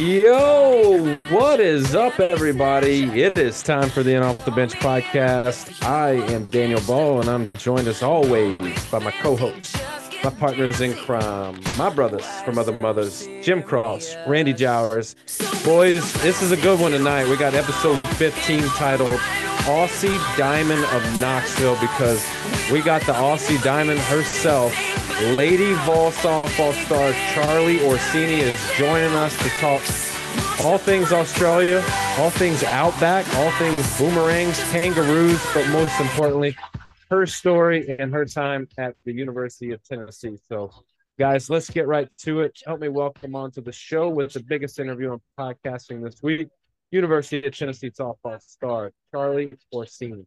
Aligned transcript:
Yo, 0.00 1.18
what 1.28 1.60
is 1.60 1.94
up, 1.94 2.18
everybody? 2.20 3.02
It 3.20 3.36
is 3.36 3.62
time 3.62 3.90
for 3.90 4.02
the 4.02 4.14
In 4.14 4.22
Off 4.22 4.42
the 4.46 4.50
Bench 4.50 4.72
podcast. 4.76 5.84
I 5.86 6.12
am 6.32 6.46
Daniel 6.46 6.80
Ball, 6.86 7.20
and 7.20 7.28
I'm 7.28 7.52
joined 7.58 7.86
as 7.86 8.02
always 8.02 8.56
by 8.86 8.98
my 9.00 9.10
co 9.10 9.36
hosts, 9.36 9.78
my 10.24 10.30
partners 10.30 10.80
in 10.80 10.94
crime, 10.94 11.60
my 11.76 11.90
brothers 11.90 12.24
from 12.46 12.56
other 12.56 12.78
mothers, 12.80 13.28
Jim 13.42 13.62
Cross, 13.62 14.16
Randy 14.26 14.54
Jowers. 14.54 15.16
Boys, 15.66 16.14
this 16.22 16.40
is 16.40 16.50
a 16.50 16.56
good 16.56 16.80
one 16.80 16.92
tonight. 16.92 17.28
We 17.28 17.36
got 17.36 17.52
episode 17.52 18.00
15 18.16 18.62
titled 18.68 19.12
Aussie 19.66 20.38
Diamond 20.38 20.82
of 20.82 21.20
Knoxville 21.20 21.78
because 21.78 22.26
we 22.72 22.80
got 22.80 23.02
the 23.02 23.12
Aussie 23.12 23.62
Diamond 23.62 24.00
herself 24.00 24.72
Lady 25.20 25.74
Vol 25.84 26.10
softball 26.12 26.72
star 26.86 27.12
Charlie 27.34 27.84
Orsini 27.84 28.40
is 28.40 28.56
joining 28.78 29.12
us 29.12 29.36
to 29.36 29.50
talk 29.60 29.82
all 30.64 30.78
things 30.78 31.12
Australia, 31.12 31.84
all 32.16 32.30
things 32.30 32.62
outback, 32.64 33.26
all 33.34 33.50
things 33.52 33.98
boomerangs, 33.98 34.58
kangaroos, 34.70 35.38
but 35.52 35.68
most 35.68 36.00
importantly, 36.00 36.56
her 37.10 37.26
story 37.26 37.98
and 37.98 38.14
her 38.14 38.24
time 38.24 38.66
at 38.78 38.94
the 39.04 39.12
University 39.12 39.72
of 39.72 39.84
Tennessee. 39.84 40.38
So, 40.48 40.70
guys, 41.18 41.50
let's 41.50 41.68
get 41.68 41.86
right 41.86 42.08
to 42.20 42.40
it. 42.40 42.58
Help 42.64 42.80
me 42.80 42.88
welcome 42.88 43.36
onto 43.36 43.60
the 43.60 43.72
show 43.72 44.08
with 44.08 44.32
the 44.32 44.40
biggest 44.40 44.78
interview 44.78 45.10
on 45.10 45.20
podcasting 45.38 46.02
this 46.02 46.22
week, 46.22 46.48
University 46.92 47.46
of 47.46 47.54
Tennessee 47.54 47.90
softball 47.90 48.40
star 48.40 48.90
Charlie 49.12 49.52
Orsini. 49.70 50.24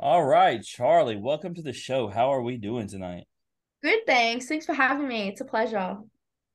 All 0.00 0.24
right, 0.24 0.60
Charlie, 0.60 1.16
welcome 1.16 1.54
to 1.54 1.62
the 1.62 1.72
show. 1.72 2.08
How 2.08 2.32
are 2.34 2.42
we 2.42 2.56
doing 2.56 2.88
tonight? 2.88 3.24
Good, 3.80 4.00
thanks. 4.06 4.46
Thanks 4.46 4.66
for 4.66 4.74
having 4.74 5.06
me. 5.06 5.28
It's 5.28 5.40
a 5.40 5.44
pleasure. 5.44 5.98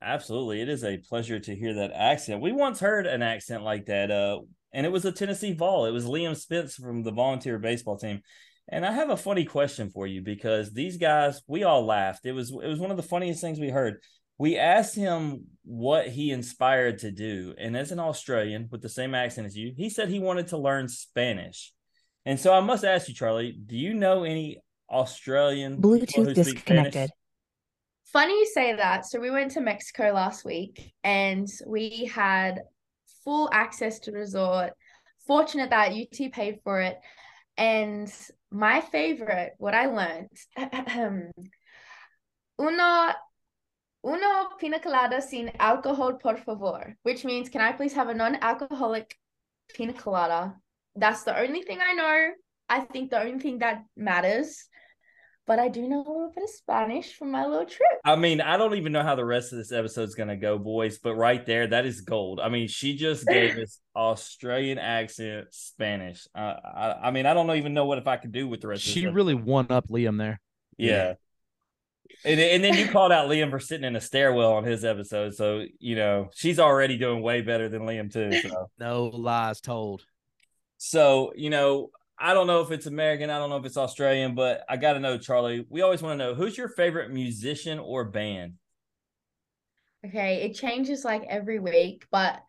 Absolutely. 0.02 0.62
It 0.62 0.68
is 0.68 0.84
a 0.84 0.98
pleasure 0.98 1.40
to 1.40 1.56
hear 1.56 1.74
that 1.76 1.94
accent. 1.94 2.42
We 2.42 2.52
once 2.52 2.82
heard 2.82 3.08
an 3.08 3.22
accent 3.22 3.64
like 3.64 3.86
that, 3.86 4.12
uh, 4.12 4.40
and 4.74 4.86
it 4.86 4.92
was 4.92 5.06
a 5.06 5.12
Tennessee 5.14 5.54
Vol. 5.54 5.86
It 5.86 5.92
was 5.92 6.06
Liam 6.06 6.36
Spence 6.36 6.76
from 6.76 7.04
the 7.04 7.12
volunteer 7.12 7.58
baseball 7.60 7.98
team. 7.98 8.22
And 8.68 8.86
I 8.86 8.92
have 8.92 9.10
a 9.10 9.18
funny 9.18 9.46
question 9.46 9.90
for 9.90 10.06
you 10.06 10.22
because 10.22 10.74
these 10.74 10.98
guys, 10.98 11.42
we 11.48 11.64
all 11.64 11.86
laughed. 11.86 12.26
It 12.26 12.34
was 12.34 12.52
it 12.52 12.68
was 12.68 12.80
one 12.80 12.92
of 12.92 12.98
the 12.98 13.04
funniest 13.04 13.40
things 13.40 13.60
we 13.60 13.70
heard. 13.70 14.02
We 14.38 14.58
asked 14.58 14.96
him 14.96 15.46
what 15.64 16.08
he 16.10 16.32
inspired 16.32 17.00
to 17.00 17.12
do, 17.12 17.54
and 17.58 17.76
as 17.78 17.92
an 17.92 18.00
Australian 18.00 18.68
with 18.70 18.82
the 18.82 18.90
same 18.90 19.16
accent 19.16 19.48
as 19.48 19.56
you, 19.56 19.74
he 19.78 19.90
said 19.90 20.10
he 20.10 20.20
wanted 20.20 20.48
to 20.48 20.58
learn 20.58 20.90
Spanish. 20.90 21.74
And 22.26 22.40
so 22.40 22.54
I 22.54 22.60
must 22.60 22.84
ask 22.84 23.08
you, 23.08 23.14
Charlie, 23.14 23.52
do 23.52 23.76
you 23.76 23.94
know 23.94 24.24
any 24.24 24.62
Australian 24.90 25.82
Bluetooth 25.82 26.34
disconnected? 26.34 27.10
Funny 28.06 28.34
you 28.34 28.46
say 28.48 28.76
that. 28.76 29.06
So 29.06 29.20
we 29.20 29.30
went 29.30 29.52
to 29.52 29.62
Mexico 29.62 30.12
last 30.14 30.44
week 30.44 30.94
and 31.04 31.48
we 31.66 32.06
had 32.14 32.62
full 33.24 33.50
access 33.54 34.00
to 34.00 34.12
the 34.12 34.18
resort. 34.18 34.74
Fortunate 35.28 35.70
that 35.70 35.92
UT 35.92 36.32
paid 36.32 36.60
for 36.64 36.82
it. 36.82 36.98
And 37.56 38.12
my 38.52 38.82
favorite, 38.82 39.54
what 39.58 39.76
I 39.76 39.86
learned, 39.86 40.30
uno 42.60 43.14
uno 44.04 44.50
pina 44.58 44.80
colada 44.80 45.22
sin 45.22 45.52
alcohol, 45.60 46.14
por 46.14 46.38
favor, 46.38 46.96
which 47.04 47.26
means 47.26 47.50
can 47.50 47.62
I 47.62 47.74
please 47.74 47.94
have 47.94 48.10
a 48.10 48.14
non-alcoholic 48.14 49.16
pina 49.74 49.94
colada 49.94 50.56
that's 50.96 51.24
the 51.24 51.38
only 51.38 51.62
thing 51.62 51.80
I 51.82 51.94
know. 51.94 52.32
I 52.70 52.82
think 52.82 53.10
the 53.10 53.20
only 53.20 53.40
thing 53.40 53.60
that 53.60 53.84
matters. 53.96 54.66
But 55.50 55.58
I 55.58 55.68
do 55.68 55.90
know 55.90 55.98
a 55.98 56.06
little 56.06 56.32
bit 56.34 56.44
of 56.44 56.50
Spanish 56.52 57.18
from 57.18 57.32
my 57.32 57.48
little 57.48 57.66
trip. 57.66 57.90
I 58.06 58.16
mean, 58.16 58.40
I 58.40 58.56
don't 58.56 58.76
even 58.76 58.92
know 58.92 59.02
how 59.02 59.16
the 59.16 59.26
rest 59.26 59.52
of 59.52 59.58
this 59.58 59.72
episode 59.72 60.04
is 60.04 60.14
going 60.14 60.30
to 60.30 60.36
go, 60.36 60.60
boys, 60.60 61.00
but 61.00 61.16
right 61.16 61.44
there, 61.44 61.66
that 61.66 61.88
is 61.88 62.02
gold. 62.02 62.40
I 62.40 62.50
mean, 62.50 62.68
she 62.68 62.96
just 62.96 63.26
gave 63.26 63.58
us 63.64 63.80
Australian 63.96 64.78
accent 64.78 65.48
Spanish. 65.50 66.28
Uh, 66.36 66.54
I, 66.64 66.96
I 67.06 67.12
mean, 67.12 67.26
I 67.26 67.34
don't 67.34 67.50
even 67.50 67.74
know 67.74 67.86
what 67.86 67.98
if 67.98 68.06
I 68.06 68.18
could 68.18 68.32
do 68.32 68.48
with 68.48 68.62
the 68.62 68.68
rest 68.68 68.86
of. 68.86 68.92
She 68.92 69.08
really 69.08 69.34
won 69.34 69.66
up 69.72 69.88
Liam 69.88 70.20
there. 70.20 70.40
Yeah. 70.78 71.14
And, 72.24 72.40
and 72.40 72.64
then 72.64 72.76
you 72.76 72.88
called 72.88 73.12
out 73.12 73.28
Liam 73.28 73.50
for 73.50 73.60
sitting 73.60 73.86
in 73.86 73.96
a 73.96 74.02
stairwell 74.02 74.54
on 74.54 74.66
his 74.66 74.86
episode. 74.86 75.34
So, 75.34 75.66
you 75.80 75.96
know, 75.96 76.30
she's 76.36 76.60
already 76.60 76.98
doing 76.98 77.24
way 77.24 77.42
better 77.42 77.70
than 77.70 77.84
Liam, 77.84 78.14
too. 78.14 78.40
So. 78.48 78.70
no 78.78 79.06
lies 79.06 79.62
told. 79.62 80.04
So, 80.80 81.34
you 81.36 81.50
know, 81.50 81.92
I 82.18 82.34
don't 82.34 82.48
know 82.48 82.62
if 82.62 82.72
it's 82.72 82.86
American, 82.86 83.30
I 83.30 83.38
don't 83.38 83.50
know 83.50 83.58
if 83.58 83.66
it's 83.66 83.78
Australian, 83.78 84.34
but 84.34 84.64
I 84.70 84.78
got 84.78 84.94
to 84.94 85.00
know, 85.00 85.18
Charlie. 85.18 85.66
We 85.70 85.82
always 85.82 86.02
want 86.02 86.18
to 86.18 86.26
know 86.26 86.34
who's 86.34 86.58
your 86.58 86.70
favorite 86.70 87.12
musician 87.12 87.80
or 87.80 88.06
band? 88.06 88.54
Okay, 90.06 90.44
it 90.44 90.56
changes 90.56 91.04
like 91.04 91.24
every 91.28 91.60
week, 91.60 92.06
but 92.10 92.42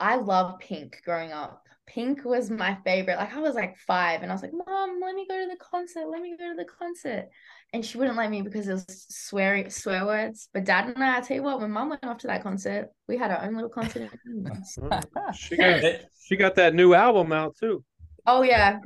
I 0.00 0.16
love 0.16 0.58
Pink 0.58 1.02
growing 1.04 1.32
up. 1.32 1.66
Pink 1.86 2.24
was 2.24 2.50
my 2.50 2.78
favorite. 2.82 3.18
Like 3.18 3.34
I 3.34 3.40
was 3.40 3.54
like 3.54 3.76
five, 3.76 4.22
and 4.22 4.32
I 4.32 4.34
was 4.34 4.42
like, 4.42 4.54
"Mom, 4.54 5.00
let 5.02 5.14
me 5.14 5.26
go 5.28 5.38
to 5.38 5.46
the 5.46 5.58
concert. 5.62 6.08
Let 6.08 6.22
me 6.22 6.34
go 6.38 6.48
to 6.48 6.56
the 6.56 6.64
concert." 6.64 7.28
And 7.74 7.84
she 7.84 7.98
wouldn't 7.98 8.16
let 8.16 8.30
me 8.30 8.40
because 8.40 8.68
it 8.68 8.74
was 8.74 9.06
swearing 9.08 9.68
swear 9.68 10.06
words. 10.06 10.48
But 10.54 10.64
Dad 10.64 10.94
and 10.94 11.02
I, 11.02 11.18
I 11.18 11.20
tell 11.20 11.36
you 11.36 11.42
what, 11.42 11.60
when 11.60 11.72
Mom 11.72 11.88
went 11.88 12.04
off 12.04 12.18
to 12.18 12.28
that 12.28 12.44
concert, 12.44 12.88
we 13.08 13.18
had 13.18 13.32
our 13.32 13.42
own 13.42 13.54
little 13.54 13.68
concert. 13.68 14.10
she 15.34 15.56
got 15.56 15.82
she 16.22 16.36
got 16.36 16.54
that 16.54 16.72
new 16.74 16.94
album 16.94 17.32
out 17.32 17.56
too. 17.56 17.84
Oh 18.26 18.42
yeah, 18.42 18.78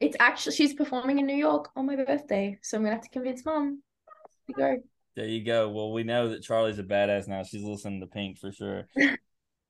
it's 0.00 0.16
actually 0.18 0.56
she's 0.56 0.74
performing 0.74 1.20
in 1.20 1.26
New 1.26 1.36
York 1.36 1.70
on 1.76 1.86
my 1.86 1.94
birthday, 1.94 2.58
so 2.60 2.76
I'm 2.76 2.82
gonna 2.82 2.96
have 2.96 3.04
to 3.04 3.10
convince 3.10 3.44
Mom 3.44 3.80
to 4.48 4.52
go. 4.52 4.78
There 5.14 5.26
you 5.26 5.44
go. 5.44 5.68
Well, 5.68 5.92
we 5.92 6.02
know 6.02 6.30
that 6.30 6.42
Charlie's 6.42 6.80
a 6.80 6.82
badass 6.82 7.28
now. 7.28 7.44
She's 7.44 7.62
listening 7.62 8.00
to 8.00 8.08
Pink 8.08 8.38
for 8.38 8.50
sure. 8.50 8.88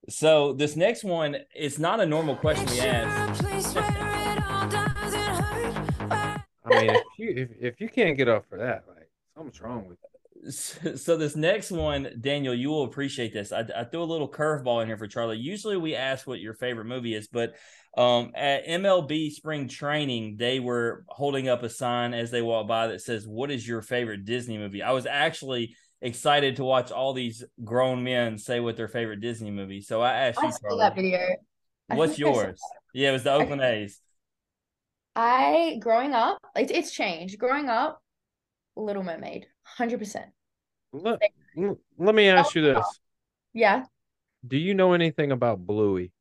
So 0.08 0.52
this 0.52 0.76
next 0.76 1.02
one, 1.02 1.34
it's 1.54 1.78
not 1.78 1.98
a 1.98 2.04
normal 2.04 2.36
question 2.36 2.66
we 2.66 2.80
ask. 2.80 4.12
I 6.74 6.80
mean, 6.80 6.90
if 6.90 7.02
you 7.18 7.34
if, 7.36 7.48
if 7.60 7.80
you 7.80 7.88
can't 7.88 8.16
get 8.16 8.28
up 8.28 8.46
for 8.48 8.58
that, 8.58 8.84
like 8.88 9.08
something's 9.34 9.60
wrong 9.60 9.86
with 9.88 9.98
it. 10.02 10.98
So 10.98 11.16
this 11.16 11.36
next 11.36 11.70
one, 11.70 12.18
Daniel, 12.20 12.52
you 12.52 12.68
will 12.68 12.84
appreciate 12.84 13.32
this. 13.32 13.50
I, 13.50 13.64
I 13.74 13.84
threw 13.84 14.02
a 14.02 14.04
little 14.04 14.28
curveball 14.28 14.82
in 14.82 14.88
here 14.88 14.98
for 14.98 15.06
Charlie. 15.06 15.38
Usually 15.38 15.78
we 15.78 15.94
ask 15.94 16.26
what 16.26 16.38
your 16.38 16.52
favorite 16.52 16.84
movie 16.84 17.14
is, 17.14 17.28
but 17.28 17.54
um, 17.96 18.32
at 18.34 18.66
MLB 18.66 19.30
spring 19.30 19.68
training, 19.68 20.36
they 20.38 20.60
were 20.60 21.06
holding 21.08 21.48
up 21.48 21.62
a 21.62 21.70
sign 21.70 22.12
as 22.12 22.30
they 22.30 22.42
walked 22.42 22.68
by 22.68 22.88
that 22.88 23.00
says, 23.00 23.26
"What 23.26 23.50
is 23.50 23.66
your 23.66 23.80
favorite 23.80 24.26
Disney 24.26 24.58
movie?" 24.58 24.82
I 24.82 24.90
was 24.90 25.06
actually 25.06 25.76
excited 26.02 26.56
to 26.56 26.64
watch 26.64 26.90
all 26.90 27.14
these 27.14 27.42
grown 27.64 28.04
men 28.04 28.36
say 28.36 28.60
what 28.60 28.76
their 28.76 28.88
favorite 28.88 29.20
Disney 29.20 29.50
movie. 29.50 29.80
So 29.80 30.02
I 30.02 30.12
asked 30.12 30.40
I 30.40 30.46
you, 30.46 30.52
saw 30.52 30.76
that 30.76 30.94
video. 30.94 31.20
What's 31.86 32.18
yours? 32.18 32.60
Yeah, 32.92 33.10
it 33.10 33.12
was 33.12 33.22
the 33.22 33.32
Oakland 33.32 33.62
A's. 33.62 34.00
I 35.16 35.78
growing 35.80 36.12
up, 36.12 36.38
it's 36.56 36.72
it's 36.72 36.92
changed. 36.92 37.38
Growing 37.38 37.68
up, 37.68 38.02
Little 38.76 39.02
Mermaid, 39.02 39.46
hundred 39.62 39.98
percent. 39.98 40.30
Let, 40.92 41.20
let 41.98 42.14
me 42.14 42.28
ask 42.28 42.54
you 42.54 42.62
this. 42.62 42.86
Yeah. 43.52 43.84
Do 44.46 44.56
you 44.56 44.74
know 44.74 44.92
anything 44.92 45.32
about 45.32 45.66
Bluey? 45.66 46.12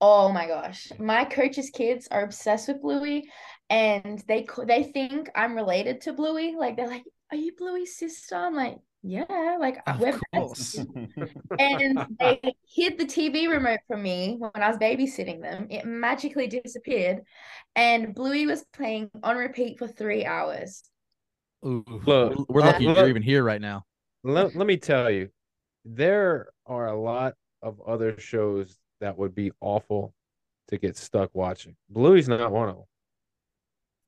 Oh 0.00 0.30
my 0.30 0.46
gosh, 0.46 0.92
my 0.98 1.24
coach's 1.24 1.70
kids 1.70 2.06
are 2.10 2.22
obsessed 2.22 2.68
with 2.68 2.82
Bluey, 2.82 3.30
and 3.70 4.22
they 4.28 4.46
they 4.64 4.82
think 4.84 5.30
I'm 5.34 5.54
related 5.54 6.02
to 6.02 6.12
Bluey. 6.12 6.54
Like 6.56 6.76
they're 6.76 6.88
like, 6.88 7.04
"Are 7.30 7.36
you 7.36 7.52
Bluey's 7.56 7.96
sister?" 7.96 8.36
I'm 8.36 8.54
like, 8.54 8.76
yeah, 9.06 9.56
like 9.60 9.80
of 9.86 10.00
we're 10.00 10.18
course. 10.34 10.74
and 11.58 12.06
they 12.18 12.40
hid 12.68 12.98
the 12.98 13.04
TV 13.04 13.48
remote 13.48 13.78
from 13.86 14.02
me 14.02 14.36
when 14.38 14.50
I 14.56 14.68
was 14.68 14.78
babysitting 14.78 15.40
them. 15.40 15.68
It 15.70 15.86
magically 15.86 16.48
disappeared, 16.48 17.22
and 17.76 18.14
Bluey 18.14 18.46
was 18.46 18.64
playing 18.72 19.10
on 19.22 19.36
repeat 19.36 19.78
for 19.78 19.86
three 19.86 20.24
hours. 20.24 20.82
Ooh, 21.64 21.84
Look, 22.04 22.48
we're 22.48 22.62
lucky 22.62 22.84
you're 22.84 23.08
even 23.08 23.22
here 23.22 23.44
right 23.44 23.60
now. 23.60 23.84
Let, 24.24 24.56
let 24.56 24.66
me 24.66 24.76
tell 24.76 25.08
you, 25.08 25.28
there 25.84 26.48
are 26.66 26.88
a 26.88 27.00
lot 27.00 27.34
of 27.62 27.80
other 27.86 28.18
shows 28.18 28.76
that 29.00 29.16
would 29.16 29.36
be 29.36 29.52
awful 29.60 30.14
to 30.68 30.78
get 30.78 30.96
stuck 30.96 31.30
watching. 31.32 31.76
Bluey's 31.88 32.28
not 32.28 32.50
one 32.50 32.70
of 32.70 32.74
them. 32.74 32.84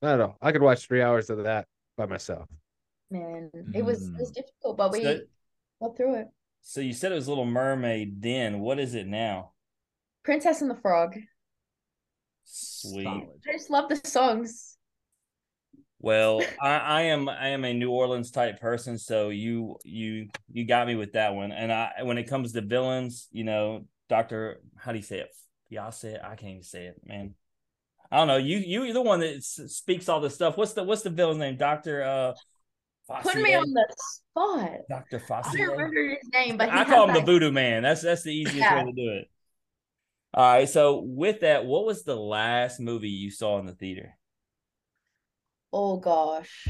Not 0.02 0.14
at 0.14 0.20
all. 0.20 0.38
I 0.42 0.50
could 0.50 0.62
watch 0.62 0.88
three 0.88 1.02
hours 1.02 1.30
of 1.30 1.44
that 1.44 1.66
by 1.96 2.06
myself 2.06 2.48
man. 3.10 3.50
It 3.74 3.84
was 3.84 4.08
it 4.08 4.18
was 4.18 4.30
mm. 4.30 4.34
difficult, 4.34 4.76
but 4.76 4.92
we 4.92 5.02
so, 5.02 5.20
got 5.80 5.96
through 5.96 6.20
it. 6.20 6.26
So 6.62 6.80
you 6.80 6.92
said 6.92 7.12
it 7.12 7.16
was 7.16 7.28
Little 7.28 7.46
Mermaid 7.46 8.20
then. 8.20 8.60
What 8.60 8.78
is 8.78 8.94
it 8.94 9.06
now? 9.06 9.52
Princess 10.24 10.60
and 10.60 10.70
the 10.70 10.76
Frog. 10.76 11.16
Sweet. 12.44 13.06
I 13.06 13.52
just 13.52 13.70
love 13.70 13.88
the 13.88 14.00
songs. 14.04 14.76
Well, 16.00 16.42
I, 16.62 16.76
I 16.76 17.02
am 17.02 17.28
I 17.28 17.48
am 17.48 17.64
a 17.64 17.74
New 17.74 17.90
Orleans 17.90 18.30
type 18.30 18.60
person, 18.60 18.98
so 18.98 19.30
you 19.30 19.76
you 19.84 20.28
you 20.52 20.66
got 20.66 20.86
me 20.86 20.94
with 20.94 21.12
that 21.12 21.34
one. 21.34 21.52
And 21.52 21.72
I 21.72 22.02
when 22.02 22.18
it 22.18 22.28
comes 22.28 22.52
to 22.52 22.60
villains, 22.60 23.28
you 23.30 23.44
know, 23.44 23.86
Doctor, 24.08 24.60
how 24.76 24.92
do 24.92 24.98
you 24.98 25.04
say 25.04 25.20
it? 25.20 25.30
Y'all 25.68 25.92
say 25.92 26.14
it. 26.14 26.20
I 26.22 26.34
can't 26.36 26.52
even 26.52 26.62
say 26.62 26.86
it, 26.86 27.00
man. 27.04 27.34
I 28.10 28.16
don't 28.16 28.28
know. 28.28 28.38
You 28.38 28.58
you're 28.58 28.92
the 28.92 29.02
one 29.02 29.20
that 29.20 29.42
speaks 29.42 30.08
all 30.08 30.20
this 30.20 30.34
stuff. 30.34 30.56
What's 30.56 30.72
the 30.72 30.82
what's 30.82 31.02
the 31.02 31.10
villain's 31.10 31.40
name? 31.40 31.56
Doctor 31.56 32.02
uh 32.02 32.34
Put 33.22 33.36
me 33.36 33.54
on 33.54 33.72
the 33.72 33.86
spot. 33.96 34.70
Doctor 34.90 35.18
Foster. 35.18 35.56
I 35.56 35.60
don't 35.66 35.70
remember 35.70 36.08
his 36.08 36.28
name, 36.32 36.56
but 36.58 36.68
I 36.68 36.84
call 36.84 37.08
him 37.08 37.14
the 37.14 37.22
voodoo 37.22 37.50
man. 37.50 37.82
That's 37.82 38.02
that's 38.02 38.22
the 38.22 38.34
easiest 38.34 38.56
Yeah. 38.56 38.84
way 38.84 38.90
to 38.90 38.92
do 38.92 39.10
it. 39.12 39.30
All 40.34 40.52
right. 40.52 40.68
So 40.68 41.00
with 41.00 41.40
that, 41.40 41.64
what 41.64 41.86
was 41.86 42.04
the 42.04 42.16
last 42.16 42.80
movie 42.80 43.08
you 43.08 43.30
saw 43.30 43.58
in 43.58 43.66
the 43.66 43.74
theater? 43.74 44.18
Oh 45.72 45.96
gosh. 45.96 46.68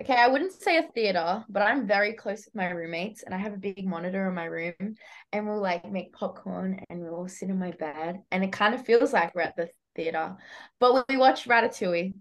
Okay, 0.00 0.14
I 0.14 0.28
wouldn't 0.28 0.52
say 0.52 0.78
a 0.78 0.88
theater, 0.94 1.44
but 1.48 1.62
I'm 1.62 1.86
very 1.86 2.14
close 2.14 2.46
with 2.46 2.54
my 2.54 2.70
roommates, 2.70 3.24
and 3.24 3.34
I 3.34 3.38
have 3.38 3.52
a 3.52 3.58
big 3.58 3.84
monitor 3.86 4.26
in 4.26 4.34
my 4.34 4.46
room, 4.46 4.94
and 5.32 5.46
we'll 5.46 5.60
like 5.60 5.90
make 5.90 6.12
popcorn, 6.12 6.80
and 6.88 7.00
we'll 7.00 7.14
all 7.14 7.28
sit 7.28 7.50
in 7.50 7.58
my 7.58 7.72
bed, 7.72 8.20
and 8.30 8.42
it 8.42 8.52
kind 8.52 8.74
of 8.74 8.86
feels 8.86 9.12
like 9.12 9.34
we're 9.34 9.42
at 9.42 9.56
the 9.56 9.68
theater. 9.94 10.36
But 10.80 11.06
we 11.08 11.16
watched 11.16 11.46
Ratatouille. 11.46 12.14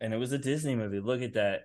And 0.00 0.14
it 0.14 0.16
was 0.16 0.32
a 0.32 0.38
Disney 0.38 0.76
movie. 0.76 1.00
Look 1.00 1.22
at 1.22 1.34
that. 1.34 1.62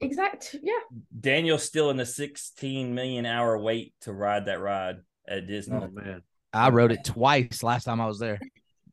Exact. 0.00 0.56
Yeah. 0.62 0.78
Daniel's 1.18 1.62
still 1.62 1.90
in 1.90 1.96
the 1.96 2.06
16 2.06 2.94
million 2.94 3.26
hour 3.26 3.58
wait 3.58 3.94
to 4.02 4.12
ride 4.12 4.46
that 4.46 4.60
ride 4.60 4.96
at 5.28 5.46
Disney. 5.46 5.76
Oh 5.76 5.88
man. 5.92 6.22
I 6.52 6.70
rode 6.70 6.92
it 6.92 7.04
twice 7.04 7.62
last 7.62 7.84
time 7.84 8.00
I 8.00 8.06
was 8.06 8.18
there. 8.18 8.40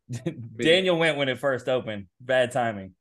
Daniel 0.57 0.97
went 0.97 1.17
when 1.17 1.29
it 1.29 1.39
first 1.39 1.67
opened. 1.67 2.07
Bad 2.19 2.51
timing. 2.51 2.93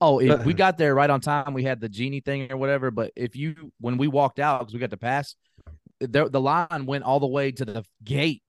Oh, 0.00 0.20
if 0.20 0.44
we 0.44 0.54
got 0.54 0.78
there 0.78 0.94
right 0.94 1.10
on 1.10 1.20
time, 1.20 1.54
we 1.54 1.64
had 1.64 1.80
the 1.80 1.88
genie 1.88 2.20
thing 2.20 2.52
or 2.52 2.56
whatever. 2.56 2.90
But 2.90 3.12
if 3.16 3.34
you, 3.34 3.72
when 3.80 3.96
we 3.96 4.08
walked 4.08 4.38
out, 4.38 4.60
because 4.60 4.74
we 4.74 4.80
got 4.80 4.90
to 4.90 4.96
pass, 4.96 5.34
the, 6.00 6.28
the 6.28 6.40
line 6.40 6.86
went 6.86 7.04
all 7.04 7.20
the 7.20 7.26
way 7.26 7.50
to 7.52 7.64
the 7.64 7.84
gate. 8.04 8.42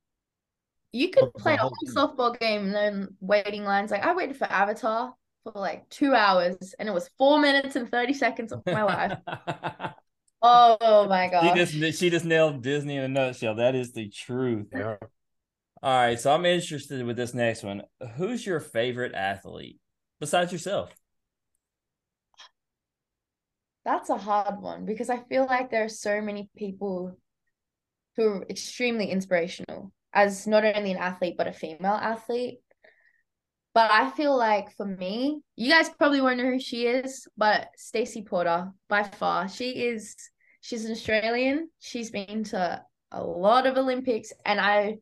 You 0.91 1.09
could 1.09 1.33
play 1.33 1.55
a 1.55 1.57
whole 1.57 1.73
whole 1.87 2.15
softball 2.15 2.39
game 2.39 2.65
and 2.65 2.75
then 2.75 3.15
waiting 3.19 3.63
lines. 3.65 3.91
Like 3.91 4.05
I 4.05 4.13
waited 4.13 4.37
for 4.37 4.45
Avatar 4.45 5.13
for 5.45 5.59
like 5.59 5.87
two 5.89 6.13
hours, 6.13 6.75
and 6.79 6.89
it 6.89 6.91
was 6.91 7.09
four 7.17 7.39
minutes 7.39 7.75
and 7.75 7.89
thirty 7.89 8.13
seconds 8.13 8.51
of 8.51 8.61
my 8.65 8.83
life. 8.83 9.17
Oh 10.47 11.07
my 11.09 11.27
god. 11.27 11.57
she 11.57 11.81
just 11.81 11.99
she 11.99 12.09
just 12.11 12.25
nailed 12.25 12.61
Disney 12.61 12.97
in 12.97 13.03
a 13.03 13.07
nutshell. 13.07 13.55
That 13.55 13.73
is 13.73 13.93
the 13.93 14.09
truth. 14.09 14.67
Yeah. 14.71 14.97
All 15.81 15.97
right, 16.01 16.19
so 16.19 16.33
I'm 16.33 16.45
interested 16.45 17.03
with 17.03 17.17
this 17.17 17.33
next 17.33 17.63
one. 17.63 17.81
Who's 18.17 18.45
your 18.45 18.59
favorite 18.59 19.15
athlete 19.15 19.79
besides 20.19 20.51
yourself? 20.51 20.93
That's 23.85 24.09
a 24.09 24.17
hard 24.17 24.61
one 24.61 24.85
because 24.85 25.09
I 25.09 25.17
feel 25.17 25.45
like 25.45 25.71
there 25.71 25.85
are 25.85 25.89
so 25.89 26.21
many 26.21 26.49
people 26.55 27.17
who 28.17 28.27
are 28.27 28.45
extremely 28.49 29.09
inspirational 29.09 29.91
as 30.13 30.47
not 30.47 30.63
only 30.63 30.91
an 30.91 30.97
athlete 30.97 31.35
but 31.37 31.47
a 31.47 31.53
female 31.53 31.93
athlete. 31.93 32.59
But 33.75 33.91
I 33.91 34.09
feel 34.11 34.35
like 34.37 34.71
for 34.77 34.85
me, 34.85 35.41
you 35.57 35.69
guys 35.69 35.89
probably 35.89 36.21
won't 36.21 36.37
know 36.37 36.49
who 36.49 36.59
she 36.61 36.87
is, 36.87 37.27
but 37.37 37.67
Stacey 37.75 38.21
Porter 38.21 38.71
by 38.87 39.03
far, 39.03 39.49
she 39.49 39.71
is 39.71 40.15
she's 40.61 40.85
an 40.85 40.93
Australian. 40.93 41.69
She's 41.79 42.09
been 42.09 42.45
to 42.45 42.81
a 43.11 43.21
lot 43.21 43.67
of 43.67 43.77
Olympics 43.77 44.31
and 44.45 44.61
I 44.61 44.99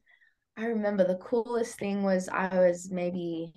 I 0.58 0.66
remember 0.66 1.06
the 1.06 1.18
coolest 1.18 1.78
thing 1.78 2.02
was 2.02 2.28
I 2.28 2.48
was 2.48 2.90
maybe 2.92 3.54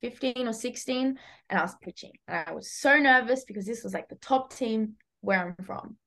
15 0.00 0.48
or 0.48 0.54
16 0.54 1.18
and 1.50 1.58
I 1.58 1.62
was 1.62 1.76
pitching. 1.82 2.12
And 2.26 2.44
I 2.48 2.52
was 2.52 2.72
so 2.72 2.96
nervous 2.96 3.44
because 3.44 3.66
this 3.66 3.84
was 3.84 3.92
like 3.92 4.08
the 4.08 4.16
top 4.16 4.54
team 4.54 4.94
where 5.20 5.40
I'm 5.40 5.64
from. 5.66 5.98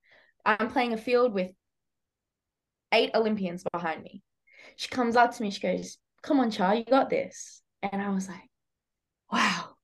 I'm 0.46 0.70
playing 0.72 0.94
a 0.94 0.98
field 0.98 1.32
with 1.32 1.52
eight 2.92 3.12
Olympians 3.14 3.64
behind 3.72 4.02
me. 4.02 4.24
She 4.78 4.88
comes 4.88 5.16
up 5.16 5.36
to 5.36 5.44
me, 5.44 5.52
she 5.52 5.62
goes, 5.62 6.00
Come 6.24 6.40
on, 6.40 6.50
Char, 6.50 6.74
you 6.74 6.86
got 6.86 7.12
this. 7.12 7.62
And 7.84 8.02
I 8.02 8.10
was 8.10 8.28
like, 8.28 8.50
Wow, 9.32 9.76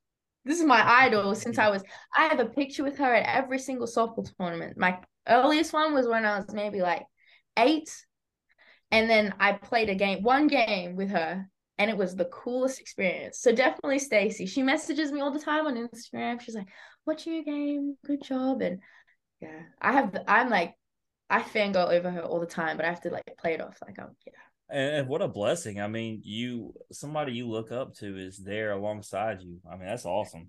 this 0.46 0.60
is 0.60 0.66
my 0.66 0.82
idol 1.04 1.34
since 1.36 1.58
I 1.58 1.70
was. 1.70 1.84
I 2.16 2.28
have 2.28 2.40
a 2.40 2.46
picture 2.46 2.84
with 2.84 2.98
her 2.98 3.14
at 3.14 3.36
every 3.36 3.60
single 3.60 3.88
softball 3.88 4.30
tournament. 4.38 4.78
My 4.78 5.00
earliest 5.28 5.74
one 5.74 5.94
was 5.94 6.08
when 6.08 6.26
I 6.26 6.38
was 6.38 6.54
maybe 6.54 6.82
like 6.82 7.04
eight. 7.58 7.90
And 8.92 9.10
then 9.10 9.34
I 9.40 9.54
played 9.54 9.90
a 9.90 9.96
game, 9.96 10.24
one 10.24 10.48
game 10.48 10.96
with 10.96 11.10
her 11.10 11.50
and 11.78 11.92
it 11.92 11.98
was 11.98 12.16
the 12.16 12.26
coolest 12.26 12.80
experience. 12.80 13.40
So 13.40 13.52
definitely 13.52 14.00
Stacey. 14.00 14.46
She 14.46 14.64
messages 14.64 15.12
me 15.12 15.22
all 15.22 15.32
the 15.32 15.40
time 15.40 15.68
on 15.68 15.76
Instagram. 15.76 16.42
She's 16.42 16.56
like, 16.56 16.68
"Watching 17.06 17.34
your 17.34 17.44
game, 17.44 17.98
good 18.06 18.22
job." 18.24 18.62
And 18.62 18.82
yeah, 19.42 19.64
I 19.82 19.94
have. 19.94 20.18
I'm 20.28 20.50
like, 20.50 20.76
I 21.30 21.42
fangirl 21.42 21.92
over 21.92 22.10
her 22.10 22.22
all 22.22 22.40
the 22.40 22.46
time, 22.46 22.78
but 22.78 22.86
I 22.86 22.90
have 22.90 23.02
to 23.02 23.10
like 23.10 23.24
play 23.38 23.54
it 23.54 23.62
off. 23.62 23.78
Like, 23.86 23.98
oh 24.00 24.10
yeah, 24.26 24.34
And, 24.70 25.08
what 25.08 25.22
a 25.22 25.28
blessing. 25.28 25.80
I 25.80 25.88
mean, 25.88 26.22
you 26.24 26.74
somebody 26.92 27.34
you 27.34 27.48
look 27.48 27.72
up 27.72 27.96
to 27.96 28.18
is 28.18 28.38
there 28.38 28.72
alongside 28.72 29.42
you. 29.42 29.60
I 29.70 29.78
mean, 29.78 29.88
that's 29.88 30.06
awesome. 30.06 30.48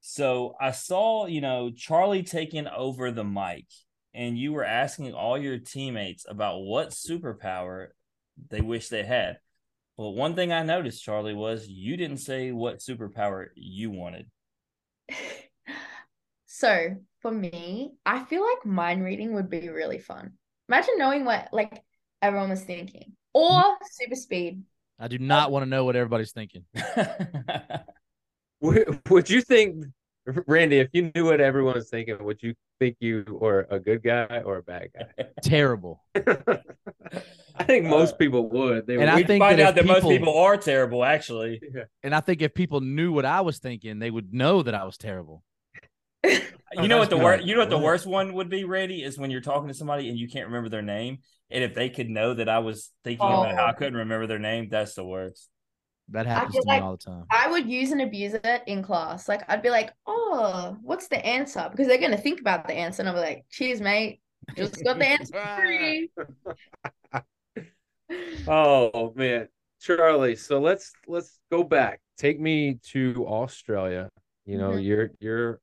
So 0.00 0.54
I 0.60 0.70
saw, 0.70 1.26
you 1.26 1.40
know, 1.40 1.70
Charlie 1.70 2.22
taking 2.22 2.66
over 2.66 3.10
the 3.10 3.24
mic, 3.24 3.66
and 4.14 4.38
you 4.38 4.52
were 4.52 4.64
asking 4.64 5.14
all 5.14 5.38
your 5.38 5.58
teammates 5.58 6.24
about 6.28 6.60
what 6.60 6.90
superpower 6.90 7.88
they 8.48 8.60
wish 8.60 8.88
they 8.88 9.04
had. 9.04 9.38
Well, 9.96 10.14
one 10.14 10.36
thing 10.36 10.52
I 10.52 10.62
noticed, 10.62 11.02
Charlie, 11.02 11.34
was 11.34 11.66
you 11.66 11.96
didn't 11.96 12.18
say 12.18 12.52
what 12.52 12.78
superpower 12.78 13.46
you 13.56 13.90
wanted. 13.90 14.26
so 16.46 16.96
for 17.20 17.32
me, 17.32 17.92
I 18.06 18.24
feel 18.24 18.42
like 18.42 18.64
mind 18.64 19.02
reading 19.02 19.34
would 19.34 19.50
be 19.50 19.68
really 19.68 19.98
fun. 19.98 20.34
Imagine 20.68 20.98
knowing 20.98 21.24
what 21.24 21.48
like 21.52 21.82
everyone 22.22 22.50
was 22.50 22.62
thinking, 22.62 23.12
or 23.34 23.76
super 23.90 24.14
speed. 24.14 24.62
I 24.98 25.08
do 25.08 25.18
not 25.18 25.48
oh. 25.48 25.52
want 25.52 25.64
to 25.64 25.70
know 25.70 25.84
what 25.84 25.96
everybody's 25.96 26.32
thinking. 26.32 26.64
Would, 28.60 29.00
would 29.08 29.30
you 29.30 29.40
think, 29.40 29.84
Randy, 30.46 30.78
if 30.80 30.88
you 30.92 31.12
knew 31.14 31.26
what 31.26 31.40
everyone 31.40 31.74
was 31.74 31.90
thinking, 31.90 32.16
would 32.24 32.42
you 32.42 32.54
think 32.80 32.96
you 32.98 33.24
were 33.28 33.68
a 33.70 33.78
good 33.78 34.02
guy 34.02 34.42
or 34.44 34.56
a 34.56 34.62
bad 34.62 34.88
guy? 34.92 35.26
Terrible. 35.42 36.04
I 36.16 37.64
think 37.64 37.86
uh, 37.86 37.88
most 37.88 38.18
people 38.18 38.48
would. 38.48 38.86
They 38.86 38.94
And 38.94 39.02
would. 39.02 39.10
I 39.10 39.22
think 39.22 39.42
find 39.42 39.60
that 39.60 39.68
out 39.68 39.74
that 39.76 39.86
most 39.86 39.98
people- 39.98 40.10
people 40.10 40.38
are 40.38 40.56
terrible, 40.56 41.04
actually. 41.04 41.60
And 42.02 42.14
I 42.14 42.20
think 42.20 42.42
if 42.42 42.52
people 42.52 42.80
knew 42.80 43.12
what 43.12 43.24
I 43.24 43.42
was 43.42 43.58
thinking, 43.58 44.00
they 44.00 44.10
would 44.10 44.34
know 44.34 44.62
that 44.64 44.74
I 44.74 44.84
was 44.84 44.98
terrible. 44.98 45.44
You 46.24 46.88
know 46.88 46.98
what 46.98 47.10
the 47.10 47.16
worst? 47.16 47.44
You 47.46 47.54
know 47.54 47.60
what 47.60 47.70
the 47.70 47.78
worst 47.78 48.06
one 48.06 48.34
would 48.34 48.48
be, 48.48 48.64
Randy, 48.64 49.02
is 49.02 49.18
when 49.18 49.30
you're 49.30 49.40
talking 49.40 49.68
to 49.68 49.74
somebody 49.74 50.08
and 50.08 50.18
you 50.18 50.28
can't 50.28 50.46
remember 50.46 50.68
their 50.68 50.82
name, 50.82 51.18
and 51.50 51.64
if 51.64 51.74
they 51.74 51.88
could 51.88 52.08
know 52.08 52.34
that 52.34 52.48
I 52.48 52.58
was 52.58 52.90
thinking 53.04 53.26
about 53.26 53.54
how 53.56 53.66
I 53.66 53.70
Oh. 53.72 53.74
couldn't 53.74 53.94
remember 53.94 54.26
their 54.26 54.38
name, 54.38 54.68
that's 54.68 54.94
the 54.94 55.04
worst. 55.04 55.48
That 56.10 56.26
happens 56.26 56.54
feel 56.54 56.62
to 56.62 56.68
me 56.68 56.78
all 56.78 56.92
the 56.92 56.98
time. 56.98 57.24
I 57.30 57.50
would 57.50 57.68
use 57.68 57.90
and 57.92 58.00
abuse 58.00 58.34
it 58.34 58.62
in 58.66 58.82
class. 58.82 59.28
Like 59.28 59.42
I'd 59.48 59.62
be 59.62 59.70
like, 59.70 59.92
"Oh, 60.06 60.76
what's 60.82 61.08
the 61.08 61.24
answer?" 61.24 61.68
Because 61.70 61.86
they're 61.86 61.98
gonna 61.98 62.16
think 62.16 62.40
about 62.40 62.66
the 62.66 62.74
answer, 62.74 63.02
and 63.02 63.08
I'll 63.08 63.14
be 63.14 63.20
like, 63.20 63.44
"Cheers, 63.50 63.80
mate. 63.80 64.20
Just 64.56 64.82
got 64.84 64.98
the 64.98 65.06
answer 65.06 65.32
for 65.32 65.48
free." 65.62 66.10
Oh 68.46 69.12
man, 69.16 69.48
Charlie. 69.80 70.36
So 70.36 70.60
let's 70.60 70.92
let's 71.06 71.38
go 71.50 71.62
back. 71.62 72.00
Take 72.16 72.40
me 72.40 72.78
to 72.92 73.26
Australia. 73.26 74.08
You 74.46 74.58
know, 74.58 74.72
Mhm. 74.72 74.84
you're 74.84 75.10
you're. 75.20 75.60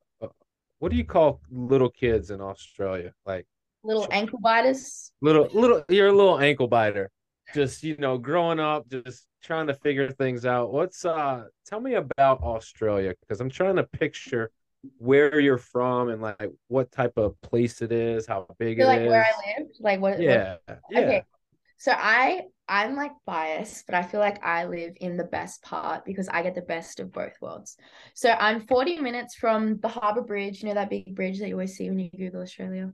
What 0.79 0.91
do 0.91 0.97
you 0.97 1.05
call 1.05 1.41
little 1.49 1.89
kids 1.89 2.31
in 2.31 2.41
Australia? 2.41 3.13
Like 3.25 3.45
Little 3.83 4.07
ankle 4.11 4.39
biters. 4.39 5.11
little 5.21 5.47
little. 5.53 5.83
You're 5.89 6.07
a 6.07 6.11
little 6.11 6.39
ankle 6.39 6.67
biter. 6.67 7.11
Just 7.53 7.83
you 7.83 7.95
know, 7.97 8.17
growing 8.17 8.59
up, 8.59 8.89
just 8.89 9.27
trying 9.43 9.67
to 9.67 9.75
figure 9.75 10.09
things 10.11 10.45
out. 10.45 10.73
What's 10.73 11.05
uh? 11.05 11.43
Tell 11.67 11.79
me 11.79 11.93
about 11.93 12.41
Australia 12.41 13.13
because 13.21 13.39
I'm 13.41 13.49
trying 13.51 13.75
to 13.75 13.83
picture 13.83 14.49
where 14.97 15.39
you're 15.39 15.57
from 15.59 16.09
and 16.09 16.21
like 16.21 16.51
what 16.67 16.91
type 16.91 17.13
of 17.17 17.39
place 17.41 17.81
it 17.83 17.91
is, 17.91 18.25
how 18.25 18.47
big 18.57 18.79
it 18.79 18.85
like 18.85 19.01
is. 19.01 19.09
where 19.09 19.23
I 19.25 19.59
lived, 19.59 19.75
like 19.79 19.99
what? 19.99 20.13
what- 20.13 20.21
Yeah, 20.21 20.57
yeah. 20.67 20.99
Okay. 20.99 21.23
So 21.77 21.91
I 21.95 22.41
I'm 22.67 22.95
like 22.95 23.11
biased, 23.25 23.85
but 23.85 23.95
I 23.95 24.01
feel 24.03 24.19
like 24.19 24.43
I 24.43 24.65
live 24.65 24.93
in 24.99 25.17
the 25.17 25.23
best 25.23 25.61
part 25.61 26.03
because 26.03 26.27
I 26.29 26.41
get 26.41 26.55
the 26.55 26.61
best 26.61 26.99
of 26.99 27.11
both 27.11 27.33
worlds. 27.41 27.77
So 28.15 28.31
I'm 28.31 28.61
40 28.67 28.99
minutes 28.99 29.35
from 29.35 29.79
the 29.79 29.87
Harbour 29.87 30.21
Bridge, 30.21 30.61
you 30.61 30.69
know 30.69 30.75
that 30.75 30.89
big 30.89 31.15
bridge 31.15 31.39
that 31.39 31.47
you 31.47 31.55
always 31.55 31.75
see 31.75 31.89
when 31.89 31.99
you 31.99 32.09
Google 32.09 32.41
Australia. 32.41 32.91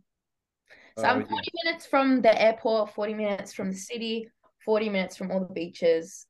So 0.98 1.08
Oh, 1.08 1.12
I'm 1.12 1.22
yeah. 1.22 1.26
40 1.28 1.52
minutes 1.64 1.86
from 1.86 2.22
the 2.22 2.42
airport, 2.42 2.94
40 2.94 3.14
minutes 3.14 3.54
from 3.54 3.72
the 3.72 3.78
city, 3.78 4.28
40 4.66 4.90
minutes 4.90 5.16
from 5.16 5.32
all 5.32 5.40
the 5.40 5.54
beaches. 5.54 6.28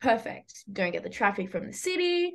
Perfect. 0.00 0.64
Don't 0.72 0.92
get 0.92 1.02
the 1.02 1.10
traffic 1.10 1.50
from 1.50 1.66
the 1.66 1.72
city. 1.72 2.32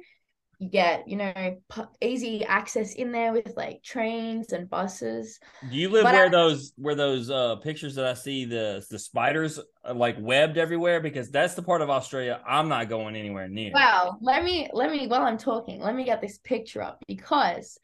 You 0.64 0.70
get, 0.70 1.10
you 1.10 1.18
know, 1.18 1.58
easy 2.00 2.46
access 2.46 2.94
in 2.94 3.12
there 3.12 3.34
with 3.34 3.52
like 3.58 3.84
trains 3.84 4.54
and 4.54 4.70
buses. 4.70 5.42
Do 5.68 5.76
you 5.76 5.90
live 5.90 6.06
But 6.06 6.16
where 6.16 6.28
I- 6.28 6.32
those 6.32 6.72
where 6.78 6.96
those 6.96 7.30
uh 7.30 7.58
pictures 7.58 7.96
that 7.96 8.06
I 8.06 8.14
see 8.14 8.46
the 8.46 8.86
the 8.90 8.98
spiders 8.98 9.60
are 9.84 9.94
like 9.94 10.16
webbed 10.18 10.58
everywhere? 10.58 11.02
Because 11.02 11.30
that's 11.30 11.56
the 11.56 11.64
part 11.64 11.82
of 11.82 11.90
Australia 11.90 12.42
I'm 12.48 12.70
not 12.70 12.88
going 12.88 13.18
anywhere 13.18 13.50
near. 13.50 13.74
Wow, 13.74 14.18
let 14.22 14.46
me 14.46 14.70
let 14.72 14.90
me 14.90 15.08
while 15.08 15.24
I'm 15.24 15.38
talking, 15.38 15.82
let 15.82 15.96
me 15.96 16.06
get 16.06 16.22
this 16.22 16.38
picture 16.38 16.82
up 16.82 17.04
because 17.10 17.78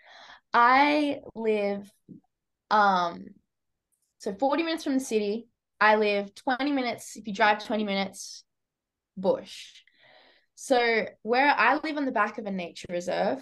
I 0.53 1.19
live 1.35 1.91
um 2.71 3.25
so 4.19 4.33
40 4.35 4.63
minutes 4.63 4.85
from 4.85 4.93
the 4.93 4.99
city. 5.01 5.47
I 5.81 5.95
live 5.95 6.33
20 6.33 6.71
minutes 6.71 7.17
if 7.17 7.27
you 7.27 7.33
drive 7.33 7.65
20 7.65 7.83
minutes 7.83 8.45
bush. 9.17 9.83
So 10.61 11.05
where 11.21 11.55
I 11.55 11.75
live 11.75 11.95
on 11.95 12.03
the 12.03 12.11
back 12.11 12.37
of 12.37 12.45
a 12.45 12.51
nature 12.51 12.87
reserve, 12.89 13.39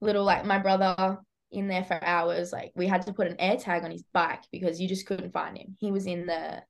little 0.00 0.24
like 0.24 0.44
my 0.44 0.58
brother 0.58 1.18
in 1.52 1.68
there 1.68 1.84
for 1.84 2.02
hours. 2.04 2.52
Like 2.52 2.72
we 2.74 2.88
had 2.88 3.06
to 3.06 3.12
put 3.12 3.28
an 3.28 3.36
air 3.38 3.56
tag 3.56 3.84
on 3.84 3.92
his 3.92 4.02
bike 4.12 4.42
because 4.50 4.80
you 4.80 4.88
just 4.88 5.06
couldn't 5.06 5.32
find 5.32 5.56
him. 5.56 5.76
He 5.78 5.92
was 5.92 6.06
in 6.06 6.26
the 6.26 6.64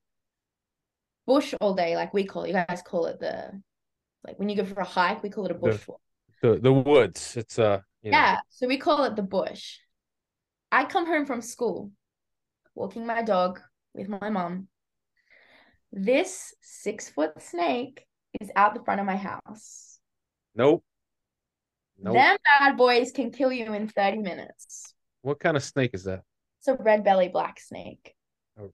bush 1.26 1.54
all 1.62 1.73
day, 1.73 1.97
like 1.97 2.12
we 2.12 2.25
call 2.25 2.42
it. 2.42 2.49
You 2.49 2.52
guys 2.52 2.83
call 2.83 3.07
it 3.07 3.18
the 3.18 3.62
like 4.26 4.38
when 4.38 4.50
you 4.50 4.57
go 4.57 4.64
for 4.66 4.78
a 4.78 4.85
hike, 4.85 5.23
we 5.23 5.30
call 5.30 5.47
it 5.47 5.52
a 5.52 5.54
bush 5.54 5.88
walk. 5.88 6.02
The 6.42 6.57
the 6.57 6.73
woods. 6.73 7.38
It's 7.38 7.59
uh 7.59 7.80
you 8.02 8.12
know, 8.12 8.18
Yeah, 8.18 8.40
so 8.50 8.68
we 8.68 8.76
call 8.76 9.04
it 9.04 9.16
the 9.16 9.23
bush. 9.23 9.78
I 10.71 10.85
come 10.85 11.07
home 11.07 11.25
from 11.25 11.40
school, 11.40 11.92
walking 12.75 13.07
my 13.07 13.23
dog 13.23 13.59
with 13.95 14.11
my 14.11 14.28
mom. 14.28 14.68
This 15.90 16.54
six 16.61 17.09
foot 17.09 17.40
snake 17.40 18.04
is 18.40 18.50
out 18.56 18.75
the 18.75 18.82
front 18.82 19.00
of 19.00 19.06
my 19.06 19.16
house. 19.16 19.99
Nope. 20.54 20.85
Nope. 22.00 22.14
Them 22.14 22.37
bad 22.58 22.76
boys 22.76 23.11
can 23.12 23.30
kill 23.30 23.52
you 23.52 23.73
in 23.73 23.88
30 23.88 24.18
minutes. 24.18 24.94
What 25.23 25.40
kind 25.40 25.56
of 25.56 25.62
snake 25.62 25.90
is 25.94 26.04
that? 26.04 26.23
It's 26.61 26.68
a 26.68 26.75
red 26.75 27.04
belly 27.04 27.28
black 27.28 27.61
snake. 27.61 28.14
Oh, 28.61 28.70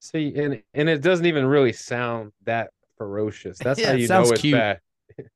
see, 0.00 0.34
and 0.36 0.62
and 0.74 0.88
it 0.88 1.02
doesn't 1.02 1.26
even 1.26 1.46
really 1.46 1.72
sound 1.72 2.32
that 2.44 2.70
ferocious. 2.98 3.58
That's 3.58 3.80
Yeah, 3.82 3.90
how 3.90 3.94
it 3.94 4.00
you 4.00 4.08
know 4.08 4.22
it's 4.22 4.42
cute. 4.42 4.56
bad. 4.58 4.80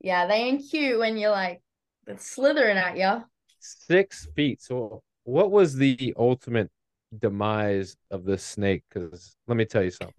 Yeah, 0.00 0.26
they 0.26 0.34
ain't 0.34 0.70
cute 0.70 0.98
when 0.98 1.16
you're 1.16 1.30
like 1.30 1.60
it's 2.06 2.30
slithering 2.30 2.76
at 2.76 2.96
you. 2.96 3.24
Six 3.58 4.28
feet. 4.36 4.62
So 4.62 5.02
what 5.24 5.50
was 5.50 5.74
the 5.74 6.14
ultimate 6.16 6.70
demise 7.18 7.96
of 8.10 8.24
this 8.24 8.44
snake? 8.44 8.84
Because 8.88 9.34
let 9.48 9.56
me 9.56 9.64
tell 9.64 9.82
you 9.82 9.90
something. 9.90 10.14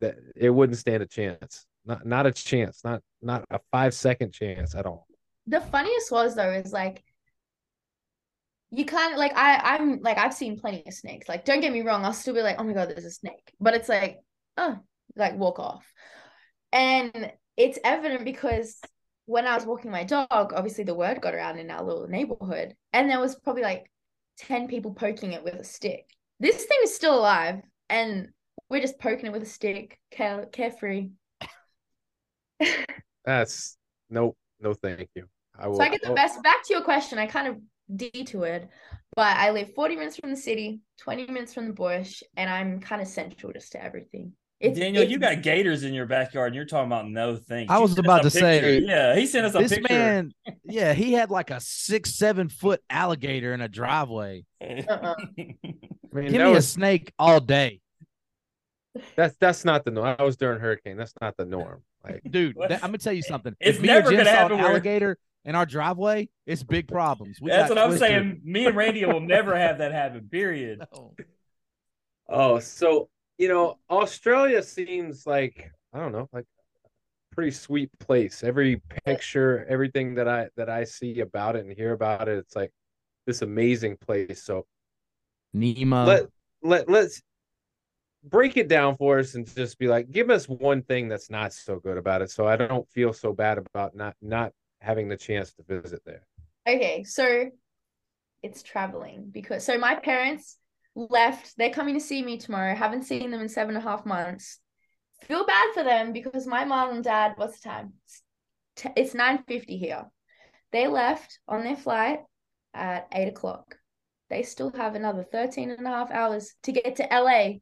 That 0.00 0.16
it 0.34 0.48
wouldn't 0.50 0.78
stand 0.78 1.02
a 1.02 1.06
chance. 1.06 1.66
Not 1.84 2.06
not 2.06 2.26
a 2.26 2.32
chance. 2.32 2.82
Not 2.84 3.02
not 3.22 3.44
a 3.50 3.60
five 3.70 3.94
second 3.94 4.32
chance 4.32 4.74
at 4.74 4.86
all. 4.86 5.06
The 5.46 5.60
funniest 5.60 6.12
was 6.12 6.34
though 6.34 6.52
is 6.52 6.72
like 6.72 7.02
you 8.70 8.84
can't 8.84 9.18
like 9.18 9.36
I 9.36 9.76
I'm 9.76 10.00
like 10.00 10.18
I've 10.18 10.34
seen 10.34 10.58
plenty 10.58 10.84
of 10.86 10.94
snakes. 10.94 11.28
Like 11.28 11.44
don't 11.44 11.60
get 11.60 11.72
me 11.72 11.82
wrong, 11.82 12.04
I'll 12.04 12.12
still 12.12 12.34
be 12.34 12.42
like, 12.42 12.56
oh 12.58 12.64
my 12.64 12.72
god, 12.72 12.90
there's 12.90 13.04
a 13.04 13.10
snake. 13.10 13.52
But 13.60 13.74
it's 13.74 13.88
like, 13.88 14.18
oh, 14.56 14.78
like 15.16 15.36
walk 15.36 15.58
off. 15.58 15.84
And 16.72 17.32
it's 17.56 17.78
evident 17.82 18.24
because 18.24 18.80
when 19.26 19.46
I 19.46 19.54
was 19.54 19.66
walking 19.66 19.90
my 19.90 20.04
dog, 20.04 20.28
obviously 20.30 20.84
the 20.84 20.94
word 20.94 21.20
got 21.20 21.34
around 21.34 21.58
in 21.58 21.70
our 21.70 21.84
little 21.84 22.08
neighborhood, 22.08 22.74
and 22.92 23.10
there 23.10 23.20
was 23.20 23.36
probably 23.36 23.62
like 23.62 23.90
10 24.38 24.68
people 24.68 24.92
poking 24.94 25.32
it 25.32 25.44
with 25.44 25.54
a 25.54 25.64
stick. 25.64 26.06
This 26.38 26.64
thing 26.64 26.78
is 26.82 26.94
still 26.94 27.18
alive, 27.18 27.60
and 27.88 28.28
we're 28.68 28.80
just 28.80 28.98
poking 28.98 29.26
it 29.26 29.32
with 29.32 29.42
a 29.42 29.46
stick, 29.46 29.98
care- 30.10 30.46
carefree. 30.46 31.10
That's 33.24 33.76
nope. 34.08 34.36
No, 34.60 34.74
thank 34.74 35.08
you. 35.14 35.26
I 35.58 35.68
will. 35.68 35.76
So 35.76 35.82
I 35.82 35.88
get 35.88 36.02
the 36.02 36.12
best. 36.12 36.42
Back 36.42 36.64
to 36.66 36.72
your 36.72 36.82
question, 36.82 37.18
I 37.18 37.26
kind 37.26 37.48
of 37.48 37.56
detoured, 37.94 38.68
but 39.16 39.36
I 39.36 39.50
live 39.50 39.74
40 39.74 39.96
minutes 39.96 40.16
from 40.16 40.30
the 40.30 40.36
city, 40.36 40.80
20 41.00 41.26
minutes 41.26 41.52
from 41.54 41.66
the 41.68 41.72
bush, 41.72 42.22
and 42.36 42.48
I'm 42.50 42.80
kind 42.80 43.02
of 43.02 43.08
central 43.08 43.52
just 43.52 43.72
to 43.72 43.82
everything. 43.82 44.32
It's, 44.60 44.78
Daniel, 44.78 45.02
it's- 45.02 45.10
you 45.10 45.18
got 45.18 45.40
gators 45.42 45.84
in 45.84 45.94
your 45.94 46.04
backyard, 46.04 46.48
and 46.48 46.54
you're 46.56 46.66
talking 46.66 46.86
about 46.86 47.08
no 47.08 47.34
thanks. 47.36 47.72
I 47.72 47.78
was 47.78 47.98
about 47.98 48.20
a 48.20 48.22
to 48.24 48.30
say- 48.30 48.78
yeah, 48.80 49.16
he 49.16 49.24
sent 49.26 49.46
us 49.46 49.54
a 49.54 49.58
This 49.58 49.72
picture. 49.72 49.94
man, 49.94 50.32
yeah, 50.64 50.92
he 50.92 51.12
had 51.14 51.30
like 51.30 51.50
a 51.50 51.60
six, 51.60 52.14
seven 52.14 52.48
foot 52.50 52.82
alligator 52.90 53.54
in 53.54 53.62
a 53.62 53.68
driveway. 53.68 54.44
Uh-uh. 54.62 55.14
I 55.18 55.24
mean, 55.36 55.56
Give 56.12 56.32
that 56.32 56.50
me 56.50 56.54
a 56.56 56.62
snake 56.62 57.12
all 57.18 57.40
day, 57.40 57.80
that's 59.16 59.36
that's 59.36 59.64
not 59.64 59.84
the 59.84 59.90
norm. 59.90 60.16
I 60.18 60.22
was 60.22 60.36
during 60.36 60.60
hurricane. 60.60 60.96
That's 60.96 61.14
not 61.20 61.36
the 61.36 61.44
norm. 61.44 61.82
Like 62.04 62.22
dude. 62.30 62.56
That- 62.56 62.72
I'm 62.82 62.88
gonna 62.90 62.98
tell 62.98 63.12
you 63.12 63.22
something. 63.22 63.54
It's 63.60 63.76
if 63.78 63.82
me 63.82 63.88
or 63.90 63.94
never 63.94 64.10
Jen 64.10 64.18
gonna 64.18 64.30
saw 64.30 64.36
happen 64.36 64.52
an 64.56 64.62
where- 64.62 64.70
alligator 64.70 65.18
in 65.44 65.54
our 65.54 65.64
driveway, 65.66 66.28
it's 66.46 66.62
big 66.62 66.86
problems. 66.88 67.40
We 67.40 67.50
That's 67.50 67.68
got 67.68 67.76
what 67.76 67.82
I'm 67.84 67.88
twisted. 67.90 68.08
saying. 68.08 68.40
Me 68.44 68.66
and 68.66 68.76
Randy 68.76 69.04
will 69.06 69.20
never 69.20 69.56
have 69.56 69.78
that 69.78 69.92
happen. 69.92 70.28
Period. 70.30 70.82
No. 70.92 71.14
Oh, 72.28 72.58
so 72.60 73.08
you 73.38 73.48
know, 73.48 73.78
Australia 73.90 74.62
seems 74.62 75.26
like 75.26 75.70
I 75.92 75.98
don't 75.98 76.12
know, 76.12 76.28
like 76.32 76.44
a 76.84 77.34
pretty 77.34 77.50
sweet 77.50 77.90
place. 77.98 78.44
Every 78.44 78.80
picture, 79.04 79.66
everything 79.68 80.14
that 80.16 80.28
I 80.28 80.48
that 80.56 80.68
I 80.68 80.84
see 80.84 81.20
about 81.20 81.56
it 81.56 81.64
and 81.64 81.72
hear 81.76 81.92
about 81.92 82.28
it, 82.28 82.38
it's 82.38 82.54
like 82.54 82.70
this 83.26 83.42
amazing 83.42 83.96
place. 83.96 84.42
So 84.44 84.66
Nemo. 85.52 86.04
let 86.04 86.26
let 86.62 86.88
let's 86.88 87.20
break 88.24 88.56
it 88.56 88.68
down 88.68 88.96
for 88.96 89.18
us 89.18 89.34
and 89.34 89.46
just 89.54 89.78
be 89.78 89.88
like, 89.88 90.10
give 90.10 90.30
us 90.30 90.48
one 90.48 90.82
thing 90.82 91.08
that's 91.08 91.30
not 91.30 91.52
so 91.52 91.78
good 91.78 91.96
about 91.96 92.22
it, 92.22 92.30
so 92.30 92.46
I 92.46 92.56
don't 92.56 92.88
feel 92.90 93.12
so 93.12 93.32
bad 93.32 93.58
about 93.58 93.94
not 93.94 94.14
not 94.20 94.52
having 94.80 95.08
the 95.08 95.16
chance 95.16 95.52
to 95.54 95.62
visit 95.62 96.02
there. 96.04 96.26
Okay, 96.66 97.04
so 97.04 97.50
it's 98.42 98.62
traveling 98.62 99.28
because 99.30 99.64
so 99.64 99.78
my 99.78 99.94
parents 99.94 100.56
left. 100.94 101.56
They're 101.56 101.70
coming 101.70 101.94
to 101.94 102.00
see 102.00 102.22
me 102.22 102.38
tomorrow. 102.38 102.74
Haven't 102.74 103.04
seen 103.04 103.30
them 103.30 103.40
in 103.40 103.48
seven 103.48 103.76
and 103.76 103.84
a 103.84 103.88
half 103.88 104.04
months. 104.04 104.58
Feel 105.22 105.46
bad 105.46 105.74
for 105.74 105.84
them 105.84 106.12
because 106.12 106.46
my 106.46 106.64
mom 106.64 106.90
and 106.90 107.04
dad, 107.04 107.34
what's 107.36 107.60
the 107.60 107.68
time? 107.68 107.92
It's 108.96 109.12
It's 109.12 109.14
9.50 109.14 109.78
here. 109.78 110.04
They 110.72 110.86
left 110.86 111.38
on 111.46 111.64
their 111.64 111.76
flight 111.76 112.20
at 112.72 113.08
8 113.12 113.28
o'clock. 113.28 113.76
They 114.30 114.42
still 114.42 114.70
have 114.70 114.94
another 114.94 115.24
13 115.24 115.70
and 115.70 115.86
a 115.86 115.90
half 115.90 116.10
hours 116.10 116.54
to 116.62 116.72
get 116.72 116.96
to 116.96 117.08
LA 117.10 117.58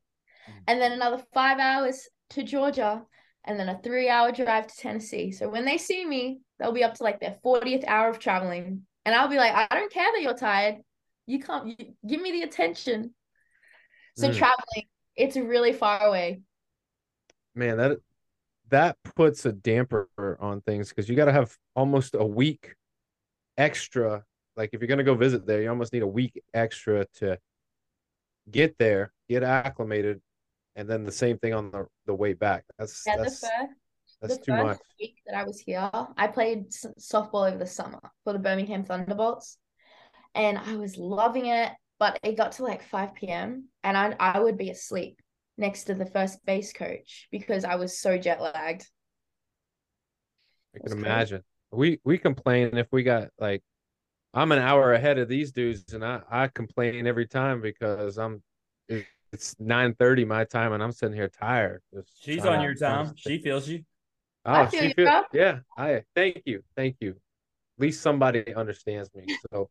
and 0.66 0.80
then 0.80 0.92
another 0.92 1.22
five 1.32 1.58
hours 1.58 2.08
to 2.30 2.42
Georgia 2.42 3.02
and 3.44 3.58
then 3.58 3.68
a 3.68 3.80
three 3.82 4.08
hour 4.08 4.32
drive 4.32 4.66
to 4.66 4.76
Tennessee. 4.76 5.32
So 5.32 5.48
when 5.48 5.64
they 5.64 5.78
see 5.78 6.04
me, 6.04 6.40
they'll 6.58 6.72
be 6.72 6.84
up 6.84 6.94
to 6.94 7.02
like 7.02 7.20
their 7.20 7.36
40th 7.44 7.84
hour 7.86 8.08
of 8.08 8.18
traveling. 8.18 8.82
And 9.04 9.14
I'll 9.14 9.28
be 9.28 9.36
like, 9.36 9.54
I 9.54 9.74
don't 9.74 9.92
care 9.92 10.10
that 10.12 10.22
you're 10.22 10.34
tired. 10.34 10.76
You 11.26 11.40
can't 11.40 11.68
you, 11.68 11.94
give 12.06 12.20
me 12.20 12.32
the 12.32 12.42
attention. 12.42 13.14
So 14.16 14.28
Mm. 14.28 14.34
traveling, 14.34 14.86
it's 15.16 15.36
really 15.36 15.72
far 15.72 16.02
away. 16.02 16.42
Man, 17.54 17.78
that 17.78 17.98
that 18.70 18.96
puts 19.16 19.46
a 19.46 19.52
damper 19.52 20.08
on 20.40 20.60
things 20.60 20.90
because 20.90 21.08
you 21.08 21.16
got 21.16 21.26
to 21.26 21.32
have 21.32 21.56
almost 21.74 22.14
a 22.14 22.24
week 22.24 22.74
extra. 23.56 24.24
Like 24.56 24.70
if 24.72 24.80
you're 24.80 24.88
gonna 24.88 25.04
go 25.04 25.14
visit 25.14 25.46
there, 25.46 25.62
you 25.62 25.70
almost 25.70 25.92
need 25.92 26.02
a 26.02 26.06
week 26.06 26.42
extra 26.52 27.06
to 27.16 27.38
get 28.50 28.76
there, 28.78 29.12
get 29.28 29.42
acclimated, 29.42 30.20
and 30.78 30.88
then 30.88 31.04
the 31.04 31.12
same 31.12 31.38
thing 31.38 31.52
on 31.52 31.70
the, 31.72 31.86
the 32.06 32.14
way 32.14 32.32
back. 32.32 32.64
That's 32.78 33.04
Yeah, 33.06 33.16
the 33.16 33.24
that's 33.24 33.40
first 33.40 33.72
that's 34.22 34.38
the 34.38 34.44
too 34.44 34.52
first 34.52 34.64
much. 34.66 34.78
week 35.00 35.18
that 35.26 35.36
I 35.36 35.44
was 35.44 35.58
here, 35.60 35.90
I 36.16 36.26
played 36.28 36.70
softball 36.70 37.48
over 37.48 37.58
the 37.58 37.66
summer 37.66 38.00
for 38.24 38.32
the 38.32 38.38
Birmingham 38.38 38.84
Thunderbolts, 38.84 39.58
and 40.34 40.56
I 40.56 40.74
was 40.76 40.96
loving 40.96 41.46
it. 41.46 41.72
But 41.98 42.20
it 42.22 42.36
got 42.36 42.52
to 42.52 42.62
like 42.62 42.82
5 42.84 43.28
p.m. 43.28 43.64
and 43.82 43.96
I 43.98 44.14
I 44.20 44.38
would 44.38 44.56
be 44.56 44.70
asleep 44.70 45.20
next 45.56 45.84
to 45.84 45.94
the 45.94 46.06
first 46.06 46.38
base 46.46 46.72
coach 46.72 47.26
because 47.32 47.64
I 47.64 47.74
was 47.74 47.98
so 47.98 48.16
jet 48.16 48.40
lagged. 48.40 48.86
I 50.76 50.78
can 50.78 50.92
imagine. 50.92 51.42
We 51.72 52.00
we 52.04 52.18
complain 52.18 52.76
if 52.76 52.86
we 52.92 53.02
got 53.02 53.30
like 53.38 53.62
I'm 54.34 54.52
an 54.52 54.58
hour 54.60 54.92
ahead 54.92 55.18
of 55.18 55.28
these 55.28 55.52
dudes, 55.52 55.92
and 55.92 56.04
I 56.04 56.22
I 56.30 56.48
complain 56.48 57.06
every 57.06 57.26
time 57.26 57.60
because 57.60 58.16
I'm 58.18 58.42
it's 59.32 59.54
nine 59.58 59.94
thirty 59.94 60.24
my 60.24 60.44
time, 60.44 60.72
and 60.72 60.82
I'm 60.82 60.92
sitting 60.92 61.14
here 61.14 61.28
tired. 61.28 61.82
just 61.94 62.22
She's 62.22 62.42
trying 62.42 62.58
on 62.58 62.64
your 62.64 62.74
time. 62.74 63.12
She 63.16 63.38
feels 63.38 63.68
you. 63.68 63.84
Oh, 64.44 64.52
I 64.52 64.66
feel 64.66 64.80
she 64.80 64.88
you, 64.88 64.94
feel, 64.94 65.24
yeah. 65.32 65.58
I 65.76 66.02
thank 66.14 66.42
you, 66.46 66.62
thank 66.76 66.96
you. 67.00 67.10
At 67.10 67.82
least 67.82 68.00
somebody 68.00 68.54
understands 68.54 69.10
me. 69.14 69.24
So, 69.52 69.68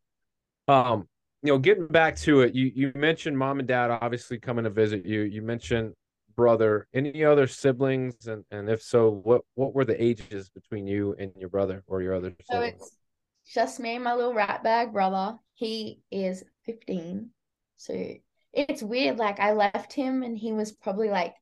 um, 0.67 1.07
you 1.41 1.51
know, 1.53 1.57
getting 1.57 1.87
back 1.87 2.15
to 2.17 2.41
it, 2.41 2.53
you 2.53 2.71
you 2.73 2.91
mentioned 2.95 3.37
mom 3.37 3.59
and 3.59 3.67
dad 3.67 3.89
obviously 3.89 4.39
coming 4.39 4.65
to 4.65 4.69
visit 4.69 5.05
you. 5.05 5.21
You 5.21 5.41
mentioned 5.41 5.93
brother. 6.37 6.87
Any 6.93 7.25
other 7.25 7.47
siblings, 7.47 8.27
and 8.27 8.45
and 8.51 8.69
if 8.69 8.81
so, 8.81 9.09
what 9.09 9.41
what 9.55 9.73
were 9.73 9.83
the 9.83 10.01
ages 10.01 10.49
between 10.49 10.87
you 10.87 11.15
and 11.19 11.31
your 11.37 11.49
brother 11.49 11.83
or 11.87 12.01
your 12.01 12.13
other 12.13 12.29
So 12.49 12.53
sibling? 12.53 12.75
it's 12.75 12.95
just 13.53 13.79
me 13.79 13.95
and 13.95 14.03
my 14.03 14.13
little 14.13 14.33
rat 14.33 14.63
bag 14.63 14.93
brother. 14.93 15.37
He 15.55 16.01
is 16.11 16.43
15. 16.65 17.31
So 17.77 17.93
it's 18.53 18.83
weird. 18.83 19.17
Like 19.17 19.39
I 19.39 19.53
left 19.53 19.93
him 19.93 20.23
and 20.23 20.37
he 20.37 20.53
was 20.53 20.71
probably 20.71 21.09
like 21.09 21.33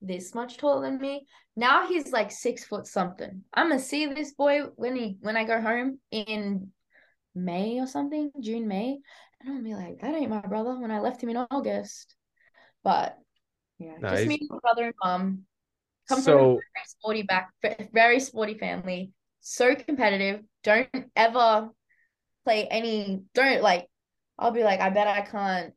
this 0.00 0.34
much 0.34 0.56
taller 0.58 0.82
than 0.82 1.00
me. 1.00 1.26
Now 1.56 1.88
he's 1.88 2.12
like 2.12 2.30
six 2.30 2.64
foot 2.64 2.86
something. 2.86 3.42
I'm 3.52 3.68
gonna 3.68 3.80
see 3.80 4.06
this 4.06 4.32
boy 4.32 4.62
when 4.76 4.96
he 4.96 5.16
when 5.20 5.36
I 5.36 5.44
go 5.44 5.60
home 5.60 5.98
in 6.10 6.70
May 7.34 7.80
or 7.80 7.86
something, 7.86 8.30
June, 8.40 8.68
May. 8.68 8.98
And 9.40 9.56
I'll 9.56 9.62
be 9.62 9.74
like, 9.74 10.00
that 10.00 10.14
ain't 10.14 10.30
my 10.30 10.40
brother 10.40 10.78
when 10.78 10.90
I 10.90 11.00
left 11.00 11.22
him 11.22 11.30
in 11.30 11.36
August. 11.50 12.14
But 12.82 13.16
yeah, 13.78 13.94
Nah, 14.00 14.10
just 14.10 14.26
me, 14.26 14.46
my 14.48 14.58
brother 14.58 14.84
and 14.84 14.94
mom. 15.02 15.44
Come 16.08 16.22
from 16.22 16.34
a 16.34 16.38
So 16.38 16.44
very 16.44 16.86
sporty 16.86 17.22
back, 17.22 17.50
very 17.92 18.20
sporty 18.20 18.54
family. 18.54 19.12
So 19.40 19.74
competitive. 19.74 20.42
Don't 20.64 20.88
ever 21.14 21.70
play 22.44 22.66
any. 22.66 23.22
Don't 23.34 23.62
like. 23.62 23.86
I'll 24.38 24.52
be 24.52 24.64
like, 24.64 24.80
I 24.80 24.90
bet 24.90 25.06
I 25.06 25.20
can't. 25.22 25.74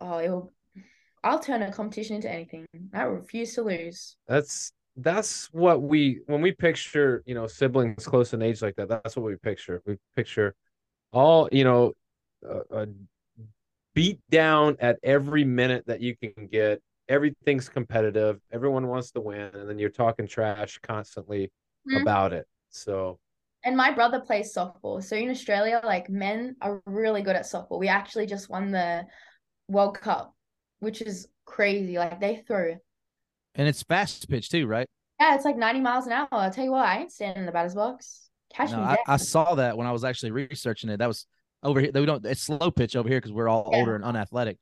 Oh, 0.00 0.18
it'll. 0.20 0.52
I'll 1.24 1.40
turn 1.40 1.62
a 1.62 1.72
competition 1.72 2.16
into 2.16 2.30
anything. 2.30 2.66
I 2.94 3.02
refuse 3.02 3.54
to 3.54 3.62
lose. 3.62 4.16
that's 4.26 4.72
that's 4.96 5.46
what 5.52 5.82
we 5.82 6.20
when 6.26 6.40
we 6.40 6.52
picture 6.52 7.22
you 7.26 7.34
know 7.34 7.46
siblings 7.46 8.06
close 8.06 8.32
in 8.32 8.42
age 8.42 8.62
like 8.62 8.74
that 8.76 8.88
that's 8.88 9.16
what 9.16 9.24
we 9.24 9.36
picture 9.36 9.80
we 9.86 9.96
picture 10.16 10.54
all 11.12 11.48
you 11.52 11.62
know 11.64 11.92
a, 12.48 12.82
a 12.82 12.86
beat 13.94 14.20
down 14.30 14.76
at 14.80 14.98
every 15.02 15.44
minute 15.44 15.84
that 15.86 16.00
you 16.00 16.16
can 16.16 16.46
get 16.46 16.80
everything's 17.08 17.68
competitive 17.68 18.40
everyone 18.52 18.86
wants 18.86 19.10
to 19.10 19.20
win 19.20 19.54
and 19.54 19.68
then 19.68 19.78
you're 19.78 19.88
talking 19.88 20.26
trash 20.26 20.78
constantly 20.82 21.50
Mhm. 21.86 22.02
about 22.02 22.32
it 22.32 22.46
so 22.70 23.18
And 23.64 23.76
my 23.76 23.90
brother 23.90 24.20
plays 24.20 24.54
softball. 24.54 25.02
So 25.02 25.16
in 25.16 25.30
Australia, 25.30 25.80
like 25.84 26.08
men 26.08 26.56
are 26.60 26.80
really 26.86 27.22
good 27.22 27.36
at 27.36 27.42
softball. 27.42 27.78
We 27.80 27.88
actually 27.88 28.26
just 28.26 28.48
won 28.48 28.70
the 28.70 29.04
World 29.68 29.98
Cup, 30.00 30.34
which 30.80 31.02
is 31.02 31.28
crazy. 31.44 31.98
Like 31.98 32.20
they 32.20 32.42
throw. 32.46 32.76
And 33.54 33.68
it's 33.68 33.82
fast 33.82 34.28
pitch 34.28 34.48
too, 34.50 34.66
right? 34.66 34.86
Yeah, 35.20 35.34
it's 35.34 35.44
like 35.44 35.56
90 35.56 35.80
miles 35.80 36.06
an 36.06 36.12
hour. 36.12 36.28
I'll 36.30 36.50
tell 36.50 36.64
you 36.64 36.70
what, 36.70 36.86
I 36.86 36.98
ain't 37.00 37.12
standing 37.12 37.40
in 37.40 37.46
the 37.46 37.52
batter's 37.52 37.74
box. 37.74 38.28
Catch 38.54 38.70
No, 38.70 38.78
me 38.78 38.84
I. 38.84 38.96
I 39.06 39.16
saw 39.16 39.54
that 39.56 39.76
when 39.76 39.86
I 39.86 39.92
was 39.92 40.04
actually 40.04 40.30
researching 40.30 40.90
it. 40.90 40.98
That 40.98 41.08
was 41.08 41.26
over 41.62 41.80
here. 41.80 41.90
We 41.92 42.06
don't. 42.06 42.24
It's 42.24 42.42
slow 42.42 42.70
pitch 42.70 42.96
over 42.96 43.08
here 43.08 43.18
because 43.18 43.32
we're 43.32 43.48
all 43.48 43.68
Yeah. 43.72 43.78
older 43.78 43.94
and 43.96 44.04
unathletic. 44.04 44.58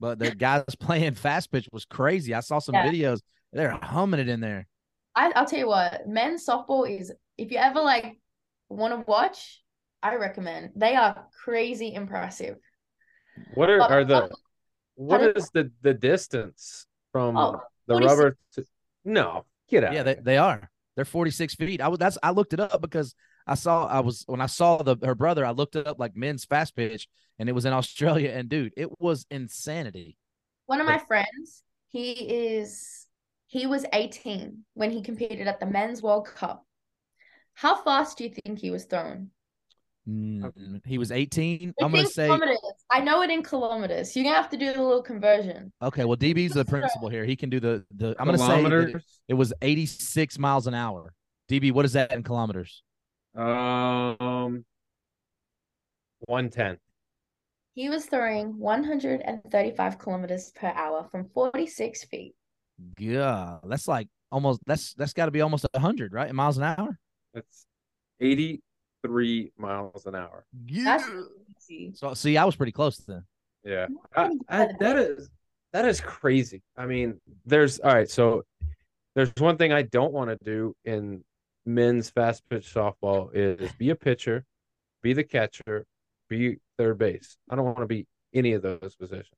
But 0.00 0.18
the 0.18 0.34
guys 0.34 0.64
playing 0.80 1.14
fast 1.14 1.50
pitch 1.52 1.68
was 1.72 1.84
crazy. 1.84 2.34
I 2.34 2.40
saw 2.40 2.58
some 2.58 2.74
Yeah. 2.74 2.86
videos. 2.90 3.20
They're 3.52 3.70
humming 3.70 4.20
it 4.20 4.28
in 4.28 4.40
there. 4.40 4.66
I, 5.14 5.32
I'll 5.34 5.46
tell 5.46 5.58
you 5.58 5.66
what, 5.68 6.06
men's 6.06 6.46
softball 6.46 6.88
is, 6.88 7.12
if 7.36 7.50
you 7.50 7.58
ever 7.58 7.80
like 7.80 8.18
want 8.68 8.94
to 8.94 9.04
watch, 9.10 9.62
I 10.02 10.14
recommend. 10.16 10.70
They 10.76 10.94
are 10.96 11.26
crazy 11.44 11.94
impressive. 11.94 12.56
what 13.54 13.70
are, 13.70 13.78
But- 13.78 13.90
are 13.90 14.04
the 14.04 14.30
what 15.00 15.18
did- 15.18 15.36
is 15.36 15.50
the 15.50 15.70
the 15.82 15.94
distance 15.94 16.86
from 17.12 17.36
Oh, 17.36 17.60
the 17.86 17.94
46. 17.94 18.10
rubber 18.10 18.36
to 18.54 18.64
no 19.04 19.44
get 19.68 19.84
out 19.84 19.92
Yeah, 19.94 20.02
they, 20.02 20.14
they 20.14 20.36
are. 20.36 20.70
They're 20.96 21.04
46 21.04 21.54
feet. 21.54 21.80
I 21.80 21.88
was 21.88 21.98
that's 21.98 22.18
I 22.22 22.30
looked 22.32 22.52
it 22.52 22.60
up 22.60 22.80
because 22.80 23.14
I 23.46 23.54
saw 23.54 23.86
I 23.86 24.00
was 24.00 24.24
when 24.26 24.40
I 24.40 24.46
saw 24.46 24.82
the 24.82 24.96
her 25.02 25.14
brother, 25.14 25.44
I 25.46 25.50
looked 25.52 25.76
it 25.76 25.86
up 25.86 25.98
like 25.98 26.14
men's 26.16 26.44
fast 26.44 26.76
pitch 26.76 27.08
and 27.38 27.48
it 27.48 27.52
was 27.52 27.64
in 27.64 27.72
Australia. 27.80 28.30
And 28.30 28.48
dude, 28.48 28.74
it 28.76 28.90
was 29.00 29.26
insanity. 29.30 30.16
One 30.66 30.80
of 30.80 30.86
my 30.86 30.98
friends, 30.98 31.62
he 31.88 32.12
is, 32.12 33.06
he 33.46 33.66
was 33.66 33.84
18 33.92 34.64
when 34.74 34.90
he 34.92 35.02
competed 35.02 35.48
at 35.48 35.58
the 35.58 35.66
men's 35.66 36.00
World 36.02 36.26
Cup. 36.26 36.64
How 37.54 37.82
fast 37.82 38.18
do 38.18 38.24
you 38.24 38.30
think 38.30 38.58
he 38.60 38.70
was 38.70 38.84
thrown? 38.84 39.30
Mm, 40.08 40.80
he 40.86 40.98
was 40.98 41.12
18. 41.12 41.68
It's 41.68 41.74
I'm 41.82 41.92
gonna 41.92 42.06
say 42.06 42.26
kilometers. 42.26 42.58
I 42.90 43.00
know 43.00 43.22
it 43.22 43.30
in 43.30 43.42
kilometers. 43.42 44.16
You're 44.16 44.24
gonna 44.24 44.36
have 44.36 44.48
to 44.50 44.56
do 44.56 44.72
the 44.72 44.82
little 44.82 45.02
conversion. 45.02 45.72
okay. 45.82 46.04
Well, 46.04 46.16
DB's 46.16 46.54
the 46.54 46.64
principal 46.64 47.08
here. 47.08 47.24
He 47.24 47.36
can 47.36 47.50
do 47.50 47.60
the 47.60 47.84
the. 47.94 48.16
I'm 48.18 48.26
gonna 48.26 48.38
say 48.38 48.64
it, 49.28 49.34
was 49.34 49.52
86 49.60 50.38
miles 50.38 50.66
an 50.66 50.74
hour. 50.74 51.12
DB, 51.50 51.72
what 51.72 51.84
is 51.84 51.92
that 51.92 52.12
in 52.12 52.22
kilometers? 52.22 52.82
um 53.36 54.64
110 56.26 56.78
He 57.74 57.88
was 57.88 58.06
throwing 58.06 58.58
135 58.58 59.98
kilometers 59.98 60.50
per 60.56 60.66
hour 60.68 61.06
from 61.12 61.28
46 61.32 62.04
feet. 62.06 62.34
Yeah, 62.98 63.58
that's 63.64 63.86
like 63.86 64.08
almost 64.32 64.60
that's 64.66 64.94
that's 64.94 65.12
got 65.12 65.26
to 65.26 65.30
be 65.30 65.40
almost 65.42 65.64
100, 65.72 66.12
right? 66.12 66.34
Miles 66.34 66.56
an 66.56 66.64
hour. 66.64 66.98
That's 67.34 67.66
83 69.04 69.52
miles 69.56 70.06
an 70.06 70.14
hour. 70.14 70.44
That's 70.52 71.04
Yeah. 71.06 71.22
crazy. 71.68 71.92
So 71.94 72.14
see, 72.14 72.36
I 72.36 72.44
was 72.44 72.56
pretty 72.56 72.72
close 72.72 72.98
then. 72.98 73.24
Yeah. 73.64 73.86
I, 74.16 74.30
I, 74.48 74.68
that 74.80 74.96
is 74.96 75.30
that 75.72 75.84
is 75.84 76.00
crazy. 76.00 76.62
I 76.76 76.86
mean, 76.86 77.20
there's 77.46 77.78
all 77.80 77.94
right, 77.94 78.10
so 78.10 78.42
there's 79.14 79.30
one 79.38 79.56
thing 79.56 79.72
I 79.72 79.82
don't 79.82 80.12
want 80.12 80.30
to 80.30 80.38
do 80.44 80.74
in 80.84 81.22
men's 81.66 82.10
fast 82.10 82.42
pitch 82.48 82.72
softball 82.72 83.30
is 83.34 83.70
be 83.72 83.90
a 83.90 83.94
pitcher, 83.96 84.44
be 85.02 85.12
the 85.12 85.24
catcher, 85.24 85.84
be 86.28 86.58
third 86.78 86.98
base. 86.98 87.36
I 87.50 87.56
don't 87.56 87.64
want 87.64 87.78
to 87.78 87.86
be 87.86 88.06
any 88.34 88.52
of 88.52 88.62
those 88.62 88.96
positions. 88.98 89.28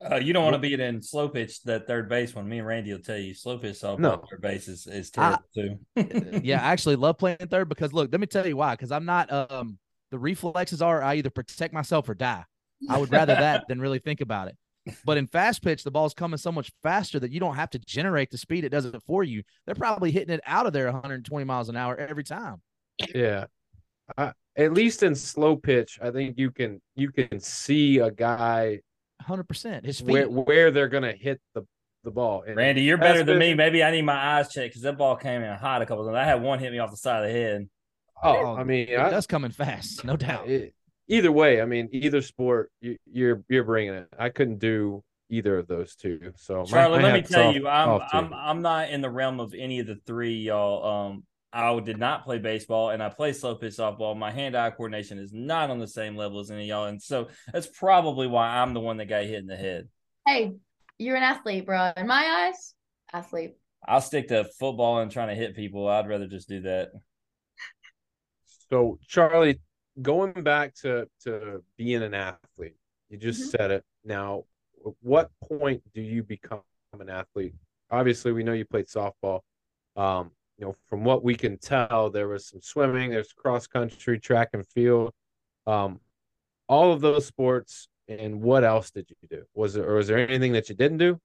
Uh, 0.00 0.16
you 0.16 0.32
don't 0.32 0.44
want 0.44 0.54
to 0.54 0.60
be 0.60 0.72
it 0.72 0.80
in 0.80 1.02
slow 1.02 1.28
pitch 1.28 1.60
that 1.64 1.86
third 1.86 2.08
base 2.08 2.34
one. 2.34 2.48
Me 2.48 2.58
and 2.58 2.66
Randy 2.66 2.92
will 2.92 3.00
tell 3.00 3.18
you 3.18 3.34
slow 3.34 3.58
pitch 3.58 3.76
softball 3.80 3.98
No. 3.98 4.24
third 4.30 4.40
base 4.40 4.68
is, 4.68 4.86
is 4.86 5.10
I- 5.18 5.38
terrible 5.56 5.80
too. 6.32 6.40
yeah, 6.44 6.62
I 6.64 6.70
actually 6.72 6.96
love 6.96 7.18
playing 7.18 7.38
third 7.50 7.68
because 7.68 7.92
look, 7.92 8.10
let 8.12 8.20
me 8.20 8.26
tell 8.28 8.46
you 8.46 8.56
why. 8.56 8.74
Because 8.74 8.92
I'm 8.92 9.04
not 9.04 9.32
um 9.32 9.78
the 10.10 10.18
reflexes 10.18 10.80
are 10.82 11.02
I 11.02 11.16
either 11.16 11.30
protect 11.30 11.74
myself 11.74 12.08
or 12.08 12.14
die. 12.14 12.44
I 12.88 12.96
would 12.98 13.10
rather 13.10 13.34
that 13.34 13.64
than 13.68 13.80
really 13.80 13.98
think 13.98 14.20
about 14.20 14.48
it. 14.48 14.56
But 15.04 15.18
in 15.18 15.26
fast 15.26 15.62
pitch, 15.62 15.82
the 15.82 15.90
ball's 15.90 16.14
coming 16.14 16.38
so 16.38 16.52
much 16.52 16.70
faster 16.82 17.18
that 17.20 17.30
you 17.32 17.40
don't 17.40 17.56
have 17.56 17.70
to 17.70 17.78
generate 17.80 18.30
the 18.30 18.38
speed. 18.38 18.64
It 18.64 18.68
does 18.70 18.84
it 18.86 18.94
for 19.06 19.22
you. 19.24 19.42
They're 19.66 19.74
probably 19.74 20.12
hitting 20.12 20.32
it 20.32 20.40
out 20.46 20.66
of 20.66 20.72
there 20.72 20.86
120 20.90 21.44
miles 21.44 21.68
an 21.68 21.76
hour 21.76 21.96
every 21.96 22.24
time. 22.24 22.62
Yeah. 23.14 23.46
I, 24.16 24.32
at 24.56 24.72
least 24.72 25.02
in 25.02 25.14
slow 25.14 25.56
pitch, 25.56 25.98
I 26.00 26.10
think 26.10 26.38
you 26.38 26.50
can 26.52 26.80
you 26.94 27.10
can 27.12 27.38
see 27.40 27.98
a 27.98 28.10
guy 28.10 28.80
100%. 29.28 29.84
His 29.84 30.00
feet. 30.00 30.08
where 30.08 30.28
where 30.28 30.70
they're 30.70 30.88
gonna 30.88 31.12
hit 31.12 31.40
the 31.54 31.66
the 32.04 32.10
ball. 32.10 32.42
And 32.46 32.56
Randy, 32.56 32.82
you're 32.82 32.96
better 32.98 33.24
than 33.24 33.38
me. 33.38 33.54
Maybe 33.54 33.82
I 33.82 33.90
need 33.90 34.02
my 34.02 34.38
eyes 34.38 34.52
checked 34.52 34.70
because 34.70 34.82
that 34.82 34.96
ball 34.96 35.16
came 35.16 35.42
in 35.42 35.54
hot 35.56 35.82
a 35.82 35.86
couple 35.86 36.04
times. 36.04 36.16
I 36.16 36.24
had 36.24 36.40
one 36.42 36.58
hit 36.58 36.72
me 36.72 36.78
off 36.78 36.90
the 36.90 36.96
side 36.96 37.24
of 37.24 37.30
the 37.30 37.32
head. 37.38 37.68
Oh, 38.22 38.56
I 38.56 38.64
mean, 38.64 38.88
it 38.88 38.98
I, 38.98 39.10
does 39.10 39.26
come 39.26 39.44
in 39.44 39.52
fast, 39.52 40.04
no 40.04 40.16
doubt. 40.16 40.48
it- 40.48 40.74
either 41.08 41.30
way, 41.32 41.60
I 41.62 41.64
mean, 41.64 41.88
either 41.92 42.20
sport, 42.22 42.70
you, 42.80 42.96
you're 43.10 43.42
you're 43.48 43.64
bringing 43.64 43.94
it. 43.94 44.08
I 44.18 44.28
couldn't 44.28 44.58
do 44.58 45.02
either 45.30 45.58
of 45.58 45.66
those 45.68 45.94
two. 45.94 46.32
So, 46.36 46.64
my- 46.70 46.88
my 46.88 47.02
let 47.02 47.14
me 47.14 47.22
tell 47.22 47.48
off- 47.48 47.54
you, 47.54 47.68
I'm 47.68 48.00
I'm. 48.12 48.32
I'm 48.34 48.62
not 48.62 48.90
in 48.90 49.00
the 49.02 49.10
realm 49.10 49.40
of 49.40 49.54
any 49.54 49.78
of 49.80 49.86
the 49.86 49.96
three, 50.06 50.34
y'all. 50.36 51.10
Um, 51.10 51.24
I 51.52 51.78
did 51.80 51.98
not 51.98 52.24
play 52.24 52.38
baseball 52.38 52.90
and 52.90 53.02
I 53.02 53.08
play 53.08 53.32
slow 53.32 53.54
pitch 53.54 53.74
softball. 53.74 54.16
My 54.16 54.30
hand-eye 54.30 54.70
coordination 54.70 55.18
is 55.18 55.32
not 55.32 55.70
on 55.70 55.78
the 55.78 55.86
same 55.86 56.16
level 56.16 56.40
as 56.40 56.50
any 56.50 56.62
of 56.62 56.68
y'all, 56.68 56.86
and 56.86 57.02
so 57.02 57.28
that's 57.52 57.66
probably 57.66 58.26
why 58.26 58.58
I'm 58.58 58.74
the 58.74 58.80
one 58.80 58.98
that 58.98 59.06
got 59.06 59.24
hit 59.24 59.38
in 59.38 59.46
the 59.46 59.56
head. 59.56 59.88
Hey, 60.26 60.56
you're 60.98 61.16
an 61.16 61.22
athlete, 61.22 61.64
bro. 61.64 61.92
In 61.96 62.06
my 62.06 62.48
eyes, 62.48 62.74
athlete. 63.12 63.56
I'll 63.86 64.00
stick 64.00 64.28
to 64.28 64.44
football 64.44 64.98
and 64.98 65.10
trying 65.10 65.28
to 65.28 65.34
hit 65.34 65.56
people. 65.56 65.88
I'd 65.88 66.08
rather 66.08 66.26
just 66.26 66.48
do 66.48 66.60
that. 66.62 66.90
So, 68.68 68.98
Charlie, 69.06 69.60
going 70.02 70.42
back 70.42 70.74
to 70.82 71.08
to 71.24 71.64
being 71.76 72.02
an 72.02 72.12
athlete, 72.12 72.76
you 73.08 73.16
just 73.16 73.40
Mhm. 73.40 73.56
said 73.56 73.70
it. 73.70 73.84
Now, 74.04 74.44
at 74.84 74.92
what 75.00 75.30
point 75.40 75.82
do 75.94 76.02
you 76.02 76.22
become 76.22 76.62
an 76.92 77.08
athlete? 77.08 77.54
Obviously, 77.90 78.32
we 78.32 78.42
know 78.42 78.52
you 78.52 78.66
played 78.66 78.86
softball. 78.86 79.40
Um, 79.96 80.32
you 80.58 80.66
know, 80.66 80.74
from 80.88 81.04
what 81.04 81.22
we 81.22 81.34
can 81.34 81.56
tell, 81.58 82.10
there 82.10 82.28
was 82.28 82.48
some 82.48 82.60
swimming, 82.60 83.10
there's 83.10 83.32
cross 83.32 83.66
country, 83.66 84.18
track 84.18 84.50
and 84.52 84.66
field, 84.66 85.12
um, 85.66 86.00
all 86.68 86.92
of 86.92 87.00
those 87.00 87.26
sports. 87.26 87.88
And 88.08 88.40
what 88.40 88.64
else 88.64 88.90
did 88.90 89.08
you 89.08 89.28
do? 89.28 89.44
Was 89.54 89.74
there 89.74 89.88
or 89.88 89.94
was 89.96 90.08
there 90.08 90.18
anything 90.18 90.52
that 90.52 90.68
you 90.68 90.74
didn't 90.74 90.98
do? 90.98 91.20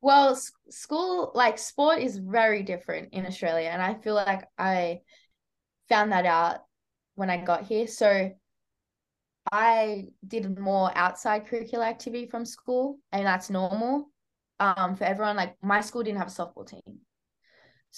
Well, 0.00 0.38
school, 0.70 1.32
like 1.34 1.58
sport 1.58 2.00
is 2.00 2.16
very 2.18 2.62
different 2.62 3.12
in 3.12 3.26
Australia. 3.26 3.68
And 3.68 3.82
I 3.82 3.94
feel 3.94 4.14
like 4.14 4.48
I 4.58 5.00
found 5.88 6.12
that 6.12 6.26
out 6.26 6.60
when 7.14 7.30
I 7.30 7.38
got 7.38 7.64
here. 7.64 7.86
So 7.86 8.30
I 9.52 10.06
did 10.26 10.58
more 10.58 10.90
outside 10.96 11.46
curricular 11.46 11.86
activity 11.86 12.26
from 12.26 12.44
school, 12.44 12.98
and 13.12 13.26
that's 13.26 13.50
normal 13.50 14.10
um, 14.58 14.96
for 14.96 15.04
everyone. 15.04 15.36
Like 15.36 15.56
my 15.62 15.80
school 15.80 16.02
didn't 16.02 16.18
have 16.18 16.28
a 16.28 16.30
softball 16.30 16.66
team. 16.66 17.00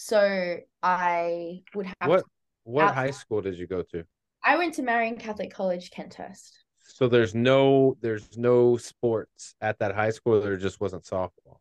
So 0.00 0.58
I 0.80 1.62
would 1.74 1.86
have 1.86 2.08
What 2.08 2.18
to, 2.20 2.24
what 2.62 2.84
out- 2.84 2.94
high 2.94 3.10
school 3.10 3.40
did 3.40 3.58
you 3.58 3.66
go 3.66 3.82
to? 3.82 4.04
I 4.44 4.56
went 4.56 4.74
to 4.74 4.82
Marian 4.82 5.16
Catholic 5.16 5.52
College, 5.52 5.90
Kenthurst. 5.90 6.52
So 6.78 7.08
there's 7.08 7.34
no 7.34 7.96
there's 8.00 8.38
no 8.38 8.76
sports 8.76 9.56
at 9.60 9.80
that 9.80 9.96
high 9.96 10.10
school. 10.10 10.40
There 10.40 10.56
just 10.56 10.80
wasn't 10.80 11.02
softball. 11.02 11.58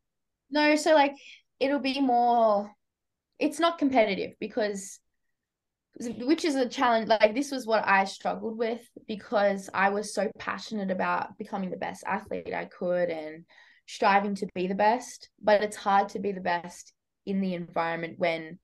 No, 0.52 0.76
so 0.76 0.94
like 0.94 1.16
it'll 1.60 1.80
be 1.80 2.00
more 2.00 2.72
it's 3.40 3.60
not 3.60 3.80
competitive 3.80 4.34
because 4.40 5.00
which 6.00 6.46
is 6.46 6.54
a 6.54 6.70
challenge 6.70 7.08
like 7.08 7.34
this 7.34 7.50
was 7.50 7.66
what 7.66 7.88
I 7.88 8.06
struggled 8.06 8.56
with 8.56 8.88
because 9.08 9.68
I 9.74 9.90
was 9.90 10.14
so 10.14 10.30
passionate 10.38 10.92
about 10.92 11.40
becoming 11.40 11.72
the 11.72 11.78
best 11.78 12.04
athlete 12.06 12.54
I 12.54 12.66
could 12.66 13.10
and 13.10 13.46
striving 13.88 14.36
to 14.36 14.48
be 14.54 14.68
the 14.68 14.76
best, 14.76 15.32
but 15.42 15.64
it's 15.64 15.76
hard 15.76 16.10
to 16.10 16.20
be 16.20 16.32
the 16.34 16.42
best 16.42 16.94
in 17.28 17.42
the 17.42 17.54
environment 17.54 18.18
when 18.18 18.58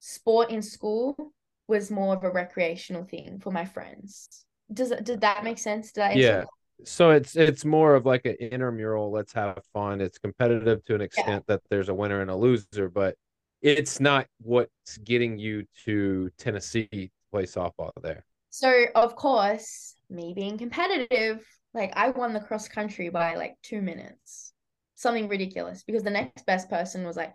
sport 0.00 0.50
in 0.50 0.62
school 0.62 1.32
was 1.68 1.90
more 1.90 2.16
of 2.16 2.24
a 2.24 2.30
recreational 2.30 3.04
thing 3.04 3.38
for 3.38 3.52
my 3.52 3.64
friends. 3.64 4.44
Does 4.72 4.92
did 5.02 5.20
that 5.20 5.44
make 5.44 5.58
sense? 5.58 5.92
Did 5.92 6.02
I 6.02 6.12
Yeah. 6.14 6.44
So 6.84 7.10
it's 7.10 7.36
it's 7.36 7.64
more 7.64 7.94
of 7.94 8.06
like 8.06 8.24
an 8.24 8.36
intramural. 8.40 9.10
Let's 9.10 9.32
have 9.34 9.62
fun. 9.72 10.00
It's 10.00 10.18
competitive 10.18 10.84
to 10.86 10.94
an 10.94 11.02
extent 11.02 11.44
that 11.46 11.60
there's 11.68 11.88
a 11.88 11.94
winner 11.94 12.22
and 12.22 12.30
a 12.30 12.36
loser, 12.36 12.88
but 12.88 13.16
it's 13.60 14.00
not 14.00 14.26
what's 14.40 14.96
getting 15.04 15.38
you 15.38 15.66
to 15.84 16.30
Tennessee 16.38 16.88
to 16.88 17.08
play 17.30 17.44
softball 17.44 17.90
there. 18.02 18.24
So 18.48 18.86
of 18.94 19.14
course, 19.14 19.94
me 20.08 20.32
being 20.34 20.56
competitive, 20.58 21.46
like 21.74 21.92
I 21.94 22.10
won 22.10 22.32
the 22.32 22.40
cross 22.40 22.68
country 22.68 23.10
by 23.10 23.34
like 23.36 23.56
two 23.62 23.82
minutes, 23.82 24.52
something 24.94 25.28
ridiculous 25.28 25.84
because 25.84 26.02
the 26.02 26.10
next 26.10 26.46
best 26.46 26.70
person 26.70 27.04
was 27.04 27.16
like 27.16 27.34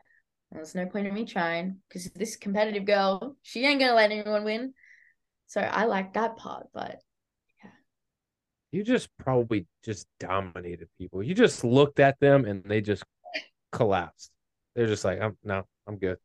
There's 0.51 0.75
no 0.75 0.85
point 0.85 1.07
in 1.07 1.13
me 1.13 1.25
trying 1.25 1.77
because 1.87 2.05
this 2.11 2.37
competitive 2.37 2.85
girl, 2.85 3.35
she 3.41 3.65
ain't 3.65 3.79
gonna 3.79 3.93
let 3.93 4.11
anyone 4.11 4.43
win. 4.43 4.73
So 5.47 5.61
I 5.61 5.85
like 5.85 6.13
that 6.13 6.37
part, 6.37 6.67
but 6.73 7.01
yeah. 7.63 7.71
You 8.71 8.83
just 8.83 9.09
probably 9.17 9.67
just 9.83 10.07
dominated 10.19 10.87
people. 10.97 11.21
You 11.21 11.33
just 11.33 11.63
looked 11.63 11.99
at 11.99 12.19
them 12.19 12.45
and 12.45 12.63
they 12.63 12.81
just 12.81 13.03
collapsed. 13.71 14.31
They're 14.75 14.87
just 14.87 15.05
like, 15.05 15.21
I'm 15.21 15.37
no, 15.43 15.63
I'm 15.87 15.97
good. 15.97 16.17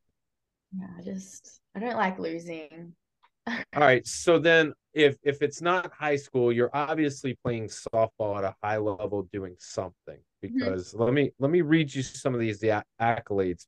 yeah, 0.77 0.87
I 0.99 1.03
just 1.03 1.61
I 1.75 1.81
don't 1.81 1.97
like 1.97 2.19
losing. 2.19 2.95
All 3.47 3.57
right. 3.77 4.07
So 4.07 4.39
then 4.39 4.73
if 4.95 5.17
if 5.23 5.43
it's 5.43 5.63
not 5.63 5.93
high 5.93 6.17
school, 6.17 6.53
you're 6.53 6.71
obviously 6.73 7.39
playing 7.45 7.69
softball 7.69 8.39
at 8.39 8.45
a 8.45 8.55
high 8.63 8.79
level 8.79 9.29
doing 9.33 9.57
something 9.59 10.19
mm-hmm. 10.45 10.59
because 10.59 10.95
let 10.95 11.13
me 11.13 11.33
let 11.39 11.51
me 11.51 11.63
read 11.63 11.95
you 11.95 12.03
some 12.03 12.35
of 12.35 12.41
these 12.41 12.59
the 12.59 12.83
accolades. 13.01 13.67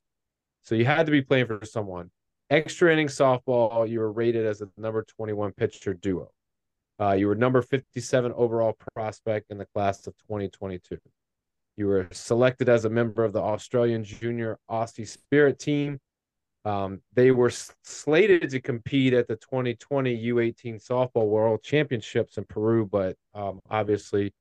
So 0.63 0.75
you 0.75 0.85
had 0.85 1.05
to 1.05 1.11
be 1.11 1.21
playing 1.21 1.47
for 1.47 1.59
someone. 1.65 2.09
Extra 2.49 2.91
inning 2.91 3.07
softball, 3.07 3.87
you 3.87 3.99
were 3.99 4.11
rated 4.11 4.45
as 4.45 4.61
a 4.61 4.69
number 4.77 5.03
21 5.03 5.51
pitcher 5.53 5.93
duo. 5.93 6.31
Uh, 6.99 7.13
you 7.13 7.27
were 7.27 7.35
number 7.35 7.61
57 7.61 8.31
overall 8.33 8.77
prospect 8.95 9.51
in 9.51 9.57
the 9.57 9.65
class 9.73 10.05
of 10.07 10.15
2022. 10.29 10.97
You 11.75 11.87
were 11.87 12.07
selected 12.11 12.69
as 12.69 12.85
a 12.85 12.89
member 12.89 13.23
of 13.23 13.33
the 13.33 13.41
Australian 13.41 14.03
Junior 14.03 14.57
Aussie 14.69 15.07
Spirit 15.07 15.59
team. 15.59 15.99
Um, 16.65 17.01
they 17.13 17.31
were 17.31 17.51
slated 17.83 18.51
to 18.51 18.61
compete 18.61 19.13
at 19.13 19.27
the 19.27 19.35
2020 19.35 20.25
U18 20.27 20.87
Softball 20.87 21.27
World 21.27 21.61
Championships 21.61 22.37
in 22.37 22.45
Peru, 22.45 22.85
but 22.85 23.17
um, 23.33 23.59
obviously, 23.69 24.33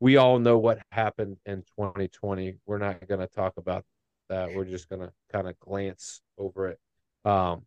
we 0.00 0.16
all 0.16 0.38
know 0.38 0.58
what 0.58 0.80
happened 0.92 1.38
in 1.46 1.62
2020. 1.78 2.56
We're 2.66 2.78
not 2.78 3.06
going 3.06 3.20
to 3.20 3.26
talk 3.26 3.54
about 3.56 3.84
that. 4.30 4.54
We're 4.54 4.64
just 4.64 4.88
to 4.90 5.12
kind 5.30 5.48
of 5.48 5.58
glance 5.60 6.20
over 6.38 6.68
it. 6.68 6.78
Um, 7.24 7.62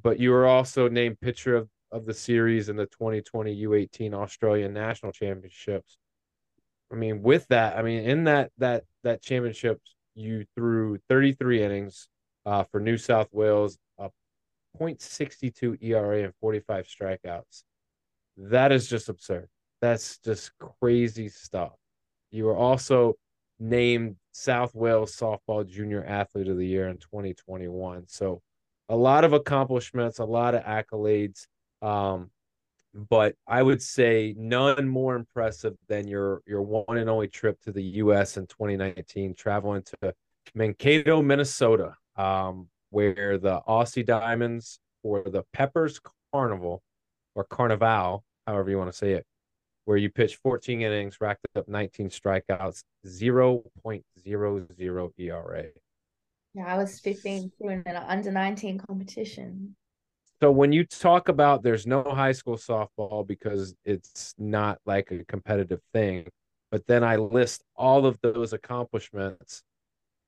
but 0.00 0.20
you 0.20 0.30
were 0.30 0.46
also 0.46 0.88
named 0.88 1.20
pitcher 1.20 1.56
of, 1.56 1.68
of 1.90 2.06
the 2.06 2.14
series 2.14 2.68
in 2.68 2.76
the 2.76 2.86
2020 2.86 3.64
U18 3.64 4.14
Australian 4.14 4.72
National 4.72 5.12
Championships. 5.12 5.96
I 6.92 6.96
mean, 6.96 7.22
with 7.22 7.46
that, 7.48 7.76
I 7.76 7.82
mean, 7.82 8.04
in 8.04 8.24
that 8.24 8.50
that 8.58 8.84
that 9.02 9.22
championship, 9.22 9.80
you 10.14 10.44
threw 10.54 10.98
33 11.08 11.62
innings 11.62 12.08
uh, 12.46 12.64
for 12.64 12.80
New 12.80 12.96
South 12.96 13.28
Wales, 13.32 13.78
a 13.98 14.10
.62 14.80 15.82
ERA 15.82 16.24
and 16.24 16.32
45 16.40 16.86
strikeouts. 16.86 17.62
That 18.36 18.72
is 18.72 18.88
just 18.88 19.08
absurd. 19.08 19.48
That's 19.80 20.18
just 20.18 20.52
crazy 20.80 21.28
stuff. 21.28 21.72
You 22.30 22.46
were 22.46 22.56
also 22.56 23.14
named 23.58 24.16
South 24.38 24.74
Wales 24.74 25.14
Softball 25.16 25.66
Junior 25.66 26.04
Athlete 26.04 26.48
of 26.48 26.56
the 26.56 26.66
Year 26.66 26.88
in 26.88 26.98
2021. 26.98 28.04
So 28.06 28.40
a 28.88 28.96
lot 28.96 29.24
of 29.24 29.32
accomplishments, 29.32 30.20
a 30.20 30.24
lot 30.24 30.54
of 30.54 30.62
accolades. 30.62 31.46
Um, 31.82 32.30
but 32.94 33.34
I 33.46 33.62
would 33.62 33.82
say 33.82 34.34
none 34.38 34.88
more 34.88 35.16
impressive 35.16 35.74
than 35.88 36.06
your 36.08 36.42
your 36.46 36.62
one 36.62 36.96
and 36.96 37.10
only 37.10 37.28
trip 37.28 37.60
to 37.62 37.72
the 37.72 37.82
U.S. 37.82 38.36
in 38.36 38.46
2019, 38.46 39.34
traveling 39.34 39.82
to 39.82 40.14
Mankato, 40.54 41.20
Minnesota, 41.20 41.94
um, 42.16 42.68
where 42.90 43.38
the 43.38 43.60
Aussie 43.68 44.06
Diamonds 44.06 44.80
or 45.02 45.22
the 45.24 45.42
Peppers 45.52 46.00
Carnival 46.32 46.82
or 47.34 47.44
Carnival, 47.44 48.24
however 48.46 48.70
you 48.70 48.78
want 48.78 48.90
to 48.90 48.96
say 48.96 49.12
it, 49.12 49.26
where 49.88 49.96
you 49.96 50.10
pitched 50.10 50.36
14 50.42 50.82
innings, 50.82 51.18
racked 51.18 51.46
up 51.56 51.66
19 51.66 52.10
strikeouts, 52.10 52.82
0.00 53.06 55.12
ERA. 55.18 55.64
Yeah, 56.52 56.66
I 56.66 56.76
was 56.76 57.00
15 57.00 57.52
doing 57.58 57.82
an 57.86 57.96
under 57.96 58.30
19 58.30 58.80
competition. 58.80 59.74
So 60.42 60.50
when 60.50 60.72
you 60.72 60.84
talk 60.84 61.30
about 61.30 61.62
there's 61.62 61.86
no 61.86 62.02
high 62.02 62.32
school 62.32 62.58
softball 62.58 63.26
because 63.26 63.74
it's 63.86 64.34
not 64.36 64.78
like 64.84 65.10
a 65.10 65.24
competitive 65.24 65.80
thing, 65.94 66.28
but 66.70 66.86
then 66.86 67.02
I 67.02 67.16
list 67.16 67.64
all 67.74 68.04
of 68.04 68.20
those 68.20 68.52
accomplishments. 68.52 69.62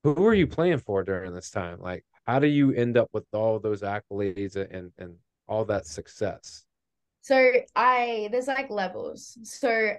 Who 0.04 0.26
are 0.26 0.32
you 0.32 0.46
playing 0.46 0.78
for 0.78 1.04
during 1.04 1.34
this 1.34 1.50
time? 1.50 1.82
Like, 1.82 2.06
how 2.26 2.38
do 2.38 2.46
you 2.46 2.72
end 2.72 2.96
up 2.96 3.10
with 3.12 3.26
all 3.34 3.58
those 3.58 3.82
accolades 3.82 4.56
and 4.56 4.90
and 4.96 5.16
all 5.46 5.66
that 5.66 5.84
success? 5.84 6.64
So 7.22 7.52
I 7.76 8.28
there's 8.32 8.46
like 8.46 8.70
levels. 8.70 9.38
So 9.44 9.92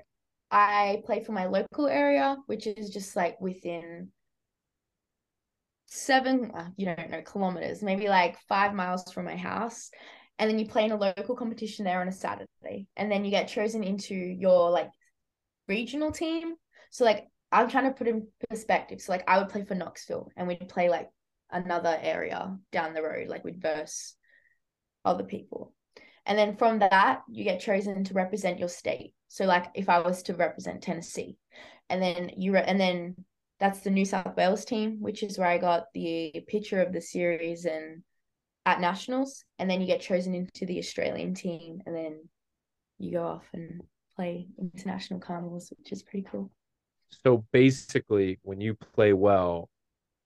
I 0.49 1.01
play 1.05 1.23
for 1.23 1.31
my 1.31 1.45
local 1.45 1.87
area, 1.87 2.37
which 2.47 2.67
is 2.67 2.89
just 2.89 3.15
like 3.15 3.39
within 3.39 4.09
seven, 5.85 6.51
uh, 6.55 6.69
you 6.77 6.85
don't 6.85 7.09
know, 7.09 7.21
kilometers, 7.21 7.83
maybe 7.83 8.07
like 8.07 8.39
five 8.47 8.73
miles 8.73 9.11
from 9.13 9.25
my 9.25 9.35
house. 9.35 9.91
And 10.39 10.49
then 10.49 10.57
you 10.57 10.67
play 10.67 10.85
in 10.85 10.91
a 10.91 10.97
local 10.97 11.35
competition 11.35 11.85
there 11.85 12.01
on 12.01 12.07
a 12.07 12.11
Saturday. 12.11 12.87
And 12.97 13.11
then 13.11 13.23
you 13.23 13.31
get 13.31 13.47
chosen 13.47 13.83
into 13.83 14.15
your 14.15 14.71
like 14.71 14.89
regional 15.67 16.11
team. 16.11 16.55
So 16.89 17.05
like 17.05 17.27
I'm 17.51 17.69
trying 17.69 17.85
to 17.85 17.91
put 17.91 18.07
in 18.07 18.27
perspective. 18.49 19.01
So 19.01 19.11
like 19.11 19.23
I 19.27 19.37
would 19.37 19.49
play 19.49 19.63
for 19.63 19.75
Knoxville 19.75 20.31
and 20.35 20.47
we'd 20.47 20.67
play 20.69 20.89
like 20.89 21.09
another 21.51 21.97
area 22.01 22.57
down 22.71 22.93
the 22.93 23.03
road, 23.03 23.27
like 23.27 23.43
we'd 23.43 23.61
verse 23.61 24.15
other 25.05 25.23
people. 25.23 25.73
And 26.25 26.37
then 26.37 26.55
from 26.55 26.79
that, 26.79 27.23
you 27.29 27.43
get 27.43 27.59
chosen 27.59 28.03
to 28.03 28.13
represent 28.13 28.59
your 28.59 28.69
state. 28.69 29.13
So 29.27 29.45
like 29.45 29.67
if 29.73 29.89
I 29.89 29.99
was 29.99 30.23
to 30.23 30.35
represent 30.35 30.83
Tennessee, 30.83 31.37
and 31.89 32.01
then 32.01 32.31
you 32.37 32.53
re- 32.53 32.63
and 32.65 32.79
then 32.79 33.15
that's 33.59 33.81
the 33.81 33.89
New 33.89 34.05
South 34.05 34.35
Wales 34.35 34.65
team, 34.65 34.97
which 35.01 35.23
is 35.23 35.37
where 35.37 35.47
I 35.47 35.57
got 35.57 35.85
the 35.93 36.43
picture 36.47 36.81
of 36.81 36.93
the 36.93 37.01
series 37.01 37.65
and 37.65 38.03
at 38.65 38.79
nationals, 38.79 39.43
and 39.59 39.69
then 39.69 39.81
you 39.81 39.87
get 39.87 40.01
chosen 40.01 40.35
into 40.35 40.65
the 40.65 40.79
Australian 40.79 41.33
team, 41.33 41.81
and 41.85 41.95
then 41.95 42.19
you 42.99 43.11
go 43.11 43.23
off 43.23 43.45
and 43.53 43.81
play 44.15 44.47
international 44.59 45.19
carnivals, 45.19 45.73
which 45.77 45.91
is 45.91 46.03
pretty 46.03 46.27
cool. 46.31 46.51
So 47.23 47.45
basically, 47.51 48.39
when 48.43 48.61
you 48.61 48.75
play 48.75 49.13
well, 49.13 49.69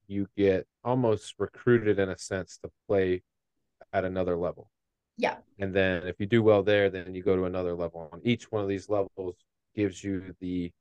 you 0.08 0.28
get 0.38 0.68
almost 0.84 1.34
recruited 1.40 2.00
in 2.00 2.10
a 2.10 2.18
sense 2.18 2.58
to 2.64 2.72
play 2.88 3.24
at 3.92 4.06
another 4.06 4.36
level. 4.36 4.70
Yeah. 5.18 5.38
And 5.60 5.74
then 5.74 6.06
if 6.08 6.20
you 6.20 6.26
do 6.26 6.44
well 6.44 6.64
there, 6.64 6.90
then 6.90 7.16
you 7.16 7.24
go 7.24 7.36
to 7.36 7.46
another 7.46 7.76
level. 7.76 8.10
And 8.12 8.26
each 8.26 8.52
one 8.52 8.62
of 8.62 8.68
these 8.68 8.90
levels 8.90 9.36
gives 9.76 10.04
you 10.04 10.36
the 10.40 10.72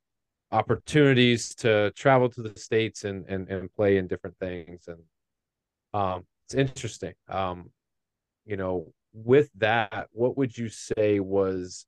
opportunities 0.51 1.55
to 1.55 1.91
travel 1.95 2.29
to 2.29 2.41
the 2.41 2.57
states 2.59 3.03
and 3.03 3.25
and, 3.27 3.47
and 3.49 3.73
play 3.75 3.97
in 3.97 4.07
different 4.07 4.37
things. 4.39 4.87
And 4.87 4.99
um 5.93 6.25
it's 6.45 6.55
interesting. 6.55 7.13
Um 7.29 7.71
you 8.45 8.57
know 8.57 8.93
with 9.13 9.49
that 9.55 10.07
what 10.11 10.37
would 10.37 10.57
you 10.57 10.69
say 10.69 11.19
was 11.19 11.85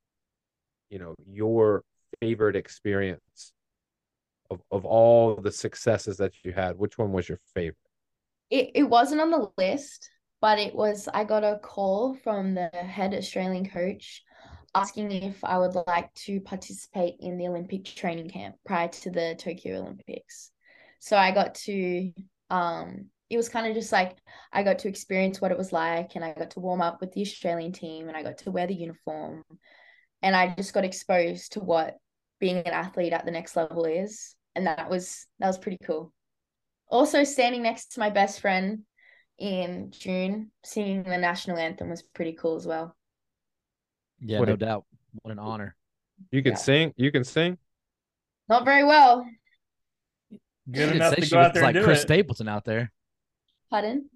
you 0.90 1.00
know 1.00 1.14
your 1.30 1.84
favorite 2.22 2.56
experience 2.56 3.52
of, 4.50 4.62
of 4.72 4.86
all 4.86 5.36
the 5.36 5.52
successes 5.52 6.18
that 6.18 6.34
you 6.44 6.54
had? 6.54 6.78
Which 6.78 6.98
one 6.98 7.12
was 7.12 7.28
your 7.28 7.40
favorite? 7.54 7.76
It, 8.50 8.72
it 8.76 8.84
wasn't 8.84 9.22
on 9.22 9.30
the 9.30 9.50
list 9.58 10.10
but 10.42 10.60
it 10.60 10.76
was 10.76 11.08
i 11.14 11.24
got 11.24 11.44
a 11.44 11.60
call 11.62 12.16
from 12.24 12.54
the 12.54 12.68
head 12.68 13.14
australian 13.14 13.68
coach 13.70 14.24
asking 14.78 15.12
if 15.12 15.44
I 15.44 15.58
would 15.58 15.76
like 15.88 16.14
to 16.26 16.40
participate 16.42 17.16
in 17.20 17.38
the 17.38 17.48
Olympic 17.48 17.86
training 17.86 18.30
camp 18.30 18.56
prior 18.64 18.88
to 18.88 19.10
the 19.10 19.36
Tokyo 19.40 19.80
Olympics. 19.80 20.52
So 21.00 21.18
I 21.18 21.32
got 21.32 21.56
to 21.66 22.12
um 22.50 23.08
it 23.30 23.38
was 23.38 23.50
kind 23.50 23.68
of 23.68 23.74
just 23.74 23.92
like 23.92 24.18
I 24.54 24.64
got 24.64 24.80
to 24.80 24.88
experience 24.88 25.42
what 25.42 25.52
it 25.52 25.58
was 25.58 25.74
like 25.74 26.16
and 26.16 26.24
I 26.24 26.34
got 26.34 26.52
to 26.52 26.60
warm 26.60 26.82
up 26.82 27.02
with 27.02 27.12
the 27.12 27.22
Australian 27.22 27.72
team 27.72 28.08
and 28.08 28.16
I 28.16 28.24
got 28.24 28.38
to 28.40 28.52
wear 28.52 28.68
the 28.68 28.76
uniform 28.76 29.44
and 30.22 30.36
I 30.36 30.54
just 30.56 30.74
got 30.74 30.86
exposed 30.86 31.54
to 31.54 31.60
what 31.60 31.98
being 32.40 32.58
an 32.58 32.68
athlete 32.68 33.14
at 33.14 33.26
the 33.26 33.32
next 33.32 33.56
level 33.56 33.86
is 33.86 34.36
and 34.56 34.68
that 34.68 34.90
was 34.90 35.26
that 35.40 35.48
was 35.48 35.58
pretty 35.58 35.80
cool. 35.84 36.14
Also 36.90 37.24
standing 37.24 37.64
next 37.64 37.94
to 37.94 38.00
my 38.00 38.12
best 38.12 38.40
friend 38.42 38.84
in 39.38 39.92
June 39.92 40.52
singing 40.64 41.04
the 41.04 41.18
national 41.18 41.58
anthem 41.58 41.90
was 41.90 42.02
pretty 42.02 42.34
cool 42.34 42.56
as 42.56 42.66
well. 42.66 42.96
Yeah, 44.20 44.40
what 44.40 44.48
no 44.48 44.56
a, 44.56 44.58
doubt. 44.58 44.86
What 45.22 45.32
an 45.32 45.40
honor. 45.40 45.76
You 46.32 46.42
can 46.42 46.54
yeah. 46.54 46.58
sing. 46.58 46.94
You 46.98 47.12
can 47.12 47.24
sing. 47.24 47.58
Not 48.50 48.66
very 48.66 48.84
well. 48.84 49.26
Good 50.70 50.96
enough 50.96 51.16
to 51.16 51.30
go 51.30 51.40
out 51.40 51.54
there 51.54 51.64
like 51.64 51.76
and 51.76 51.84
do 51.84 51.86
Chris 51.86 52.00
it. 52.00 52.04
Stapleton 52.04 52.48
out 52.48 52.66
there. 52.66 52.92
Pardon? 53.70 54.10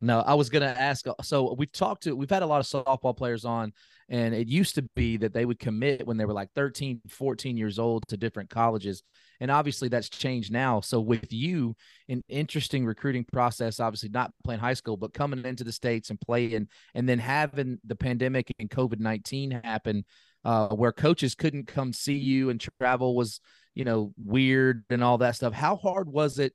No, 0.00 0.20
I 0.20 0.34
was 0.34 0.48
gonna 0.48 0.66
ask. 0.78 1.06
Uh, 1.06 1.14
so 1.22 1.54
we've 1.58 1.72
talked 1.72 2.04
to, 2.04 2.14
we've 2.14 2.30
had 2.30 2.42
a 2.42 2.46
lot 2.46 2.60
of 2.60 2.66
softball 2.66 3.16
players 3.16 3.44
on, 3.44 3.72
and 4.08 4.34
it 4.34 4.48
used 4.48 4.74
to 4.76 4.82
be 4.96 5.16
that 5.18 5.32
they 5.32 5.44
would 5.44 5.58
commit 5.58 6.06
when 6.06 6.16
they 6.16 6.24
were 6.24 6.32
like 6.32 6.50
13, 6.54 7.02
14 7.08 7.56
years 7.56 7.78
old 7.78 8.06
to 8.08 8.16
different 8.16 8.50
colleges, 8.50 9.02
and 9.40 9.50
obviously 9.50 9.88
that's 9.88 10.08
changed 10.08 10.52
now. 10.52 10.80
So 10.80 11.00
with 11.00 11.32
you, 11.32 11.74
an 12.08 12.22
interesting 12.28 12.86
recruiting 12.86 13.24
process. 13.24 13.80
Obviously, 13.80 14.08
not 14.08 14.32
playing 14.44 14.60
high 14.60 14.74
school, 14.74 14.96
but 14.96 15.14
coming 15.14 15.44
into 15.44 15.64
the 15.64 15.72
states 15.72 16.10
and 16.10 16.20
playing, 16.20 16.68
and 16.94 17.08
then 17.08 17.18
having 17.18 17.78
the 17.84 17.96
pandemic 17.96 18.52
and 18.58 18.70
COVID 18.70 19.00
nineteen 19.00 19.50
happen, 19.50 20.04
uh, 20.44 20.68
where 20.68 20.92
coaches 20.92 21.34
couldn't 21.34 21.66
come 21.66 21.92
see 21.92 22.16
you 22.16 22.50
and 22.50 22.60
travel 22.80 23.14
was, 23.14 23.40
you 23.74 23.84
know, 23.84 24.12
weird 24.24 24.84
and 24.90 25.04
all 25.04 25.18
that 25.18 25.36
stuff. 25.36 25.52
How 25.52 25.76
hard 25.76 26.08
was 26.08 26.38
it? 26.38 26.52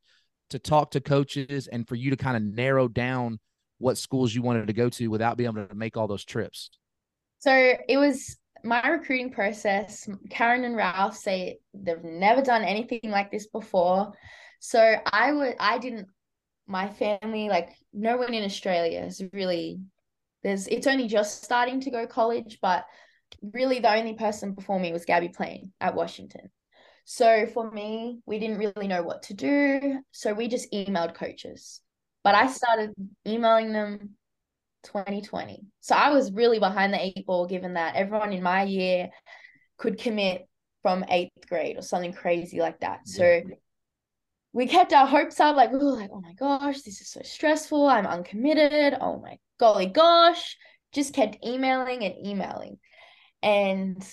to 0.54 0.60
talk 0.60 0.92
to 0.92 1.02
coaches 1.02 1.68
and 1.68 1.88
for 1.88 1.96
you 1.96 2.12
to 2.12 2.16
kind 2.16 2.38
of 2.38 2.44
narrow 2.44 2.88
down 2.88 3.40
what 3.80 3.98
schools 3.98 4.36
you 4.36 4.44
wanted 4.44 4.68
to 4.68 4.74
go 4.74 4.88
to 4.88 5.08
without 5.08 5.36
being 5.36 5.50
able 5.50 5.66
to 5.66 5.74
make 5.74 5.98
all 5.98 6.08
those 6.08 6.24
trips? 6.24 6.70
So 7.44 7.74
it 7.90 7.98
was 7.98 8.38
my 8.64 8.88
recruiting 8.88 9.30
process. 9.30 10.08
Karen 10.30 10.64
and 10.64 10.78
Ralph 10.78 11.18
say 11.18 11.60
they've 11.74 12.02
never 12.02 12.42
done 12.42 12.64
anything 12.64 13.02
like 13.04 13.32
this 13.32 13.48
before. 13.48 14.14
So 14.62 14.96
I 15.06 15.34
would 15.34 15.56
I 15.60 15.78
didn't 15.78 16.08
my 16.68 16.88
family 16.88 17.50
like 17.50 17.72
no 17.92 18.16
one 18.16 18.34
in 18.34 18.46
Australia 18.46 19.02
is 19.02 19.22
really 19.34 19.82
there's 20.42 20.68
it's 20.68 20.88
only 20.88 21.10
just 21.10 21.44
starting 21.44 21.82
to 21.82 21.92
go 21.92 22.08
college, 22.08 22.60
but 22.62 22.86
really 23.42 23.80
the 23.80 23.94
only 23.94 24.14
person 24.14 24.54
before 24.54 24.80
me 24.80 24.94
was 24.94 25.04
Gabbie 25.04 25.36
Plain 25.36 25.74
at 25.82 25.96
Washington. 25.96 26.50
So 27.04 27.46
for 27.48 27.70
me, 27.70 28.20
we 28.26 28.40
didn't 28.40 28.60
really 28.60 28.88
know 28.88 29.04
what 29.04 29.24
to 29.24 29.34
do. 29.34 30.00
So 30.14 30.34
we 30.34 30.48
just 30.48 30.72
emailed 30.72 31.14
coaches. 31.14 31.82
But 32.24 32.36
I 32.36 32.48
started 32.48 32.94
emailing 33.28 33.74
them 33.74 34.16
2020. 34.84 35.66
So 35.82 35.96
I 35.96 36.12
was 36.12 36.32
really 36.32 36.60
behind 36.60 36.94
the 36.94 37.04
eight 37.04 37.26
ball 37.26 37.48
given 37.48 37.74
that 37.76 37.96
everyone 37.96 38.34
in 38.34 38.44
my 38.44 38.64
year 38.64 39.10
could 39.78 39.98
commit 39.98 40.48
from 40.82 41.06
eighth 41.10 41.48
grade 41.48 41.78
or 41.78 41.82
something 41.82 42.14
crazy 42.14 42.60
like 42.60 42.80
that. 42.82 43.08
So 43.08 43.42
we 44.52 44.68
kept 44.68 44.94
our 44.94 45.08
hopes 45.08 45.40
up, 45.40 45.56
like 45.56 45.72
we 45.72 45.80
were 45.80 45.86
like, 45.86 46.12
oh 46.14 46.22
my 46.22 46.34
gosh, 46.34 46.82
this 46.82 47.02
is 47.02 47.10
so 47.10 47.22
stressful. 47.24 47.88
I'm 47.88 48.06
uncommitted. 48.06 48.96
Oh 49.00 49.20
my 49.20 49.38
golly 49.60 49.88
gosh. 49.88 50.58
Just 50.94 51.14
kept 51.14 51.44
emailing 51.44 52.04
and 52.04 52.14
emailing. 52.26 52.78
And 53.42 54.06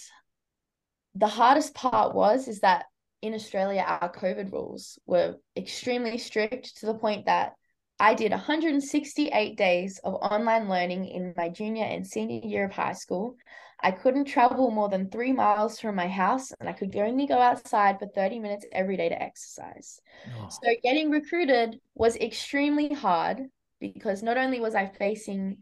the 1.14 1.28
hardest 1.28 1.74
part 1.74 2.14
was 2.14 2.48
is 2.48 2.60
that 2.60 2.86
in 3.20 3.34
Australia, 3.34 3.84
our 3.86 4.10
COVID 4.10 4.50
rules 4.50 4.98
were 5.06 5.36
extremely 5.56 6.16
strict 6.16 6.78
to 6.78 6.86
the 6.86 6.94
point 6.94 7.26
that 7.26 7.52
I 8.00 8.14
did 8.14 8.32
168 8.32 9.56
days 9.58 10.00
of 10.02 10.14
online 10.14 10.70
learning 10.70 11.06
in 11.06 11.34
my 11.36 11.50
junior 11.50 11.84
and 11.84 12.06
senior 12.06 12.40
year 12.42 12.64
of 12.64 12.72
high 12.72 12.94
school. 12.94 13.36
I 13.82 13.90
couldn't 13.90 14.24
travel 14.24 14.70
more 14.70 14.88
than 14.88 15.10
three 15.10 15.32
miles 15.32 15.78
from 15.78 15.96
my 15.96 16.08
house, 16.08 16.50
and 16.58 16.68
I 16.68 16.72
could 16.72 16.96
only 16.96 17.26
go 17.26 17.38
outside 17.38 17.98
for 17.98 18.06
30 18.06 18.38
minutes 18.38 18.64
every 18.72 18.96
day 18.96 19.10
to 19.10 19.22
exercise. 19.22 20.00
Oh. 20.34 20.48
So, 20.48 20.70
getting 20.82 21.10
recruited 21.10 21.78
was 21.94 22.16
extremely 22.16 22.92
hard 22.92 23.42
because 23.80 24.22
not 24.22 24.38
only 24.38 24.60
was 24.60 24.74
I 24.74 24.86
facing 24.86 25.58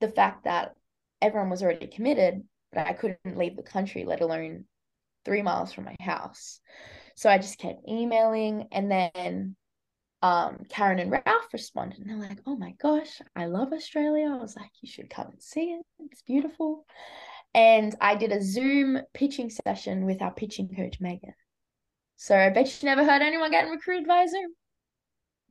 the 0.00 0.08
fact 0.08 0.44
that 0.44 0.74
everyone 1.20 1.50
was 1.50 1.64
already 1.64 1.88
committed, 1.88 2.44
but 2.72 2.86
I 2.86 2.92
couldn't 2.92 3.36
leave 3.36 3.56
the 3.56 3.62
country, 3.62 4.04
let 4.04 4.20
alone 4.20 4.66
three 5.24 5.42
miles 5.42 5.72
from 5.72 5.84
my 5.84 5.96
house. 5.98 6.60
So 7.16 7.28
I 7.28 7.38
just 7.38 7.58
kept 7.58 7.88
emailing. 7.88 8.68
And 8.70 8.88
then 8.88 9.56
um, 10.26 10.58
Karen 10.68 10.98
and 10.98 11.10
Ralph 11.10 11.52
responded. 11.52 12.00
And 12.00 12.10
they're 12.10 12.28
like, 12.28 12.40
oh 12.46 12.56
my 12.56 12.74
gosh, 12.80 13.20
I 13.36 13.46
love 13.46 13.72
Australia. 13.72 14.28
I 14.28 14.36
was 14.36 14.56
like, 14.56 14.70
you 14.80 14.88
should 14.88 15.08
come 15.08 15.28
and 15.28 15.42
see 15.42 15.72
it. 15.72 15.82
It's 16.00 16.22
beautiful. 16.22 16.84
And 17.54 17.94
I 18.00 18.16
did 18.16 18.32
a 18.32 18.42
Zoom 18.42 18.98
pitching 19.14 19.50
session 19.50 20.04
with 20.04 20.20
our 20.22 20.32
pitching 20.32 20.68
coach, 20.74 21.00
Megan. 21.00 21.34
So 22.16 22.36
I 22.36 22.50
bet 22.50 22.82
you 22.82 22.86
never 22.86 23.04
heard 23.04 23.22
anyone 23.22 23.50
getting 23.50 23.70
recruited 23.70 24.06
via 24.06 24.28
Zoom. 24.28 24.52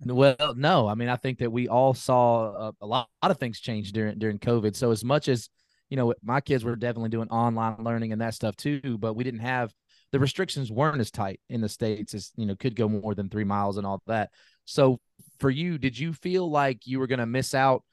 Well, 0.06 0.56
no. 0.58 0.90
I 0.90 0.96
mean, 0.96 1.08
I 1.08 1.16
think 1.16 1.40
that 1.40 1.52
we 1.52 1.70
all 1.70 1.94
saw 1.94 2.68
a, 2.68 2.74
a 2.82 2.86
lot, 2.86 3.08
a 3.22 3.28
lot 3.28 3.32
of 3.32 3.40
things 3.40 3.62
change 3.62 3.94
during 3.94 4.20
during 4.20 4.40
COVID. 4.40 4.76
So 4.76 4.92
as 4.92 5.06
much 5.06 5.30
as 5.30 5.50
you 5.90 5.96
know, 5.96 6.14
my 6.22 6.42
kids 6.42 6.66
were 6.66 6.76
definitely 6.76 7.10
doing 7.10 7.30
online 7.30 7.84
learning 7.84 8.12
and 8.12 8.22
that 8.22 8.34
stuff 8.34 8.58
too, 8.58 8.98
but 9.00 9.14
we 9.14 9.24
didn't 9.24 9.40
have 9.40 9.72
the 10.12 10.20
restrictions 10.20 10.72
weren't 10.72 11.00
as 11.00 11.12
tight 11.12 11.40
in 11.50 11.62
the 11.62 11.70
states 11.70 12.14
as 12.14 12.32
you 12.36 12.46
know 12.46 12.56
could 12.56 12.76
go 12.76 12.88
more 12.88 13.16
than 13.16 13.30
three 13.30 13.44
miles 13.44 13.78
and 13.78 13.86
all 13.86 14.02
that. 14.08 14.32
So 14.66 15.00
for 15.40 15.50
you, 15.50 15.78
did 15.78 15.98
you 15.98 16.14
feel 16.14 16.50
like 16.50 16.86
you 16.86 17.00
were 17.00 17.08
going 17.08 17.20
to 17.20 17.26
miss 17.26 17.54
out 17.54 17.84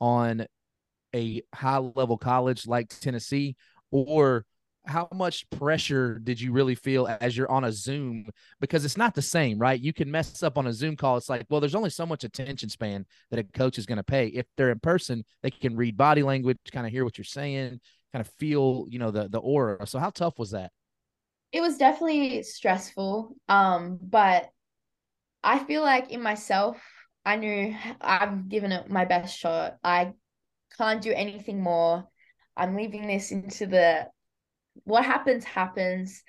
on 0.00 0.46
a 1.14 1.42
high 1.54 1.78
level 1.78 2.18
college 2.18 2.66
like 2.66 2.88
Tennessee, 2.88 3.56
or 3.90 4.44
how 4.86 5.08
much 5.14 5.48
pressure 5.50 6.18
did 6.18 6.40
you 6.40 6.52
really 6.52 6.74
feel 6.74 7.08
as 7.20 7.36
you're 7.36 7.50
on 7.50 7.64
a 7.64 7.72
Zoom? 7.72 8.26
Because 8.60 8.84
it's 8.84 8.96
not 8.96 9.14
the 9.14 9.22
same, 9.22 9.58
right? 9.58 9.80
You 9.80 9.92
can 9.92 10.10
mess 10.10 10.42
up 10.42 10.58
on 10.58 10.66
a 10.66 10.72
Zoom 10.72 10.96
call. 10.96 11.16
It's 11.16 11.28
like, 11.28 11.46
well, 11.48 11.60
there's 11.60 11.74
only 11.74 11.90
so 11.90 12.04
much 12.04 12.24
attention 12.24 12.68
span 12.68 13.06
that 13.30 13.38
a 13.38 13.44
coach 13.44 13.78
is 13.78 13.86
going 13.86 13.96
to 13.96 14.04
pay. 14.04 14.26
If 14.26 14.46
they're 14.56 14.70
in 14.70 14.80
person, 14.80 15.24
they 15.42 15.50
can 15.50 15.76
read 15.76 15.96
body 15.96 16.22
language, 16.22 16.58
kind 16.70 16.86
of 16.86 16.92
hear 16.92 17.04
what 17.04 17.16
you're 17.16 17.24
saying, 17.24 17.80
kind 18.12 18.20
of 18.20 18.28
feel, 18.38 18.86
you 18.88 18.98
know, 18.98 19.10
the 19.10 19.28
the 19.28 19.38
aura. 19.38 19.86
So 19.86 19.98
how 19.98 20.10
tough 20.10 20.38
was 20.38 20.50
that? 20.50 20.70
It 21.52 21.60
was 21.60 21.78
definitely 21.78 22.42
stressful. 22.42 23.36
Um, 23.48 23.98
but 24.02 24.50
I 25.44 25.58
feel 25.58 25.82
like 25.82 26.10
in 26.10 26.22
myself, 26.22 26.82
I 27.24 27.36
knew 27.36 27.76
I've 28.00 28.48
given 28.48 28.72
it 28.72 28.90
my 28.90 29.04
best 29.04 29.38
shot. 29.38 29.76
I 29.84 30.14
can't 30.78 31.02
do 31.02 31.12
anything 31.12 31.62
more. 31.62 32.08
I'm 32.56 32.74
leaving 32.74 33.06
this 33.06 33.30
into 33.30 33.66
the 33.66 34.08
what 34.84 35.04
happens 35.04 35.44
happens. 35.44 36.22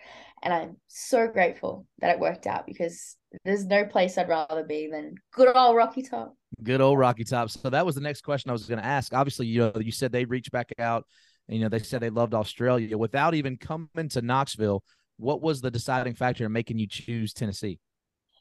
And 0.43 0.54
i'm 0.54 0.78
so 0.88 1.28
grateful 1.28 1.88
that 1.99 2.12
it 2.12 2.19
worked 2.19 2.45
out 2.45 2.67
because 2.67 3.15
there's 3.45 3.65
no 3.65 3.84
place 3.86 4.15
i'd 4.17 4.30
rather 4.30 4.63
be 4.63 4.88
than 4.91 5.15
good 5.34 5.56
old 5.56 5.75
rocky 5.75 6.04
top. 6.04 6.36
Good 6.62 6.82
old 6.82 6.99
rocky 6.99 7.23
top. 7.23 7.49
So 7.49 7.69
that 7.69 7.86
was 7.86 7.95
the 7.95 8.01
next 8.01 8.21
question 8.21 8.49
i 8.49 8.54
was 8.54 8.65
going 8.65 8.80
to 8.80 8.86
ask. 8.86 9.13
Obviously 9.13 9.47
you 9.47 9.60
know 9.62 9.71
you 9.80 9.91
said 9.91 10.12
they 10.12 10.25
reached 10.25 10.51
back 10.51 10.71
out. 10.78 11.06
And, 11.47 11.58
you 11.58 11.63
know 11.63 11.69
they 11.69 11.80
said 11.80 12.01
they 12.01 12.10
loved 12.10 12.34
australia. 12.34 12.97
Without 12.97 13.34
even 13.34 13.58
coming 13.58 14.10
to 14.10 14.21
knoxville 14.21 14.84
what 15.17 15.41
was 15.41 15.62
the 15.62 15.71
deciding 15.71 16.15
factor 16.15 16.45
in 16.45 16.51
making 16.51 16.78
you 16.78 16.88
choose 16.88 17.34
tennessee 17.34 17.80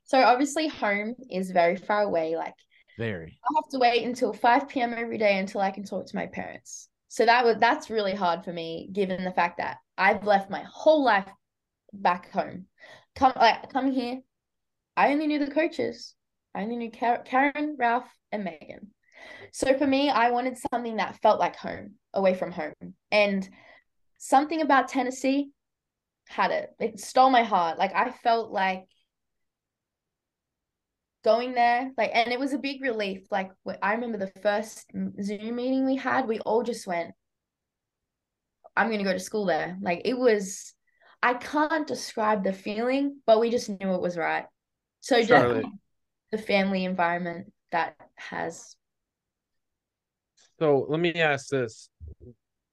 so 0.04 0.20
obviously 0.20 0.68
home 0.68 1.14
is 1.30 1.50
very 1.50 1.76
far 1.76 2.02
away 2.02 2.36
like 2.36 2.54
very 2.98 3.38
i 3.44 3.48
have 3.56 3.70
to 3.70 3.78
wait 3.78 4.04
until 4.04 4.32
5 4.32 4.68
p.m 4.68 4.94
every 4.94 5.18
day 5.18 5.38
until 5.38 5.60
i 5.60 5.70
can 5.70 5.84
talk 5.84 6.06
to 6.06 6.16
my 6.16 6.26
parents 6.26 6.88
so 7.14 7.24
that 7.26 7.44
was 7.44 7.58
that's 7.60 7.90
really 7.90 8.12
hard 8.12 8.44
for 8.44 8.52
me, 8.52 8.88
given 8.92 9.22
the 9.22 9.30
fact 9.30 9.58
that 9.58 9.76
I've 9.96 10.26
left 10.26 10.50
my 10.50 10.64
whole 10.68 11.04
life 11.04 11.28
back 11.92 12.32
home. 12.32 12.66
Come 13.14 13.32
like 13.36 13.72
coming 13.72 13.92
here, 13.92 14.20
I 14.96 15.12
only 15.12 15.28
knew 15.28 15.38
the 15.38 15.52
coaches. 15.52 16.16
I 16.56 16.62
only 16.62 16.74
knew 16.74 16.90
Karen, 16.90 17.76
Ralph, 17.78 18.10
and 18.32 18.42
Megan. 18.42 18.90
So 19.52 19.78
for 19.78 19.86
me, 19.86 20.10
I 20.10 20.30
wanted 20.30 20.58
something 20.72 20.96
that 20.96 21.20
felt 21.22 21.38
like 21.38 21.54
home, 21.54 21.92
away 22.12 22.34
from 22.34 22.50
home. 22.50 22.74
And 23.12 23.48
something 24.18 24.60
about 24.60 24.88
Tennessee 24.88 25.50
had 26.26 26.50
it. 26.50 26.70
It 26.80 26.98
stole 26.98 27.30
my 27.30 27.44
heart. 27.44 27.78
Like 27.78 27.94
I 27.94 28.10
felt 28.10 28.50
like 28.50 28.86
going 31.24 31.54
there 31.54 31.90
like 31.96 32.10
and 32.12 32.30
it 32.30 32.38
was 32.38 32.52
a 32.52 32.58
big 32.58 32.82
relief 32.82 33.22
like 33.30 33.50
i 33.82 33.94
remember 33.94 34.18
the 34.18 34.40
first 34.42 34.90
zoom 35.22 35.56
meeting 35.56 35.87
we 35.87 35.96
had 35.96 36.28
we 36.28 36.38
all 36.40 36.62
just 36.62 36.87
went 36.87 37.14
i'm 38.76 38.88
going 38.88 38.98
to 38.98 39.04
go 39.04 39.12
to 39.12 39.20
school 39.20 39.46
there. 39.46 39.76
Like 39.80 40.02
it 40.04 40.18
was 40.18 40.74
i 41.22 41.34
can't 41.34 41.87
describe 41.87 42.44
the 42.44 42.52
feeling 42.52 43.20
but 43.26 43.40
we 43.40 43.50
just 43.50 43.68
knew 43.68 43.94
it 43.94 44.00
was 44.00 44.16
right. 44.16 44.44
So 45.00 45.22
just 45.22 45.66
the 46.30 46.38
family 46.38 46.84
environment 46.84 47.52
that 47.72 47.96
has 48.16 48.76
so 50.58 50.87
let 50.88 51.00
me 51.00 51.14
ask 51.14 51.48
this. 51.48 51.88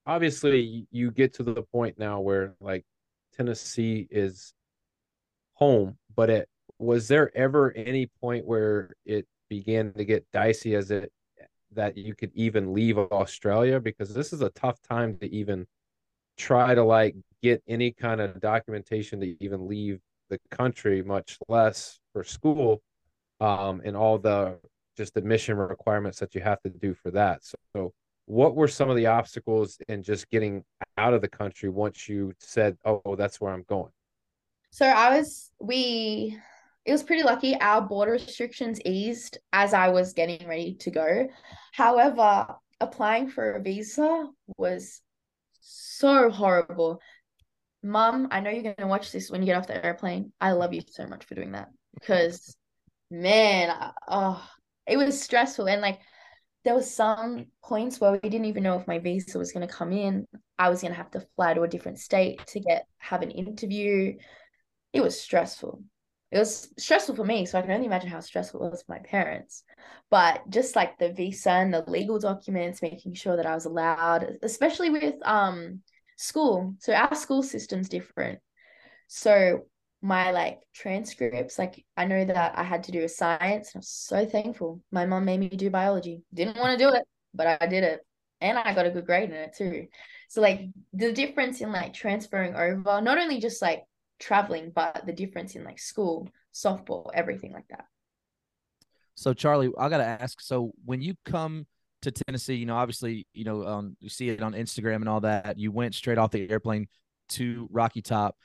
Obviously 0.05 0.87
you 0.91 1.11
get 1.11 1.33
to 1.35 1.43
the 1.43 1.63
point 1.63 1.97
now 1.97 2.19
where 2.19 2.55
like 2.59 2.85
tennessee 3.33 4.07
is 4.11 4.53
home 5.53 5.97
but 6.15 6.29
at 6.29 6.47
was 6.81 7.07
there 7.07 7.35
ever 7.37 7.71
any 7.73 8.07
point 8.07 8.45
where 8.45 8.91
it 9.05 9.25
began 9.49 9.93
to 9.93 10.03
get 10.03 10.25
dicey 10.33 10.75
as 10.75 10.91
it 10.91 11.11
that 11.73 11.97
you 11.97 12.15
could 12.15 12.31
even 12.33 12.73
leave 12.73 12.97
Australia? 12.97 13.79
Because 13.79 14.13
this 14.13 14.33
is 14.33 14.41
a 14.41 14.49
tough 14.49 14.81
time 14.81 15.17
to 15.19 15.33
even 15.33 15.67
try 16.37 16.73
to 16.73 16.83
like 16.83 17.15
get 17.41 17.61
any 17.67 17.91
kind 17.91 18.19
of 18.19 18.41
documentation 18.41 19.19
to 19.19 19.35
even 19.43 19.67
leave 19.67 19.99
the 20.29 20.39
country 20.49 21.03
much 21.03 21.37
less 21.47 21.99
for 22.13 22.23
school 22.23 22.81
um, 23.39 23.81
and 23.85 23.95
all 23.95 24.17
the 24.17 24.57
just 24.97 25.15
admission 25.17 25.57
requirements 25.57 26.19
that 26.19 26.33
you 26.35 26.41
have 26.41 26.61
to 26.61 26.69
do 26.69 26.93
for 26.93 27.11
that. 27.11 27.43
So, 27.43 27.55
so 27.73 27.93
what 28.25 28.55
were 28.55 28.67
some 28.67 28.89
of 28.89 28.95
the 28.95 29.07
obstacles 29.07 29.77
in 29.87 30.01
just 30.01 30.29
getting 30.29 30.63
out 30.97 31.13
of 31.13 31.21
the 31.21 31.27
country 31.27 31.69
once 31.69 32.07
you 32.07 32.33
said 32.39 32.77
oh 32.85 33.15
that's 33.17 33.41
where 33.41 33.51
i'm 33.51 33.65
going 33.67 33.91
so 34.69 34.85
i 34.85 35.17
was 35.17 35.51
we 35.59 36.37
it 36.85 36.91
was 36.91 37.03
pretty 37.03 37.23
lucky. 37.23 37.55
Our 37.59 37.81
border 37.81 38.13
restrictions 38.13 38.81
eased 38.85 39.37
as 39.53 39.73
I 39.73 39.89
was 39.89 40.13
getting 40.13 40.47
ready 40.47 40.75
to 40.75 40.91
go. 40.91 41.27
However, 41.73 42.47
applying 42.79 43.29
for 43.29 43.51
a 43.51 43.61
visa 43.61 44.27
was 44.57 45.01
so 45.61 46.29
horrible. 46.29 46.99
Mum, 47.83 48.27
I 48.31 48.39
know 48.39 48.49
you're 48.49 48.63
going 48.63 48.75
to 48.77 48.87
watch 48.87 49.11
this 49.11 49.29
when 49.29 49.41
you 49.41 49.47
get 49.47 49.57
off 49.57 49.67
the 49.67 49.83
airplane. 49.83 50.31
I 50.41 50.51
love 50.51 50.73
you 50.73 50.81
so 50.87 51.05
much 51.05 51.25
for 51.25 51.35
doing 51.35 51.51
that 51.53 51.69
because, 51.99 52.55
man, 53.09 53.75
oh, 54.07 54.43
it 54.87 54.97
was 54.97 55.21
stressful. 55.21 55.67
And 55.67 55.81
like, 55.81 55.99
there 56.63 56.75
was 56.75 56.93
some 56.93 57.47
points 57.63 57.99
where 57.99 58.11
we 58.11 58.29
didn't 58.29 58.45
even 58.45 58.63
know 58.63 58.77
if 58.77 58.87
my 58.87 58.99
visa 58.99 59.37
was 59.37 59.51
going 59.51 59.67
to 59.67 59.73
come 59.73 59.91
in. 59.91 60.27
I 60.59 60.69
was 60.69 60.81
going 60.81 60.91
to 60.91 60.97
have 60.97 61.09
to 61.11 61.25
fly 61.35 61.53
to 61.55 61.63
a 61.63 61.67
different 61.67 61.99
state 61.99 62.45
to 62.47 62.59
get 62.59 62.85
have 62.99 63.23
an 63.23 63.31
interview. 63.31 64.17
It 64.93 65.01
was 65.01 65.19
stressful. 65.19 65.83
It 66.31 66.39
was 66.39 66.73
stressful 66.77 67.15
for 67.15 67.25
me, 67.25 67.45
so 67.45 67.59
I 67.59 67.61
can 67.61 67.71
only 67.71 67.87
imagine 67.87 68.09
how 68.09 68.21
stressful 68.21 68.65
it 68.65 68.71
was 68.71 68.83
for 68.83 68.93
my 68.93 68.99
parents. 68.99 69.63
But 70.09 70.49
just 70.49 70.75
like 70.75 70.97
the 70.97 71.11
visa 71.11 71.51
and 71.51 71.73
the 71.73 71.83
legal 71.87 72.19
documents, 72.19 72.81
making 72.81 73.15
sure 73.15 73.35
that 73.35 73.45
I 73.45 73.53
was 73.53 73.65
allowed, 73.65 74.37
especially 74.41 74.89
with 74.89 75.15
um 75.25 75.81
school. 76.15 76.75
So 76.79 76.93
our 76.93 77.15
school 77.15 77.43
system's 77.43 77.89
different. 77.89 78.39
So 79.07 79.65
my 80.01 80.31
like 80.31 80.59
transcripts, 80.73 81.59
like 81.59 81.85
I 81.97 82.05
know 82.05 82.23
that 82.23 82.57
I 82.57 82.63
had 82.63 82.83
to 82.83 82.91
do 82.91 83.03
a 83.03 83.09
science, 83.09 83.73
and 83.73 83.79
I'm 83.79 83.83
so 83.83 84.25
thankful. 84.25 84.81
My 84.91 85.05
mom 85.05 85.25
made 85.25 85.39
me 85.39 85.49
do 85.49 85.69
biology. 85.69 86.23
Didn't 86.33 86.57
want 86.57 86.79
to 86.79 86.83
do 86.83 86.93
it, 86.93 87.03
but 87.33 87.61
I 87.61 87.65
did 87.67 87.83
it. 87.83 87.99
And 88.39 88.57
I 88.57 88.73
got 88.73 88.87
a 88.87 88.89
good 88.89 89.05
grade 89.05 89.29
in 89.29 89.35
it 89.35 89.53
too. 89.55 89.87
So 90.29 90.41
like 90.41 90.61
the 90.93 91.11
difference 91.11 91.61
in 91.61 91.71
like 91.71 91.93
transferring 91.93 92.55
over, 92.55 93.01
not 93.01 93.17
only 93.17 93.39
just 93.39 93.61
like 93.61 93.83
traveling, 94.21 94.71
but 94.73 95.05
the 95.05 95.13
difference 95.13 95.55
in 95.55 95.63
like 95.63 95.79
school, 95.79 96.29
softball, 96.53 97.10
everything 97.13 97.51
like 97.51 97.67
that. 97.69 97.86
So 99.15 99.34
Charlie, 99.34 99.71
I 99.77 99.89
gotta 99.89 100.05
ask. 100.05 100.41
So 100.41 100.71
when 100.86 101.01
you 101.01 101.15
come 101.25 101.65
to 102.01 102.12
Tennessee, 102.12 102.55
you 102.55 102.65
know, 102.65 102.75
obviously, 102.75 103.27
you 103.34 103.43
know, 103.43 103.65
um, 103.65 103.97
you 103.99 104.10
see 104.10 104.29
it 104.29 104.41
on 104.41 104.53
Instagram 104.53 104.97
and 104.97 105.10
all 105.10 105.21
that. 105.21 105.60
You 105.60 105.71
went 105.71 105.95
straight 105.95 106.17
off 106.17 106.31
the 106.31 106.49
airplane 106.49 106.88
to 107.29 107.67
Rocky 107.71 108.01
Top. 108.01 108.36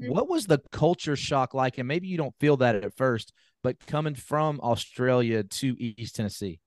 Mm-hmm. 0.00 0.12
What 0.12 0.28
was 0.28 0.46
the 0.46 0.60
culture 0.70 1.16
shock 1.16 1.54
like? 1.54 1.78
And 1.78 1.88
maybe 1.88 2.08
you 2.08 2.16
don't 2.16 2.34
feel 2.38 2.56
that 2.58 2.76
at 2.76 2.96
first, 2.96 3.32
but 3.62 3.84
coming 3.86 4.14
from 4.14 4.60
Australia 4.60 5.42
to 5.42 5.76
East 5.78 6.16
Tennessee. 6.16 6.60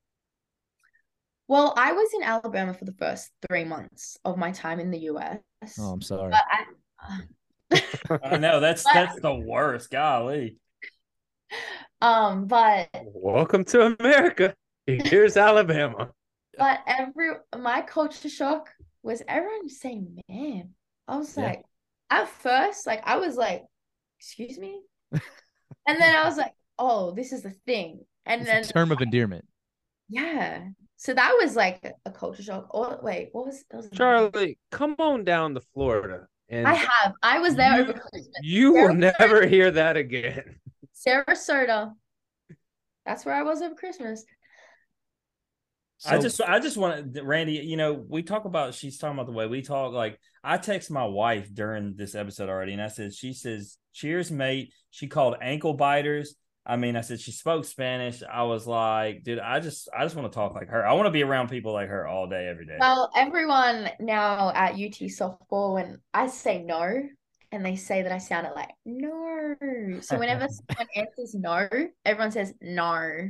Well, 1.48 1.74
I 1.78 1.92
was 1.92 2.10
in 2.16 2.24
Alabama 2.24 2.74
for 2.74 2.86
the 2.86 2.94
first 2.94 3.30
three 3.48 3.66
months 3.66 4.18
of 4.26 4.38
my 4.38 4.52
time 4.52 4.80
in 4.80 4.92
the 4.92 5.00
US. 5.00 5.40
Oh, 5.80 5.92
I'm 5.92 6.02
sorry. 6.02 6.34
I, 6.34 6.66
I 8.24 8.38
know 8.38 8.60
that's 8.60 8.84
but, 8.84 8.94
that's 8.94 9.20
the 9.20 9.34
worst. 9.34 9.92
Golly. 9.92 10.58
Um, 12.02 12.48
but 12.48 12.90
welcome 13.14 13.64
to 13.66 13.96
America. 14.00 14.54
Here's 14.86 15.38
Alabama. 15.38 16.12
But 16.58 16.80
every 16.86 17.32
my 17.58 17.82
culture 17.82 18.30
shock 18.30 18.70
was 19.02 19.24
everyone 19.28 19.70
saying, 19.70 20.22
"Man," 20.30 20.70
I 21.08 21.18
was 21.18 21.36
yeah. 21.38 21.44
like, 21.44 21.64
at 22.10 22.30
first, 22.30 22.86
like 22.86 23.02
I 23.06 23.18
was 23.18 23.36
like, 23.36 23.64
"Excuse 24.20 24.58
me," 24.58 24.82
and 25.12 25.22
then 26.00 26.16
I 26.16 26.26
was 26.26 26.38
like, 26.38 26.54
"Oh, 26.78 27.12
this 27.12 27.32
is 27.32 27.44
the 27.44 27.56
thing." 27.66 28.02
And 28.26 28.42
it's 28.42 28.50
then 28.50 28.64
term 28.64 28.92
of 28.92 29.02
endearment. 29.02 29.46
Yeah. 30.10 30.68
So 30.98 31.14
that 31.14 31.38
was 31.42 31.56
like 31.56 31.84
a 32.06 32.12
culture 32.12 32.44
shock. 32.44 32.70
Oh 32.74 32.98
wait, 33.02 33.30
what 33.32 33.48
was, 33.48 33.64
was 33.74 33.90
Charlie? 33.92 34.58
Come 34.72 34.96
on 35.00 35.24
down 35.24 35.54
to 35.56 35.62
Florida. 35.74 36.28
And 36.54 36.68
I 36.68 36.74
have. 36.74 37.14
I 37.24 37.40
was 37.40 37.56
there 37.56 37.76
you, 37.76 37.82
over 37.82 37.94
Christmas. 37.94 38.38
You 38.44 38.74
will 38.74 38.94
never 38.94 39.48
hear 39.48 39.72
that 39.72 39.98
again. 39.98 40.60
Sarasota. 40.96 41.94
That's 43.06 43.26
where 43.26 43.36
I 43.36 43.44
was 43.44 43.62
over 43.62 43.76
Christmas. 43.76 44.24
So, 45.98 46.12
I 46.12 46.20
just 46.20 46.42
I 46.42 46.60
just 46.60 46.78
want 46.78 47.14
to 47.14 47.24
Randy, 47.24 47.54
you 47.54 47.78
know, 47.78 47.94
we 47.94 48.24
talk 48.24 48.46
about 48.46 48.74
she's 48.74 48.98
talking 48.98 49.16
about 49.16 49.26
the 49.26 49.34
way 49.34 49.48
we 49.48 49.62
talk. 49.62 49.94
Like 49.94 50.20
I 50.44 50.58
text 50.58 50.92
my 50.92 51.06
wife 51.06 51.54
during 51.54 51.96
this 51.96 52.14
episode 52.14 52.50
already, 52.50 52.74
and 52.74 52.82
I 52.82 52.88
said 52.88 53.14
she 53.14 53.34
says, 53.34 53.78
Cheers, 53.94 54.32
mate. 54.32 54.74
She 54.92 55.08
called 55.08 55.38
ankle 55.42 55.74
biters. 55.74 56.36
I 56.66 56.78
mean, 56.78 56.96
I 56.96 57.02
said 57.02 57.20
she 57.20 57.32
spoke 57.32 57.66
Spanish. 57.66 58.24
I 58.24 58.44
was 58.44 58.66
like, 58.66 59.24
dude, 59.24 59.40
I 59.40 59.60
just 59.60 59.90
I 59.98 60.04
just 60.04 60.16
want 60.16 60.32
to 60.32 60.36
talk 60.36 60.56
like 60.56 60.70
her. 60.70 60.86
I 60.86 60.94
want 60.94 61.08
to 61.08 61.12
be 61.12 61.24
around 61.24 61.50
people 61.50 61.74
like 61.74 61.90
her 61.90 62.08
all 62.08 62.28
day, 62.28 62.48
every 62.48 62.66
day. 62.66 62.78
Well, 62.80 63.12
everyone 63.16 63.90
now 64.00 64.52
at 64.56 64.74
UT 64.74 64.98
softball, 65.10 65.74
when 65.74 66.00
I 66.14 66.28
say 66.28 66.64
no, 66.64 67.04
and 67.52 67.66
they 67.66 67.76
say 67.76 68.02
that 68.02 68.12
I 68.12 68.18
sounded 68.18 68.54
like 68.56 68.72
no. 68.86 69.56
So 70.02 70.18
whenever 70.18 70.48
someone 70.70 70.88
answers 70.96 71.36
no, 71.36 71.68
everyone 72.06 72.32
says 72.32 72.54
no. 72.62 73.30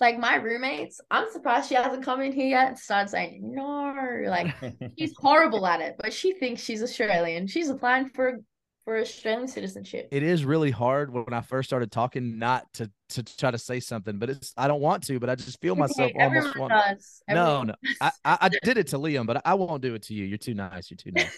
Like 0.00 0.18
my 0.18 0.36
roommates, 0.36 1.00
I'm 1.10 1.30
surprised 1.30 1.68
she 1.68 1.74
hasn't 1.74 2.04
come 2.04 2.22
in 2.22 2.32
here 2.32 2.48
yet 2.48 2.68
and 2.68 2.78
started 2.78 3.10
saying 3.10 3.40
no. 3.42 4.22
Like 4.26 4.54
she's 4.98 5.14
horrible 5.18 5.66
at 5.66 5.82
it, 5.82 5.96
but 5.98 6.12
she 6.12 6.32
thinks 6.32 6.62
she's 6.62 6.82
Australian. 6.82 7.46
She's 7.46 7.68
applying 7.68 8.08
for 8.08 8.40
for 8.86 8.96
Australian 8.98 9.48
citizenship. 9.48 10.06
It 10.12 10.22
is 10.22 10.44
really 10.44 10.70
hard 10.70 11.12
when 11.12 11.32
I 11.32 11.40
first 11.40 11.68
started 11.68 11.90
talking 11.90 12.38
not 12.38 12.72
to 12.74 12.88
to 13.10 13.22
try 13.24 13.50
to 13.50 13.58
say 13.58 13.80
something, 13.80 14.18
but 14.18 14.30
it's 14.30 14.54
I 14.56 14.68
don't 14.68 14.80
want 14.80 15.02
to, 15.08 15.18
but 15.18 15.28
I 15.28 15.34
just 15.34 15.60
feel 15.60 15.74
myself 15.74 16.12
almost 16.18 16.56
want. 16.56 16.72
Does. 16.72 17.20
no, 17.28 17.64
no, 17.64 17.74
I, 18.00 18.12
I 18.24 18.48
did 18.62 18.78
it 18.78 18.86
to 18.88 18.98
Liam, 18.98 19.26
but 19.26 19.42
I 19.44 19.54
won't 19.54 19.82
do 19.82 19.94
it 19.94 20.02
to 20.04 20.14
you. 20.14 20.24
You're 20.24 20.38
too 20.38 20.54
nice. 20.54 20.88
You're 20.88 20.98
too 20.98 21.10
nice. 21.10 21.36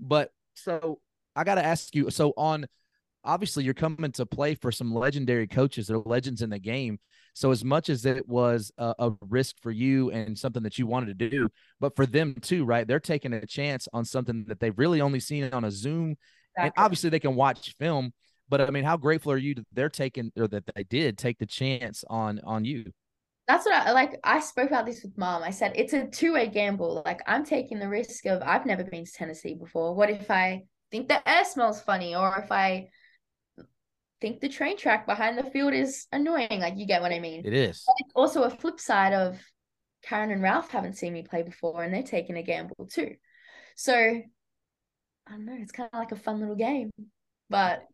but 0.00 0.30
so 0.54 1.00
I 1.34 1.42
got 1.42 1.56
to 1.56 1.64
ask 1.64 1.92
you. 1.92 2.08
So 2.10 2.32
on, 2.36 2.66
obviously, 3.24 3.64
you're 3.64 3.74
coming 3.74 4.12
to 4.12 4.24
play 4.24 4.54
for 4.54 4.70
some 4.70 4.94
legendary 4.94 5.48
coaches. 5.48 5.88
They're 5.88 5.98
legends 5.98 6.40
in 6.40 6.50
the 6.50 6.60
game. 6.60 7.00
So 7.34 7.50
as 7.50 7.64
much 7.64 7.90
as 7.90 8.06
it 8.06 8.26
was 8.26 8.72
a, 8.78 8.94
a, 8.98 9.12
risk 9.28 9.56
for 9.60 9.70
you 9.70 10.10
and 10.10 10.38
something 10.38 10.62
that 10.62 10.78
you 10.78 10.86
wanted 10.86 11.18
to 11.18 11.28
do, 11.28 11.50
but 11.80 11.94
for 11.94 12.06
them 12.06 12.34
too, 12.40 12.64
right? 12.64 12.88
They're 12.88 12.98
taking 12.98 13.34
a 13.34 13.44
chance 13.44 13.86
on 13.92 14.06
something 14.06 14.46
that 14.48 14.58
they've 14.58 14.78
really 14.78 15.02
only 15.02 15.20
seen 15.20 15.52
on 15.52 15.64
a 15.64 15.70
Zoom, 15.70 16.16
exactly. 16.56 16.64
and 16.64 16.72
obviously 16.76 17.10
they 17.10 17.20
can 17.20 17.34
watch 17.34 17.74
film. 17.78 18.12
But 18.48 18.60
I 18.60 18.70
mean, 18.70 18.84
how 18.84 18.96
grateful 18.96 19.32
are 19.32 19.36
you 19.36 19.54
that 19.54 19.66
they're 19.72 19.88
taking 19.88 20.30
or 20.36 20.46
that 20.48 20.64
they 20.74 20.84
did 20.84 21.18
take 21.18 21.38
the 21.38 21.46
chance 21.46 22.04
on 22.08 22.40
on 22.44 22.64
you? 22.64 22.92
That's 23.48 23.64
what 23.64 23.74
I 23.74 23.92
like. 23.92 24.18
I 24.24 24.40
spoke 24.40 24.68
about 24.68 24.86
this 24.86 25.02
with 25.02 25.16
mom. 25.18 25.42
I 25.42 25.50
said 25.50 25.72
it's 25.74 25.92
a 25.92 26.06
two 26.06 26.34
way 26.34 26.48
gamble. 26.48 27.02
Like 27.04 27.20
I'm 27.26 27.44
taking 27.44 27.78
the 27.78 27.88
risk 27.88 28.26
of 28.26 28.42
I've 28.42 28.66
never 28.66 28.84
been 28.84 29.04
to 29.04 29.12
Tennessee 29.12 29.54
before. 29.54 29.94
What 29.94 30.10
if 30.10 30.30
I 30.30 30.64
think 30.90 31.08
the 31.08 31.28
air 31.28 31.44
smells 31.44 31.80
funny, 31.80 32.14
or 32.14 32.36
if 32.38 32.50
I 32.52 32.88
think 34.20 34.40
the 34.40 34.48
train 34.48 34.76
track 34.76 35.06
behind 35.06 35.38
the 35.38 35.50
field 35.50 35.74
is 35.74 36.06
annoying. 36.12 36.60
Like 36.60 36.76
you 36.76 36.86
get 36.86 37.02
what 37.02 37.12
I 37.12 37.20
mean. 37.20 37.42
It 37.44 37.52
is. 37.52 37.82
But 37.86 37.96
it's 37.98 38.12
also 38.14 38.42
a 38.42 38.50
flip 38.50 38.80
side 38.80 39.12
of 39.12 39.38
Karen 40.02 40.30
and 40.30 40.42
Ralph 40.42 40.70
haven't 40.70 40.96
seen 40.96 41.12
me 41.12 41.22
play 41.22 41.42
before 41.42 41.82
and 41.82 41.92
they're 41.92 42.02
taking 42.02 42.36
a 42.36 42.42
gamble 42.42 42.88
too. 42.90 43.14
So 43.76 44.22
I 45.26 45.32
don't 45.32 45.44
know, 45.44 45.56
it's 45.58 45.72
kind 45.72 45.88
of 45.92 45.98
like 45.98 46.12
a 46.12 46.16
fun 46.16 46.40
little 46.40 46.54
game. 46.54 46.90
But 47.48 47.86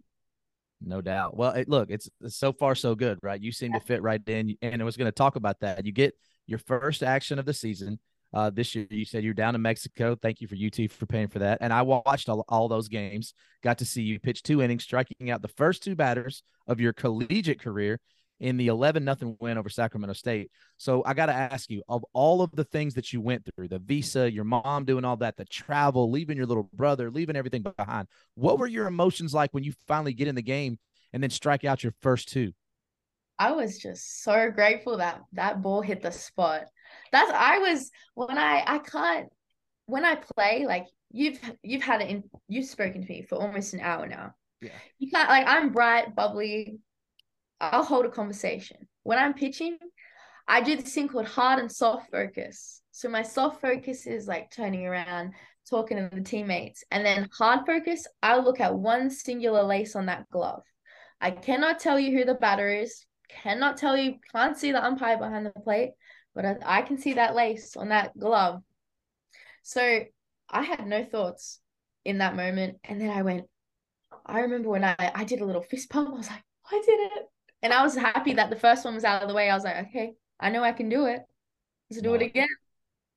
no 0.84 1.00
doubt. 1.00 1.36
Well, 1.36 1.52
it, 1.52 1.68
look, 1.68 1.90
it's, 1.90 2.08
it's, 2.20 2.36
so 2.36 2.52
far 2.52 2.74
so 2.74 2.94
good, 2.94 3.18
right? 3.22 3.40
You 3.40 3.52
seem 3.52 3.72
to 3.72 3.80
fit 3.80 4.02
right 4.02 4.20
in, 4.28 4.56
and 4.62 4.82
I 4.82 4.84
was 4.84 4.96
going 4.96 5.06
to 5.06 5.12
talk 5.12 5.36
about 5.36 5.60
that. 5.60 5.86
You 5.86 5.92
get 5.92 6.14
your 6.46 6.58
first 6.58 7.02
action 7.02 7.38
of 7.38 7.44
the 7.44 7.54
season 7.54 7.98
uh, 8.34 8.50
this 8.50 8.74
year. 8.74 8.86
You 8.90 9.04
said 9.04 9.24
you're 9.24 9.34
down 9.34 9.54
in 9.54 9.62
Mexico. 9.62 10.16
Thank 10.20 10.40
you 10.40 10.48
for 10.48 10.56
UT 10.56 10.90
for 10.90 11.06
paying 11.06 11.28
for 11.28 11.38
that. 11.40 11.58
And 11.60 11.72
I 11.72 11.82
watched 11.82 12.28
all, 12.28 12.44
all 12.48 12.68
those 12.68 12.88
games. 12.88 13.34
Got 13.62 13.78
to 13.78 13.84
see 13.84 14.02
you 14.02 14.18
pitch 14.18 14.42
two 14.42 14.62
innings, 14.62 14.84
striking 14.84 15.30
out 15.30 15.42
the 15.42 15.48
first 15.48 15.82
two 15.82 15.94
batters 15.94 16.42
of 16.66 16.80
your 16.80 16.92
collegiate 16.92 17.60
career 17.60 18.00
in 18.42 18.56
the 18.58 18.66
11 18.66 19.04
nothing 19.04 19.36
win 19.40 19.56
over 19.56 19.70
Sacramento 19.70 20.12
State. 20.12 20.50
So 20.76 21.02
I 21.06 21.14
got 21.14 21.26
to 21.26 21.32
ask 21.32 21.70
you, 21.70 21.82
of 21.88 22.04
all 22.12 22.42
of 22.42 22.50
the 22.52 22.64
things 22.64 22.94
that 22.94 23.12
you 23.12 23.20
went 23.20 23.44
through, 23.46 23.68
the 23.68 23.78
visa, 23.78 24.30
your 24.30 24.44
mom 24.44 24.84
doing 24.84 25.04
all 25.04 25.16
that, 25.18 25.36
the 25.36 25.46
travel, 25.46 26.10
leaving 26.10 26.36
your 26.36 26.46
little 26.46 26.68
brother, 26.74 27.10
leaving 27.10 27.36
everything 27.36 27.64
behind, 27.76 28.08
what 28.34 28.58
were 28.58 28.66
your 28.66 28.86
emotions 28.86 29.32
like 29.32 29.54
when 29.54 29.64
you 29.64 29.72
finally 29.86 30.12
get 30.12 30.28
in 30.28 30.34
the 30.34 30.42
game 30.42 30.78
and 31.12 31.22
then 31.22 31.30
strike 31.30 31.64
out 31.64 31.82
your 31.82 31.94
first 32.02 32.28
two? 32.28 32.52
I 33.38 33.52
was 33.52 33.78
just 33.78 34.22
so 34.22 34.50
grateful 34.50 34.98
that 34.98 35.20
that 35.32 35.62
ball 35.62 35.80
hit 35.80 36.02
the 36.02 36.12
spot 36.12 36.66
that's 37.10 37.30
I 37.32 37.58
was 37.58 37.90
when 38.14 38.38
I 38.38 38.62
I 38.66 38.78
can't 38.78 39.28
when 39.86 40.04
I 40.04 40.16
play 40.16 40.64
like 40.66 40.86
you've 41.10 41.38
you've 41.62 41.82
had 41.82 42.00
it 42.02 42.10
in 42.10 42.24
you've 42.48 42.66
spoken 42.66 43.02
to 43.02 43.08
me 43.12 43.26
for 43.28 43.36
almost 43.36 43.74
an 43.74 43.80
hour 43.80 44.06
now. 44.06 44.34
Yeah. 44.60 44.70
You 44.98 45.10
can't 45.10 45.28
like 45.28 45.46
I'm 45.46 45.72
bright, 45.72 46.14
bubbly. 46.14 46.78
I'll 47.62 47.84
hold 47.84 48.04
a 48.04 48.10
conversation. 48.10 48.88
When 49.04 49.18
I'm 49.18 49.34
pitching, 49.34 49.78
I 50.48 50.60
do 50.60 50.74
this 50.74 50.92
thing 50.92 51.08
called 51.08 51.26
hard 51.26 51.60
and 51.60 51.70
soft 51.70 52.10
focus. 52.10 52.82
So 52.90 53.08
my 53.08 53.22
soft 53.22 53.60
focus 53.60 54.06
is 54.06 54.26
like 54.26 54.50
turning 54.50 54.84
around, 54.84 55.32
talking 55.70 55.96
to 55.96 56.10
the 56.12 56.22
teammates, 56.22 56.82
and 56.90 57.06
then 57.06 57.28
hard 57.38 57.64
focus, 57.64 58.06
I'll 58.22 58.42
look 58.42 58.60
at 58.60 58.74
one 58.74 59.10
singular 59.10 59.62
lace 59.62 59.94
on 59.94 60.06
that 60.06 60.28
glove. 60.30 60.64
I 61.20 61.30
cannot 61.30 61.78
tell 61.78 62.00
you 62.00 62.18
who 62.18 62.24
the 62.24 62.34
batter 62.34 62.68
is, 62.68 63.06
cannot 63.28 63.76
tell 63.76 63.96
you, 63.96 64.16
can't 64.32 64.58
see 64.58 64.72
the 64.72 64.84
umpire 64.84 65.16
behind 65.16 65.46
the 65.46 65.50
plate, 65.50 65.92
but 66.34 66.44
I, 66.44 66.56
I 66.64 66.82
can 66.82 66.98
see 66.98 67.14
that 67.14 67.36
lace 67.36 67.76
on 67.76 67.90
that 67.90 68.18
glove. 68.18 68.60
So 69.62 70.00
I 70.50 70.62
had 70.62 70.86
no 70.86 71.04
thoughts 71.04 71.60
in 72.04 72.18
that 72.18 72.34
moment. 72.34 72.78
And 72.84 73.00
then 73.00 73.10
I 73.10 73.22
went, 73.22 73.44
I 74.26 74.40
remember 74.40 74.68
when 74.68 74.84
I, 74.84 74.96
I 74.98 75.24
did 75.24 75.40
a 75.40 75.44
little 75.44 75.62
fist 75.62 75.90
pump, 75.90 76.10
I 76.10 76.12
was 76.12 76.28
like, 76.28 76.42
I 76.70 76.82
did 76.84 77.00
it. 77.00 77.28
And 77.62 77.72
I 77.72 77.82
was 77.82 77.94
happy 77.94 78.34
that 78.34 78.50
the 78.50 78.56
first 78.56 78.84
one 78.84 78.94
was 78.94 79.04
out 79.04 79.22
of 79.22 79.28
the 79.28 79.34
way. 79.34 79.48
I 79.48 79.54
was 79.54 79.64
like, 79.64 79.88
okay, 79.88 80.14
I 80.40 80.50
know 80.50 80.62
I 80.62 80.72
can 80.72 80.88
do 80.88 81.06
it. 81.06 81.20
Let's 81.90 82.02
do 82.02 82.14
it 82.14 82.22
again. 82.22 82.48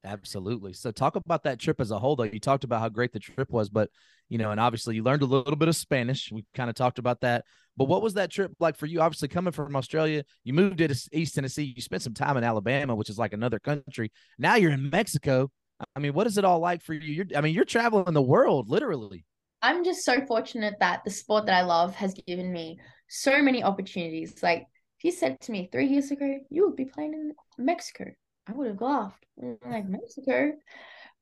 Absolutely. 0.04 0.74
So 0.74 0.92
talk 0.92 1.16
about 1.16 1.44
that 1.44 1.60
trip 1.60 1.82
as 1.82 1.90
a 1.90 1.98
whole, 1.98 2.16
though. 2.16 2.24
You 2.24 2.40
talked 2.40 2.64
about 2.64 2.80
how 2.80 2.90
great 2.90 3.12
the 3.12 3.20
trip 3.20 3.50
was, 3.50 3.70
but 3.70 3.90
you 4.30 4.38
know, 4.38 4.52
and 4.52 4.60
obviously 4.60 4.96
you 4.96 5.04
learned 5.04 5.24
a 5.24 5.26
little 5.26 5.56
bit 5.56 5.68
of 5.68 5.76
Spanish. 5.76 6.32
We 6.32 6.46
kind 6.54 6.70
of 6.70 6.76
talked 6.76 7.00
about 7.00 7.22
that. 7.22 7.46
But 7.78 7.86
what 7.86 8.02
was 8.02 8.14
that 8.14 8.32
trip 8.32 8.52
like 8.60 8.78
for 8.78 8.86
you? 8.86 9.02
Obviously, 9.02 9.28
coming 9.28 9.52
from 9.52 9.76
Australia, 9.76 10.24
you 10.44 10.54
moved 10.54 10.78
to 10.78 10.96
East 11.12 11.36
Tennessee. 11.36 11.74
You 11.76 11.82
spent 11.82 12.04
some 12.04 12.14
time 12.14 12.38
in 12.38 12.44
Alabama, 12.44 12.96
which 12.96 13.10
is 13.10 13.18
like 13.18 13.34
another 13.34 13.60
country. 13.60 14.12
Now 14.38 14.56
you're 14.56 14.72
in 14.72 14.90
Mexico. 14.90 15.52
I 15.96 16.00
mean, 16.00 16.14
what 16.14 16.28
is 16.28 16.38
it 16.38 16.46
all 16.46 16.60
like 16.60 16.82
for 16.82 16.94
you? 16.94 17.02
You're, 17.02 17.38
I 17.38 17.42
mean, 17.42 17.54
you're 17.54 17.66
traveling 17.66 18.14
the 18.14 18.22
world, 18.22 18.70
literally. 18.70 19.26
I'm 19.62 19.84
just 19.84 20.06
so 20.06 20.26
fortunate 20.26 20.76
that 20.80 21.04
the 21.04 21.12
sport 21.12 21.48
that 21.48 21.56
I 21.56 21.64
love 21.64 21.96
has 21.96 22.14
given 22.28 22.52
me 22.54 22.80
so 23.08 23.42
many 23.42 23.64
opportunities. 23.64 24.42
Like 24.44 24.66
if 25.00 25.04
you 25.04 25.12
said 25.12 25.40
to 25.42 25.52
me 25.52 25.70
three 25.72 25.88
years 25.88 26.12
ago, 26.12 26.40
you 26.50 26.66
would 26.66 26.76
be 26.76 26.86
playing 26.86 27.14
in 27.14 27.34
Mexico, 27.58 28.06
I 28.48 28.54
would 28.54 28.68
have 28.68 28.82
laughed. 28.82 29.26
Mm. 29.42 29.58
Like 29.66 29.88
Mexico. 29.88 30.54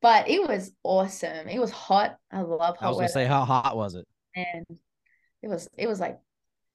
But 0.02 0.30
it 0.30 0.48
was 0.48 0.72
awesome. 0.84 1.48
It 1.48 1.60
was 1.60 1.72
hot. 1.72 2.18
I 2.32 2.42
love 2.42 2.78
hot 2.78 2.86
I 2.86 2.90
was 2.90 2.96
gonna 2.98 3.04
weather. 3.06 3.14
say, 3.14 3.26
how 3.26 3.46
hot 3.46 3.76
was 3.78 3.96
it? 3.96 4.06
and 4.36 4.66
it 5.42 5.48
was 5.48 5.68
it 5.78 5.88
was 5.88 6.00
like 6.00 6.20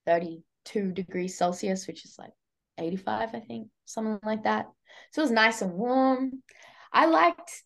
32 0.06 0.92
degrees 0.92 1.36
Celsius, 1.36 1.86
which 1.86 2.04
is 2.04 2.16
like 2.18 2.32
85, 2.78 3.34
I 3.34 3.40
think, 3.40 3.68
something 3.84 4.18
like 4.24 4.44
that. 4.44 4.66
So 5.12 5.20
it 5.20 5.24
was 5.24 5.30
nice 5.30 5.62
and 5.62 5.72
warm. 5.72 6.42
I 6.92 7.06
liked 7.06 7.64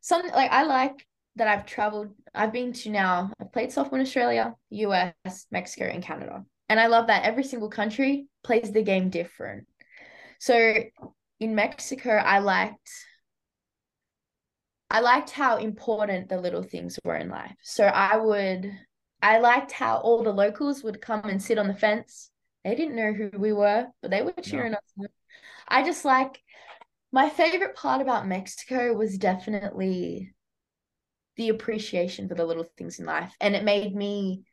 something 0.00 0.30
like 0.32 0.50
I 0.50 0.64
like 0.64 1.06
that 1.36 1.48
I've 1.48 1.66
traveled. 1.66 2.08
I've 2.34 2.52
been 2.52 2.72
to 2.72 2.90
now. 2.90 3.32
I've 3.40 3.52
played 3.52 3.70
softball 3.70 3.94
in 3.94 4.00
Australia, 4.02 4.54
US, 4.70 5.46
Mexico, 5.50 5.86
and 5.86 6.02
Canada. 6.02 6.44
And 6.70 6.78
I 6.78 6.86
love 6.86 7.08
that 7.08 7.24
every 7.24 7.42
single 7.42 7.68
country 7.68 8.28
plays 8.44 8.70
the 8.70 8.82
game 8.82 9.10
different. 9.10 9.66
So 10.38 10.84
in 11.40 11.56
Mexico, 11.56 12.12
I 12.12 12.38
liked 12.38 12.88
I 14.88 15.00
liked 15.00 15.30
how 15.30 15.56
important 15.56 16.28
the 16.28 16.40
little 16.40 16.62
things 16.62 16.96
were 17.04 17.16
in 17.16 17.28
life. 17.28 17.56
So 17.62 17.84
I 17.84 18.16
would 18.18 18.70
I 19.20 19.40
liked 19.40 19.72
how 19.72 19.96
all 19.96 20.22
the 20.22 20.32
locals 20.32 20.84
would 20.84 21.02
come 21.02 21.24
and 21.24 21.42
sit 21.42 21.58
on 21.58 21.66
the 21.66 21.74
fence. 21.74 22.30
They 22.64 22.76
didn't 22.76 22.94
know 22.94 23.12
who 23.12 23.30
we 23.36 23.52
were, 23.52 23.88
but 24.00 24.12
they 24.12 24.22
were 24.22 24.32
cheering 24.40 24.74
us 24.74 24.92
on. 24.96 25.08
I 25.66 25.82
just 25.82 26.04
like 26.04 26.40
my 27.10 27.28
favorite 27.30 27.74
part 27.74 28.00
about 28.00 28.28
Mexico 28.28 28.92
was 28.92 29.18
definitely 29.18 30.32
the 31.34 31.48
appreciation 31.48 32.28
for 32.28 32.36
the 32.36 32.44
little 32.44 32.66
things 32.78 33.00
in 33.00 33.06
life. 33.06 33.34
And 33.40 33.56
it 33.56 33.64
made 33.64 33.92
me 33.92 34.44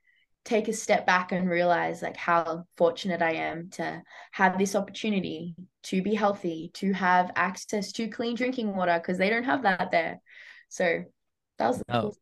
take 0.47 0.67
a 0.69 0.73
step 0.73 1.05
back 1.05 1.31
and 1.33 1.49
realize 1.49 2.01
like 2.01 2.15
how 2.17 2.63
fortunate 2.77 3.21
I 3.21 3.33
am 3.33 3.69
to 3.71 4.01
have 4.31 4.57
this 4.57 4.75
opportunity 4.75 5.55
to 5.83 6.01
be 6.01 6.15
healthy, 6.15 6.71
to 6.75 6.93
have 6.93 7.31
access 7.35 7.91
to 7.93 8.07
clean 8.07 8.35
drinking 8.35 8.73
water 8.75 8.97
because 8.97 9.17
they 9.17 9.29
don't 9.29 9.43
have 9.43 9.63
that 9.63 9.91
there. 9.91 10.21
So 10.69 11.03
that 11.59 11.67
was 11.67 11.83
Oh. 11.89 12.01
cool- 12.01 12.17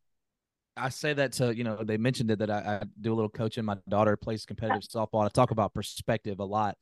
I 0.77 0.89
say 0.89 1.13
that 1.13 1.31
to 1.33 1.55
you 1.55 1.63
know 1.63 1.83
they 1.83 1.95
mentioned 1.97 2.31
it 2.31 2.39
that 2.39 2.49
I, 2.49 2.79
I 2.81 2.85
do 2.99 3.13
a 3.13 3.15
little 3.15 3.29
coaching. 3.29 3.63
My 3.63 3.77
daughter 3.87 4.17
plays 4.17 4.45
competitive 4.45 4.81
softball. 4.81 5.23
I 5.23 5.29
talk 5.29 5.51
about 5.51 5.73
perspective 5.73 6.39
a 6.39 6.43
lot, 6.43 6.77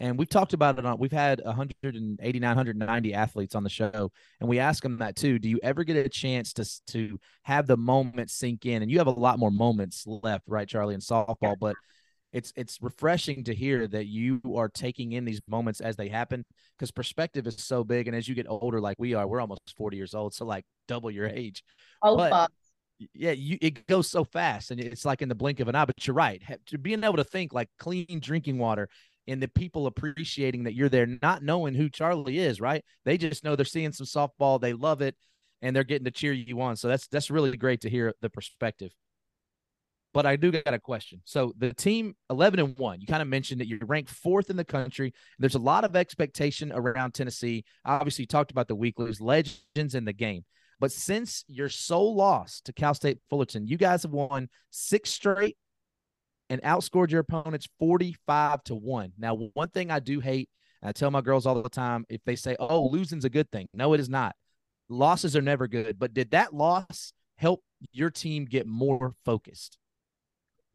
and 0.00 0.18
we've 0.18 0.28
talked 0.28 0.52
about 0.52 0.78
it 0.78 0.86
on. 0.86 0.98
We've 0.98 1.12
had 1.12 1.40
189, 1.44 2.48
190 2.48 3.14
athletes 3.14 3.54
on 3.54 3.64
the 3.64 3.70
show, 3.70 4.10
and 4.40 4.48
we 4.48 4.58
ask 4.58 4.82
them 4.82 4.98
that 4.98 5.16
too. 5.16 5.38
Do 5.38 5.48
you 5.48 5.58
ever 5.62 5.84
get 5.84 5.96
a 5.96 6.08
chance 6.08 6.52
to 6.54 6.64
to 6.92 7.18
have 7.42 7.66
the 7.66 7.76
moment 7.76 8.30
sink 8.30 8.66
in? 8.66 8.82
And 8.82 8.90
you 8.90 8.98
have 8.98 9.06
a 9.06 9.12
lot 9.12 9.38
more 9.38 9.50
moments 9.50 10.04
left, 10.06 10.44
right, 10.46 10.68
Charlie, 10.68 10.94
in 10.94 11.00
softball, 11.00 11.56
but. 11.58 11.76
It's 12.30 12.52
it's 12.56 12.76
refreshing 12.82 13.42
to 13.44 13.54
hear 13.54 13.88
that 13.88 14.04
you 14.04 14.42
are 14.54 14.68
taking 14.68 15.12
in 15.12 15.24
these 15.24 15.40
moments 15.48 15.80
as 15.80 15.96
they 15.96 16.08
happen 16.08 16.44
because 16.76 16.90
perspective 16.90 17.46
is 17.46 17.56
so 17.56 17.84
big. 17.84 18.06
And 18.06 18.14
as 18.14 18.28
you 18.28 18.34
get 18.34 18.44
older, 18.50 18.82
like 18.82 18.96
we 18.98 19.14
are, 19.14 19.26
we're 19.26 19.40
almost 19.40 19.74
40 19.78 19.96
years 19.96 20.12
old, 20.12 20.34
so 20.34 20.44
like 20.44 20.66
double 20.88 21.10
your 21.10 21.26
age 21.26 21.64
Oh, 22.02 22.18
but- 22.18 22.50
yeah, 23.14 23.30
you 23.30 23.56
it 23.62 23.86
goes 23.86 24.10
so 24.10 24.24
fast, 24.24 24.70
and 24.70 24.78
it's 24.78 25.06
like 25.06 25.22
in 25.22 25.30
the 25.30 25.34
blink 25.34 25.60
of 25.60 25.68
an 25.68 25.74
eye. 25.74 25.86
But 25.86 26.06
you're 26.06 26.12
right. 26.14 26.42
To 26.66 26.76
being 26.76 27.02
able 27.02 27.16
to 27.16 27.24
think 27.24 27.54
like 27.54 27.70
clean 27.78 28.20
drinking 28.20 28.58
water, 28.58 28.90
and 29.28 29.42
the 29.42 29.48
people 29.48 29.86
appreciating 29.86 30.64
that 30.64 30.74
you're 30.74 30.88
there, 30.88 31.06
not 31.22 31.42
knowing 31.42 31.74
who 31.74 31.88
Charlie 31.88 32.38
is, 32.38 32.60
right? 32.60 32.84
They 33.04 33.18
just 33.18 33.44
know 33.44 33.54
they're 33.54 33.64
seeing 33.64 33.92
some 33.92 34.06
softball, 34.06 34.60
they 34.60 34.72
love 34.72 35.02
it, 35.02 35.14
and 35.62 35.76
they're 35.76 35.84
getting 35.84 36.06
to 36.06 36.10
cheer 36.10 36.32
you 36.32 36.60
on. 36.60 36.76
So 36.76 36.88
that's 36.88 37.06
that's 37.08 37.30
really 37.30 37.56
great 37.56 37.82
to 37.82 37.90
hear 37.90 38.14
the 38.22 38.30
perspective. 38.30 38.90
But 40.14 40.24
I 40.24 40.36
do 40.36 40.50
got 40.50 40.72
a 40.72 40.78
question. 40.78 41.20
So 41.26 41.52
the 41.58 41.74
team 41.74 42.16
11 42.30 42.58
and 42.58 42.78
1, 42.78 43.00
you 43.02 43.06
kind 43.06 43.20
of 43.20 43.28
mentioned 43.28 43.60
that 43.60 43.68
you're 43.68 43.78
ranked 43.84 44.10
fourth 44.10 44.48
in 44.48 44.56
the 44.56 44.64
country. 44.64 45.12
There's 45.38 45.54
a 45.54 45.60
lot 45.60 45.84
of 45.84 45.94
expectation 45.94 46.72
around 46.72 47.12
Tennessee. 47.12 47.64
Obviously, 47.84 48.22
you 48.22 48.26
talked 48.26 48.50
about 48.50 48.68
the 48.68 48.76
Weeklys, 48.76 49.20
legends 49.20 49.94
in 49.94 50.06
the 50.06 50.14
game. 50.14 50.44
But 50.80 50.92
since 50.92 51.44
your 51.46 51.68
sole 51.68 52.16
loss 52.16 52.62
to 52.62 52.72
Cal 52.72 52.94
State 52.94 53.18
Fullerton, 53.28 53.66
you 53.66 53.76
guys 53.76 54.04
have 54.04 54.12
won 54.12 54.48
six 54.70 55.10
straight 55.10 55.56
and 56.50 56.62
outscored 56.62 57.10
your 57.10 57.20
opponents 57.20 57.68
45 57.78 58.64
to 58.64 58.74
1. 58.74 59.12
Now, 59.18 59.34
one 59.34 59.68
thing 59.68 59.90
I 59.90 60.00
do 60.00 60.20
hate, 60.20 60.48
I 60.82 60.92
tell 60.92 61.10
my 61.10 61.20
girls 61.20 61.46
all 61.46 61.62
the 61.62 61.68
time, 61.68 62.04
if 62.08 62.22
they 62.24 62.36
say, 62.36 62.56
oh, 62.58 62.86
losing's 62.86 63.24
a 63.24 63.30
good 63.30 63.50
thing. 63.50 63.68
No, 63.74 63.92
it 63.94 64.00
is 64.00 64.08
not. 64.08 64.34
Losses 64.88 65.36
are 65.36 65.42
never 65.42 65.68
good. 65.68 65.98
But 65.98 66.14
did 66.14 66.30
that 66.30 66.54
loss 66.54 67.12
help 67.36 67.62
your 67.92 68.10
team 68.10 68.44
get 68.44 68.66
more 68.66 69.14
focused? 69.24 69.78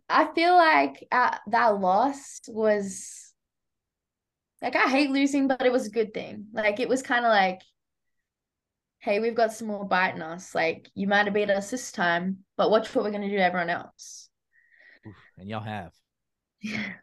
I 0.09 0.27
feel 0.35 0.55
like 0.55 1.07
uh, 1.11 1.37
that 1.47 1.79
loss 1.79 2.41
was 2.47 3.33
like 4.61 4.75
I 4.75 4.87
hate 4.87 5.09
losing, 5.09 5.47
but 5.47 5.65
it 5.65 5.71
was 5.71 5.87
a 5.87 5.91
good 5.91 6.13
thing. 6.13 6.47
Like 6.53 6.79
it 6.79 6.87
was 6.87 7.01
kind 7.01 7.25
of 7.25 7.29
like, 7.29 7.61
hey, 8.99 9.19
we've 9.19 9.35
got 9.35 9.53
some 9.53 9.67
more 9.67 9.85
bite 9.85 10.15
in 10.15 10.21
us. 10.21 10.53
Like 10.53 10.89
you 10.93 11.07
might 11.07 11.25
have 11.25 11.33
beat 11.33 11.49
us 11.49 11.69
this 11.69 11.91
time, 11.91 12.39
but 12.57 12.71
watch 12.71 12.93
what 12.93 13.03
we're 13.03 13.11
gonna 13.11 13.29
do 13.29 13.37
to 13.37 13.43
everyone 13.43 13.69
else. 13.69 14.29
Oof, 15.07 15.15
and 15.37 15.49
y'all 15.49 15.61
have. 15.61 15.93
Yeah. 16.61 16.93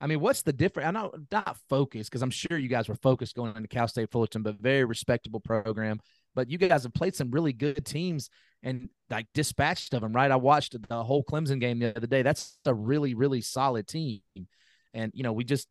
I 0.00 0.06
mean, 0.06 0.20
what's 0.20 0.42
the 0.42 0.52
difference? 0.52 0.86
I 0.86 0.90
know 0.90 1.12
not 1.32 1.56
focused 1.68 2.10
because 2.10 2.22
I'm 2.22 2.30
sure 2.30 2.58
you 2.58 2.68
guys 2.68 2.88
were 2.88 2.96
focused 2.96 3.34
going 3.34 3.56
into 3.56 3.68
Cal 3.68 3.88
State 3.88 4.10
Fullerton, 4.10 4.42
but 4.42 4.60
very 4.60 4.84
respectable 4.84 5.40
program. 5.40 6.00
But 6.34 6.50
you 6.50 6.58
guys 6.58 6.82
have 6.82 6.92
played 6.92 7.14
some 7.14 7.30
really 7.30 7.54
good 7.54 7.84
teams 7.86 8.28
and 8.62 8.90
like 9.08 9.26
dispatched 9.32 9.94
of 9.94 10.02
them, 10.02 10.12
right? 10.12 10.30
I 10.30 10.36
watched 10.36 10.76
the 10.88 11.02
whole 11.02 11.24
Clemson 11.24 11.60
game 11.60 11.78
the 11.78 11.96
other 11.96 12.06
day. 12.06 12.20
That's 12.22 12.58
a 12.66 12.74
really, 12.74 13.14
really 13.14 13.40
solid 13.40 13.88
team. 13.88 14.20
And 14.92 15.12
you 15.14 15.22
know, 15.22 15.32
we 15.32 15.44
just 15.44 15.66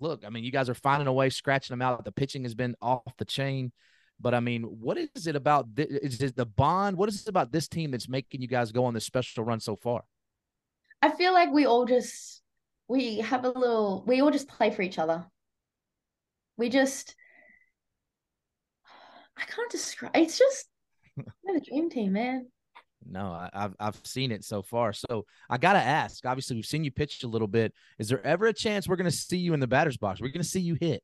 look. 0.00 0.22
I 0.26 0.28
mean, 0.28 0.44
you 0.44 0.52
guys 0.52 0.68
are 0.68 0.74
finding 0.74 1.08
a 1.08 1.12
way, 1.12 1.30
scratching 1.30 1.72
them 1.72 1.82
out. 1.82 2.04
The 2.04 2.12
pitching 2.12 2.42
has 2.42 2.54
been 2.54 2.76
off 2.82 3.16
the 3.16 3.24
chain. 3.24 3.72
But 4.20 4.34
I 4.34 4.40
mean, 4.40 4.64
what 4.64 4.98
is 4.98 5.26
it 5.26 5.34
about? 5.34 5.74
This, 5.74 5.86
is 5.86 6.20
it 6.20 6.36
the 6.36 6.46
bond? 6.46 6.98
What 6.98 7.08
is 7.08 7.22
it 7.22 7.28
about 7.28 7.50
this 7.50 7.68
team 7.68 7.90
that's 7.90 8.08
making 8.08 8.42
you 8.42 8.48
guys 8.48 8.70
go 8.70 8.84
on 8.84 8.92
this 8.92 9.06
special 9.06 9.44
run 9.44 9.60
so 9.60 9.76
far? 9.76 10.04
I 11.02 11.10
feel 11.10 11.32
like 11.32 11.50
we 11.50 11.66
all 11.66 11.84
just 11.84 12.40
we 12.88 13.18
have 13.18 13.44
a 13.44 13.50
little 13.50 14.04
we 14.06 14.20
all 14.22 14.30
just 14.30 14.48
play 14.48 14.70
for 14.70 14.82
each 14.82 14.98
other. 14.98 15.26
We 16.56 16.68
just 16.68 17.16
I 19.36 19.44
can't 19.44 19.70
describe 19.70 20.12
it's 20.14 20.38
just 20.38 20.68
we're 21.16 21.54
the 21.54 21.60
dream 21.60 21.90
team, 21.90 22.12
man. 22.12 22.46
No, 23.04 23.26
I, 23.26 23.50
I've 23.52 23.74
I've 23.80 24.00
seen 24.04 24.30
it 24.30 24.44
so 24.44 24.62
far. 24.62 24.92
So 24.92 25.26
I 25.50 25.58
gotta 25.58 25.80
ask. 25.80 26.24
Obviously, 26.24 26.54
we've 26.54 26.64
seen 26.64 26.84
you 26.84 26.92
pitch 26.92 27.24
a 27.24 27.28
little 27.28 27.48
bit. 27.48 27.72
Is 27.98 28.08
there 28.08 28.24
ever 28.24 28.46
a 28.46 28.52
chance 28.52 28.86
we're 28.86 28.96
gonna 28.96 29.10
see 29.10 29.38
you 29.38 29.54
in 29.54 29.60
the 29.60 29.66
batter's 29.66 29.96
box? 29.96 30.20
We're 30.20 30.28
gonna 30.28 30.44
see 30.44 30.60
you 30.60 30.76
hit. 30.80 31.02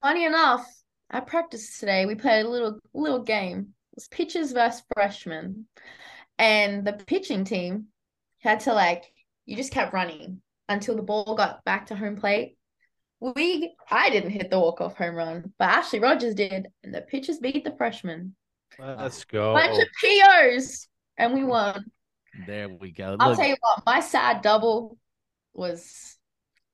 Funny 0.00 0.24
enough, 0.24 0.64
I 1.10 1.20
practiced 1.20 1.80
today. 1.80 2.06
We 2.06 2.14
played 2.14 2.46
a 2.46 2.48
little 2.48 2.78
little 2.92 3.22
game. 3.22 3.74
It 3.92 3.96
was 3.96 4.08
pitchers 4.08 4.52
versus 4.52 4.84
freshmen. 4.94 5.66
And 6.38 6.86
the 6.86 6.92
pitching 6.92 7.44
team 7.44 7.86
had 8.38 8.60
to 8.60 8.74
like 8.74 9.04
you 9.46 9.56
just 9.56 9.72
kept 9.72 9.92
running 9.92 10.40
until 10.68 10.96
the 10.96 11.02
ball 11.02 11.34
got 11.34 11.64
back 11.64 11.86
to 11.86 11.94
home 11.94 12.16
plate. 12.16 12.56
We 13.20 13.74
I 13.90 14.10
didn't 14.10 14.30
hit 14.30 14.50
the 14.50 14.58
walk-off 14.58 14.96
home 14.96 15.14
run, 15.14 15.52
but 15.58 15.68
Ashley 15.68 16.00
Rogers 16.00 16.34
did, 16.34 16.68
and 16.82 16.94
the 16.94 17.00
pitchers 17.00 17.38
beat 17.38 17.64
the 17.64 17.74
freshmen. 17.76 18.34
Let's 18.78 19.24
go. 19.24 19.54
Bunch 19.54 19.78
of 19.78 19.88
POs, 20.02 20.88
and 21.16 21.32
we 21.32 21.44
won. 21.44 21.84
There 22.46 22.68
we 22.68 22.90
go. 22.90 23.16
I'll 23.20 23.30
Look, 23.30 23.38
tell 23.38 23.48
you 23.48 23.56
what, 23.60 23.86
my 23.86 24.00
sad 24.00 24.42
double 24.42 24.98
was, 25.54 26.18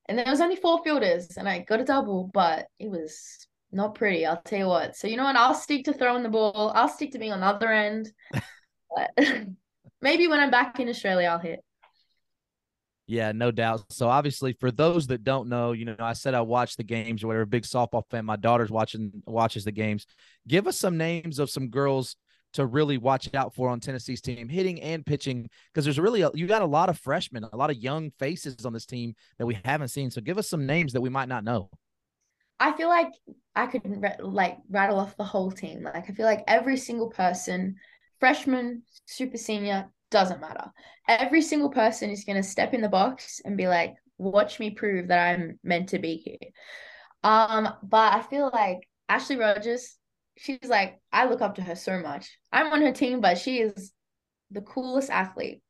and 0.08 0.18
there 0.18 0.24
was 0.26 0.40
only 0.40 0.56
four 0.56 0.82
fielders, 0.82 1.36
and 1.36 1.48
I 1.48 1.60
got 1.60 1.80
a 1.80 1.84
double, 1.84 2.30
but 2.32 2.66
it 2.78 2.90
was 2.90 3.46
not 3.70 3.94
pretty. 3.94 4.26
I'll 4.26 4.40
tell 4.42 4.58
you 4.58 4.66
what. 4.66 4.96
So 4.96 5.06
you 5.06 5.16
know 5.16 5.24
what? 5.24 5.36
I'll 5.36 5.54
stick 5.54 5.84
to 5.84 5.92
throwing 5.92 6.22
the 6.22 6.28
ball. 6.30 6.72
I'll 6.74 6.88
stick 6.88 7.12
to 7.12 7.18
being 7.18 7.32
on 7.32 7.40
the 7.40 7.46
other 7.46 7.70
end. 7.72 8.12
But 8.92 9.12
maybe 10.02 10.26
when 10.26 10.40
I'm 10.40 10.50
back 10.50 10.80
in 10.80 10.88
Australia, 10.88 11.28
I'll 11.28 11.38
hit. 11.38 11.60
Yeah, 13.10 13.32
no 13.32 13.50
doubt. 13.50 13.82
So 13.90 14.08
obviously, 14.08 14.52
for 14.52 14.70
those 14.70 15.08
that 15.08 15.24
don't 15.24 15.48
know, 15.48 15.72
you 15.72 15.84
know, 15.84 15.96
I 15.98 16.12
said 16.12 16.32
I 16.32 16.42
watch 16.42 16.76
the 16.76 16.84
games 16.84 17.24
or 17.24 17.26
whatever. 17.26 17.44
Big 17.44 17.64
softball 17.64 18.04
fan. 18.08 18.24
My 18.24 18.36
daughter's 18.36 18.70
watching 18.70 19.10
watches 19.26 19.64
the 19.64 19.72
games. 19.72 20.06
Give 20.46 20.68
us 20.68 20.78
some 20.78 20.96
names 20.96 21.40
of 21.40 21.50
some 21.50 21.70
girls 21.70 22.14
to 22.52 22.66
really 22.66 22.98
watch 22.98 23.28
out 23.34 23.52
for 23.52 23.68
on 23.68 23.80
Tennessee's 23.80 24.20
team, 24.20 24.48
hitting 24.48 24.80
and 24.80 25.04
pitching, 25.04 25.48
because 25.72 25.84
there's 25.84 25.98
really 25.98 26.22
a, 26.22 26.30
you 26.34 26.46
got 26.46 26.62
a 26.62 26.66
lot 26.66 26.88
of 26.88 26.98
freshmen, 26.98 27.42
a 27.42 27.56
lot 27.56 27.70
of 27.70 27.76
young 27.78 28.12
faces 28.20 28.64
on 28.64 28.72
this 28.72 28.86
team 28.86 29.14
that 29.38 29.46
we 29.46 29.58
haven't 29.64 29.88
seen. 29.88 30.10
So 30.12 30.20
give 30.20 30.38
us 30.38 30.48
some 30.48 30.64
names 30.64 30.92
that 30.92 31.00
we 31.00 31.10
might 31.10 31.28
not 31.28 31.42
know. 31.42 31.68
I 32.60 32.72
feel 32.72 32.88
like 32.88 33.10
I 33.56 33.66
could 33.66 33.82
like 34.20 34.58
rattle 34.68 35.00
off 35.00 35.16
the 35.16 35.24
whole 35.24 35.50
team. 35.50 35.82
Like 35.82 36.08
I 36.08 36.12
feel 36.12 36.26
like 36.26 36.44
every 36.46 36.76
single 36.76 37.10
person, 37.10 37.74
freshman, 38.20 38.82
super 39.06 39.36
senior, 39.36 39.90
doesn't 40.10 40.40
matter. 40.40 40.70
Every 41.08 41.42
single 41.42 41.70
person 41.70 42.10
is 42.10 42.24
gonna 42.24 42.42
step 42.42 42.74
in 42.74 42.80
the 42.80 42.88
box 42.88 43.40
and 43.44 43.56
be 43.56 43.68
like, 43.68 43.94
"Watch 44.18 44.60
me 44.60 44.70
prove 44.70 45.08
that 45.08 45.34
I'm 45.34 45.58
meant 45.62 45.90
to 45.90 45.98
be 45.98 46.16
here." 46.16 46.50
Um, 47.22 47.68
but 47.82 48.14
I 48.14 48.22
feel 48.22 48.50
like 48.52 48.88
Ashley 49.08 49.36
Rogers, 49.36 49.96
she's 50.36 50.58
like, 50.64 51.00
I 51.12 51.26
look 51.26 51.40
up 51.42 51.56
to 51.56 51.62
her 51.62 51.74
so 51.74 51.98
much. 52.00 52.38
I'm 52.52 52.72
on 52.72 52.80
her 52.82 52.92
team, 52.92 53.20
but 53.20 53.38
she 53.38 53.58
is 53.60 53.92
the 54.50 54.62
coolest 54.62 55.10
athlete. 55.10 55.62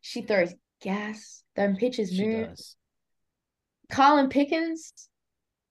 She 0.00 0.22
throws 0.22 0.52
gas. 0.80 1.42
Them 1.54 1.76
pitches 1.76 2.10
She 2.10 2.26
move. 2.26 2.48
does. 2.48 2.76
Karlyn 3.92 4.30
Pickens, 4.30 4.92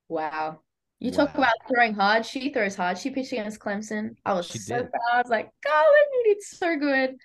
wow. 0.07 0.61
You 0.99 1.11
talk 1.11 1.35
about 1.35 1.53
throwing 1.67 1.93
hard. 1.93 2.25
She 2.25 2.51
throws 2.51 2.75
hard. 2.75 2.97
She 2.97 3.09
pitched 3.09 3.33
against 3.33 3.59
Clemson. 3.59 4.15
I 4.25 4.33
was 4.33 4.47
She 4.47 4.57
so 4.57 4.77
did. 4.77 4.89
proud. 4.89 5.13
I 5.13 5.17
was 5.21 5.29
like, 5.29 5.49
Karlyn, 5.65 6.07
you 6.13 6.23
did 6.33 6.41
so 6.41 6.77
good. 6.77 7.15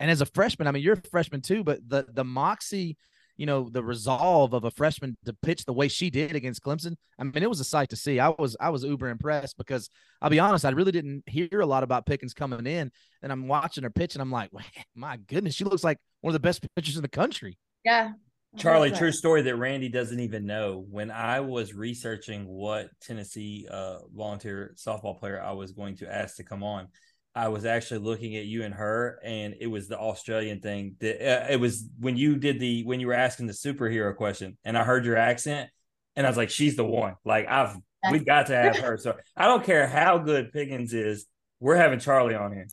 And 0.00 0.10
as 0.10 0.20
a 0.20 0.26
freshman, 0.26 0.68
I 0.68 0.72
mean, 0.72 0.82
you're 0.82 0.94
a 0.94 1.08
freshman 1.10 1.40
too, 1.40 1.64
but 1.64 1.80
the 1.88 2.06
the 2.12 2.24
moxie, 2.24 2.96
you 3.36 3.46
know, 3.46 3.68
the 3.68 3.82
resolve 3.82 4.52
of 4.52 4.64
a 4.64 4.70
freshman 4.70 5.16
to 5.24 5.32
pitch 5.32 5.64
the 5.64 5.72
way 5.72 5.88
she 5.88 6.10
did 6.10 6.36
against 6.36 6.62
Clemson, 6.62 6.96
I 7.18 7.24
mean, 7.24 7.42
it 7.42 7.48
was 7.48 7.60
a 7.60 7.64
sight 7.64 7.90
to 7.90 7.96
see. 7.96 8.20
I 8.20 8.28
was 8.30 8.56
I 8.60 8.70
was 8.70 8.84
uber 8.84 9.08
impressed 9.08 9.56
because 9.56 9.90
I'll 10.22 10.30
be 10.30 10.40
honest, 10.40 10.64
I 10.64 10.70
really 10.70 10.92
didn't 10.92 11.24
hear 11.28 11.60
a 11.60 11.66
lot 11.66 11.82
about 11.82 12.06
Pickens 12.06 12.34
coming 12.34 12.66
in, 12.66 12.90
and 13.22 13.32
I'm 13.32 13.48
watching 13.48 13.84
her 13.84 13.90
pitch, 13.90 14.14
and 14.14 14.22
I'm 14.22 14.32
like, 14.32 14.50
my 14.94 15.16
goodness, 15.16 15.54
she 15.54 15.64
looks 15.64 15.84
like 15.84 15.98
one 16.20 16.30
of 16.30 16.40
the 16.40 16.46
best 16.46 16.66
pitchers 16.76 16.96
in 16.96 17.02
the 17.02 17.08
country. 17.08 17.58
Yeah. 17.84 18.12
Charlie, 18.56 18.90
true 18.90 19.12
story 19.12 19.42
that 19.42 19.56
Randy 19.56 19.88
doesn't 19.88 20.18
even 20.20 20.46
know. 20.46 20.84
When 20.90 21.10
I 21.10 21.40
was 21.40 21.74
researching 21.74 22.46
what 22.46 22.88
Tennessee 23.00 23.68
uh, 23.70 23.98
volunteer 24.14 24.74
softball 24.76 25.18
player 25.18 25.40
I 25.40 25.52
was 25.52 25.72
going 25.72 25.96
to 25.98 26.12
ask 26.12 26.36
to 26.36 26.44
come 26.44 26.62
on, 26.62 26.88
I 27.34 27.48
was 27.48 27.64
actually 27.64 28.00
looking 28.00 28.36
at 28.36 28.46
you 28.46 28.64
and 28.64 28.74
her, 28.74 29.20
and 29.22 29.54
it 29.60 29.68
was 29.68 29.88
the 29.88 29.98
Australian 29.98 30.60
thing. 30.60 30.96
That 31.00 31.16
uh, 31.16 31.46
it 31.52 31.60
was 31.60 31.88
when 31.98 32.16
you 32.16 32.36
did 32.36 32.58
the 32.58 32.84
when 32.84 33.00
you 33.00 33.06
were 33.06 33.14
asking 33.14 33.46
the 33.46 33.52
superhero 33.52 34.14
question, 34.16 34.56
and 34.64 34.76
I 34.76 34.84
heard 34.84 35.04
your 35.04 35.16
accent, 35.16 35.70
and 36.16 36.26
I 36.26 36.30
was 36.30 36.36
like, 36.36 36.50
"She's 36.50 36.76
the 36.76 36.84
one." 36.84 37.14
Like 37.24 37.46
I've 37.48 37.76
we 38.10 38.20
got 38.20 38.46
to 38.46 38.56
have 38.56 38.76
her. 38.76 38.96
So 38.96 39.16
I 39.36 39.46
don't 39.46 39.64
care 39.64 39.86
how 39.86 40.18
good 40.18 40.52
Pickens 40.52 40.94
is, 40.94 41.26
we're 41.60 41.76
having 41.76 41.98
Charlie 41.98 42.34
on 42.34 42.52
here. 42.52 42.68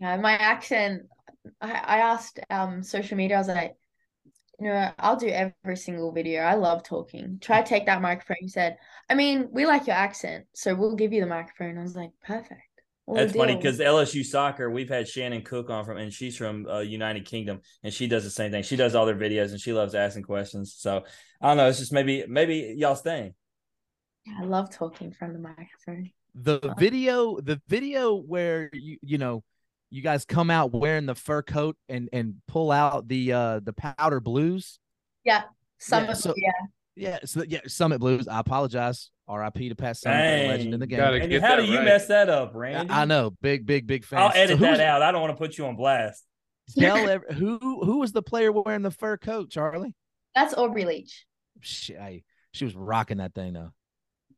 Yeah, 0.00 0.16
my 0.16 0.32
accent. 0.32 1.02
I, 1.60 1.72
I 1.72 1.98
asked 1.98 2.40
um 2.50 2.82
social 2.82 3.16
media. 3.16 3.36
I 3.36 3.40
was 3.40 3.48
like, 3.48 3.74
you 4.60 4.68
know, 4.68 4.92
I'll 4.98 5.16
do 5.16 5.28
every 5.28 5.76
single 5.76 6.12
video. 6.12 6.42
I 6.42 6.54
love 6.54 6.82
talking. 6.82 7.38
Try 7.40 7.62
to 7.62 7.68
take 7.68 7.86
that 7.86 8.02
microphone. 8.02 8.36
He 8.40 8.48
said, 8.48 8.78
I 9.08 9.14
mean, 9.14 9.48
we 9.50 9.66
like 9.66 9.86
your 9.86 9.96
accent, 9.96 10.46
so 10.52 10.74
we'll 10.74 10.96
give 10.96 11.12
you 11.12 11.20
the 11.20 11.26
microphone. 11.26 11.78
I 11.78 11.82
was 11.82 11.96
like, 11.96 12.10
perfect. 12.24 12.62
What 13.12 13.20
a 13.20 13.26
That's 13.26 13.36
funny 13.36 13.56
because 13.56 13.78
LSU 13.78 14.24
soccer, 14.24 14.70
we've 14.70 14.88
had 14.88 15.06
Shannon 15.06 15.42
Cook 15.42 15.68
on 15.68 15.84
from, 15.84 15.98
and 15.98 16.10
she's 16.10 16.34
from 16.34 16.66
uh, 16.66 16.80
United 16.80 17.26
Kingdom, 17.26 17.60
and 17.82 17.92
she 17.92 18.06
does 18.06 18.24
the 18.24 18.30
same 18.30 18.50
thing. 18.50 18.62
She 18.62 18.74
does 18.76 18.94
all 18.94 19.04
their 19.04 19.14
videos, 19.16 19.50
and 19.50 19.60
she 19.60 19.74
loves 19.74 19.94
asking 19.94 20.22
questions. 20.22 20.74
So 20.78 21.04
I 21.40 21.48
don't 21.48 21.58
know. 21.58 21.68
It's 21.68 21.78
just 21.78 21.92
maybe 21.92 22.24
maybe 22.26 22.74
y'all 22.78 22.96
staying. 22.96 23.34
I 24.38 24.44
love 24.44 24.70
talking 24.70 25.12
from 25.12 25.34
the 25.34 25.38
microphone. 25.40 26.10
The 26.34 26.74
video, 26.78 27.38
the 27.40 27.60
video 27.68 28.14
where 28.14 28.70
you 28.72 28.96
you 29.02 29.18
know 29.18 29.44
you 29.90 30.00
guys 30.00 30.24
come 30.24 30.50
out 30.50 30.72
wearing 30.72 31.04
the 31.04 31.14
fur 31.14 31.42
coat 31.42 31.76
and 31.90 32.08
and 32.14 32.36
pull 32.48 32.72
out 32.72 33.08
the 33.08 33.32
uh 33.34 33.60
the 33.60 33.74
powder 33.74 34.20
blues. 34.20 34.78
Some 35.78 36.04
Yeah, 36.04 36.10
of 36.12 36.16
so- 36.16 36.32
yeah, 36.36 36.50
Yeah, 36.94 37.18
so 37.24 37.42
yeah, 37.48 37.60
Summitt 37.66 38.00
Blues. 38.00 38.28
I 38.28 38.40
apologize. 38.40 39.10
R.I.P. 39.28 39.68
to 39.70 39.74
Pat 39.76 39.96
Summitt, 39.96 40.44
a 40.44 40.48
legend 40.48 40.74
in 40.74 40.80
the 40.80 40.86
game. 40.86 40.98
gotta 40.98 41.12
Randy, 41.18 41.28
get 41.28 41.42
how 41.42 41.56
that 41.56 41.62
do 41.62 41.68
you 41.68 41.76
right. 41.78 41.84
mess 41.86 42.06
that 42.08 42.28
up, 42.28 42.52
I- 42.54 42.58
Randy? 42.58 42.92
I 42.92 43.04
know, 43.06 43.30
big, 43.40 43.64
big, 43.64 43.86
big 43.86 44.04
fan. 44.04 44.20
I'll 44.20 44.32
edit 44.34 44.58
So 44.58 44.64
that 44.64 44.80
out. 44.80 45.00
I 45.00 45.10
don't 45.12 45.22
want 45.22 45.32
to 45.32 45.38
put 45.38 45.56
you 45.56 45.64
on 45.66 45.76
blast. 45.76 46.24
Tell 46.78 46.96
ev- 47.08 47.22
who 47.30 47.58
who 47.84 47.98
was 48.00 48.12
the 48.12 48.22
player 48.22 48.52
wearing 48.52 48.82
the 48.82 48.90
fur 48.90 49.16
coat, 49.16 49.50
Charlie? 49.50 49.94
that's 50.34 50.54
Aubrey 50.54 50.84
Leach. 50.84 51.24
She, 51.60 51.96
I, 51.96 52.22
she 52.52 52.64
was 52.64 52.74
rocking 52.74 53.18
that 53.18 53.34
thing 53.34 53.52
though. 53.54 53.70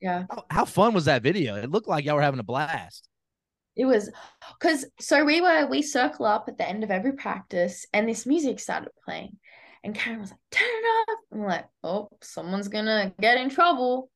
Yeah, 0.00 0.24
How, 0.30 0.44
how 0.50 0.64
fun 0.64 0.92
was 0.92 1.06
that 1.06 1.22
video? 1.22 1.54
It 1.56 1.70
looked 1.70 1.88
like 1.88 2.04
y'all 2.04 2.16
were 2.16 2.22
having 2.22 2.40
a 2.40 2.44
blast. 2.44 3.08
it 3.76 3.86
was 3.86 4.10
because 4.60 4.84
so 5.00 5.24
we 5.24 5.40
were 5.40 5.66
we 5.66 5.82
circle 5.82 6.26
up 6.26 6.44
at 6.48 6.58
the 6.58 6.68
end 6.68 6.84
of 6.84 6.90
every 6.90 7.12
practice, 7.12 7.86
and 7.92 8.08
this 8.08 8.26
music 8.26 8.60
started 8.60 8.90
playing, 9.04 9.36
and 9.84 9.94
Karen 9.94 10.20
was 10.20 10.30
like, 10.32 10.40
"Turn 10.50 10.68
it 10.68 11.10
up." 11.12 11.18
I'm 11.32 11.44
like, 11.44 11.66
"Oh, 11.84 12.08
someone's 12.22 12.68
gonna 12.68 13.14
get 13.20 13.38
in 13.38 13.50
trouble." 13.50 14.10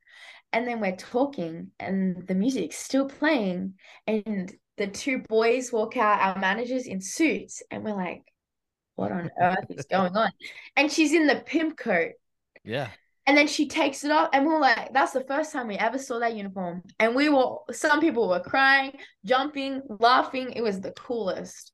And 0.52 0.66
then 0.66 0.80
we're 0.80 0.96
talking, 0.96 1.72
and 1.78 2.26
the 2.26 2.34
music's 2.34 2.78
still 2.78 3.08
playing, 3.08 3.74
and 4.06 4.52
the 4.78 4.88
two 4.88 5.18
boys 5.28 5.72
walk 5.72 5.96
out, 5.96 6.20
our 6.20 6.38
managers 6.40 6.86
in 6.86 7.00
suits, 7.02 7.62
and 7.70 7.84
we're 7.84 7.94
like, 7.94 8.22
"What 8.96 9.12
on 9.12 9.30
earth 9.40 9.66
is 9.70 9.86
going 9.86 10.16
on?" 10.16 10.30
And 10.76 10.90
she's 10.92 11.12
in 11.14 11.26
the 11.26 11.40
pimp 11.46 11.76
coat. 11.78 12.12
Yeah, 12.64 12.90
And 13.26 13.36
then 13.36 13.46
she 13.46 13.68
takes 13.68 14.04
it 14.04 14.10
off, 14.10 14.30
and 14.32 14.46
we 14.46 14.52
are 14.54 14.60
like, 14.60 14.92
that's 14.92 15.12
the 15.12 15.24
first 15.24 15.52
time 15.52 15.68
we 15.68 15.76
ever 15.76 15.98
saw 15.98 16.18
that 16.20 16.34
uniform. 16.34 16.82
And 16.98 17.14
we 17.14 17.28
were, 17.28 17.58
some 17.72 18.00
people 18.00 18.28
were 18.28 18.40
crying, 18.40 18.92
jumping, 19.24 19.82
laughing. 20.00 20.52
It 20.52 20.62
was 20.62 20.80
the 20.80 20.92
coolest. 20.92 21.72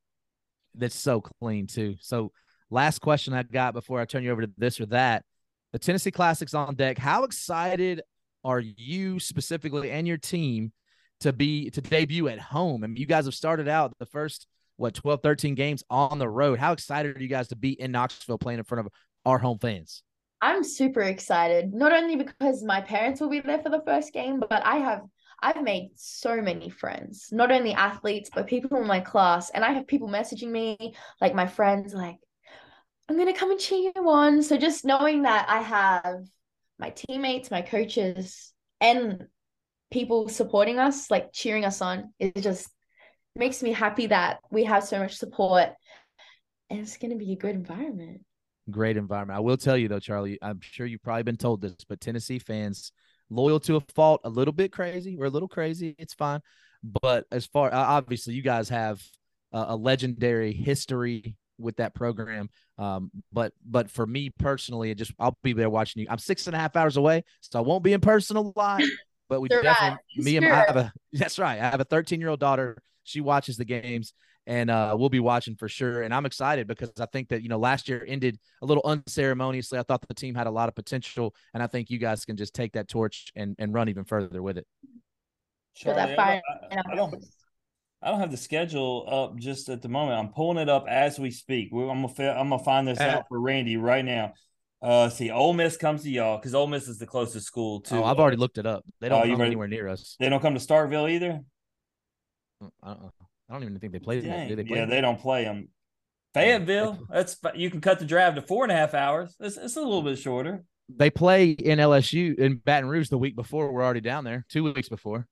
that's 0.73 0.95
so 0.95 1.21
clean 1.41 1.67
too. 1.67 1.95
So, 2.01 2.31
last 2.69 2.99
question 2.99 3.33
I 3.33 3.43
got 3.43 3.73
before 3.73 3.99
I 3.99 4.05
turn 4.05 4.23
you 4.23 4.31
over 4.31 4.41
to 4.41 4.51
this 4.57 4.79
or 4.79 4.85
that: 4.87 5.23
the 5.73 5.79
Tennessee 5.79 6.11
Classics 6.11 6.53
on 6.53 6.75
deck. 6.75 6.97
How 6.97 7.23
excited 7.23 8.01
are 8.43 8.59
you 8.59 9.19
specifically 9.19 9.91
and 9.91 10.07
your 10.07 10.17
team 10.17 10.71
to 11.21 11.33
be 11.33 11.69
to 11.71 11.81
debut 11.81 12.27
at 12.27 12.39
home? 12.39 12.83
I 12.83 12.87
mean, 12.87 12.97
you 12.97 13.05
guys 13.05 13.25
have 13.25 13.35
started 13.35 13.67
out 13.67 13.93
the 13.99 14.05
first 14.05 14.47
what 14.77 14.93
12, 14.93 15.21
13 15.23 15.55
games 15.55 15.83
on 15.89 16.19
the 16.19 16.27
road. 16.27 16.59
How 16.59 16.73
excited 16.73 17.15
are 17.15 17.21
you 17.21 17.29
guys 17.29 17.47
to 17.49 17.55
be 17.55 17.79
in 17.79 17.91
Knoxville 17.91 18.37
playing 18.37 18.59
in 18.59 18.65
front 18.65 18.85
of 18.85 18.91
our 19.25 19.37
home 19.37 19.57
fans? 19.59 20.03
I'm 20.41 20.63
super 20.63 21.01
excited, 21.01 21.73
not 21.73 21.93
only 21.93 22.17
because 22.17 22.63
my 22.63 22.81
parents 22.81 23.21
will 23.21 23.29
be 23.29 23.39
there 23.39 23.61
for 23.61 23.69
the 23.69 23.81
first 23.85 24.13
game, 24.13 24.39
but 24.39 24.65
I 24.65 24.77
have 24.77 25.01
I've 25.41 25.63
made 25.63 25.91
so 25.95 26.41
many 26.41 26.69
friends, 26.69 27.29
not 27.31 27.51
only 27.51 27.73
athletes, 27.73 28.29
but 28.33 28.47
people 28.47 28.77
in 28.77 28.87
my 28.87 28.99
class. 28.99 29.49
And 29.49 29.63
I 29.63 29.73
have 29.73 29.87
people 29.87 30.07
messaging 30.07 30.49
me, 30.49 30.95
like 31.19 31.35
my 31.35 31.45
friends, 31.45 31.93
like, 31.93 32.17
I'm 33.07 33.17
gonna 33.17 33.33
come 33.33 33.51
and 33.51 33.59
cheer 33.59 33.91
you 33.95 34.09
on. 34.09 34.41
So 34.41 34.57
just 34.57 34.83
knowing 34.83 35.23
that 35.23 35.47
I 35.47 35.61
have 35.61 36.25
my 36.79 36.89
teammates, 36.89 37.51
my 37.51 37.61
coaches, 37.61 38.51
and 38.81 39.27
people 39.91 40.27
supporting 40.27 40.79
us, 40.79 41.11
like 41.11 41.31
cheering 41.31 41.65
us 41.65 41.81
on, 41.81 42.13
it 42.19 42.35
just 42.37 42.67
makes 43.35 43.61
me 43.61 43.71
happy 43.71 44.07
that 44.07 44.39
we 44.51 44.63
have 44.63 44.83
so 44.83 44.99
much 44.99 45.15
support. 45.15 45.69
And 46.69 46.79
it's 46.79 46.97
gonna 46.97 47.15
be 47.15 47.33
a 47.33 47.37
good 47.37 47.55
environment. 47.55 48.21
Great 48.71 48.97
environment. 48.97 49.37
I 49.37 49.41
will 49.41 49.57
tell 49.57 49.77
you 49.77 49.87
though, 49.87 49.99
Charlie. 49.99 50.39
I'm 50.41 50.59
sure 50.61 50.87
you've 50.87 51.03
probably 51.03 51.23
been 51.23 51.37
told 51.37 51.61
this, 51.61 51.75
but 51.87 52.01
Tennessee 52.01 52.39
fans 52.39 52.91
loyal 53.29 53.59
to 53.59 53.75
a 53.75 53.81
fault, 53.93 54.21
a 54.23 54.29
little 54.29 54.53
bit 54.53 54.71
crazy. 54.71 55.15
We're 55.15 55.25
a 55.25 55.29
little 55.29 55.47
crazy. 55.47 55.95
It's 55.99 56.15
fine, 56.15 56.39
but 56.83 57.25
as 57.31 57.45
far 57.45 57.71
obviously 57.71 58.33
you 58.33 58.41
guys 58.41 58.69
have 58.69 58.99
a 59.51 59.75
legendary 59.75 60.53
history 60.53 61.35
with 61.57 61.77
that 61.77 61.93
program. 61.93 62.49
Um, 62.77 63.11
but 63.31 63.53
but 63.65 63.89
for 63.89 64.05
me 64.05 64.29
personally, 64.29 64.91
it 64.91 64.95
just 64.95 65.13
I'll 65.19 65.37
be 65.43 65.53
there 65.53 65.69
watching 65.69 66.01
you. 66.01 66.07
I'm 66.09 66.17
six 66.17 66.47
and 66.47 66.55
a 66.55 66.59
half 66.59 66.75
hours 66.75 66.97
away, 66.97 67.23
so 67.41 67.59
I 67.59 67.61
won't 67.61 67.83
be 67.83 67.93
in 67.93 68.01
person 68.01 68.37
a 68.37 68.41
lot. 68.41 68.81
But 69.27 69.41
we 69.41 69.49
definitely 69.49 69.73
right. 69.89 69.99
me 70.17 70.37
and 70.37 70.45
I 70.45 70.65
have 70.67 70.77
a 70.77 70.93
that's 71.13 71.39
right. 71.39 71.59
I 71.59 71.71
have 71.71 71.79
a 71.79 71.83
13 71.83 72.19
year 72.19 72.29
old 72.29 72.39
daughter. 72.39 72.77
She 73.05 73.21
watches 73.21 73.57
the 73.57 73.65
games 73.65 74.13
and 74.47 74.69
uh, 74.69 74.95
we'll 74.97 75.09
be 75.09 75.19
watching 75.19 75.55
for 75.55 75.67
sure. 75.67 76.03
And 76.03 76.13
I'm 76.13 76.25
excited 76.25 76.67
because 76.67 76.91
I 76.99 77.05
think 77.07 77.29
that 77.29 77.41
you 77.41 77.49
know 77.49 77.57
last 77.57 77.89
year 77.89 78.05
ended 78.07 78.37
a 78.61 78.65
little 78.65 78.83
unceremoniously. 78.85 79.79
I 79.79 79.83
thought 79.83 80.07
the 80.07 80.13
team 80.13 80.35
had 80.35 80.47
a 80.47 80.51
lot 80.51 80.69
of 80.69 80.75
potential, 80.75 81.33
and 81.53 81.63
I 81.63 81.67
think 81.67 81.89
you 81.89 81.97
guys 81.97 82.25
can 82.25 82.37
just 82.37 82.53
take 82.53 82.73
that 82.73 82.87
torch 82.87 83.31
and 83.35 83.55
and 83.57 83.73
run 83.73 83.89
even 83.89 84.03
further 84.03 84.41
with 84.41 84.57
it. 84.57 84.67
Put 85.83 85.95
that 85.95 86.15
Charlie, 86.15 86.17
I 86.17 86.41
don't- 86.71 86.87
I, 86.87 86.91
I 86.91 86.95
don't 86.95 87.11
bodies. 87.11 87.44
I 88.05 88.11
don't 88.11 88.19
have 88.19 88.29
the 88.31 88.37
schedule 88.37 89.05
up 89.07 89.35
just 89.37 89.67
at 89.69 89.81
the 89.81 89.89
moment. 89.89 90.19
I'm 90.19 90.29
pulling 90.29 90.59
it 90.59 90.69
up 90.69 90.85
as 90.87 91.17
we 91.17 91.31
speak. 91.31 91.69
We- 91.71 91.89
I'm 91.89 92.05
gonna 92.05 92.31
I'm 92.31 92.49
gonna 92.49 92.63
find 92.63 92.87
this 92.87 92.99
Uh, 92.99 93.03
out 93.03 93.25
for 93.27 93.39
Randy 93.39 93.77
right 93.77 94.05
now. 94.05 94.33
Uh, 94.81 95.09
see, 95.09 95.31
Ole 95.31 95.53
Miss 95.53 95.75
comes 95.77 96.03
to 96.03 96.11
y'all 96.11 96.37
because 96.37 96.53
Ole 96.53 96.67
Miss 96.67 96.87
is 96.87 96.99
the 96.99 97.07
closest 97.07 97.47
school 97.47 97.81
to. 97.81 97.95
oh, 97.97 98.03
I've 98.03 98.19
uh, 98.19 98.21
already 98.21 98.37
looked 98.37 98.59
it 98.59 98.67
up. 98.67 98.85
They 99.01 99.07
Oh, 99.07 99.21
don't 99.21 99.29
you 99.29 99.33
come 99.35 99.45
anywhere 99.45 99.67
near 99.67 99.87
us. 99.87 100.15
They 100.19 100.29
don't 100.29 100.41
come 100.41 100.53
to 100.53 100.59
Starkville 100.59 101.09
either. 101.09 101.41
I 102.61 102.93
don't, 102.93 103.11
I 103.49 103.53
don't 103.53 103.63
even 103.63 103.79
think 103.79 103.93
they. 103.93 103.99
Dang. 104.21 104.47
Do 104.49 104.55
they 104.55 104.63
play? 104.63 104.77
yeah, 104.77 104.85
that? 104.85 104.91
they 104.91 105.01
don't 105.01 105.19
play 105.19 105.45
them. 105.45 105.69
Fayetteville. 106.35 106.99
That's 107.09 107.37
you 107.55 107.71
can 107.71 107.81
cut 107.81 107.97
the 107.97 108.05
drive 108.05 108.35
to 108.35 108.41
four 108.41 108.63
and 108.63 108.71
a 108.71 108.75
half 108.75 108.93
hours. 108.93 109.35
It's, 109.39 109.57
it's 109.57 109.77
a 109.77 109.81
little 109.81 110.03
bit 110.03 110.19
shorter. 110.19 110.63
They 110.89 111.09
play 111.09 111.51
in 111.51 111.79
LSU 111.79 112.37
in 112.37 112.57
Baton 112.57 112.87
Rouge 112.87 113.09
the 113.09 113.17
week 113.17 113.35
before. 113.35 113.71
We're 113.71 113.83
already 113.83 114.01
down 114.01 114.23
there. 114.25 114.45
Two 114.49 114.63
weeks 114.65 114.89
before. 114.89 115.27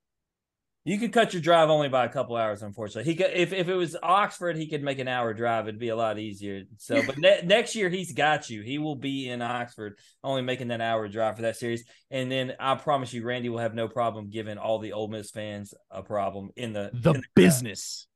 You 0.86 0.98
could 0.98 1.14
cut 1.14 1.32
your 1.32 1.40
drive 1.40 1.70
only 1.70 1.88
by 1.88 2.04
a 2.04 2.10
couple 2.10 2.36
hours. 2.36 2.62
Unfortunately, 2.62 3.10
he 3.10 3.16
could 3.16 3.30
if 3.32 3.54
if 3.54 3.68
it 3.68 3.74
was 3.74 3.96
Oxford, 4.02 4.56
he 4.56 4.68
could 4.68 4.82
make 4.82 4.98
an 4.98 5.08
hour 5.08 5.32
drive. 5.32 5.66
It'd 5.66 5.80
be 5.80 5.88
a 5.88 5.96
lot 5.96 6.18
easier. 6.18 6.64
So, 6.76 7.02
but 7.06 7.16
ne- 7.16 7.40
next 7.44 7.74
year 7.74 7.88
he's 7.88 8.12
got 8.12 8.50
you. 8.50 8.60
He 8.60 8.76
will 8.76 8.94
be 8.96 9.30
in 9.30 9.40
Oxford, 9.40 9.98
only 10.22 10.42
making 10.42 10.68
that 10.68 10.82
hour 10.82 11.08
drive 11.08 11.36
for 11.36 11.42
that 11.42 11.56
series. 11.56 11.84
And 12.10 12.30
then 12.30 12.52
I 12.60 12.74
promise 12.74 13.14
you, 13.14 13.24
Randy 13.24 13.48
will 13.48 13.60
have 13.60 13.74
no 13.74 13.88
problem 13.88 14.28
giving 14.28 14.58
all 14.58 14.78
the 14.78 14.92
Ole 14.92 15.08
Miss 15.08 15.30
fans 15.30 15.72
a 15.90 16.02
problem 16.02 16.50
in 16.54 16.74
the 16.74 16.90
The 16.92 17.10
in 17.14 17.14
crowd. 17.14 17.24
business. 17.34 18.06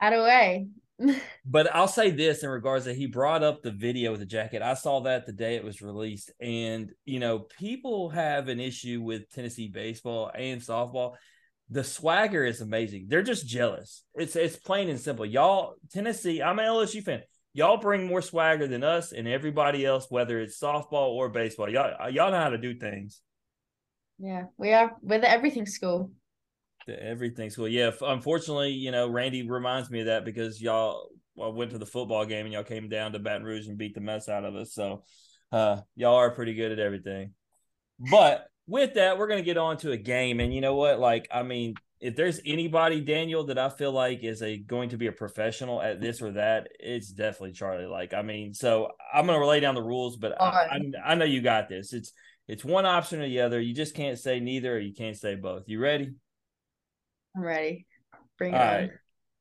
Out 0.00 0.12
of 0.12 0.22
way. 0.24 0.66
But 1.46 1.74
I'll 1.74 1.88
say 1.88 2.10
this 2.10 2.42
in 2.42 2.50
regards 2.50 2.84
that 2.84 2.96
he 2.96 3.06
brought 3.06 3.42
up 3.42 3.62
the 3.62 3.70
video 3.70 4.10
with 4.10 4.20
the 4.20 4.26
jacket. 4.26 4.60
I 4.62 4.74
saw 4.74 5.00
that 5.02 5.24
the 5.24 5.32
day 5.32 5.54
it 5.54 5.64
was 5.64 5.80
released, 5.80 6.30
and 6.40 6.90
you 7.06 7.20
know, 7.20 7.38
people 7.38 8.10
have 8.10 8.48
an 8.48 8.60
issue 8.60 9.00
with 9.00 9.30
Tennessee 9.30 9.68
baseball 9.68 10.30
and 10.34 10.60
softball. 10.60 11.14
The 11.70 11.84
swagger 11.84 12.44
is 12.44 12.60
amazing. 12.60 13.06
They're 13.08 13.22
just 13.22 13.46
jealous. 13.46 14.04
It's 14.14 14.36
it's 14.36 14.56
plain 14.56 14.88
and 14.88 14.98
simple. 14.98 15.26
Y'all, 15.26 15.74
Tennessee, 15.92 16.42
I'm 16.42 16.58
an 16.58 16.64
LSU 16.64 17.02
fan. 17.02 17.22
y'all 17.52 17.76
bring 17.76 18.06
more 18.06 18.22
swagger 18.22 18.66
than 18.66 18.82
us 18.82 19.12
and 19.12 19.28
everybody 19.28 19.84
else, 19.84 20.06
whether 20.08 20.40
it's 20.40 20.58
softball 20.58 21.10
or 21.10 21.28
baseball. 21.28 21.68
Y'all 21.68 22.10
y'all 22.10 22.30
know 22.30 22.40
how 22.40 22.50
to 22.50 22.58
do 22.58 22.78
things. 22.78 23.20
Yeah, 24.18 24.44
we 24.56 24.72
are. 24.72 24.96
We're 25.02 25.20
the 25.20 25.30
everything 25.30 25.66
school. 25.66 26.10
The 26.86 27.02
everything 27.02 27.50
school. 27.50 27.68
Yeah, 27.68 27.90
unfortunately, 28.00 28.70
you 28.70 28.90
know, 28.90 29.08
Randy 29.08 29.48
reminds 29.48 29.90
me 29.90 30.00
of 30.00 30.06
that 30.06 30.24
because 30.24 30.60
y'all 30.60 31.10
well, 31.38 31.52
went 31.52 31.70
to 31.70 31.78
the 31.78 31.86
football 31.86 32.24
game 32.24 32.46
and 32.46 32.52
y'all 32.52 32.64
came 32.64 32.88
down 32.88 33.12
to 33.12 33.18
Baton 33.18 33.44
Rouge 33.44 33.68
and 33.68 33.78
beat 33.78 33.94
the 33.94 34.00
mess 34.00 34.28
out 34.28 34.44
of 34.44 34.56
us. 34.56 34.74
So 34.74 35.04
uh 35.52 35.80
y'all 35.96 36.16
are 36.16 36.30
pretty 36.30 36.54
good 36.54 36.72
at 36.72 36.78
everything. 36.78 37.32
But 38.10 38.46
with 38.68 38.94
that, 38.94 39.18
we're 39.18 39.26
gonna 39.26 39.42
get 39.42 39.56
on 39.56 39.78
to 39.78 39.92
a 39.92 39.96
game. 39.96 40.38
And 40.40 40.54
you 40.54 40.60
know 40.60 40.74
what? 40.76 41.00
Like, 41.00 41.26
I 41.32 41.42
mean, 41.42 41.74
if 42.00 42.14
there's 42.14 42.40
anybody, 42.46 43.00
Daniel, 43.00 43.44
that 43.46 43.58
I 43.58 43.70
feel 43.70 43.90
like 43.90 44.22
is 44.22 44.42
a 44.42 44.56
going 44.56 44.90
to 44.90 44.96
be 44.96 45.08
a 45.08 45.12
professional 45.12 45.82
at 45.82 46.00
this 46.00 46.22
or 46.22 46.32
that, 46.32 46.68
it's 46.78 47.08
definitely 47.08 47.52
Charlie. 47.52 47.86
Like, 47.86 48.14
I 48.14 48.22
mean, 48.22 48.54
so 48.54 48.92
I'm 49.12 49.26
gonna 49.26 49.44
lay 49.44 49.58
down 49.60 49.74
the 49.74 49.82
rules, 49.82 50.16
but 50.16 50.40
I, 50.40 50.46
I, 51.04 51.12
I 51.12 51.14
know 51.16 51.24
you 51.24 51.40
got 51.40 51.68
this. 51.68 51.92
It's 51.92 52.12
it's 52.46 52.64
one 52.64 52.86
option 52.86 53.20
or 53.20 53.26
the 53.26 53.40
other. 53.40 53.60
You 53.60 53.74
just 53.74 53.94
can't 53.94 54.18
say 54.18 54.38
neither, 54.38 54.76
or 54.76 54.78
you 54.78 54.94
can't 54.94 55.16
say 55.16 55.34
both. 55.34 55.64
You 55.66 55.80
ready? 55.80 56.12
I'm 57.36 57.42
ready. 57.42 57.86
Bring 58.38 58.54
it 58.54 58.56
All 58.56 58.62
on. 58.62 58.74
right. 58.74 58.90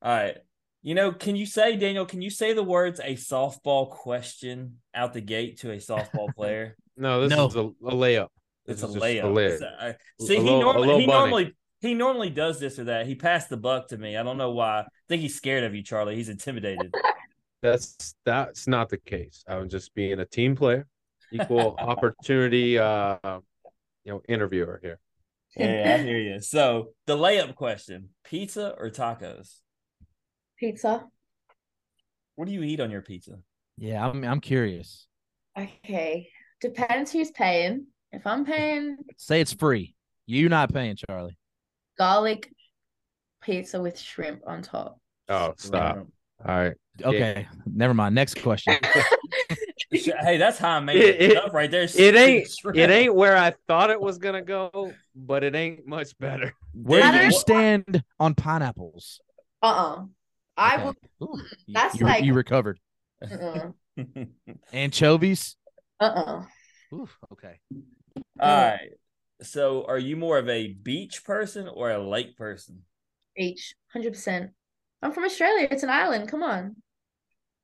All 0.02 0.16
right. 0.16 0.38
You 0.82 0.96
know, 0.96 1.12
can 1.12 1.36
you 1.36 1.46
say, 1.46 1.76
Daniel, 1.76 2.06
can 2.06 2.22
you 2.22 2.30
say 2.30 2.54
the 2.54 2.64
words 2.64 3.00
a 3.04 3.16
softball 3.16 3.90
question 3.90 4.78
out 4.94 5.14
the 5.14 5.22
gate 5.22 5.60
to 5.60 5.72
a 5.72 5.78
softball 5.78 6.34
player? 6.36 6.78
No, 6.96 7.22
this 7.22 7.38
No. 7.38 7.48
is 7.48 7.56
a, 7.56 7.60
a 7.62 7.94
layup. 7.94 8.30
It's 8.68 8.82
This 8.82 8.84
a 8.84 8.88
is 8.88 8.94
just 8.96 9.06
layup. 9.06 9.38
It's 9.38 9.62
lay- 9.62 9.68
a- 9.68 9.78
I- 9.80 9.88
A 9.90 9.96
see, 10.26 10.36
he, 10.36 10.42
little- 10.42 10.60
a 10.60 10.64
normally, 10.64 11.00
he 11.02 11.08
normally 11.08 11.56
he 11.80 11.94
normally 11.94 12.30
does 12.30 12.60
this 12.60 12.80
or 12.80 12.86
that. 12.86 13.06
He 13.06 13.16
passed 13.16 13.50
the 13.50 13.58
buck 13.58 13.88
to 13.90 13.98
me. 13.98 14.18
I 14.18 14.24
don't 14.24 14.38
know 14.38 14.52
why. 14.52 14.80
I 14.80 14.86
think 15.08 15.22
he's 15.22 15.36
scared 15.36 15.64
of 15.64 15.74
you, 15.76 15.84
Charlie. 15.84 16.16
He's 16.16 16.30
intimidated. 16.30 16.94
That's 17.64 18.16
that's 18.24 18.68
not 18.68 18.90
the 18.90 18.98
case. 18.98 19.44
I'm 19.48 19.68
just 19.68 19.96
being 19.96 20.20
a 20.20 20.26
team 20.26 20.56
player, 20.56 20.86
equal 21.32 21.76
opportunity, 21.80 22.78
uh, 22.78 23.18
you 24.06 24.12
know, 24.14 24.22
interviewer 24.30 24.80
here. 24.84 25.00
yeah, 25.56 25.96
I 26.00 26.04
hear 26.04 26.20
you. 26.20 26.40
So 26.40 26.90
the 27.08 27.18
layup 27.18 27.56
question: 27.56 28.10
pizza 28.24 28.76
or 28.78 28.92
tacos? 28.92 29.56
Pizza. 30.60 31.06
What 32.36 32.48
do 32.48 32.54
you 32.54 32.62
eat 32.62 32.80
on 32.80 32.92
your 32.92 33.02
pizza? 33.02 33.40
Yeah, 33.78 34.08
I'm 34.08 34.24
I'm 34.24 34.40
curious. 34.40 35.08
Okay. 35.58 36.30
Depends 36.62 37.12
who's 37.12 37.32
paying. 37.32 37.88
If 38.12 38.26
I'm 38.26 38.46
paying 38.46 38.98
Say 39.18 39.42
it's 39.42 39.54
free. 39.54 39.96
You 40.26 40.50
not 40.50 40.74
paying, 40.74 40.96
Charlie. 40.96 41.38
garlic 41.98 42.52
pizza 43.42 43.82
with 43.82 43.98
shrimp 44.00 44.42
on 44.48 44.62
top. 44.62 45.00
Oh, 45.30 45.54
stop! 45.58 45.98
All 46.46 46.56
right, 46.58 46.74
Okay, 47.04 47.48
never 47.66 47.94
mind. 47.94 48.16
Next 48.16 48.42
question. 48.42 48.76
Hey, 49.90 50.36
that's 50.36 50.58
how 50.58 50.72
I 50.72 50.80
made 50.82 50.98
it- 50.98 51.38
up 51.38 51.54
right 51.54 51.72
there. 51.72 51.84
it 51.84 52.16
ain't 52.16 52.50
Shrimp. 52.60 52.78
it 52.78 52.90
ain't 52.90 53.16
where 53.16 53.38
I 53.38 53.54
thought 53.70 53.90
it 53.90 54.00
was 54.00 54.18
gonna 54.18 54.42
go, 54.42 54.92
but 55.16 55.46
it 55.46 55.56
ain't 55.56 55.88
much 55.88 56.18
better. 56.20 56.54
Where 56.74 57.10
do 57.10 57.26
you 57.26 57.32
stand 57.32 58.04
on 58.20 58.36
pineapples? 58.36 59.22
Uh-uh. 59.64 60.04
I 60.58 60.76
Okay. 60.76 60.84
will 61.20 61.30
Ooh, 61.40 61.42
That's 61.70 61.98
you, 62.00 62.06
like- 62.06 62.24
you 62.26 62.34
recovered. 62.34 62.80
uh-uh. 63.24 63.72
Anchovies. 64.74 65.56
Uh-uh. 66.02 66.44
Ooh, 66.94 67.08
okay. 67.32 67.60
All 68.40 68.62
right. 68.70 68.90
So, 69.42 69.86
are 69.88 70.00
you 70.00 70.16
more 70.18 70.38
of 70.38 70.50
a 70.50 70.68
beach 70.74 71.24
person 71.24 71.68
or 71.68 71.92
a 71.92 72.00
lake 72.00 72.38
person? 72.38 72.84
Beach. 73.36 73.76
Hundred 73.94 74.14
percent. 74.14 74.52
I'm 75.02 75.12
from 75.12 75.26
Australia. 75.26 75.68
It's 75.70 75.84
an 75.84 75.90
island. 75.90 76.30
Come 76.30 76.44
on. 76.44 76.76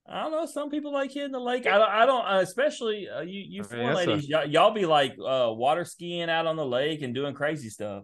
I 0.07 0.21
don't 0.23 0.31
know. 0.31 0.45
Some 0.45 0.69
people 0.69 0.91
like 0.91 1.11
hitting 1.11 1.31
the 1.31 1.39
lake. 1.39 1.65
I 1.65 1.77
don't. 1.77 1.89
I 1.89 2.05
don't. 2.05 2.25
Uh, 2.25 2.39
especially 2.41 3.07
uh, 3.09 3.21
you. 3.21 3.41
You 3.47 3.63
I 3.63 3.75
mean, 3.75 3.81
foreign 3.81 3.95
that's 3.95 4.07
a- 4.07 4.09
ladies. 4.11 4.29
Y'all, 4.29 4.45
y'all 4.45 4.71
be 4.73 4.85
like 4.85 5.13
uh, 5.13 5.49
water 5.51 5.85
skiing 5.85 6.29
out 6.29 6.45
on 6.45 6.55
the 6.57 6.65
lake 6.65 7.01
and 7.01 7.15
doing 7.15 7.33
crazy 7.33 7.69
stuff. 7.69 8.03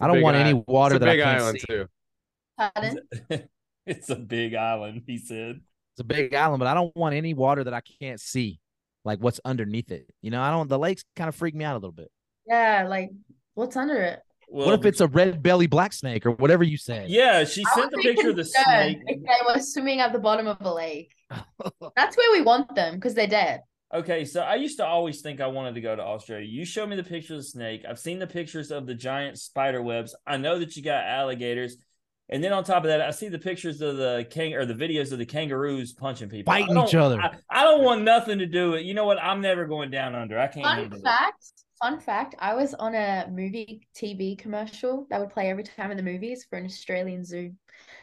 I 0.00 0.06
don't 0.08 0.16
Big 0.16 0.24
want 0.24 0.36
any 0.36 0.52
water 0.54 0.96
It's 0.96 1.02
a 1.02 1.06
that 1.06 1.08
I 1.08 1.12
big 1.16 1.22
can't 1.24 1.40
island 1.40 1.60
see. 1.60 1.66
too. 1.68 1.86
Pardon? 2.58 3.48
it's 3.86 4.10
a 4.10 4.16
big 4.16 4.54
island. 4.54 5.02
He 5.06 5.18
said. 5.18 5.60
It's 5.94 6.00
a 6.00 6.04
big 6.04 6.34
island, 6.34 6.58
but 6.58 6.66
I 6.68 6.74
don't 6.74 6.94
want 6.96 7.14
any 7.14 7.34
water 7.34 7.62
that 7.64 7.74
I 7.74 7.82
can't 8.00 8.18
see, 8.18 8.58
like 9.04 9.18
what's 9.20 9.40
underneath 9.44 9.90
it. 9.90 10.12
You 10.20 10.30
know, 10.30 10.40
I 10.40 10.50
don't. 10.50 10.68
The 10.68 10.78
lakes 10.78 11.04
kind 11.16 11.28
of 11.28 11.34
freak 11.34 11.54
me 11.54 11.64
out 11.64 11.74
a 11.74 11.78
little 11.78 11.92
bit. 11.92 12.10
Yeah, 12.46 12.86
like 12.88 13.10
what's 13.54 13.76
under 13.76 13.96
it? 13.96 14.20
Well, 14.48 14.66
what 14.66 14.80
if 14.80 14.84
it's 14.84 15.00
a 15.00 15.06
red 15.06 15.42
belly 15.42 15.66
black 15.66 15.94
snake 15.94 16.26
or 16.26 16.32
whatever 16.32 16.62
you 16.62 16.76
said? 16.76 17.08
Yeah, 17.08 17.44
she 17.44 17.64
I 17.64 17.74
sent 17.74 17.90
the 17.90 17.98
picture 17.98 18.30
of 18.30 18.36
the 18.36 18.42
concerned 18.42 19.02
snake. 19.02 19.02
If 19.06 19.22
they 19.22 19.52
were 19.54 19.60
swimming 19.60 20.00
at 20.00 20.12
the 20.12 20.18
bottom 20.18 20.46
of 20.46 20.58
a 20.60 20.72
lake. 20.72 21.14
That's 21.96 22.16
where 22.16 22.32
we 22.32 22.42
want 22.42 22.74
them 22.74 22.96
because 22.96 23.14
they're 23.14 23.26
dead. 23.26 23.62
Okay, 23.94 24.24
so 24.24 24.40
I 24.40 24.54
used 24.54 24.78
to 24.78 24.86
always 24.86 25.20
think 25.20 25.40
I 25.40 25.46
wanted 25.48 25.74
to 25.74 25.82
go 25.82 25.94
to 25.94 26.02
Australia. 26.02 26.46
You 26.46 26.64
showed 26.64 26.88
me 26.88 26.96
the 26.96 27.04
picture 27.04 27.34
of 27.34 27.40
the 27.40 27.44
snake. 27.44 27.84
I've 27.88 27.98
seen 27.98 28.18
the 28.18 28.26
pictures 28.26 28.70
of 28.70 28.86
the 28.86 28.94
giant 28.94 29.38
spider 29.38 29.82
webs. 29.82 30.14
I 30.26 30.38
know 30.38 30.58
that 30.58 30.76
you 30.76 30.82
got 30.82 31.04
alligators. 31.04 31.76
And 32.32 32.42
then 32.42 32.54
on 32.54 32.64
top 32.64 32.82
of 32.82 32.88
that, 32.88 33.02
I 33.02 33.10
see 33.10 33.28
the 33.28 33.38
pictures 33.38 33.82
of 33.82 33.98
the 33.98 34.26
king 34.30 34.54
or 34.54 34.64
the 34.64 34.72
videos 34.72 35.12
of 35.12 35.18
the 35.18 35.26
kangaroos 35.26 35.92
punching 35.92 36.30
people. 36.30 36.50
I 36.50 36.62
Biting 36.62 36.78
each 36.78 36.94
other. 36.94 37.20
I, 37.20 37.36
I 37.50 37.62
don't 37.62 37.84
want 37.84 38.02
nothing 38.02 38.38
to 38.38 38.46
do 38.46 38.70
with 38.70 38.84
You 38.84 38.94
know 38.94 39.04
what? 39.04 39.22
I'm 39.22 39.42
never 39.42 39.66
going 39.66 39.90
down 39.90 40.14
under. 40.14 40.38
I 40.38 40.46
can't 40.46 40.64
Fun 40.64 40.78
handle 40.78 40.98
it. 40.98 41.04
fact, 41.04 41.44
fun 41.78 42.00
fact, 42.00 42.34
I 42.38 42.54
was 42.54 42.72
on 42.72 42.94
a 42.94 43.28
movie 43.30 43.86
TV 43.94 44.38
commercial 44.38 45.06
that 45.10 45.20
would 45.20 45.28
play 45.28 45.50
every 45.50 45.62
time 45.62 45.90
in 45.90 45.98
the 45.98 46.02
movies 46.02 46.46
for 46.48 46.56
an 46.56 46.64
Australian 46.64 47.22
zoo. 47.22 47.52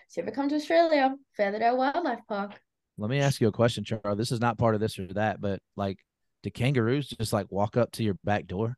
So 0.09 0.21
if 0.21 0.25
you 0.25 0.29
ever 0.29 0.35
come 0.35 0.47
to 0.49 0.55
Australia, 0.55 1.15
Featherdale 1.37 1.75
Wildlife 1.75 2.21
Park. 2.27 2.61
Let 2.99 3.09
me 3.09 3.21
ask 3.21 3.41
you 3.41 3.47
a 3.47 3.51
question, 3.51 3.83
Charles. 3.83 4.19
This 4.19 4.31
is 4.31 4.39
not 4.39 4.59
part 4.59 4.75
of 4.75 4.81
this 4.81 4.99
or 4.99 5.07
that, 5.13 5.41
but 5.41 5.59
like, 5.75 5.97
do 6.43 6.51
kangaroos 6.51 7.09
just 7.09 7.33
like 7.33 7.47
walk 7.49 7.77
up 7.77 7.91
to 7.93 8.03
your 8.03 8.15
back 8.23 8.45
door? 8.45 8.77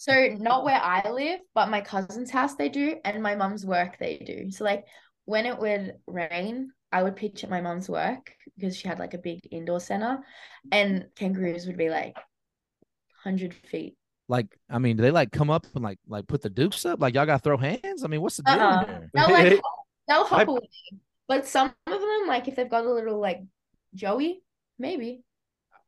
So 0.00 0.34
not 0.38 0.64
where 0.64 0.80
I 0.80 1.10
live, 1.10 1.40
but 1.54 1.68
my 1.68 1.82
cousin's 1.82 2.30
house 2.30 2.54
they 2.54 2.70
do, 2.70 2.96
and 3.04 3.22
my 3.22 3.34
mum's 3.34 3.66
work 3.66 3.98
they 3.98 4.16
do. 4.16 4.50
So 4.50 4.64
like 4.64 4.86
when 5.26 5.44
it 5.44 5.58
would 5.58 5.92
rain, 6.06 6.72
I 6.90 7.02
would 7.02 7.16
pitch 7.16 7.44
at 7.44 7.50
my 7.50 7.60
mum's 7.60 7.86
work 7.86 8.32
because 8.56 8.74
she 8.74 8.88
had 8.88 8.98
like 8.98 9.12
a 9.12 9.18
big 9.18 9.40
indoor 9.50 9.78
center, 9.78 10.20
and 10.72 11.04
kangaroos 11.16 11.66
would 11.66 11.76
be 11.76 11.90
like 11.90 12.16
hundred 13.22 13.52
feet. 13.52 13.98
Like, 14.26 14.46
I 14.70 14.78
mean, 14.78 14.96
do 14.96 15.02
they 15.02 15.10
like 15.10 15.32
come 15.32 15.50
up 15.50 15.66
and 15.74 15.84
like 15.84 15.98
like 16.08 16.26
put 16.26 16.40
the 16.40 16.48
dukes 16.48 16.86
up? 16.86 16.98
Like 16.98 17.12
y'all 17.12 17.26
gotta 17.26 17.42
throw 17.42 17.58
hands? 17.58 18.02
I 18.02 18.06
mean, 18.06 18.22
what's 18.22 18.38
the 18.38 18.44
deal 18.44 18.54
Uh-uh. 18.54 19.00
They'll 19.12 19.30
like 19.30 19.60
they'll 20.08 20.22
I- 20.22 20.28
hop 20.28 20.48
away. 20.48 20.70
But 21.28 21.46
some 21.46 21.74
of 21.86 22.00
them, 22.00 22.26
like 22.26 22.48
if 22.48 22.56
they've 22.56 22.70
got 22.70 22.86
a 22.86 22.90
little 22.90 23.20
like 23.20 23.42
Joey, 23.94 24.42
maybe. 24.78 25.24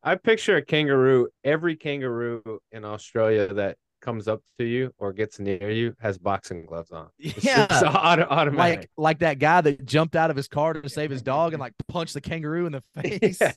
I 0.02 0.16
picture 0.16 0.56
a 0.56 0.62
kangaroo. 0.62 1.28
Every 1.44 1.76
kangaroo 1.76 2.60
in 2.72 2.84
Australia 2.84 3.54
that 3.54 3.78
comes 4.02 4.28
up 4.28 4.42
to 4.58 4.64
you 4.66 4.92
or 4.98 5.12
gets 5.14 5.38
near 5.38 5.70
you 5.70 5.94
has 6.00 6.18
boxing 6.18 6.66
gloves 6.66 6.90
on. 6.90 7.08
It's 7.18 7.42
Yeah. 7.44 7.66
just 7.68 7.84
auto- 7.84 8.26
automatic. 8.28 8.78
Like 8.80 8.90
like 8.96 9.18
that 9.20 9.38
guy 9.38 9.60
that 9.62 9.86
jumped 9.86 10.16
out 10.16 10.30
of 10.30 10.36
his 10.36 10.48
car 10.48 10.74
to 10.74 10.88
save 10.88 11.10
his 11.10 11.22
dog 11.22 11.54
and 11.54 11.60
like 11.60 11.72
punched 11.88 12.12
the 12.14 12.20
kangaroo 12.20 12.66
in 12.66 12.72
the 12.72 12.82
face. 13.02 13.38
Yeah. 13.40 13.52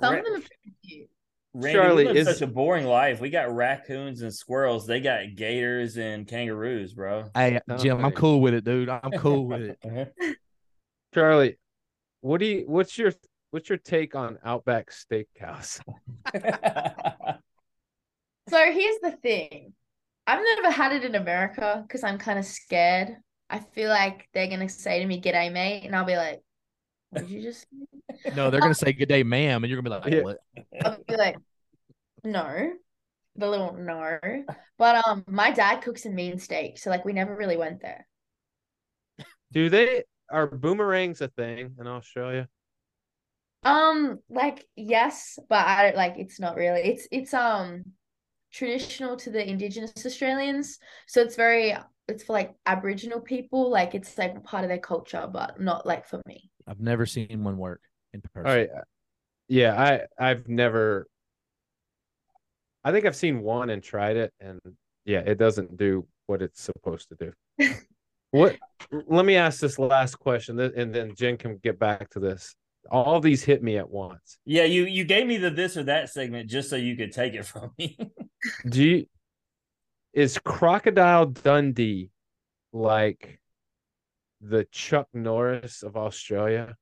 Some 0.00 0.14
of 0.16 0.24
them 0.24 0.34
are 0.34 0.42
cute. 0.84 1.08
Randy, 1.54 1.78
Charlie, 1.78 2.06
is- 2.18 2.26
such 2.26 2.40
a 2.42 2.46
boring 2.46 2.86
life. 2.86 3.20
We 3.20 3.28
got 3.30 3.54
raccoons 3.54 4.22
and 4.22 4.34
squirrels. 4.34 4.86
They 4.86 5.00
got 5.00 5.34
gators 5.36 5.98
and 5.98 6.26
kangaroos, 6.26 6.94
bro. 6.94 7.24
Hey, 7.34 7.60
Jim, 7.78 8.02
I'm 8.04 8.12
cool 8.12 8.40
with 8.40 8.54
it, 8.54 8.64
dude. 8.64 8.88
I'm 8.88 9.12
cool 9.12 9.46
with 9.46 9.62
it. 9.62 9.78
Uh-huh. 9.84 10.32
Charlie, 11.14 11.58
what 12.22 12.38
do 12.38 12.46
you? 12.46 12.64
What's 12.66 12.96
your 12.96 13.12
what's 13.50 13.68
your 13.68 13.76
take 13.76 14.14
on 14.14 14.38
Outback 14.42 14.90
Steakhouse? 14.90 15.78
So 18.48 18.72
here's 18.72 18.98
the 19.00 19.12
thing. 19.12 19.74
I've 20.26 20.42
never 20.42 20.70
had 20.70 20.92
it 20.92 21.04
in 21.04 21.14
America 21.14 21.84
because 21.86 22.04
I'm 22.04 22.18
kind 22.18 22.38
of 22.38 22.44
scared. 22.44 23.16
I 23.50 23.60
feel 23.60 23.88
like 23.88 24.28
they're 24.32 24.48
gonna 24.48 24.68
say 24.68 25.00
to 25.00 25.06
me, 25.06 25.20
"G'day, 25.20 25.52
mate," 25.52 25.84
and 25.84 25.94
I'll 25.96 26.04
be 26.04 26.16
like, 26.16 26.42
"What 27.10 27.20
did 27.22 27.30
you 27.30 27.42
just?" 27.42 27.66
No, 28.30 28.50
they're 28.50 28.62
gonna 28.62 28.74
say 28.74 28.92
good 28.92 29.08
day, 29.08 29.22
ma'am, 29.22 29.62
and 29.64 29.70
you're 29.70 29.80
gonna 29.80 30.00
be 30.00 30.10
like, 30.12 30.24
what? 30.24 30.38
I'll 30.84 31.02
be 31.08 31.16
like, 31.16 31.36
"No," 32.24 32.74
the 33.36 33.48
little 33.48 33.74
no. 33.74 34.18
But 34.78 35.06
um, 35.06 35.24
my 35.28 35.50
dad 35.52 35.82
cooks 35.82 36.06
a 36.06 36.10
mean 36.10 36.38
steak, 36.38 36.78
so 36.78 36.90
like 36.90 37.04
we 37.04 37.12
never 37.12 37.36
really 37.36 37.56
went 37.56 37.82
there. 37.82 38.06
Do 39.52 39.68
they 39.68 40.04
are 40.30 40.46
boomerangs 40.46 41.20
a 41.20 41.28
thing 41.28 41.76
in 41.78 41.86
Australia? 41.86 42.48
Um, 43.64 44.18
like 44.28 44.66
yes, 44.76 45.38
but 45.48 45.64
I 45.66 45.84
don't 45.84 45.96
like 45.96 46.14
it's 46.18 46.40
not 46.40 46.56
really. 46.56 46.80
It's 46.82 47.06
it's 47.12 47.34
um 47.34 47.84
traditional 48.52 49.16
to 49.16 49.30
the 49.30 49.48
indigenous 49.48 49.92
Australians. 50.04 50.78
So 51.06 51.22
it's 51.22 51.36
very 51.36 51.76
it's 52.08 52.24
for 52.24 52.32
like 52.32 52.54
Aboriginal 52.66 53.20
people, 53.20 53.70
like 53.70 53.94
it's 53.94 54.16
like 54.18 54.42
part 54.44 54.64
of 54.64 54.68
their 54.68 54.78
culture, 54.78 55.28
but 55.32 55.60
not 55.60 55.86
like 55.86 56.06
for 56.06 56.20
me. 56.26 56.50
I've 56.66 56.80
never 56.80 57.06
seen 57.06 57.42
one 57.42 57.56
work 57.56 57.80
in 58.12 58.20
person. 58.20 58.46
All 58.46 58.56
right. 58.56 58.68
Uh, 58.70 58.82
yeah, 59.48 60.06
I 60.18 60.30
I've 60.30 60.48
never. 60.48 61.06
I 62.84 62.90
think 62.90 63.06
I've 63.06 63.16
seen 63.16 63.42
one 63.42 63.70
and 63.70 63.82
tried 63.82 64.16
it, 64.16 64.32
and 64.40 64.60
yeah, 65.04 65.20
it 65.20 65.38
doesn't 65.38 65.76
do 65.76 66.06
what 66.26 66.42
it's 66.42 66.60
supposed 66.60 67.08
to 67.10 67.32
do. 67.58 67.72
what? 68.30 68.56
Let 68.90 69.24
me 69.24 69.36
ask 69.36 69.60
this 69.60 69.78
last 69.78 70.18
question, 70.18 70.58
and 70.58 70.92
then 70.94 71.14
Jen 71.14 71.36
can 71.36 71.58
get 71.58 71.78
back 71.78 72.10
to 72.10 72.20
this. 72.20 72.54
All 72.90 73.20
these 73.20 73.42
hit 73.42 73.62
me 73.62 73.76
at 73.78 73.88
once. 73.88 74.38
Yeah, 74.44 74.64
you 74.64 74.84
you 74.84 75.04
gave 75.04 75.26
me 75.26 75.36
the 75.38 75.50
this 75.50 75.76
or 75.76 75.84
that 75.84 76.10
segment 76.10 76.50
just 76.50 76.68
so 76.70 76.76
you 76.76 76.96
could 76.96 77.12
take 77.12 77.34
it 77.34 77.44
from 77.46 77.70
me. 77.78 77.96
Do 78.68 78.84
you 78.84 79.06
is 80.12 80.38
Crocodile 80.38 81.26
Dundee 81.26 82.10
like 82.72 83.40
the 84.40 84.64
Chuck 84.70 85.08
Norris 85.14 85.82
of 85.82 85.96
Australia? 85.96 86.76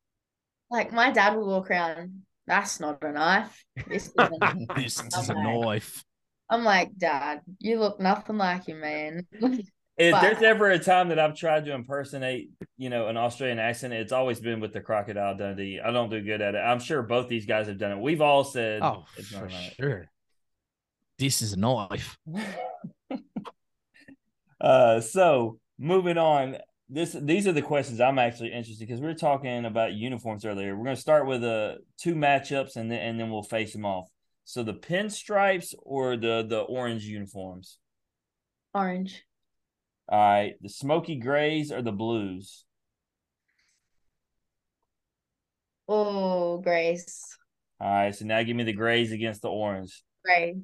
Like 0.71 0.93
my 0.93 1.11
dad 1.11 1.37
will 1.37 1.47
walk 1.47 1.71
around. 1.71 2.23
That's 2.47 2.81
not 2.81 3.03
a 3.05 3.13
knife. 3.13 3.65
This 3.87 4.07
is 4.07 4.15
a 4.19 4.31
This 4.77 5.01
is 5.05 5.31
I'm 5.31 5.37
a 5.37 5.59
like- 5.59 5.61
knife. 5.81 6.05
I'm 6.53 6.65
like, 6.65 6.97
Dad, 6.99 7.43
you 7.61 7.79
look 7.79 8.01
nothing 8.01 8.37
like 8.37 8.67
him, 8.69 8.81
man. 8.81 9.25
if 10.01 10.13
But- 10.13 10.23
there's 10.23 10.43
ever 10.43 10.71
a 10.71 10.79
time 10.79 11.09
that 11.11 11.19
I've 11.19 11.37
tried 11.37 11.67
to 11.67 11.75
impersonate, 11.75 12.49
you 12.79 12.89
know, 12.89 13.09
an 13.09 13.19
Australian 13.19 13.59
accent, 13.59 13.93
it's 13.93 14.13
always 14.13 14.41
been 14.41 14.59
with 14.59 14.73
the 14.73 14.81
Crocodile 14.81 15.37
Dundee. 15.37 15.79
I 15.79 15.91
don't 15.91 16.09
do 16.09 16.23
good 16.23 16.41
at 16.41 16.55
it. 16.55 16.59
I'm 16.59 16.81
sure 16.81 17.03
both 17.03 17.29
these 17.29 17.45
guys 17.45 17.67
have 17.67 17.77
done 17.77 17.93
it. 17.93 17.99
We've 18.01 18.23
all 18.23 18.43
said, 18.43 18.81
Oh, 18.83 19.05
it's 19.19 19.29
for 19.29 19.41
not 19.43 19.53
right. 19.53 19.75
sure. 19.79 20.11
This 21.19 21.43
is 21.43 21.53
a 21.53 21.59
knife. 21.59 22.17
uh, 24.61 25.03
so 25.03 25.59
moving 25.79 26.17
on. 26.17 26.57
This 26.89 27.13
these 27.13 27.47
are 27.47 27.53
the 27.53 27.63
questions 27.63 28.01
I'm 28.01 28.19
actually 28.19 28.53
interested 28.53 28.81
because 28.89 29.01
we 29.01 29.07
are 29.09 29.15
talking 29.15 29.67
about 29.67 29.93
uniforms 29.93 30.47
earlier. 30.47 30.75
We're 30.77 30.85
going 30.85 30.97
to 30.97 31.01
start 31.01 31.27
with 31.27 31.45
uh 31.45 31.75
two 31.99 32.15
matchups 32.17 32.75
and 32.77 32.91
then 32.91 32.99
and 33.01 33.21
then 33.21 33.31
we'll 33.31 33.43
face 33.45 33.73
them 33.75 33.85
off. 33.85 34.07
So 34.45 34.63
the 34.65 34.75
pinstripes 34.75 35.75
or 35.83 36.17
the 36.17 36.45
the 36.49 36.61
orange 36.61 37.05
uniforms. 37.05 37.79
Orange. 38.75 39.23
All 40.11 40.19
right, 40.19 40.55
the 40.61 40.69
smoky 40.69 41.17
grays 41.17 41.71
or 41.71 41.83
the 41.83 41.93
blues. 41.93 42.65
Oh, 45.87 46.59
Grace. 46.59 47.37
All 47.81 47.89
right, 47.91 48.15
so 48.15 48.25
now 48.25 48.43
give 48.43 48.57
me 48.57 48.65
the 48.65 48.73
grays 48.73 49.13
against 49.13 49.43
the 49.43 49.49
orange. 49.49 50.03
Gray. 50.25 50.59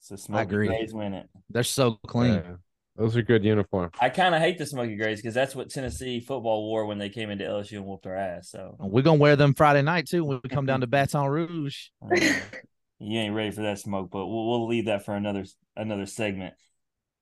So 0.00 0.16
smoky 0.16 0.42
agree. 0.42 0.66
grays 0.68 0.94
win 0.94 1.14
it. 1.14 1.26
They're 1.50 1.62
so 1.62 1.98
clean. 2.06 2.34
Yeah, 2.34 2.56
those 2.96 3.16
are 3.16 3.22
good 3.22 3.44
uniforms. 3.44 3.92
I 4.00 4.08
kind 4.08 4.34
of 4.34 4.40
hate 4.40 4.58
the 4.58 4.66
smoky 4.66 4.96
grays 4.96 5.20
because 5.20 5.34
that's 5.34 5.56
what 5.56 5.68
Tennessee 5.68 6.20
football 6.20 6.64
wore 6.64 6.86
when 6.86 6.98
they 6.98 7.08
came 7.08 7.30
into 7.30 7.44
LSU 7.44 7.78
and 7.78 7.86
whooped 7.86 8.06
our 8.06 8.14
ass. 8.16 8.50
So 8.50 8.76
We're 8.78 9.02
gonna 9.02 9.18
wear 9.18 9.36
them 9.36 9.54
Friday 9.54 9.82
night 9.82 10.06
too 10.06 10.24
when 10.24 10.40
we 10.42 10.48
come 10.48 10.66
down 10.66 10.82
to 10.82 10.86
Baton 10.86 11.26
Rouge. 11.26 11.88
you 13.00 13.18
ain't 13.18 13.34
ready 13.34 13.50
for 13.50 13.62
that 13.62 13.78
smoke, 13.78 14.10
but 14.12 14.26
we'll 14.26 14.46
we'll 14.46 14.68
leave 14.68 14.84
that 14.84 15.04
for 15.04 15.16
another 15.16 15.44
another 15.76 16.06
segment. 16.06 16.54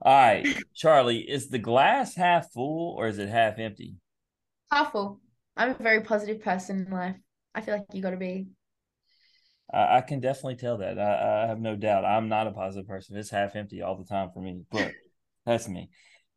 All 0.05 0.13
right, 0.13 0.47
Charlie, 0.75 1.21
is 1.21 1.49
the 1.49 1.59
glass 1.59 2.15
half 2.15 2.53
full 2.53 2.95
or 2.99 3.07
is 3.07 3.19
it 3.19 3.31
half 3.31 3.59
empty? 3.59 3.95
Half 4.71 4.93
full. 4.93 5.21
I'm 5.57 5.71
a 5.71 5.83
very 5.83 6.03
positive 6.03 6.43
person 6.43 6.85
in 6.87 6.93
life. 6.93 7.17
I 7.55 7.63
feel 7.63 7.77
like 7.77 7.87
you 7.95 8.03
got 8.03 8.11
to 8.11 8.19
be. 8.19 8.49
I, 9.73 9.99
I 9.99 10.01
can 10.03 10.21
definitely 10.21 10.57
tell 10.57 10.77
that. 10.79 10.99
I, 10.99 11.45
I 11.45 11.47
have 11.47 11.59
no 11.59 11.75
doubt. 11.75 12.05
I'm 12.05 12.29
not 12.29 12.47
a 12.47 12.53
positive 12.53 12.87
person. 12.87 13.17
It's 13.17 13.31
half 13.31 13.57
empty 13.57 13.81
all 13.81 13.97
the 13.97 14.05
time 14.05 14.29
for 14.35 14.43
me, 14.43 14.61
but 14.71 14.93
that's 15.47 15.69
me. 15.69 15.89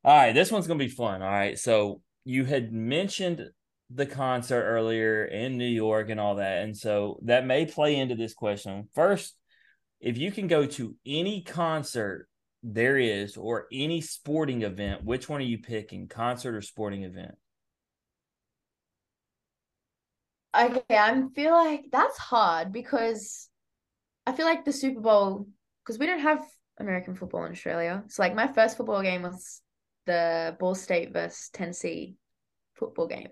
All 0.06 0.16
right, 0.16 0.34
this 0.34 0.50
one's 0.50 0.68
gonna 0.68 0.80
be 0.80 0.88
fun. 0.88 1.22
All 1.22 1.30
right, 1.30 1.60
so 1.60 2.02
you 2.24 2.46
had 2.46 2.72
mentioned 2.72 3.50
the 3.90 4.06
concert 4.06 4.64
earlier 4.64 5.26
in 5.26 5.58
New 5.58 5.68
York 5.68 6.10
and 6.10 6.22
all 6.22 6.36
that, 6.36 6.64
and 6.64 6.78
so 6.78 7.20
that 7.24 7.46
may 7.46 7.66
play 7.66 7.98
into 7.98 8.16
this 8.16 8.34
question. 8.34 8.88
First, 8.96 9.36
if 10.00 10.18
you 10.18 10.32
can 10.32 10.48
go 10.48 10.66
to 10.66 10.96
any 11.06 11.42
concert 11.42 12.30
there 12.64 12.98
is 12.98 13.38
or 13.38 13.68
any 13.72 14.02
sporting 14.02 14.64
event, 14.64 15.04
which 15.04 15.30
one 15.30 15.42
are 15.42 15.46
you 15.46 15.60
picking, 15.60 16.08
concert 16.08 16.56
or 16.56 16.62
sporting 16.62 17.04
event? 17.04 17.36
Okay, 20.58 20.82
I 20.98 21.22
feel 21.36 21.52
like 21.52 21.86
that's 21.92 22.18
hard 22.18 22.72
because 22.72 23.48
I 24.26 24.32
feel 24.32 24.46
like 24.46 24.66
the 24.66 24.74
Super 24.74 25.02
Bowl, 25.02 25.48
because 25.86 26.00
we 26.00 26.08
don't 26.08 26.20
have 26.20 26.44
American 26.80 27.16
football 27.16 27.46
in 27.46 27.52
Australia. 27.52 28.04
So, 28.08 28.24
like, 28.24 28.34
my 28.36 28.48
first 28.48 28.76
football 28.78 29.02
game 29.02 29.22
was 29.22 29.62
the 30.06 30.56
Ball 30.60 30.74
State 30.74 31.14
versus 31.14 31.50
Tennessee 31.54 32.16
football 32.74 33.08
game. 33.08 33.30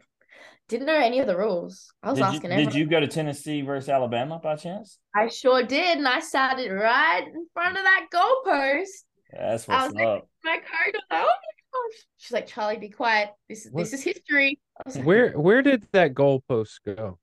Didn't 0.67 0.88
know 0.88 0.95
any 0.95 1.19
of 1.19 1.28
the 1.28 1.38
rules. 1.38 1.91
I 2.01 2.09
was 2.09 2.19
Did 2.19 2.21
you, 2.21 2.28
asking 2.28 2.49
did 2.49 2.51
everyone. 2.53 2.76
you 2.76 2.86
go 2.88 2.99
to 2.99 3.07
Tennessee 3.07 3.61
versus 3.61 3.89
Alabama 3.89 4.39
by 4.41 4.55
chance? 4.55 4.99
I 5.15 5.28
sure 5.28 5.63
did, 5.63 5.97
and 5.97 6.07
I 6.07 6.19
sat 6.19 6.59
it 6.59 6.69
right 6.71 7.23
in 7.26 7.47
front 7.53 7.78
of 7.78 7.84
that 7.84 8.07
goalpost. 8.13 9.03
That's 9.38 9.68
I 9.70 9.74
what's 9.84 9.94
was 9.94 9.96
like- 9.96 10.06
up. 10.08 10.30
My 10.44 10.58
coach 10.58 10.94
was 10.94 10.94
like, 10.94 11.04
"Oh 11.12 11.26
my 11.26 11.28
gosh!" 11.74 12.06
She's 12.18 12.32
like, 12.32 12.48
"Charlie, 12.48 12.78
be 12.78 12.90
quiet. 12.90 13.30
This 13.50 13.66
is 13.66 13.72
What- 13.72 13.84
this 13.84 13.94
is 13.94 14.04
history." 14.04 14.60
Like, 14.86 15.06
Where 15.06 15.32
where 15.40 15.62
did 15.62 15.88
that 15.94 16.14
goalpost 16.14 16.80
go? 16.86 17.20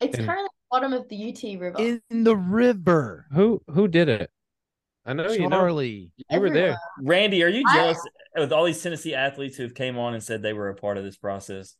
It's 0.00 0.18
and- 0.18 0.26
currently 0.26 0.46
at 0.46 0.50
the 0.50 0.70
bottom 0.70 0.92
of 0.92 1.08
the 1.08 1.16
UT 1.16 1.56
River. 1.60 1.76
In 1.78 2.24
the 2.24 2.36
river. 2.36 3.26
Who 3.32 3.62
who 3.68 3.88
did 3.88 4.08
it? 4.08 4.30
I 5.04 5.12
know 5.14 5.30
you 5.32 5.48
know. 5.48 5.56
Charlie. 5.58 6.12
You 6.30 6.40
were 6.40 6.50
there. 6.50 6.76
Randy, 7.00 7.42
are 7.42 7.48
you 7.48 7.64
I- 7.68 7.74
jealous 7.76 7.98
with 8.36 8.52
all 8.52 8.64
these 8.64 8.82
Tennessee 8.82 9.14
athletes 9.14 9.56
who've 9.56 9.74
came 9.74 9.98
on 9.98 10.14
and 10.14 10.22
said 10.22 10.42
they 10.42 10.52
were 10.52 10.68
a 10.68 10.74
part 10.74 10.96
of 10.96 11.04
this 11.04 11.16
process? 11.16 11.76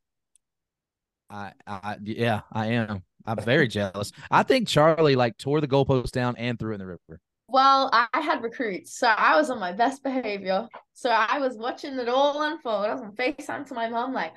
I, 1.30 1.52
I 1.66 1.96
yeah, 2.02 2.40
I 2.52 2.66
am. 2.68 3.04
I'm 3.24 3.38
very 3.38 3.68
jealous. 3.68 4.12
I 4.30 4.42
think 4.42 4.68
Charlie 4.68 5.16
like 5.16 5.38
tore 5.38 5.60
the 5.60 5.68
goalpost 5.68 6.10
down 6.10 6.36
and 6.36 6.58
threw 6.58 6.72
it 6.72 6.74
in 6.74 6.80
the 6.80 6.86
river. 6.86 7.20
Well, 7.52 7.90
I 7.92 8.06
I 8.14 8.20
had 8.20 8.42
recruits, 8.42 8.96
so 8.98 9.06
I 9.08 9.36
was 9.36 9.50
on 9.50 9.60
my 9.60 9.72
best 9.72 10.02
behavior. 10.02 10.68
So 10.94 11.10
I 11.10 11.38
was 11.38 11.56
watching 11.56 11.98
it 11.98 12.08
all 12.08 12.42
unfold. 12.42 12.86
I 12.86 12.94
was 12.94 13.02
on 13.02 13.12
FaceTime 13.14 13.66
to 13.68 13.74
my 13.74 13.88
mom, 13.88 14.14
like, 14.14 14.32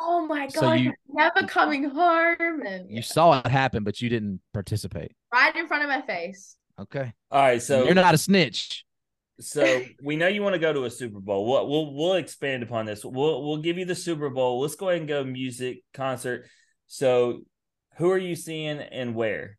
"Oh 0.00 0.26
my 0.26 0.48
so 0.48 0.62
god, 0.62 0.72
you- 0.80 0.84
you're 0.84 0.94
never 1.08 1.46
coming 1.46 1.84
home!" 1.84 2.62
And 2.66 2.90
You 2.90 2.96
yeah, 2.96 3.00
saw 3.02 3.38
it 3.40 3.46
happen, 3.46 3.84
but 3.84 4.00
you 4.02 4.08
didn't 4.08 4.40
participate. 4.52 5.12
right 5.32 5.54
in 5.54 5.66
front 5.68 5.84
of 5.84 5.88
my 5.88 6.02
face. 6.02 6.56
Okay. 6.78 7.12
All 7.30 7.40
right, 7.40 7.62
so 7.62 7.84
You're 7.84 7.94
not 7.94 8.14
a 8.14 8.18
snitch. 8.18 8.84
so 9.40 9.84
we 10.02 10.16
know 10.16 10.26
you 10.26 10.42
want 10.42 10.54
to 10.54 10.58
go 10.58 10.72
to 10.72 10.84
a 10.86 10.90
Super 10.90 11.20
Bowl. 11.20 11.46
We'll 11.46 11.68
we'll 11.68 11.94
we'll 11.94 12.14
expand 12.14 12.62
upon 12.64 12.86
this. 12.86 13.04
We'll 13.04 13.44
we'll 13.44 13.58
give 13.62 13.78
you 13.78 13.84
the 13.84 13.94
Super 13.94 14.28
Bowl. 14.28 14.60
Let's 14.60 14.74
go 14.74 14.88
ahead 14.88 15.00
and 15.02 15.08
go 15.08 15.22
music 15.22 15.82
concert. 15.92 16.46
So, 16.88 17.42
who 17.98 18.10
are 18.10 18.18
you 18.18 18.34
seeing 18.34 18.80
and 18.80 19.14
where? 19.14 19.56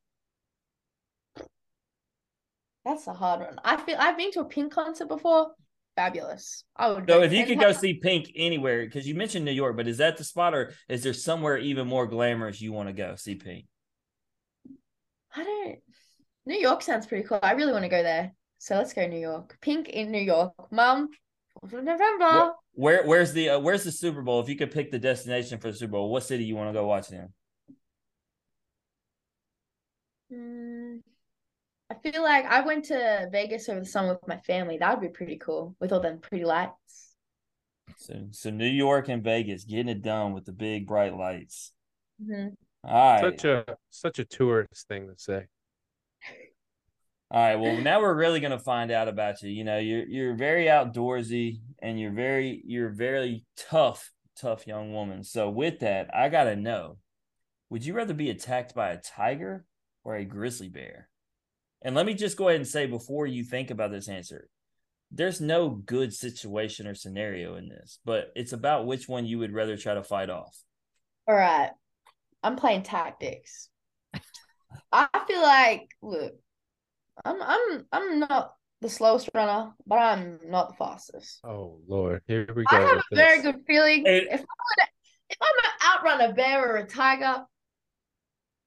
That's 2.85 3.07
a 3.07 3.13
hard 3.13 3.41
one. 3.41 3.59
I 3.63 3.77
feel 3.77 3.97
I've 3.99 4.17
been 4.17 4.31
to 4.33 4.41
a 4.41 4.45
Pink 4.45 4.71
concert 4.71 5.07
before. 5.07 5.51
Fabulous. 5.95 6.63
I 6.75 6.89
would. 6.89 7.09
So, 7.09 7.19
go 7.19 7.23
if 7.23 7.33
you 7.33 7.45
could 7.45 7.59
go 7.59 7.71
see 7.71 7.95
Pink 7.95 8.31
anywhere, 8.35 8.85
because 8.85 9.07
you 9.07 9.15
mentioned 9.15 9.43
New 9.43 9.51
York, 9.51 9.75
but 9.75 9.87
is 9.87 9.97
that 9.97 10.17
the 10.17 10.23
spot, 10.23 10.53
or 10.53 10.73
is 10.87 11.03
there 11.03 11.13
somewhere 11.13 11.57
even 11.57 11.87
more 11.87 12.05
glamorous 12.05 12.61
you 12.61 12.71
want 12.71 12.89
to 12.89 12.93
go 12.93 13.15
see 13.15 13.35
Pink? 13.35 13.65
I 15.35 15.43
don't. 15.43 15.79
New 16.45 16.59
York 16.59 16.83
sounds 16.83 17.07
pretty 17.07 17.27
cool. 17.27 17.39
I 17.41 17.53
really 17.53 17.71
want 17.71 17.83
to 17.83 17.89
go 17.89 18.03
there. 18.03 18.33
So 18.59 18.75
let's 18.75 18.93
go 18.93 19.07
New 19.07 19.19
York. 19.19 19.57
Pink 19.61 19.89
in 19.89 20.11
New 20.11 20.21
York. 20.21 20.53
Mom, 20.71 21.09
4th 21.63 21.73
of 21.73 21.83
November. 21.83 22.53
Where 22.73 23.05
where's 23.05 23.33
the 23.33 23.51
uh, 23.51 23.59
where's 23.59 23.83
the 23.83 23.91
Super 23.91 24.21
Bowl? 24.21 24.41
If 24.41 24.49
you 24.49 24.55
could 24.55 24.71
pick 24.71 24.91
the 24.91 24.99
destination 24.99 25.59
for 25.59 25.71
the 25.71 25.77
Super 25.77 25.93
Bowl, 25.93 26.09
what 26.09 26.23
city 26.23 26.43
you 26.43 26.55
want 26.55 26.69
to 26.69 26.73
go 26.73 26.85
watch 26.85 27.11
it 27.11 27.29
in? 30.31 30.37
Mm, 30.37 30.99
I 31.89 31.95
feel 31.95 32.23
like 32.23 32.45
I 32.45 32.61
went 32.61 32.85
to 32.85 33.29
Vegas 33.31 33.69
over 33.69 33.79
the 33.79 33.85
summer 33.85 34.13
with 34.13 34.27
my 34.27 34.37
family. 34.37 34.77
That 34.77 34.91
would 34.99 35.07
be 35.07 35.13
pretty 35.15 35.37
cool 35.37 35.75
with 35.79 35.91
all 35.91 35.99
them 35.99 36.19
pretty 36.19 36.45
lights. 36.45 37.15
So 37.97 38.27
so 38.31 38.49
New 38.51 38.67
York 38.67 39.09
and 39.09 39.23
Vegas, 39.23 39.63
getting 39.65 39.89
it 39.89 40.01
done 40.01 40.33
with 40.33 40.45
the 40.45 40.51
big 40.53 40.87
bright 40.87 41.15
lights. 41.15 41.73
hmm 42.19 42.55
All 42.83 42.91
right. 42.93 43.39
Such 43.39 43.45
a 43.45 43.77
such 43.89 44.19
a 44.19 44.25
tourist 44.25 44.87
thing 44.87 45.07
to 45.07 45.15
say. 45.17 45.47
All 47.31 47.41
right. 47.41 47.55
Well, 47.55 47.77
now 47.77 48.01
we're 48.01 48.13
really 48.15 48.39
gonna 48.39 48.59
find 48.59 48.91
out 48.91 49.07
about 49.07 49.41
you. 49.41 49.49
You 49.49 49.63
know, 49.63 49.77
you're 49.77 50.05
you're 50.05 50.35
very 50.35 50.65
outdoorsy 50.65 51.59
and 51.81 51.99
you're 51.99 52.11
very 52.11 52.61
you're 52.65 52.89
very 52.89 53.45
tough, 53.57 54.11
tough 54.35 54.67
young 54.67 54.93
woman. 54.93 55.23
So 55.23 55.49
with 55.49 55.79
that, 55.79 56.13
I 56.15 56.29
gotta 56.29 56.55
know: 56.55 56.97
Would 57.69 57.85
you 57.85 57.93
rather 57.95 58.13
be 58.15 58.29
attacked 58.29 58.75
by 58.75 58.91
a 58.91 59.01
tiger 59.01 59.65
or 60.03 60.15
a 60.15 60.25
grizzly 60.25 60.69
bear? 60.69 61.09
And 61.85 61.95
let 61.95 62.07
me 62.07 62.15
just 62.15 62.35
go 62.35 62.49
ahead 62.49 62.59
and 62.59 62.67
say 62.67 62.87
before 62.87 63.27
you 63.27 63.43
think 63.43 63.69
about 63.69 63.91
this 63.91 64.09
answer, 64.09 64.49
there's 65.11 65.39
no 65.39 65.69
good 65.69 66.11
situation 66.15 66.87
or 66.87 66.95
scenario 66.95 67.57
in 67.57 67.69
this, 67.69 67.99
but 68.03 68.31
it's 68.35 68.53
about 68.53 68.87
which 68.87 69.07
one 69.07 69.27
you 69.27 69.37
would 69.37 69.53
rather 69.53 69.77
try 69.77 69.93
to 69.93 70.03
fight 70.03 70.31
off. 70.31 70.57
All 71.27 71.35
right. 71.35 71.69
I'm 72.41 72.55
playing 72.55 72.81
tactics. 72.83 73.69
I 74.91 75.07
feel 75.27 75.41
like, 75.43 75.87
look, 76.01 76.33
I'm 77.23 77.37
I'm 77.41 77.85
I'm 77.91 78.19
not 78.19 78.55
the 78.81 78.89
slowest 78.89 79.29
runner, 79.35 79.71
but 79.85 79.99
I'm 79.99 80.39
not 80.47 80.69
the 80.69 80.75
fastest. 80.75 81.39
Oh 81.43 81.79
Lord, 81.87 82.23
here 82.27 82.47
we 82.55 82.63
go. 82.63 82.77
I 82.77 82.81
have 82.81 82.95
with 82.97 83.05
a 83.11 83.15
very 83.15 83.37
this. 83.37 83.45
good 83.45 83.61
feeling 83.67 84.05
Hey. 84.05 84.25
if 84.29 84.31
I'm 84.31 84.37
gonna 84.39 84.89
if 85.29 85.37
I'm 85.39 85.55
gonna 85.55 86.17
outrun 86.17 86.31
a 86.31 86.33
bear 86.33 86.67
or 86.73 86.77
a 86.77 86.87
tiger, 86.87 87.45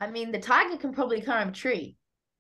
I 0.00 0.08
mean 0.08 0.30
the 0.30 0.38
tiger 0.40 0.76
can 0.76 0.92
probably 0.94 1.20
climb 1.20 1.48
a 1.48 1.52
tree, 1.52 1.97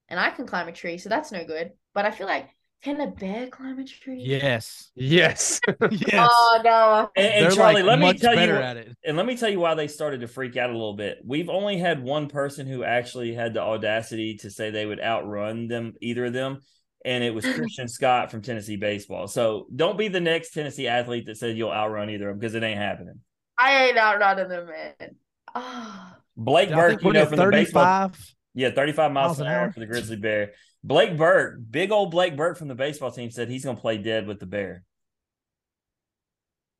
and 0.08 0.18
I 0.18 0.30
can 0.30 0.46
climb 0.46 0.68
a 0.68 0.72
tree, 0.72 0.98
so 0.98 1.08
that's 1.08 1.32
no 1.32 1.44
good. 1.44 1.72
But 1.94 2.04
I 2.06 2.10
feel 2.10 2.26
like 2.26 2.48
Can 2.82 3.00
a 3.00 3.08
bear 3.08 3.48
climb 3.48 3.78
a 3.78 3.84
tree? 3.84 4.22
Yes. 4.24 4.90
Yes. 4.94 5.60
Yes. 5.90 6.28
Oh 6.30 6.60
no. 6.64 7.10
And, 7.16 7.46
and 7.46 7.54
Charlie, 7.54 7.82
like 7.82 7.84
let 7.84 7.98
me 7.98 8.18
tell 8.18 8.32
you, 8.32 8.36
better 8.36 8.60
at 8.60 8.76
it. 8.76 8.96
and 9.04 9.16
let 9.16 9.26
me 9.26 9.36
tell 9.36 9.48
you 9.48 9.58
why 9.60 9.74
they 9.74 9.88
started 9.88 10.20
to 10.20 10.28
freak 10.28 10.56
out 10.56 10.70
a 10.70 10.72
little 10.72 10.94
bit. 10.94 11.18
We've 11.24 11.48
only 11.48 11.76
had 11.78 12.02
one 12.02 12.28
person 12.28 12.66
who 12.66 12.84
actually 12.84 13.34
had 13.34 13.54
the 13.54 13.60
audacity 13.60 14.36
to 14.38 14.50
say 14.50 14.70
they 14.70 14.86
would 14.86 15.00
outrun 15.00 15.66
them, 15.68 15.94
either 16.00 16.26
of 16.26 16.32
them, 16.32 16.60
and 17.04 17.24
it 17.24 17.34
was 17.34 17.44
Christian 17.54 17.88
Scott 17.88 18.30
from 18.30 18.42
Tennessee 18.42 18.76
baseball. 18.76 19.26
So 19.26 19.66
don't 19.74 19.98
be 19.98 20.08
the 20.08 20.20
next 20.20 20.52
Tennessee 20.52 20.86
athlete 20.86 21.26
that 21.26 21.36
says 21.36 21.56
you'll 21.56 21.72
outrun 21.72 22.10
either 22.10 22.28
of 22.28 22.34
them 22.34 22.38
because 22.40 22.54
it 22.54 22.62
ain't 22.62 22.78
happening. 22.78 23.20
I 23.58 23.86
ain't 23.86 23.98
outrunning 23.98 24.48
them, 24.48 24.66
man. 24.66 25.16
Oh. 25.54 26.12
Blake 26.36 26.70
Burke, 26.70 27.02
you 27.02 27.12
know, 27.12 27.18
you're 27.20 27.26
from 27.26 27.38
the 27.38 27.50
baseball 27.50 28.10
35, 28.10 28.34
Yeah, 28.54 28.70
35 28.70 29.12
miles, 29.12 29.38
Miles 29.38 29.40
an 29.40 29.46
an 29.46 29.52
hour 29.52 29.60
hour. 29.64 29.72
for 29.72 29.80
the 29.80 29.86
Grizzly 29.86 30.16
Bear. 30.16 30.52
Blake 30.82 31.16
Burke, 31.16 31.58
big 31.70 31.92
old 31.92 32.10
Blake 32.10 32.36
Burke 32.36 32.56
from 32.56 32.68
the 32.68 32.74
baseball 32.74 33.10
team 33.10 33.30
said 33.30 33.48
he's 33.48 33.64
going 33.64 33.76
to 33.76 33.80
play 33.82 33.98
dead 33.98 34.26
with 34.26 34.40
the 34.40 34.46
Bear. 34.46 34.84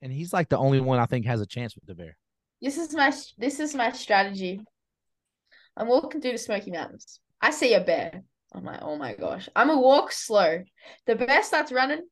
and 0.03 0.13
he's 0.13 0.33
like 0.33 0.49
the 0.49 0.59
only 0.59 0.81
one 0.81 0.99
I 0.99 1.07
think 1.07 1.27
has 1.27 1.41
a 1.41 1.47
chance 1.47 1.75
with 1.75 1.85
the 1.87 1.95
bear. 1.95 2.17
This 2.63 2.77
is 2.79 2.95
my 2.95 3.13
this 3.37 3.61
is 3.61 3.75
my 3.75 3.93
strategy. 3.93 4.61
I'm 5.77 5.89
walking 5.89 6.21
through 6.21 6.33
the 6.33 6.39
Smoky 6.39 6.71
Mountains. 6.71 7.21
I 7.41 7.51
see 7.51 7.75
a 7.75 7.81
bear. 7.81 8.23
I'm 8.53 8.65
like, 8.65 8.81
oh 8.83 8.97
my 8.97 9.15
gosh. 9.15 9.49
I'm 9.55 9.69
gonna 9.69 9.81
walk 9.81 10.11
slow. 10.13 10.63
The 11.07 11.17
bear 11.17 11.43
starts 11.43 11.71
running. 11.73 12.03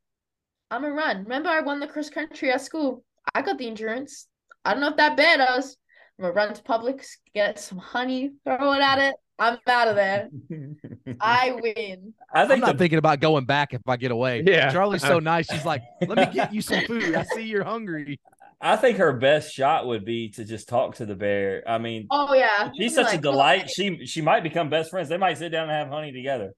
I'm 0.71 0.83
gonna 0.83 0.95
run. 0.95 1.23
Remember, 1.25 1.49
I 1.49 1.61
won 1.61 1.81
the 1.81 1.87
cross 1.87 2.11
country 2.11 2.51
at 2.53 2.61
school. 2.61 3.05
I 3.35 3.43
got 3.43 3.59
the 3.59 3.67
endurance. 3.67 4.27
I 4.65 4.73
don't 4.73 4.81
know 4.81 4.89
if 4.91 4.97
that 4.97 5.17
bear 5.17 5.37
does. 5.39 5.77
I'm 6.19 6.25
gonna 6.25 6.35
run 6.35 6.55
to 6.55 6.63
Publix, 6.63 7.07
get 7.35 7.59
some 7.59 7.79
honey, 7.79 8.31
throw 8.45 8.73
it 8.73 8.81
at 8.83 8.99
it. 8.99 9.15
I'm 9.39 9.59
out 9.67 9.89
of 9.89 9.97
there. 9.97 10.31
I 11.21 11.53
win. 11.53 12.15
I 12.33 12.45
I'm 12.45 12.61
not 12.61 12.73
the, 12.73 12.79
thinking 12.79 12.99
about 12.99 13.21
going 13.21 13.45
back 13.45 13.75
if 13.75 13.83
I 13.87 13.97
get 13.97 14.11
away. 14.11 14.43
Yeah. 14.47 14.73
Charlie's 14.73 15.03
so 15.03 15.19
nice. 15.21 15.51
She's 15.51 15.65
like, 15.65 15.83
let 16.07 16.17
me 16.17 16.35
get 16.35 16.55
you 16.55 16.63
some 16.63 16.85
food. 16.87 17.15
I 17.15 17.25
see 17.25 17.43
you're 17.43 17.65
hungry. 17.65 18.19
I 18.61 18.77
think 18.77 18.97
her 18.97 19.13
best 19.13 19.53
shot 19.53 19.87
would 19.87 20.05
be 20.07 20.31
to 20.31 20.45
just 20.45 20.69
talk 20.69 20.97
to 20.97 21.07
the 21.07 21.15
bear. 21.15 21.63
I 21.67 21.77
mean, 21.77 22.07
Oh 22.11 22.33
yeah. 22.33 22.71
she's 22.75 22.97
I'm 22.97 23.05
such 23.05 23.13
a 23.13 23.17
like, 23.17 23.23
delight. 23.23 23.71
She 23.71 24.07
she 24.07 24.23
might 24.23 24.43
become 24.43 24.71
best 24.71 24.91
friends. 24.91 25.11
They 25.11 25.19
might 25.19 25.37
sit 25.37 25.51
down 25.51 25.65
and 25.65 25.73
have 25.73 25.89
honey 25.89 26.13
together. 26.13 26.53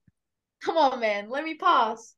Come 0.63 0.77
on, 0.77 1.01
man. 1.01 1.29
Let 1.29 1.43
me 1.43 1.55
pass. 1.55 2.15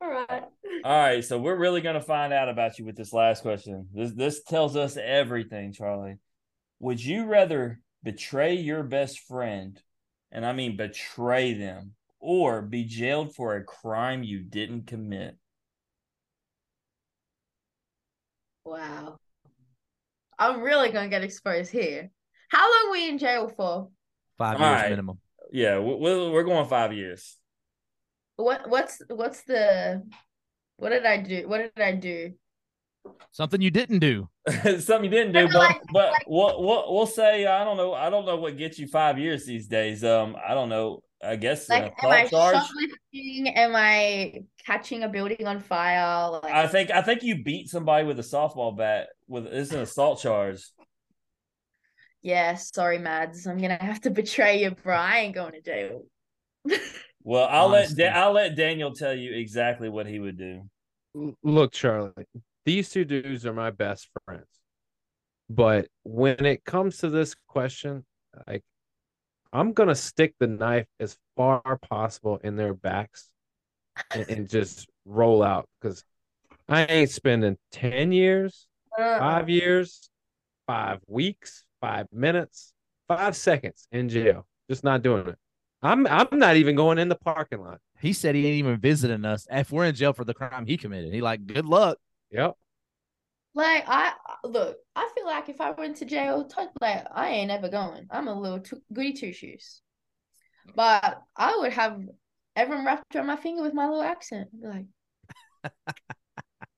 All 0.00 0.10
right. 0.10 0.42
All 0.84 0.98
right, 0.98 1.24
so 1.24 1.38
we're 1.38 1.56
really 1.56 1.80
going 1.80 1.94
to 1.94 2.00
find 2.00 2.32
out 2.32 2.48
about 2.50 2.78
you 2.78 2.84
with 2.84 2.96
this 2.96 3.12
last 3.12 3.42
question. 3.42 3.88
This 3.94 4.12
this 4.12 4.42
tells 4.42 4.76
us 4.76 4.98
everything, 4.98 5.72
Charlie. 5.72 6.16
Would 6.80 7.02
you 7.02 7.24
rather 7.24 7.80
betray 8.02 8.54
your 8.54 8.82
best 8.82 9.20
friend, 9.20 9.80
and 10.34 10.44
I 10.44 10.52
mean 10.52 10.76
betray 10.76 11.54
them, 11.54 11.92
or 12.18 12.60
be 12.60 12.84
jailed 12.84 13.34
for 13.34 13.56
a 13.56 13.64
crime 13.64 14.22
you 14.22 14.40
didn't 14.40 14.88
commit? 14.88 15.36
Wow. 18.64 19.16
I'm 20.38 20.60
really 20.60 20.90
gonna 20.90 21.08
get 21.08 21.22
exposed 21.22 21.70
here. 21.70 22.10
How 22.48 22.70
long 22.70 22.92
we 22.92 23.08
in 23.08 23.18
jail 23.18 23.48
for? 23.56 23.88
Five 24.36 24.60
All 24.60 24.68
years 24.68 24.82
right. 24.82 24.90
minimum. 24.90 25.20
Yeah, 25.52 25.78
we're 25.78 26.30
we're 26.30 26.42
going 26.42 26.68
five 26.68 26.92
years. 26.92 27.36
What 28.36 28.68
what's 28.68 29.00
what's 29.08 29.42
the 29.44 30.02
what 30.76 30.88
did 30.88 31.06
I 31.06 31.18
do? 31.18 31.46
What 31.46 31.58
did 31.58 31.82
I 31.82 31.92
do? 31.92 32.32
Something 33.30 33.60
you 33.60 33.70
didn't 33.70 34.00
do. 34.00 34.28
Something 34.80 35.04
you 35.04 35.10
didn't 35.10 35.32
do, 35.32 35.44
But 35.46 35.52
but 35.52 35.58
like- 35.58 35.80
but 35.92 36.12
we'll, 36.26 36.62
we'll 36.62 36.92
we'll 36.94 37.06
say 37.06 37.46
I 37.46 37.64
don't 37.64 37.76
know. 37.76 37.94
I 37.94 38.10
don't 38.10 38.26
know 38.26 38.36
what 38.36 38.56
gets 38.58 38.78
you 38.78 38.86
five 38.86 39.18
years 39.18 39.46
these 39.46 39.66
days. 39.66 40.04
Um, 40.04 40.36
I 40.46 40.52
don't 40.54 40.68
know. 40.68 41.00
I 41.22 41.36
guess 41.36 41.70
an 41.70 41.82
Like 41.84 41.94
am 42.04 42.10
I 42.10 42.22
assault 42.24 42.52
charge. 42.52 42.66
shoplifting? 42.66 43.48
Am 43.56 43.72
I 43.74 44.42
catching 44.66 45.02
a 45.04 45.08
building 45.08 45.46
on 45.46 45.60
fire? 45.60 46.30
Like 46.30 46.52
I 46.52 46.66
think 46.66 46.90
I 46.90 47.00
think 47.00 47.22
you 47.22 47.42
beat 47.42 47.68
somebody 47.70 48.04
with 48.06 48.18
a 48.18 48.22
softball 48.22 48.76
bat 48.76 49.08
with 49.26 49.46
it's 49.46 49.72
an 49.72 49.80
assault 49.80 50.20
charge. 50.20 50.60
yeah, 52.22 52.54
sorry, 52.54 52.98
Mads. 52.98 53.46
I'm 53.46 53.58
gonna 53.58 53.78
have 53.82 54.00
to 54.02 54.10
betray 54.10 54.62
you, 54.62 54.72
bro. 54.72 54.94
I 54.96 55.18
ain't 55.20 55.34
going 55.34 55.52
to 55.52 55.60
jail. 55.62 56.02
Well, 57.26 57.48
I'll 57.50 57.68
let 57.70 57.96
da- 57.96 58.08
I'll 58.12 58.32
let 58.34 58.54
Daniel 58.54 58.92
tell 58.92 59.14
you 59.14 59.32
exactly 59.32 59.88
what 59.88 60.06
he 60.06 60.18
would 60.18 60.36
do. 60.36 60.68
Look, 61.42 61.72
Charlie, 61.72 62.12
these 62.64 62.90
two 62.90 63.04
dudes 63.04 63.46
are 63.46 63.52
my 63.52 63.70
best 63.70 64.08
friends. 64.24 64.46
But 65.50 65.88
when 66.04 66.44
it 66.46 66.64
comes 66.64 66.98
to 66.98 67.10
this 67.10 67.34
question, 67.48 68.04
like 68.46 68.62
I'm 69.52 69.72
gonna 69.72 69.94
stick 69.94 70.34
the 70.40 70.46
knife 70.46 70.86
as 70.98 71.16
far 71.36 71.78
possible 71.82 72.40
in 72.42 72.56
their 72.56 72.74
backs 72.74 73.28
and, 74.12 74.28
and 74.28 74.48
just 74.48 74.88
roll 75.04 75.42
out 75.42 75.68
because 75.80 76.04
I 76.68 76.86
ain't 76.86 77.10
spending 77.10 77.56
10 77.72 78.12
years, 78.12 78.66
Uh, 78.98 79.18
five 79.18 79.48
years, 79.48 80.08
five 80.66 81.00
weeks, 81.06 81.64
five 81.80 82.06
minutes, 82.12 82.72
five 83.08 83.36
seconds 83.36 83.86
in 83.92 84.08
jail. 84.08 84.46
Just 84.70 84.82
not 84.82 85.02
doing 85.02 85.26
it. 85.26 85.36
I'm 85.82 86.06
I'm 86.06 86.28
not 86.32 86.56
even 86.56 86.74
going 86.74 86.98
in 86.98 87.08
the 87.10 87.16
parking 87.16 87.60
lot. 87.60 87.78
He 88.00 88.14
said 88.14 88.34
he 88.34 88.46
ain't 88.46 88.56
even 88.58 88.78
visiting 88.78 89.24
us. 89.26 89.46
If 89.50 89.70
we're 89.70 89.84
in 89.84 89.94
jail 89.94 90.14
for 90.14 90.24
the 90.24 90.32
crime 90.32 90.64
he 90.66 90.78
committed, 90.78 91.12
he 91.12 91.20
like, 91.20 91.46
good 91.46 91.66
luck. 91.66 91.98
Yep. 92.34 92.56
Like 93.54 93.84
I 93.86 94.12
look, 94.42 94.76
I 94.96 95.08
feel 95.14 95.26
like 95.26 95.48
if 95.48 95.60
I 95.60 95.70
went 95.70 95.98
to 95.98 96.04
jail, 96.04 96.44
t- 96.44 96.64
like 96.80 97.06
I 97.14 97.28
ain't 97.28 97.52
ever 97.52 97.68
going. 97.68 98.08
I'm 98.10 98.26
a 98.26 98.38
little 98.38 98.58
too, 98.58 98.82
goody 98.92 99.12
two 99.12 99.32
shoes, 99.32 99.80
but 100.74 101.22
I 101.36 101.56
would 101.58 101.72
have 101.72 102.00
everyone 102.56 102.84
wrapped 102.84 103.14
around 103.14 103.28
my 103.28 103.36
finger 103.36 103.62
with 103.62 103.72
my 103.72 103.86
little 103.86 104.02
accent. 104.02 104.48
Be 104.60 104.66
like, 104.66 104.86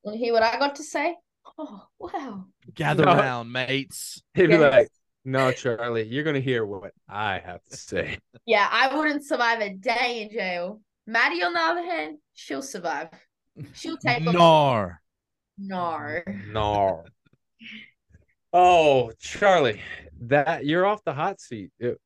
want 0.03 0.19
to 0.19 0.19
hear 0.19 0.35
what 0.35 0.43
I 0.43 0.59
got 0.59 0.77
to 0.77 0.83
say? 0.83 1.17
Oh 1.59 1.87
wow! 1.99 2.45
Gather 2.75 3.07
No. 3.07 3.15
around, 3.15 3.51
mates. 3.51 4.23
He'd 4.35 4.49
be 4.49 4.59
like, 4.59 4.89
"No, 5.25 5.53
Charlie, 5.53 6.03
you're 6.07 6.25
gonna 6.25 6.41
hear 6.41 6.67
what 6.67 6.93
I 7.09 7.39
have 7.39 7.65
to 7.71 7.77
say." 7.79 8.19
Yeah, 8.45 8.69
I 8.71 8.95
wouldn't 8.95 9.25
survive 9.25 9.61
a 9.61 9.71
day 9.71 10.23
in 10.23 10.31
jail. 10.31 10.83
Maddie, 11.07 11.43
on 11.43 11.55
the 11.55 11.61
other 11.61 11.83
hand, 11.83 12.19
she'll 12.35 12.61
survive. 12.61 13.09
She'll 13.73 13.97
take 13.97 14.27
on 14.27 14.35
Nar. 14.35 15.01
No. 15.59 16.21
No. 16.49 17.05
Oh, 18.53 19.13
Charlie, 19.19 19.81
that 20.23 20.65
you're 20.65 20.87
off 20.87 21.03
the 21.05 21.13
hot 21.15 21.41
seat. 21.41 21.71
It- 21.79 22.01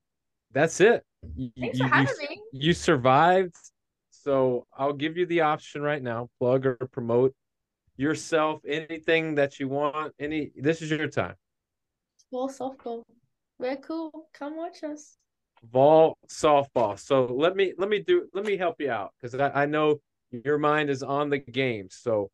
that's 0.53 0.81
it. 0.81 1.05
You, 1.37 1.51
Thanks 1.61 1.79
you- 1.79 1.89
for 1.89 1.97
you- 1.97 2.05
having 2.07 2.17
me. 2.29 2.43
you 2.53 2.73
survived. 2.73 3.55
So 4.11 4.67
I'll 4.77 4.93
give 4.93 5.17
you 5.17 5.27
the 5.27 5.43
option 5.43 5.81
right 5.83 6.03
now. 6.03 6.29
Plug 6.39 6.67
or 6.67 6.77
promote 6.91 7.35
yourself. 7.97 8.63
Anything 8.67 9.37
that 9.37 9.61
you 9.61 9.69
want. 9.69 10.15
Any. 10.19 10.51
This 10.57 10.83
is 10.83 10.91
your 10.91 11.07
time. 11.09 11.37
Ball 12.33 12.49
softball. 12.49 13.05
We're 13.59 13.77
cool. 13.77 14.29
Come 14.35 14.57
watch 14.57 14.83
us. 14.83 15.17
Vol 15.71 16.17
softball. 16.29 16.99
So 16.99 17.27
let 17.27 17.55
me 17.55 17.75
let 17.79 17.89
me 17.89 18.01
do 18.01 18.29
let 18.35 18.45
me 18.45 18.57
help 18.57 18.81
you 18.81 18.91
out 18.91 19.13
because 19.21 19.35
I, 19.39 19.63
I 19.63 19.67
know 19.67 20.01
your 20.31 20.59
mind 20.59 20.91
is 20.91 21.03
on 21.03 21.29
the 21.31 21.39
game. 21.39 21.89
So 21.91 22.31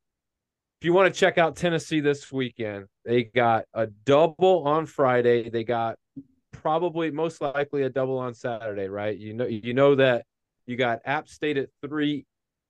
if 0.81 0.85
you 0.85 0.93
want 0.93 1.13
to 1.13 1.19
check 1.19 1.39
out 1.39 1.57
Tennessee 1.57 2.01
this 2.01 2.31
weekend, 2.31 2.87
they 3.05 3.25
got 3.25 3.65
a 3.73 3.87
double 3.87 4.67
on 4.67 4.85
Friday. 4.87 5.49
They 5.49 5.65
got 5.65 5.97
probably 6.53 7.11
most 7.11 7.41
likely 7.41 7.83
a 7.83 7.91
double 7.91 8.19
on 8.19 8.35
Saturday, 8.35 8.89
right? 8.89 9.17
You 9.17 9.33
know 9.35 9.47
you 9.47 9.73
know 9.73 9.95
that 9.95 10.25
you 10.67 10.77
got 10.77 11.01
App 11.05 11.29
State 11.29 11.57
at 11.57 11.69
three 11.81 12.27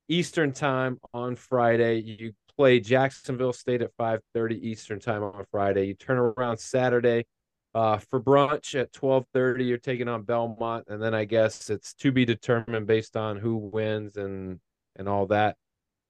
Eastern 0.09 0.53
time 0.53 0.99
on 1.13 1.35
Friday. 1.35 2.01
You 2.01 2.33
play 2.57 2.79
Jacksonville 2.79 3.53
State 3.53 3.83
at 3.83 3.91
5:30 3.97 4.63
Eastern 4.63 5.01
time 5.01 5.25
on 5.25 5.45
Friday. 5.51 5.87
You 5.87 5.95
turn 5.95 6.19
around 6.19 6.59
Saturday 6.59 7.27
uh, 7.75 7.99
for 7.99 8.21
brunch 8.23 8.79
at 8.79 8.93
12:30 8.93 9.67
you're 9.67 9.79
taking 9.79 10.09
on 10.09 10.23
Belmont 10.23 10.85
and 10.89 11.03
then 11.03 11.13
I 11.13 11.25
guess 11.25 11.69
it's 11.69 11.93
to 11.95 12.11
be 12.11 12.25
determined 12.25 12.87
based 12.87 13.17
on 13.17 13.37
who 13.37 13.57
wins 13.57 14.17
and 14.17 14.61
and 14.97 15.09
all 15.09 15.27
that 15.27 15.57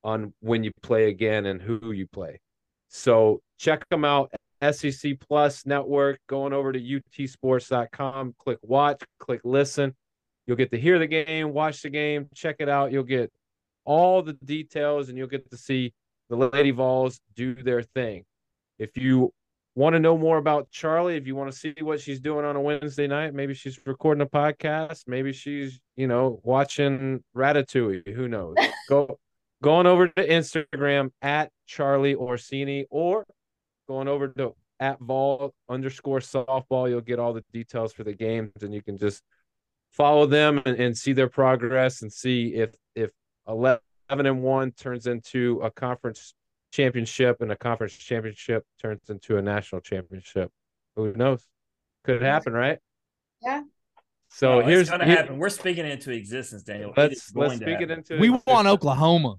on 0.07 0.33
when 0.41 0.65
you 0.65 0.71
play 0.83 1.09
again 1.09 1.47
and 1.47 1.61
who 1.61 1.93
you 1.93 2.07
play. 2.07 2.41
So 2.89 3.43
check 3.59 3.87
them 3.91 4.05
out 4.05 4.33
SEC 4.73 5.19
Plus 5.29 5.67
Network 5.67 6.19
going 6.29 6.53
over 6.55 6.73
to 6.73 6.81
utsports.com 6.81 8.35
click 8.39 8.59
watch 8.63 9.03
click 9.19 9.43
listen 9.45 9.95
you'll 10.47 10.57
get 10.57 10.71
to 10.71 10.79
hear 10.79 10.99
the 10.99 11.07
game 11.07 11.53
watch 11.53 11.83
the 11.83 11.91
game 11.91 12.27
check 12.35 12.57
it 12.61 12.69
out 12.69 12.91
you'll 12.91 13.03
get 13.03 13.31
all 13.87 14.21
the 14.21 14.35
details 14.45 15.09
and 15.09 15.17
you'll 15.17 15.29
get 15.29 15.49
to 15.51 15.57
see 15.57 15.93
the 16.29 16.37
Lady 16.37 16.73
Vols 16.73 17.21
do 17.35 17.55
their 17.55 17.83
thing. 17.83 18.25
If 18.79 18.97
you 18.97 19.33
want 19.75 19.95
to 19.95 20.01
know 20.01 20.19
more 20.19 20.39
about 20.39 20.71
Charlie, 20.71 21.17
if 21.17 21.27
you 21.27 21.37
want 21.37 21.53
to 21.53 21.57
see 21.57 21.75
what 21.81 22.01
she's 22.01 22.21
doing 22.21 22.45
on 22.45 22.57
a 22.57 22.61
Wednesday 22.61 23.07
night, 23.07 23.33
maybe 23.33 23.55
she's 23.55 23.79
recording 23.87 24.23
a 24.23 24.27
podcast, 24.27 25.05
maybe 25.07 25.33
she's, 25.33 25.81
you 25.95 26.09
know, 26.09 26.41
watching 26.43 27.23
Ratatouille, 27.35 28.15
who 28.15 28.29
knows. 28.29 28.57
Go 28.89 29.19
going 29.63 29.87
over 29.87 30.09
to 30.09 30.29
Instagram 30.29 31.11
at 31.23 31.51
Charlie 31.67 32.15
Orsini 32.15 32.87
or 32.91 33.27
going 33.89 34.09
over 34.09 34.29
to 34.29 34.55
at 34.79 34.99
Vol 35.01 35.55
underscore 35.69 36.21
softball. 36.21 36.89
You'll 36.89 37.01
get 37.01 37.19
all 37.19 37.33
the 37.33 37.45
details 37.53 37.93
for 37.93 38.05
the 38.05 38.13
games 38.13 38.53
and 38.63 38.75
you 38.75 38.83
can 38.83 38.99
just 38.99 39.23
follow 39.93 40.27
them 40.27 40.61
and, 40.67 40.79
and 40.79 40.97
see 40.97 41.13
their 41.15 41.29
progress 41.29 42.03
and 42.03 42.13
see 42.13 42.55
if 42.55 42.75
if 42.95 43.11
eleven 43.49 43.81
and 44.11 44.43
one 44.43 44.73
turns 44.73 45.07
into 45.07 45.61
a 45.63 45.71
conference 45.71 46.35
championship, 46.73 47.41
and 47.41 47.51
a 47.51 47.57
conference 47.57 47.97
championship 47.97 48.65
turns 48.83 49.01
into 49.09 49.39
a 49.39 49.43
national 49.43 49.81
championship. 49.81 50.51
Who 50.97 51.13
knows? 51.15 51.43
Could 52.05 52.21
happen, 52.21 52.53
right? 52.53 52.79
Yeah. 53.43 53.63
So 54.29 54.55
No, 54.55 54.59
it's 54.59 54.69
here's 54.69 54.91
gonna 54.91 55.07
here- 55.07 55.17
happen. 55.17 55.39
We're 55.39 55.49
speaking 55.49 55.87
into 55.87 56.11
existence, 56.11 56.65
Daniel. 56.65 56.93
Let's 56.97 57.29
is 57.29 57.33
let's 57.35 57.59
to 57.59 57.65
speak 57.65 57.81
it 57.81 57.91
into 57.91 58.19
We 58.19 58.31
want. 58.31 58.67
Oklahoma. 58.69 59.37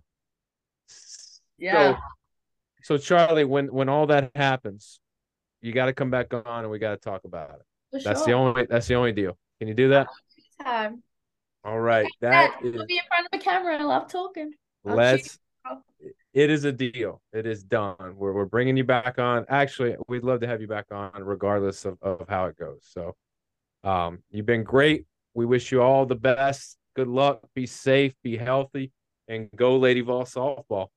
Yeah. 1.58 1.98
So 2.84 2.98
Charlie, 2.98 3.46
when 3.46 3.68
when 3.68 3.90
all 3.90 4.08
that 4.08 4.32
happens, 4.36 5.00
you 5.62 5.74
got 5.74 5.88
to 5.88 5.94
come 5.94 6.10
back 6.10 6.34
on 6.34 6.64
and 6.64 6.70
we 6.70 6.80
got 6.80 6.92
to 6.92 6.98
talk 6.98 7.24
about 7.26 7.56
it. 7.56 7.66
For 7.92 8.00
That's 8.04 8.20
sure. 8.20 8.28
the 8.28 8.34
only 8.34 8.68
that's 8.70 8.88
the 8.88 8.96
only 8.96 9.12
deal. 9.12 9.38
Can 9.60 9.68
you 9.68 9.74
do 9.74 9.90
that? 9.90 10.08
time. 10.64 11.04
All 11.64 11.80
right. 11.80 12.08
That 12.22 12.54
That 12.62 12.66
is 12.66 12.84
be 12.86 12.98
in 12.98 13.04
front 13.08 13.28
of 13.32 13.40
a 13.40 13.44
camera. 13.44 13.78
I 13.78 13.84
love 13.84 14.10
talking. 14.10 14.54
Let's 14.84 15.38
it 16.34 16.52
is 16.52 16.66
a 16.66 16.72
deal. 16.72 17.22
It 17.34 17.48
is 17.48 17.64
done. 17.64 17.96
We're 18.16 18.34
we're 18.34 18.46
bringing 18.46 18.78
you 18.78 18.84
back 18.84 19.18
on. 19.18 19.46
Actually, 19.50 19.96
we'd 20.08 20.24
love 20.24 20.42
to 20.42 20.48
have 20.48 20.62
you 20.62 20.68
back 20.68 20.86
on 20.92 21.24
regardless 21.24 21.84
of, 21.86 21.98
of 22.02 22.26
how 22.30 22.46
it 22.46 22.58
goes. 22.58 22.82
So 22.84 23.16
um 23.84 24.20
you've 24.32 24.46
been 24.46 24.64
great. 24.64 25.06
We 25.34 25.46
wish 25.46 25.72
you 25.72 25.82
all 25.82 26.06
the 26.06 26.16
best. 26.16 26.78
Good 26.96 27.08
luck. 27.08 27.42
Be 27.54 27.66
safe, 27.66 28.14
be 28.24 28.38
healthy, 28.38 28.92
and 29.28 29.50
go 29.56 29.78
Lady 29.78 30.02
Vol 30.02 30.26
softball. 30.26 30.88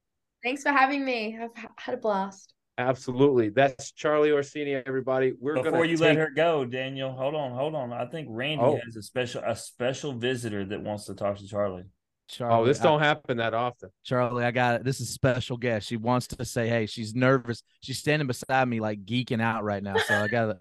Thanks 0.42 0.62
for 0.62 0.70
having 0.70 1.04
me. 1.04 1.38
I've 1.40 1.50
had 1.76 1.94
a 1.94 1.98
blast. 1.98 2.54
Absolutely. 2.78 3.50
That's 3.50 3.92
Charlie 3.92 4.30
Orsini, 4.32 4.74
everybody. 4.86 5.34
We're 5.38 5.62
Before 5.62 5.84
you 5.84 5.96
take- 5.96 6.00
let 6.06 6.16
her 6.16 6.30
go, 6.30 6.64
Daniel, 6.64 7.12
hold 7.12 7.34
on, 7.34 7.52
hold 7.52 7.74
on. 7.74 7.92
I 7.92 8.06
think 8.06 8.28
Randy 8.30 8.64
Oh. 8.64 8.80
has 8.84 8.96
a 8.96 9.02
special 9.02 9.42
a 9.44 9.54
special 9.54 10.12
visitor 10.14 10.64
that 10.64 10.80
wants 10.80 11.04
to 11.06 11.14
talk 11.14 11.36
to 11.38 11.46
Charlie. 11.46 11.84
Charlie, 12.28 12.54
Oh, 12.54 12.64
this 12.64 12.80
I- 12.80 12.84
don't 12.84 13.00
happen 13.00 13.36
that 13.38 13.52
often. 13.54 13.90
Charlie, 14.04 14.44
I 14.44 14.50
got 14.50 14.76
it. 14.76 14.84
This 14.84 15.00
is 15.00 15.10
special 15.10 15.56
guest. 15.58 15.88
She 15.88 15.96
wants 15.96 16.28
to 16.28 16.44
say, 16.44 16.68
hey, 16.68 16.86
she's 16.86 17.14
nervous. 17.14 17.62
She's 17.82 17.98
standing 17.98 18.28
beside 18.28 18.66
me, 18.68 18.80
like 18.80 19.04
geeking 19.04 19.42
out 19.42 19.62
right 19.64 19.82
now. 19.82 19.96
So 19.98 20.14
I 20.14 20.28
gotta 20.28 20.56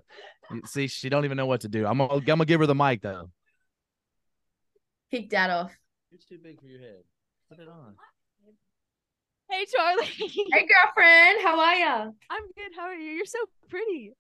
see. 0.66 0.88
She 0.88 1.08
don't 1.10 1.24
even 1.26 1.38
know 1.38 1.46
what 1.46 1.62
to 1.62 1.70
do. 1.70 1.86
I'm 1.86 2.00
gonna, 2.00 2.14
I'm 2.16 2.24
gonna 2.26 2.46
give 2.46 2.60
her 2.60 2.66
the 2.66 2.76
mic 2.76 3.02
though. 3.02 3.30
Kick 5.12 5.30
dad 5.30 5.52
off. 5.52 5.74
It's 6.12 6.26
too 6.26 6.40
big 6.44 6.60
for 6.60 6.68
your 6.68 6.82
head. 6.82 7.04
Put 7.50 7.60
it 7.60 7.68
on. 7.70 7.96
Hey 9.50 9.66
Charlie. 9.76 10.06
Hey, 10.06 10.68
girlfriend. 10.68 11.42
How 11.42 11.60
are 11.60 11.76
ya? 11.76 12.12
I'm 12.30 12.44
good. 12.56 12.72
How 12.78 12.84
are 12.84 12.96
you? 12.96 13.12
You're 13.12 13.26
so 13.26 13.40
pretty. 13.70 14.14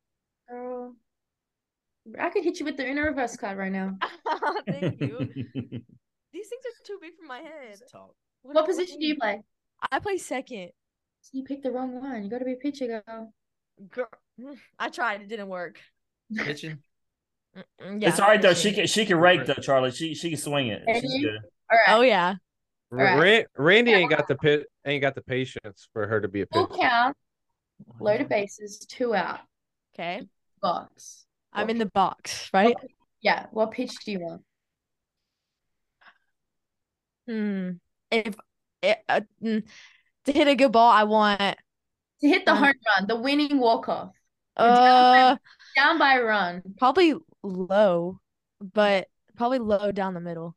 Girl. 0.49 0.95
I 2.19 2.29
could 2.29 2.43
hit 2.43 2.59
you 2.59 2.65
with 2.65 2.77
the 2.77 2.87
inner 2.87 3.05
reverse 3.05 3.37
card 3.37 3.57
right 3.57 3.71
now. 3.71 3.95
Thank 4.67 4.99
you. 5.01 5.17
These 6.33 6.47
things 6.47 6.63
are 6.65 6.85
too 6.85 6.97
big 7.01 7.11
for 7.19 7.25
my 7.27 7.39
head. 7.39 7.79
What 8.41 8.65
position 8.65 8.99
do 8.99 9.05
you 9.05 9.15
play? 9.17 9.41
I 9.91 9.99
play 9.99 10.17
second. 10.17 10.71
You 11.31 11.43
picked 11.43 11.63
the 11.63 11.71
wrong 11.71 12.01
one. 12.01 12.23
You 12.23 12.29
got 12.29 12.39
to 12.39 12.45
be 12.45 12.53
a 12.53 12.55
pitcher, 12.55 13.03
girl. 13.05 13.33
Girl, 13.89 14.07
I 14.79 14.89
tried. 14.89 15.21
It 15.21 15.27
didn't 15.29 15.49
work. 15.49 15.79
Pitching. 16.35 16.79
Mm, 17.81 18.01
Yeah. 18.01 18.09
it's 18.09 18.19
all 18.19 18.27
right 18.27 18.41
though. 18.41 18.53
She 18.53 18.71
can 18.73 18.87
she 18.87 19.05
can 19.05 19.17
rake 19.17 19.45
though, 19.45 19.53
Charlie. 19.55 19.91
She 19.91 20.13
she 20.15 20.29
can 20.29 20.37
swing 20.37 20.67
it. 20.67 20.83
She's 21.01 21.23
good. 21.23 21.39
All 21.71 21.77
right. 21.85 21.97
Oh 21.97 22.01
yeah. 22.01 22.35
Ra- 22.91 23.15
right. 23.15 23.45
Randy 23.57 23.91
ain't 23.93 24.09
got 24.09 24.27
the 24.27 24.35
pit 24.35 24.65
ain't 24.89 25.01
got 25.01 25.15
the 25.15 25.21
patience 25.21 25.87
for 25.93 26.07
her 26.07 26.19
to 26.21 26.27
be 26.27 26.41
a 26.41 26.45
Full 26.53 26.67
pitcher. 26.67 26.79
count. 26.81 27.17
Loaded 27.99 28.29
bases. 28.29 28.79
Two 28.79 29.13
out. 29.15 29.39
Okay. 29.93 30.27
Box. 30.61 31.25
I'm 31.53 31.69
in 31.69 31.77
the 31.77 31.85
box, 31.87 32.49
right? 32.53 32.75
Yeah. 33.21 33.47
What 33.51 33.71
pitch 33.71 34.03
do 34.05 34.11
you 34.11 34.19
want? 34.19 34.41
Hmm. 37.27 37.71
If 38.11 38.35
it, 38.81 38.99
uh, 39.07 39.21
mm, 39.43 39.63
to 40.25 40.31
hit 40.31 40.47
a 40.47 40.55
good 40.55 40.71
ball, 40.71 40.89
I 40.91 41.03
want 41.03 41.39
To 42.21 42.27
hit 42.27 42.45
the 42.45 42.51
Um, 42.51 42.57
home 42.57 42.73
run, 42.97 43.07
the 43.07 43.15
winning 43.15 43.59
walk 43.59 43.87
off. 43.89 44.11
uh 44.57 45.37
Down 45.75 45.97
by 45.99 46.15
a 46.15 46.23
run. 46.23 46.61
probably 46.77 47.13
low, 47.43 48.19
but 48.59 49.07
probably 49.37 49.59
low 49.59 49.91
down 49.91 50.13
the 50.13 50.19
middle. 50.19 50.55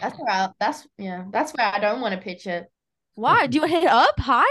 That's 0.00 0.18
where 0.18 0.30
I, 0.30 0.48
that's 0.58 0.86
yeah. 0.98 1.24
That's 1.30 1.52
where 1.52 1.66
I 1.72 1.78
don't 1.78 2.00
want 2.00 2.14
to 2.14 2.20
pitch 2.20 2.46
it. 2.46 2.70
Why? 3.18 3.48
Do 3.48 3.56
you 3.56 3.62
want 3.62 3.72
to 3.72 3.80
hit 3.80 3.88
up 3.88 4.20
high? 4.20 4.44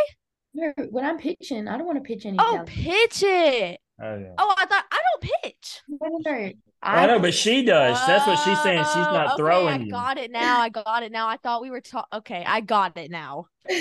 No, 0.53 0.74
when 0.89 1.05
I'm 1.05 1.18
pitching, 1.18 1.70
I 1.70 1.78
don't 1.78 1.86
want 1.88 1.99
to 1.99 2.05
pitch 2.05 2.26
any 2.26 2.38
Oh, 2.38 2.57
down. 2.57 2.65
pitch 2.65 3.24
it. 3.24 3.80
Oh 4.01 4.18
yeah. 4.18 4.34
Oh, 4.38 4.53
I 4.57 4.65
thought 4.65 4.84
I 4.91 4.99
don't 5.22 5.32
pitch. 5.41 5.82
No, 5.88 5.97
no, 6.01 6.18
no. 6.32 6.51
I 6.84 7.05
know, 7.07 7.18
but 7.20 7.34
she 7.34 7.63
does. 7.63 7.97
That's 8.05 8.28
what 8.28 8.38
she's 8.39 8.61
saying. 8.63 8.84
She's 8.84 8.95
Oh, 9.07 9.13
not 9.13 9.28
okay, 9.28 9.36
throwing 9.38 9.82
I 9.82 9.86
you. 9.86 9.91
got 9.91 10.18
it 10.18 10.32
now. 10.32 10.59
I 10.59 10.68
got 10.68 11.01
it 11.03 11.13
now. 11.13 11.30
I 11.30 11.38
thought 11.38 11.61
we 11.61 11.72
were 11.72 11.80
talking. 11.80 12.18
Okay, 12.20 12.43
I 12.45 12.59
got 12.59 12.97
it 12.97 13.09
now. 13.09 13.47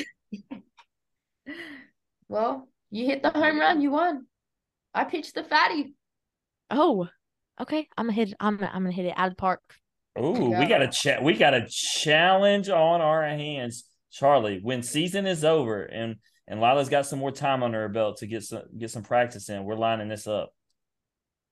Well, 2.29 2.69
you 2.91 3.07
hit 3.07 3.23
the 3.23 3.31
home 3.31 3.59
run, 3.61 3.81
you 3.81 3.91
won. 3.93 4.27
I 4.95 5.05
pitched 5.05 5.35
the 5.35 5.45
fatty. 5.45 5.95
Oh, 6.71 7.09
okay. 7.61 7.89
I'm 7.97 8.07
gonna 8.07 8.13
hit. 8.15 8.29
It. 8.31 8.37
I'm 8.41 8.57
gonna, 8.57 8.71
I'm 8.75 8.83
gonna 8.83 8.93
hit 8.95 9.07
it 9.07 9.15
out 9.17 9.29
of 9.29 9.33
the 9.33 9.37
park. 9.37 9.61
Ooh, 10.19 10.49
Yeah. 10.51 10.59
we 10.61 10.67
got 10.67 10.83
a 10.83 10.89
cha- 10.89 11.21
we 11.23 11.35
got 11.35 11.55
a 11.55 11.67
challenge 11.69 12.69
on 12.69 13.01
our 13.01 13.23
hands, 13.23 13.85
Charlie. 14.17 14.61
When 14.63 14.83
season 14.83 15.27
is 15.27 15.45
over 15.45 15.83
and 15.83 16.17
and 16.49 16.61
Lila's 16.61 16.89
got 16.89 17.07
some 17.07 17.19
more 17.19 17.33
time 17.33 17.63
on 17.63 17.73
her 17.73 17.89
belt 17.89 18.19
to 18.19 18.27
get 18.27 18.43
some 18.45 18.63
get 18.79 18.91
some 18.91 19.03
practice 19.03 19.49
in, 19.49 19.65
we're 19.65 19.77
lining 19.77 20.09
this 20.09 20.27
up. 20.27 20.53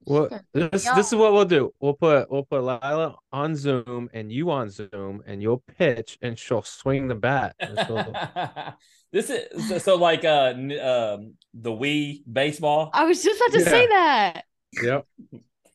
Well, 0.07 0.29
this 0.53 0.85
this 0.85 1.09
is 1.09 1.15
what 1.15 1.33
we'll 1.33 1.45
do. 1.45 1.73
We'll 1.81 1.95
put 1.95 2.31
we'll 2.31 2.45
put 2.45 2.63
Lila 2.63 3.17
on 3.33 3.57
Zoom 3.57 4.09
and 4.13 4.31
you 4.31 4.51
on 4.51 4.71
Zoom, 4.71 5.23
and 5.27 5.43
you'll 5.43 5.63
pitch, 5.79 6.19
and 6.21 6.39
she'll 6.39 6.63
swing 6.63 7.09
the 7.09 7.15
bat. 7.15 7.57
this 9.13 9.31
is 9.31 9.69
so, 9.69 9.79
so 9.79 9.95
like 9.97 10.25
uh 10.25 10.53
n- 10.57 10.79
um 10.79 11.35
the 11.55 11.71
Wii 11.71 12.23
baseball, 12.31 12.91
I 12.93 13.05
was 13.05 13.23
just 13.23 13.41
about 13.41 13.59
to 13.59 13.65
say 13.65 13.87
that. 13.87 14.43
yep. 14.83 15.07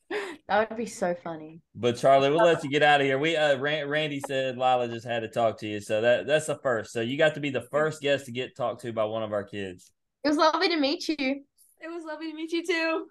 That 0.48 0.68
would 0.68 0.78
be 0.80 0.88
so 0.88 1.14
funny. 1.24 1.62
but 1.76 1.96
Charlie, 1.98 2.32
we'll 2.32 2.44
let 2.44 2.64
you 2.64 2.72
get 2.72 2.82
out 2.82 3.02
of 3.02 3.06
here. 3.06 3.20
We 3.20 3.36
uh 3.38 3.60
Ran- 3.60 3.88
Randy 3.88 4.20
said 4.26 4.58
Lila 4.58 4.88
just 4.88 5.06
had 5.06 5.20
to 5.20 5.28
talk 5.28 5.60
to 5.60 5.68
you, 5.68 5.80
so 5.80 6.02
that 6.02 6.26
that's 6.26 6.48
the 6.48 6.58
first. 6.64 6.92
So 6.92 7.02
you 7.02 7.20
got 7.20 7.36
to 7.36 7.40
be 7.40 7.52
the 7.52 7.68
first 7.70 8.02
guest 8.02 8.26
to 8.26 8.32
get 8.32 8.56
talked 8.58 8.82
to 8.82 8.92
by 8.92 9.04
one 9.04 9.22
of 9.22 9.32
our 9.32 9.44
kids. 9.44 9.92
It 10.24 10.30
was 10.30 10.38
lovely 10.38 10.68
to 10.70 10.78
meet 10.78 11.08
you. 11.08 11.44
It 11.82 11.88
was 11.88 12.04
lovely 12.04 12.32
to 12.32 12.36
meet 12.36 12.52
you 12.52 12.66
too. 12.66 13.06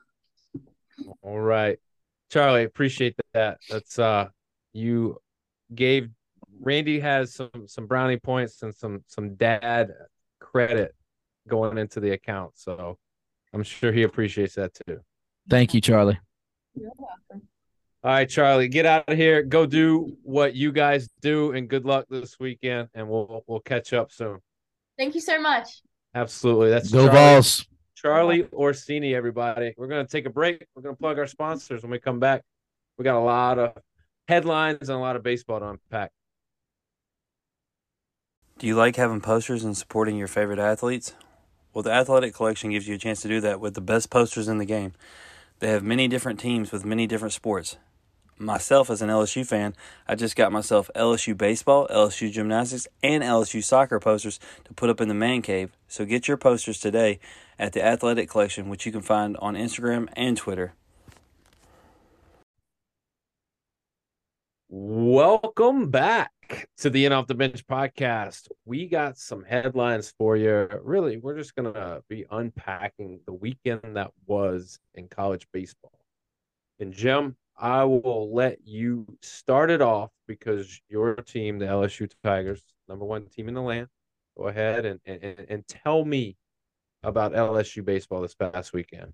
All 1.22 1.38
right, 1.38 1.78
Charlie, 2.28 2.64
appreciate 2.64 3.14
that. 3.34 3.59
That's 3.70 4.01
uh, 4.01 4.26
you 4.72 5.18
gave 5.72 6.09
Randy 6.61 6.99
has 6.99 7.34
some 7.34 7.51
some 7.66 7.86
brownie 7.86 8.18
points 8.18 8.62
and 8.62 8.74
some 8.74 9.05
some 9.07 9.36
dad 9.36 9.92
credit 10.40 10.92
going 11.46 11.78
into 11.78 12.01
the 12.01 12.11
account, 12.11 12.53
so 12.57 12.99
I'm 13.55 13.62
sure 13.62 13.92
he 13.92 14.03
appreciates 14.03 14.57
that 14.57 14.72
too. 14.86 14.99
Thank 15.49 15.72
you, 15.72 15.80
Charlie. 15.80 16.18
You're 16.80 16.92
welcome. 16.96 17.48
All 18.04 18.12
right, 18.12 18.28
Charlie, 18.28 18.68
get 18.68 18.86
out 18.86 19.04
of 19.08 19.16
here. 19.16 19.42
Go 19.42 19.66
do 19.66 20.16
what 20.22 20.54
you 20.54 20.70
guys 20.70 21.08
do, 21.20 21.52
and 21.52 21.68
good 21.68 21.84
luck 21.84 22.06
this 22.08 22.38
weekend. 22.38 22.88
And 22.94 23.08
we'll 23.08 23.44
we'll 23.46 23.60
catch 23.60 23.92
up 23.92 24.12
soon. 24.12 24.38
Thank 24.96 25.14
you 25.14 25.20
so 25.20 25.40
much. 25.40 25.82
Absolutely. 26.14 26.70
That's 26.70 26.90
Go 26.90 27.06
Charlie, 27.06 27.12
balls. 27.12 27.66
Charlie 27.94 28.48
Orsini, 28.52 29.14
everybody. 29.14 29.74
We're 29.76 29.88
gonna 29.88 30.06
take 30.06 30.26
a 30.26 30.30
break. 30.30 30.64
We're 30.74 30.82
gonna 30.82 30.96
plug 30.96 31.18
our 31.18 31.26
sponsors 31.26 31.82
when 31.82 31.90
we 31.90 31.98
come 31.98 32.20
back. 32.20 32.42
We 32.96 33.04
got 33.04 33.18
a 33.18 33.24
lot 33.24 33.58
of 33.58 33.72
headlines 34.28 34.88
and 34.88 34.98
a 34.98 35.00
lot 35.00 35.16
of 35.16 35.22
baseball 35.22 35.60
to 35.60 35.68
unpack. 35.70 36.12
Do 38.58 38.66
you 38.66 38.74
like 38.74 38.96
having 38.96 39.20
posters 39.20 39.64
and 39.64 39.76
supporting 39.76 40.16
your 40.16 40.26
favorite 40.26 40.58
athletes? 40.58 41.14
Well, 41.72 41.82
the 41.82 41.92
Athletic 41.92 42.34
Collection 42.34 42.70
gives 42.70 42.88
you 42.88 42.96
a 42.96 42.98
chance 42.98 43.20
to 43.22 43.28
do 43.28 43.40
that 43.40 43.60
with 43.60 43.74
the 43.74 43.80
best 43.80 44.10
posters 44.10 44.48
in 44.48 44.58
the 44.58 44.64
game. 44.64 44.94
They 45.61 45.68
have 45.68 45.82
many 45.82 46.06
different 46.06 46.38
teams 46.38 46.70
with 46.70 46.84
many 46.84 47.06
different 47.06 47.32
sports. 47.32 47.76
Myself, 48.38 48.90
as 48.90 49.02
an 49.02 49.09
LSU 49.09 49.44
fan, 49.44 49.74
I 50.06 50.14
just 50.14 50.36
got 50.36 50.52
myself 50.52 50.88
LSU 50.94 51.36
baseball, 51.36 51.88
LSU 51.88 52.30
gymnastics, 52.30 52.86
and 53.02 53.24
LSU 53.24 53.64
soccer 53.64 53.98
posters 53.98 54.38
to 54.64 54.74
put 54.74 54.88
up 54.88 55.00
in 55.00 55.09
the 55.09 55.14
man 55.14 55.42
cave. 55.42 55.72
So 55.88 56.04
get 56.04 56.28
your 56.28 56.36
posters 56.36 56.78
today 56.78 57.18
at 57.59 57.72
the 57.72 57.84
Athletic 57.84 58.30
Collection, 58.30 58.68
which 58.68 58.86
you 58.86 58.92
can 58.92 59.02
find 59.02 59.36
on 59.38 59.54
Instagram 59.54 60.09
and 60.12 60.36
Twitter. 60.36 60.74
Welcome 64.68 65.90
back 65.90 66.30
to 66.78 66.90
the 66.90 67.04
In 67.04 67.12
Off 67.12 67.26
the 67.26 67.34
Bench 67.34 67.66
podcast. 67.66 68.48
We 68.64 68.86
got 68.86 69.18
some 69.18 69.44
headlines 69.44 70.12
for 70.18 70.36
you. 70.36 70.68
Really, 70.82 71.16
we're 71.16 71.36
just 71.36 71.54
gonna 71.54 72.00
be 72.09 72.24
unpacking 72.30 73.20
the 73.26 73.32
weekend 73.32 73.96
that 73.96 74.11
was 74.26 74.78
in 74.94 75.09
college 75.09 75.46
baseball. 75.52 75.98
And 76.80 76.92
Jim, 76.92 77.36
I 77.56 77.84
will 77.84 78.32
let 78.32 78.59
you 78.64 79.06
start 79.22 79.70
it 79.70 79.82
off 79.82 80.11
because 80.26 80.80
your 80.88 81.14
team, 81.16 81.59
the 81.59 81.66
LSU 81.66 82.11
Tigers, 82.22 82.62
number 82.88 83.04
one 83.04 83.26
team 83.26 83.48
in 83.48 83.54
the 83.54 83.62
land. 83.62 83.88
Go 84.36 84.48
ahead 84.48 84.86
and 84.86 85.00
and, 85.04 85.46
and 85.48 85.66
tell 85.66 86.04
me 86.04 86.36
about 87.02 87.32
LSU 87.32 87.84
baseball 87.84 88.22
this 88.22 88.34
past 88.34 88.72
weekend. 88.72 89.12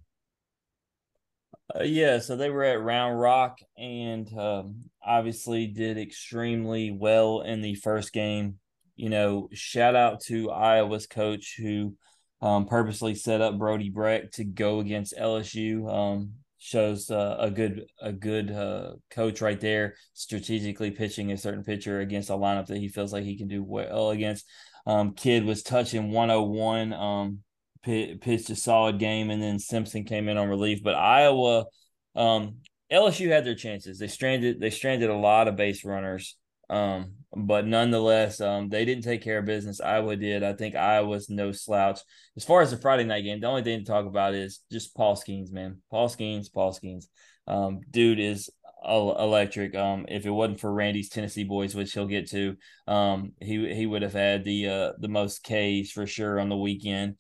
Uh, 1.73 1.83
yeah, 1.83 2.19
so 2.19 2.37
they 2.37 2.51
were 2.51 2.65
at 2.65 2.83
Round 2.83 3.19
Rock 3.19 3.59
and 3.79 4.29
um, 4.39 4.85
obviously 5.05 5.67
did 5.67 5.97
extremely 5.99 6.91
well 6.91 7.41
in 7.41 7.63
the 7.63 7.75
first 7.77 8.13
game. 8.13 8.59
you 8.97 9.09
know, 9.09 9.49
shout 9.53 9.97
out 9.97 10.21
to 10.21 10.51
Iowa's 10.51 11.07
coach 11.07 11.57
who 11.59 11.95
um, 12.43 12.67
purposely 12.67 13.15
set 13.15 13.41
up 13.41 13.59
Brody 13.59 13.91
Brecht 13.91 14.35
to 14.35 14.45
go 14.45 14.81
against 14.81 15.17
LSU. 15.19 15.91
Um, 15.93 16.35
shows 16.59 17.11
uh, 17.11 17.37
a 17.39 17.51
good 17.51 17.87
a 18.01 18.13
good 18.13 18.51
uh, 18.51 18.93
coach 19.11 19.41
right 19.41 19.61
there, 19.61 19.95
strategically 20.15 20.91
pitching 20.91 21.33
a 21.33 21.37
certain 21.37 21.65
pitcher 21.65 22.01
against 22.01 22.31
a 22.31 22.35
lineup 22.35 22.67
that 22.67 22.79
he 22.79 22.89
feels 22.89 23.13
like 23.13 23.25
he 23.25 23.37
can 23.37 23.49
do 23.49 23.63
well 23.63 24.11
against. 24.11 24.47
Um, 24.87 25.13
Kidd 25.15 25.45
was 25.45 25.63
touching 25.63 26.11
101, 26.11 26.93
um, 26.93 27.41
pitched 27.85 28.51
a 28.51 28.57
solid 28.57 28.99
game, 28.99 29.31
and 29.31 29.43
then 29.43 29.59
Simpson 29.59 30.05
came 30.05 30.29
in 30.29 30.37
on 30.37 30.49
relief. 30.49 30.83
But 30.83 30.95
Iowa, 30.95 31.67
um, 32.15 32.57
LSU 32.93 33.29
had 33.29 33.45
their 33.45 33.55
chances. 33.55 33.99
They 33.99 34.09
stranded 34.09 34.61
they 34.61 34.71
stranded 34.71 35.11
a 35.11 35.17
lot 35.17 35.49
of 35.49 35.57
base 35.57 35.85
runners. 35.85 36.37
Um, 36.71 37.17
but 37.37 37.67
nonetheless, 37.67 38.41
um, 38.41 38.69
they 38.69 38.85
didn't 38.85 39.05
take 39.05 39.23
care 39.23 39.39
of 39.39 39.45
business. 39.45 39.81
Iowa 39.81 40.17
did. 40.17 40.43
I 40.43 40.55
think 40.55 40.75
Iowa's 40.75 41.29
no 41.29 41.53
slouch. 41.53 42.01
As 42.37 42.45
far 42.45 42.63
as 42.63 42.71
the 42.71 42.77
Friday 42.77 43.05
night 43.05 43.23
game, 43.23 43.41
the 43.41 43.47
only 43.47 43.63
thing 43.63 43.81
to 43.81 43.85
talk 43.85 44.07
about 44.07 44.35
is 44.35 44.61
just 44.73 44.97
Paul 44.97 45.17
Skenes, 45.17 45.53
man. 45.53 45.83
Paul 45.91 46.09
Skenes, 46.09 46.53
Paul 46.53 46.73
Skenes. 46.73 47.07
Um, 47.47 47.81
dude 47.91 48.21
is 48.21 48.51
electric. 48.87 49.75
Um, 49.75 50.07
if 50.09 50.27
it 50.27 50.31
wasn't 50.31 50.61
for 50.61 50.73
Randy's 50.73 51.09
Tennessee 51.09 51.45
boys, 51.45 51.75
which 51.75 51.93
he'll 51.93 52.07
get 52.07 52.31
to, 52.31 52.57
um, 52.87 53.33
he 53.41 53.75
he 53.75 53.87
would 53.87 54.03
have 54.03 54.13
had 54.13 54.45
the 54.45 54.69
uh 54.69 54.93
the 54.99 55.09
most 55.09 55.43
K's 55.43 55.91
for 55.91 56.07
sure 56.07 56.39
on 56.39 56.49
the 56.49 56.57
weekend. 56.57 57.17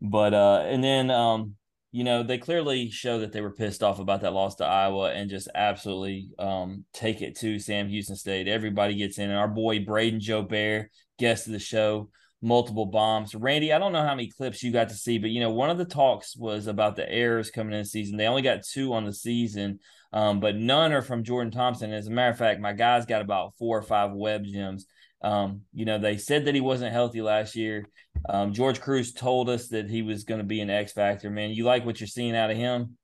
But 0.00 0.34
uh, 0.34 0.64
and 0.66 0.82
then 0.84 1.10
um, 1.10 1.56
you 1.96 2.04
know, 2.04 2.22
they 2.22 2.36
clearly 2.36 2.90
show 2.90 3.20
that 3.20 3.32
they 3.32 3.40
were 3.40 3.52
pissed 3.52 3.82
off 3.82 3.98
about 3.98 4.20
that 4.20 4.34
loss 4.34 4.56
to 4.56 4.66
Iowa 4.66 5.12
and 5.12 5.30
just 5.30 5.48
absolutely 5.54 6.28
um, 6.38 6.84
take 6.92 7.22
it 7.22 7.38
to 7.38 7.58
Sam 7.58 7.88
Houston 7.88 8.16
State. 8.16 8.48
Everybody 8.48 8.96
gets 8.96 9.18
in. 9.18 9.30
And 9.30 9.38
our 9.38 9.48
boy 9.48 9.78
Brayden 9.78 10.20
Jobert, 10.20 10.88
guest 11.18 11.46
of 11.46 11.54
the 11.54 11.58
show, 11.58 12.10
multiple 12.42 12.84
bombs. 12.84 13.34
Randy, 13.34 13.72
I 13.72 13.78
don't 13.78 13.92
know 13.92 14.02
how 14.02 14.14
many 14.14 14.30
clips 14.30 14.62
you 14.62 14.72
got 14.72 14.90
to 14.90 14.94
see, 14.94 15.16
but 15.16 15.30
you 15.30 15.40
know, 15.40 15.50
one 15.50 15.70
of 15.70 15.78
the 15.78 15.86
talks 15.86 16.36
was 16.36 16.66
about 16.66 16.96
the 16.96 17.10
errors 17.10 17.50
coming 17.50 17.72
in 17.72 17.80
the 17.80 17.86
season. 17.86 18.18
They 18.18 18.26
only 18.26 18.42
got 18.42 18.62
two 18.62 18.92
on 18.92 19.06
the 19.06 19.14
season, 19.14 19.78
um, 20.12 20.38
but 20.38 20.54
none 20.54 20.92
are 20.92 21.00
from 21.00 21.24
Jordan 21.24 21.50
Thompson. 21.50 21.94
As 21.94 22.08
a 22.08 22.10
matter 22.10 22.32
of 22.32 22.38
fact, 22.38 22.60
my 22.60 22.74
guy's 22.74 23.06
got 23.06 23.22
about 23.22 23.54
four 23.58 23.78
or 23.78 23.82
five 23.82 24.12
web 24.12 24.44
gems. 24.44 24.86
Um, 25.22 25.62
you 25.72 25.84
know, 25.84 25.98
they 25.98 26.18
said 26.18 26.44
that 26.44 26.54
he 26.54 26.60
wasn't 26.60 26.92
healthy 26.92 27.22
last 27.22 27.56
year. 27.56 27.86
Um, 28.28 28.52
George 28.52 28.80
Cruz 28.80 29.12
told 29.12 29.48
us 29.48 29.68
that 29.68 29.88
he 29.88 30.02
was 30.02 30.24
going 30.24 30.40
to 30.40 30.46
be 30.46 30.60
an 30.60 30.70
X 30.70 30.92
factor. 30.92 31.30
Man, 31.30 31.50
you 31.50 31.64
like 31.64 31.84
what 31.84 32.00
you're 32.00 32.06
seeing 32.06 32.36
out 32.36 32.50
of 32.50 32.56
him? 32.56 32.96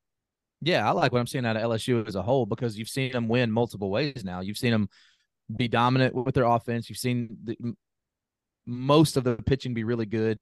Yeah, 0.61 0.87
I 0.87 0.93
like 0.93 1.13
what 1.13 1.19
I'm 1.19 1.27
seeing 1.27 1.45
out 1.45 1.57
of 1.57 1.63
LSU 1.63 2.07
as 2.07 2.15
a 2.15 2.23
whole 2.23 2.47
because 2.47 2.79
you've 2.79 2.89
seen 2.89 3.13
them 3.13 3.29
win 3.29 3.51
multiple 3.51 3.91
ways 3.91 4.25
now. 4.25 4.41
You've 4.41 4.59
seen 4.59 4.71
them 4.71 4.89
be 5.55 5.69
dominant 5.69 6.15
with 6.15 6.35
their 6.35 6.45
offense. 6.45 6.89
You've 6.89 6.99
seen 6.99 7.37
the, 7.45 7.57
most 8.67 9.17
of 9.17 9.25
the 9.25 9.37
pitching 9.37 9.75
be 9.75 9.85
really 9.85 10.07
good. 10.07 10.39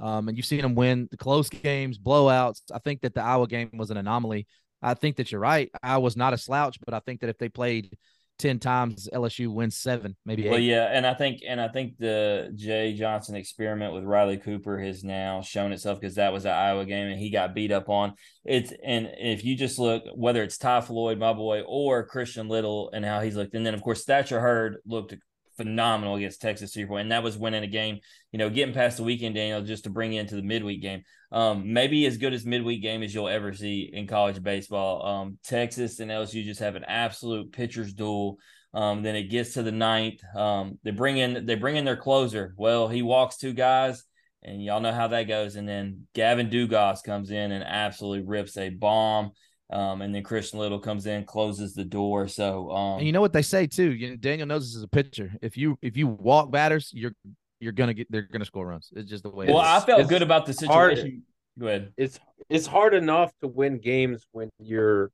Um, 0.00 0.28
and 0.28 0.36
you've 0.36 0.46
seen 0.46 0.62
them 0.62 0.74
win 0.74 1.08
the 1.10 1.16
close 1.16 1.48
games, 1.48 1.98
blowouts. 1.98 2.62
I 2.72 2.78
think 2.78 3.02
that 3.02 3.14
the 3.14 3.22
Iowa 3.22 3.46
game 3.46 3.70
was 3.74 3.90
an 3.90 3.98
anomaly. 3.98 4.46
I 4.82 4.94
think 4.94 5.16
that 5.16 5.30
you're 5.30 5.40
right. 5.40 5.70
I 5.82 5.98
was 5.98 6.16
not 6.16 6.32
a 6.32 6.38
slouch, 6.38 6.78
but 6.84 6.94
I 6.94 7.00
think 7.00 7.20
that 7.20 7.28
if 7.28 7.38
they 7.38 7.50
played 7.50 7.96
10 8.40 8.58
times 8.58 9.08
LSU 9.12 9.52
wins 9.52 9.76
seven, 9.76 10.16
maybe 10.24 10.46
eight. 10.46 10.50
Well, 10.50 10.58
yeah, 10.58 10.90
and 10.92 11.06
I 11.06 11.14
think 11.14 11.42
and 11.46 11.60
I 11.60 11.68
think 11.68 11.98
the 11.98 12.50
Jay 12.54 12.94
Johnson 12.94 13.36
experiment 13.36 13.92
with 13.92 14.04
Riley 14.04 14.38
Cooper 14.38 14.78
has 14.78 15.04
now 15.04 15.42
shown 15.42 15.72
itself 15.72 16.00
because 16.00 16.16
that 16.16 16.32
was 16.32 16.46
an 16.46 16.52
Iowa 16.52 16.86
game 16.86 17.08
and 17.08 17.20
he 17.20 17.30
got 17.30 17.54
beat 17.54 17.70
up 17.70 17.88
on. 17.88 18.14
It's 18.44 18.72
and 18.84 19.10
if 19.18 19.44
you 19.44 19.56
just 19.56 19.78
look 19.78 20.04
whether 20.14 20.42
it's 20.42 20.58
Ty 20.58 20.80
Floyd, 20.80 21.18
my 21.18 21.34
boy, 21.34 21.60
or 21.60 22.06
Christian 22.06 22.48
Little 22.48 22.90
and 22.92 23.04
how 23.04 23.20
he's 23.20 23.36
looked, 23.36 23.54
and 23.54 23.64
then 23.64 23.74
of 23.74 23.82
course 23.82 24.04
Thatcher 24.04 24.40
Hurd 24.40 24.78
looked 24.86 25.14
phenomenal 25.56 26.16
against 26.16 26.40
Texas 26.40 26.72
to 26.72 26.94
and 26.96 27.12
that 27.12 27.22
was 27.22 27.36
winning 27.36 27.62
a 27.62 27.68
game. 27.68 28.00
You 28.32 28.38
know, 28.38 28.48
getting 28.48 28.74
past 28.74 28.96
the 28.96 29.04
weekend, 29.04 29.34
Daniel, 29.34 29.60
just 29.60 29.84
to 29.84 29.90
bring 29.90 30.14
into 30.14 30.34
the 30.34 30.42
midweek 30.42 30.80
game. 30.80 31.02
Um, 31.32 31.72
maybe 31.72 32.06
as 32.06 32.16
good 32.16 32.32
as 32.32 32.44
midweek 32.44 32.82
game 32.82 33.02
as 33.02 33.14
you'll 33.14 33.28
ever 33.28 33.52
see 33.52 33.88
in 33.92 34.06
college 34.06 34.42
baseball. 34.42 35.06
Um, 35.06 35.38
Texas 35.44 36.00
and 36.00 36.10
LSU 36.10 36.44
just 36.44 36.60
have 36.60 36.74
an 36.74 36.84
absolute 36.84 37.52
pitcher's 37.52 37.92
duel. 37.92 38.38
Um, 38.72 39.02
then 39.02 39.16
it 39.16 39.24
gets 39.24 39.54
to 39.54 39.62
the 39.62 39.72
ninth. 39.72 40.20
Um, 40.34 40.78
they 40.82 40.90
bring 40.90 41.18
in 41.18 41.46
they 41.46 41.54
bring 41.54 41.76
in 41.76 41.84
their 41.84 41.96
closer. 41.96 42.54
Well, 42.56 42.88
he 42.88 43.02
walks 43.02 43.36
two 43.36 43.52
guys, 43.52 44.04
and 44.42 44.62
y'all 44.62 44.80
know 44.80 44.92
how 44.92 45.08
that 45.08 45.24
goes. 45.24 45.56
And 45.56 45.68
then 45.68 46.06
Gavin 46.14 46.50
Dugas 46.50 47.02
comes 47.02 47.30
in 47.30 47.52
and 47.52 47.64
absolutely 47.64 48.26
rips 48.26 48.56
a 48.56 48.70
bomb. 48.70 49.32
Um, 49.72 50.02
and 50.02 50.12
then 50.12 50.24
Christian 50.24 50.58
Little 50.58 50.80
comes 50.80 51.06
in, 51.06 51.24
closes 51.24 51.74
the 51.74 51.84
door. 51.84 52.26
So, 52.26 52.70
um, 52.72 52.98
and 52.98 53.06
you 53.06 53.12
know 53.12 53.20
what 53.20 53.32
they 53.32 53.42
say 53.42 53.68
too. 53.68 53.92
You 53.92 54.10
know, 54.10 54.16
Daniel 54.16 54.48
knows 54.48 54.68
this 54.68 54.76
is 54.76 54.82
a 54.82 54.88
pitcher. 54.88 55.32
If 55.42 55.56
you 55.56 55.78
if 55.80 55.96
you 55.96 56.08
walk 56.08 56.50
batters, 56.50 56.90
you're 56.92 57.12
you're 57.60 57.72
gonna 57.72 57.94
get 57.94 58.10
they're 58.10 58.22
gonna 58.22 58.44
score 58.44 58.66
runs. 58.66 58.90
It's 58.94 59.08
just 59.08 59.22
the 59.22 59.30
way. 59.30 59.46
Well, 59.46 59.58
I 59.58 59.80
felt 59.80 60.00
it's 60.00 60.08
good 60.08 60.22
about 60.22 60.46
the 60.46 60.52
situation. 60.52 61.06
Hard. 61.06 61.22
Go 61.58 61.66
ahead. 61.66 61.92
It's 61.96 62.18
it's 62.48 62.66
hard 62.66 62.94
enough 62.94 63.32
to 63.42 63.48
win 63.48 63.78
games 63.78 64.26
when 64.32 64.50
you're 64.58 65.12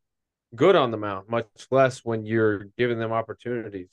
good 0.54 0.76
on 0.76 0.90
the 0.90 0.96
mound, 0.96 1.28
much 1.28 1.46
less 1.70 2.04
when 2.04 2.24
you're 2.24 2.68
giving 2.78 2.98
them 2.98 3.12
opportunities. 3.12 3.90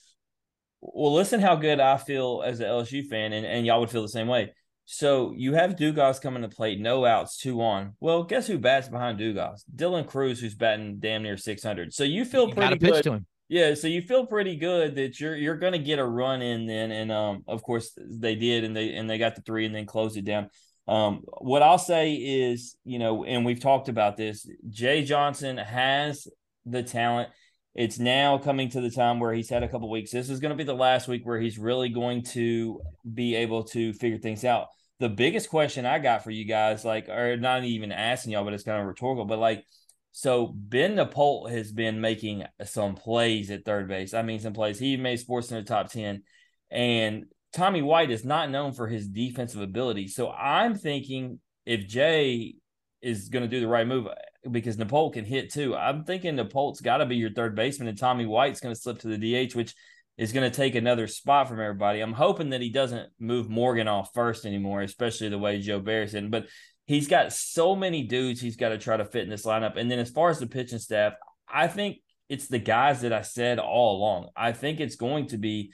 Well, 0.81 1.13
listen 1.13 1.39
how 1.39 1.55
good 1.55 1.79
I 1.79 1.97
feel 1.97 2.43
as 2.45 2.59
an 2.59 2.67
LSU 2.67 3.07
fan, 3.07 3.33
and, 3.33 3.45
and 3.45 3.65
y'all 3.65 3.79
would 3.79 3.89
feel 3.89 4.01
the 4.01 4.09
same 4.09 4.27
way. 4.27 4.53
So 4.85 5.33
you 5.35 5.53
have 5.53 5.77
Dugas 5.77 6.21
coming 6.21 6.41
to 6.41 6.49
plate, 6.49 6.79
no 6.79 7.05
outs, 7.05 7.37
two 7.37 7.61
on. 7.61 7.95
Well, 8.01 8.23
guess 8.23 8.47
who 8.47 8.57
bats 8.57 8.89
behind 8.89 9.17
Dugas? 9.17 9.63
Dylan 9.73 10.05
Crews, 10.05 10.41
who's 10.41 10.55
batting 10.55 10.97
damn 10.99 11.23
near 11.23 11.37
600. 11.37 11.93
So 11.93 12.03
you 12.03 12.25
feel 12.25 12.49
you 12.49 12.53
pretty 12.53 12.77
good. 12.77 13.25
Yeah, 13.49 13.73
so 13.75 13.87
you 13.87 14.01
feel 14.01 14.25
pretty 14.25 14.55
good 14.55 14.95
that 14.95 15.19
you're 15.19 15.35
you're 15.35 15.57
to 15.57 15.77
get 15.77 15.99
a 15.99 16.05
run 16.05 16.41
in 16.41 16.65
then, 16.65 16.91
and 16.91 17.11
um, 17.11 17.43
of 17.47 17.61
course 17.61 17.91
they 17.97 18.35
did, 18.35 18.63
and 18.63 18.75
they 18.75 18.93
and 18.93 19.09
they 19.09 19.17
got 19.17 19.35
the 19.35 19.41
three, 19.41 19.65
and 19.65 19.75
then 19.75 19.85
closed 19.85 20.17
it 20.17 20.25
down. 20.25 20.49
Um, 20.87 21.23
what 21.39 21.61
I'll 21.61 21.77
say 21.77 22.13
is, 22.13 22.75
you 22.83 22.99
know, 22.99 23.23
and 23.23 23.45
we've 23.45 23.59
talked 23.59 23.89
about 23.89 24.17
this. 24.17 24.49
Jay 24.69 25.03
Johnson 25.03 25.57
has 25.57 26.27
the 26.65 26.83
talent. 26.83 27.29
It's 27.75 27.99
now 27.99 28.37
coming 28.37 28.69
to 28.69 28.81
the 28.81 28.91
time 28.91 29.19
where 29.19 29.33
he's 29.33 29.49
had 29.49 29.63
a 29.63 29.67
couple 29.67 29.89
weeks. 29.89 30.11
This 30.11 30.29
is 30.29 30.39
going 30.39 30.51
to 30.51 30.57
be 30.57 30.63
the 30.63 30.73
last 30.73 31.07
week 31.07 31.25
where 31.25 31.39
he's 31.39 31.57
really 31.57 31.89
going 31.89 32.23
to 32.33 32.81
be 33.11 33.35
able 33.35 33.63
to 33.65 33.93
figure 33.93 34.19
things 34.19 34.45
out. 34.45 34.67
The 34.99 35.09
biggest 35.09 35.49
question 35.49 35.85
I 35.85 35.99
got 35.99 36.23
for 36.23 36.31
you 36.31 36.45
guys, 36.45 36.85
like, 36.85 37.09
or 37.09 37.35
not 37.37 37.63
even 37.63 37.91
asking 37.91 38.33
y'all, 38.33 38.43
but 38.43 38.53
it's 38.53 38.63
kind 38.63 38.79
of 38.79 38.87
rhetorical, 38.87 39.25
but 39.25 39.39
like, 39.39 39.65
so 40.13 40.53
Ben 40.55 40.95
Napolt 40.95 41.49
has 41.49 41.71
been 41.71 41.99
making 41.99 42.45
some 42.63 42.93
plays 42.93 43.49
at 43.49 43.65
third 43.65 43.87
base. 43.87 44.13
I 44.13 44.21
mean, 44.21 44.39
some 44.39 44.53
plays. 44.53 44.77
He 44.77 44.95
made 44.95 45.19
sports 45.19 45.51
in 45.51 45.57
the 45.57 45.63
top 45.63 45.91
10. 45.91 46.21
And 46.69 47.25
Tommy 47.51 47.81
White 47.81 48.11
is 48.11 48.23
not 48.23 48.51
known 48.51 48.73
for 48.73 48.87
his 48.87 49.07
defensive 49.07 49.61
ability. 49.61 50.07
So 50.07 50.31
I'm 50.31 50.75
thinking 50.75 51.39
if 51.65 51.87
Jay 51.87 52.55
is 53.01 53.29
going 53.29 53.41
to 53.41 53.49
do 53.49 53.59
the 53.59 53.67
right 53.67 53.87
move, 53.87 54.07
because 54.49 54.77
Napolt 54.77 55.13
can 55.13 55.25
hit 55.25 55.51
too. 55.51 55.75
I'm 55.75 56.03
thinking 56.03 56.35
Napolt's 56.35 56.81
got 56.81 56.97
to 56.97 57.07
be 57.07 57.15
your 57.15 57.33
third 57.33 57.55
baseman, 57.55 57.87
and 57.87 57.97
Tommy 57.97 58.27
White's 58.27 58.59
going 58.59 58.73
to 58.73 58.79
slip 58.79 58.99
to 58.99 59.07
the 59.07 59.47
DH, 59.47 59.55
which 59.55 59.73
is 60.17 60.31
going 60.31 60.49
to 60.49 60.55
take 60.55 60.75
another 60.75 61.07
spot 61.07 61.47
from 61.47 61.59
everybody. 61.59 62.01
I'm 62.01 62.13
hoping 62.13 62.51
that 62.51 62.61
he 62.61 62.69
doesn't 62.69 63.09
move 63.19 63.49
Morgan 63.49 63.87
off 63.87 64.11
first 64.13 64.45
anymore, 64.45 64.81
especially 64.81 65.29
the 65.29 65.39
way 65.39 65.59
Joe 65.59 65.81
Jobert 65.81 66.09
said. 66.11 66.29
But 66.29 66.45
he's 66.85 67.07
got 67.07 67.33
so 67.33 67.75
many 67.75 68.03
dudes 68.03 68.41
he's 68.41 68.57
got 68.57 68.69
to 68.69 68.77
try 68.77 68.97
to 68.97 69.05
fit 69.05 69.23
in 69.23 69.29
this 69.29 69.45
lineup. 69.45 69.77
And 69.77 69.89
then 69.89 69.99
as 69.99 70.09
far 70.09 70.29
as 70.29 70.39
the 70.39 70.47
pitching 70.47 70.79
staff, 70.79 71.13
I 71.51 71.67
think 71.67 71.97
it's 72.29 72.47
the 72.47 72.59
guys 72.59 73.01
that 73.01 73.13
I 73.13 73.21
said 73.21 73.59
all 73.59 73.97
along. 73.97 74.29
I 74.35 74.51
think 74.51 74.79
it's 74.79 74.95
going 74.95 75.27
to 75.27 75.37
be 75.37 75.71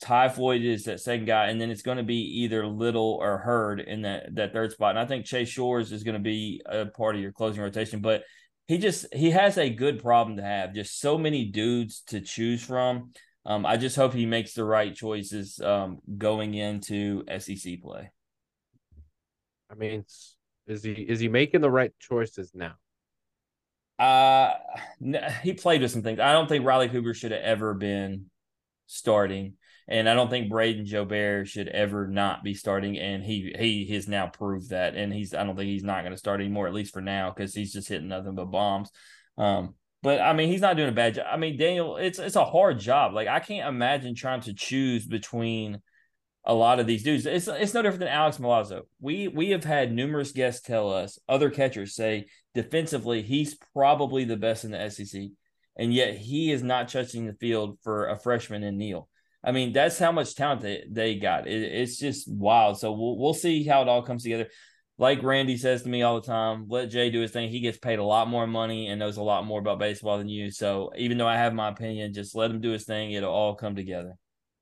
Ty 0.00 0.28
Floyd 0.28 0.62
is 0.62 0.84
that 0.84 1.00
second 1.00 1.26
guy, 1.26 1.48
and 1.48 1.60
then 1.60 1.70
it's 1.70 1.82
going 1.82 1.96
to 1.96 2.04
be 2.04 2.42
either 2.42 2.66
Little 2.66 3.18
or 3.20 3.38
Hurd 3.38 3.80
in 3.80 4.02
that 4.02 4.34
that 4.36 4.52
third 4.52 4.70
spot. 4.70 4.90
And 4.90 4.98
I 4.98 5.06
think 5.06 5.24
Chase 5.24 5.48
Shores 5.48 5.90
is 5.90 6.04
going 6.04 6.14
to 6.14 6.20
be 6.20 6.62
a 6.66 6.86
part 6.86 7.16
of 7.16 7.20
your 7.20 7.32
closing 7.32 7.62
rotation, 7.62 8.00
but 8.00 8.22
he 8.68 8.78
just 8.78 9.12
he 9.12 9.30
has 9.30 9.58
a 9.58 9.70
good 9.70 10.00
problem 10.00 10.36
to 10.36 10.42
have. 10.42 10.72
Just 10.72 11.00
so 11.00 11.18
many 11.18 11.46
dudes 11.46 12.02
to 12.08 12.20
choose 12.20 12.62
from. 12.62 13.12
Um, 13.44 13.66
I 13.66 13.76
just 13.76 13.96
hope 13.96 14.12
he 14.12 14.26
makes 14.26 14.52
the 14.52 14.64
right 14.64 14.94
choices 14.94 15.58
um, 15.58 15.98
going 16.16 16.54
into 16.54 17.24
SEC 17.38 17.80
play. 17.80 18.12
I 19.70 19.74
mean, 19.74 20.04
is 20.68 20.82
he 20.82 20.92
is 20.92 21.20
he 21.20 21.28
making 21.28 21.60
the 21.60 21.70
right 21.70 21.92
choices 21.98 22.52
now? 22.54 22.74
Uh 23.98 24.54
he 25.42 25.54
played 25.54 25.82
with 25.82 25.90
some 25.90 26.02
things. 26.02 26.20
I 26.20 26.32
don't 26.32 26.48
think 26.48 26.64
Riley 26.64 26.88
Cooper 26.88 27.14
should 27.14 27.32
have 27.32 27.42
ever 27.42 27.74
been 27.74 28.26
starting. 28.86 29.54
And 29.90 30.06
I 30.08 30.14
don't 30.14 30.28
think 30.28 30.52
Brayden 30.52 30.86
Jobert 30.86 31.46
should 31.46 31.68
ever 31.68 32.06
not 32.06 32.44
be 32.44 32.52
starting. 32.52 32.98
And 32.98 33.24
he 33.24 33.54
he 33.58 33.86
has 33.94 34.06
now 34.06 34.26
proved 34.26 34.70
that. 34.70 34.94
And 34.94 35.12
he's 35.12 35.32
I 35.32 35.44
don't 35.44 35.56
think 35.56 35.68
he's 35.68 35.82
not 35.82 36.02
going 36.02 36.12
to 36.12 36.18
start 36.18 36.40
anymore, 36.40 36.66
at 36.66 36.74
least 36.74 36.92
for 36.92 37.00
now, 37.00 37.30
because 37.30 37.54
he's 37.54 37.72
just 37.72 37.88
hitting 37.88 38.08
nothing 38.08 38.34
but 38.34 38.46
bombs. 38.50 38.90
Um, 39.38 39.74
but 40.02 40.20
I 40.20 40.32
mean, 40.34 40.48
he's 40.48 40.60
not 40.60 40.76
doing 40.76 40.90
a 40.90 40.92
bad 40.92 41.14
job. 41.14 41.26
I 41.30 41.38
mean, 41.38 41.56
Daniel, 41.56 41.96
it's 41.96 42.18
it's 42.18 42.36
a 42.36 42.44
hard 42.44 42.78
job. 42.78 43.14
Like 43.14 43.28
I 43.28 43.40
can't 43.40 43.68
imagine 43.68 44.14
trying 44.14 44.42
to 44.42 44.54
choose 44.54 45.06
between 45.06 45.80
a 46.48 46.54
lot 46.54 46.80
of 46.80 46.86
these 46.86 47.02
dudes. 47.04 47.26
It's 47.26 47.46
it's 47.46 47.74
no 47.74 47.82
different 47.82 48.00
than 48.00 48.08
Alex 48.08 48.38
Milazzo. 48.38 48.82
We 49.00 49.28
we 49.28 49.50
have 49.50 49.64
had 49.64 49.92
numerous 49.92 50.32
guests 50.32 50.62
tell 50.62 50.90
us, 50.90 51.18
other 51.28 51.50
catchers 51.50 51.94
say 51.94 52.26
defensively 52.54 53.22
he's 53.22 53.56
probably 53.74 54.24
the 54.24 54.38
best 54.38 54.64
in 54.64 54.70
the 54.70 54.88
SEC, 54.90 55.24
and 55.76 55.92
yet 55.92 56.16
he 56.16 56.50
is 56.50 56.62
not 56.62 56.88
touching 56.88 57.26
the 57.26 57.34
field 57.34 57.78
for 57.82 58.08
a 58.08 58.18
freshman 58.18 58.64
in 58.64 58.78
Neal. 58.78 59.08
I 59.44 59.52
mean, 59.52 59.72
that's 59.74 59.98
how 59.98 60.10
much 60.10 60.34
talent 60.34 60.62
they, 60.62 60.84
they 60.90 61.14
got. 61.16 61.46
It, 61.46 61.62
it's 61.62 61.98
just 61.98 62.32
wild. 62.32 62.78
So 62.78 62.92
we'll 62.92 63.18
we'll 63.18 63.34
see 63.34 63.64
how 63.64 63.82
it 63.82 63.88
all 63.88 64.02
comes 64.02 64.22
together. 64.22 64.48
Like 64.96 65.22
Randy 65.22 65.58
says 65.58 65.82
to 65.82 65.88
me 65.88 66.02
all 66.02 66.20
the 66.20 66.26
time, 66.26 66.64
let 66.68 66.90
Jay 66.90 67.10
do 67.10 67.20
his 67.20 67.30
thing. 67.30 67.50
He 67.50 67.60
gets 67.60 67.78
paid 67.78 68.00
a 68.00 68.04
lot 68.04 68.26
more 68.26 68.46
money 68.48 68.88
and 68.88 68.98
knows 68.98 69.18
a 69.18 69.22
lot 69.22 69.44
more 69.44 69.60
about 69.60 69.78
baseball 69.78 70.18
than 70.18 70.28
you. 70.28 70.50
So 70.50 70.90
even 70.96 71.18
though 71.18 71.28
I 71.28 71.36
have 71.36 71.54
my 71.54 71.68
opinion, 71.68 72.14
just 72.14 72.34
let 72.34 72.50
him 72.50 72.60
do 72.60 72.70
his 72.70 72.84
thing. 72.84 73.12
It'll 73.12 73.32
all 73.32 73.54
come 73.54 73.76
together. 73.76 74.14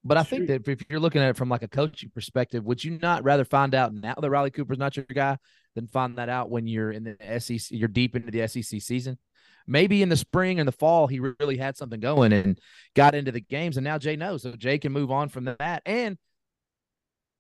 But 0.07 0.19
I 0.19 0.23
think 0.23 0.47
that 0.49 0.69
if 0.69 0.85
you're 0.89 1.01
looking 1.01 1.21
at 1.21 1.31
it 1.31 1.37
from 1.37 1.49
like 1.49 1.63
a 1.63 1.69
coaching 1.69 2.11
perspective, 2.15 2.65
would 2.65 2.83
you 2.83 2.99
not 3.03 3.25
rather 3.25 3.45
find 3.45 3.75
out 3.75 3.93
now 3.93 4.15
that 4.15 4.31
Riley 4.31 4.51
Cooper's 4.51 4.79
not 4.79 4.97
your 4.97 5.07
guy 5.13 5.37
than 5.75 5.89
find 5.89 6.17
that 6.19 6.29
out 6.29 6.49
when 6.51 6.67
you're 6.67 6.93
in 6.93 7.05
the 7.05 7.41
SEC, 7.41 7.71
you're 7.71 7.89
deep 7.89 8.15
into 8.15 8.31
the 8.31 8.47
SEC 8.47 8.81
season? 8.81 9.19
Maybe 9.67 10.03
in 10.03 10.09
the 10.09 10.17
spring 10.17 10.61
and 10.61 10.69
the 10.69 10.73
fall, 10.73 11.09
he 11.09 11.19
really 11.19 11.57
had 11.57 11.77
something 11.77 11.99
going 11.99 12.33
and 12.33 12.57
got 12.95 13.17
into 13.17 13.33
the 13.33 13.41
games, 13.41 13.77
and 13.77 13.85
now 13.85 13.99
Jay 13.99 14.15
knows, 14.15 14.43
so 14.43 14.53
Jay 14.53 14.79
can 14.79 14.93
move 14.93 15.11
on 15.11 15.29
from 15.29 15.47
that. 15.47 15.83
And 15.85 16.17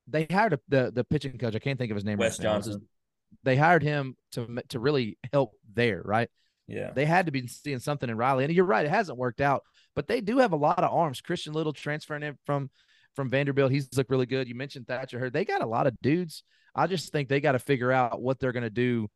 they 0.09 0.27
hired 0.29 0.55
a, 0.55 0.61
the 0.69 0.91
the 0.93 1.05
pitching 1.05 1.39
coach. 1.39 1.55
I 1.55 1.61
can't 1.61 1.79
think 1.79 1.93
of 1.93 1.97
his 1.97 2.05
name. 2.05 2.19
Wes 2.19 2.39
right 2.41 2.45
now. 2.45 2.53
Johnson. 2.55 2.89
They 3.45 3.57
hired 3.57 3.85
him 3.85 4.17
to 4.33 4.63
to 4.71 4.81
really 4.81 5.19
help 5.33 5.53
there, 5.73 6.03
right? 6.05 6.29
Yeah. 6.67 6.91
They 6.93 7.07
had 7.07 7.27
to 7.27 7.33
be 7.33 7.47
seeing 7.47 7.79
something 7.79 8.11
in 8.11 8.17
Riley, 8.17 8.45
and 8.45 8.53
you're 8.53 8.65
right, 8.65 8.85
it 8.85 8.91
hasn't 8.91 9.19
worked 9.19 9.41
out. 9.41 9.63
But 9.97 10.07
they 10.07 10.21
do 10.21 10.39
have 10.39 10.53
a 10.53 10.57
lot 10.57 10.79
of 10.85 10.95
arms. 10.95 11.21
Christian 11.21 11.53
Little 11.53 11.73
transferring 11.73 12.23
in 12.23 12.37
from 12.45 12.71
from 13.17 13.31
Vanderbilt, 13.31 13.73
he's 13.73 13.89
looked 13.97 14.11
really 14.11 14.27
good. 14.27 14.47
You 14.47 14.55
mentioned 14.55 14.87
Thatcher 14.87 15.19
Hurd. 15.19 15.33
They 15.33 15.47
got 15.47 15.63
a 15.63 15.67
lot 15.67 15.87
of 15.87 15.99
dudes. 16.03 16.45
I 16.75 16.87
just 16.87 17.11
think 17.11 17.29
they 17.29 17.41
got 17.41 17.53
to 17.53 17.59
figure 17.59 17.91
out 17.91 18.21
what 18.21 18.39
they're 18.39 18.53
going 18.53 18.63
to 18.63 18.71
do. 18.71 19.09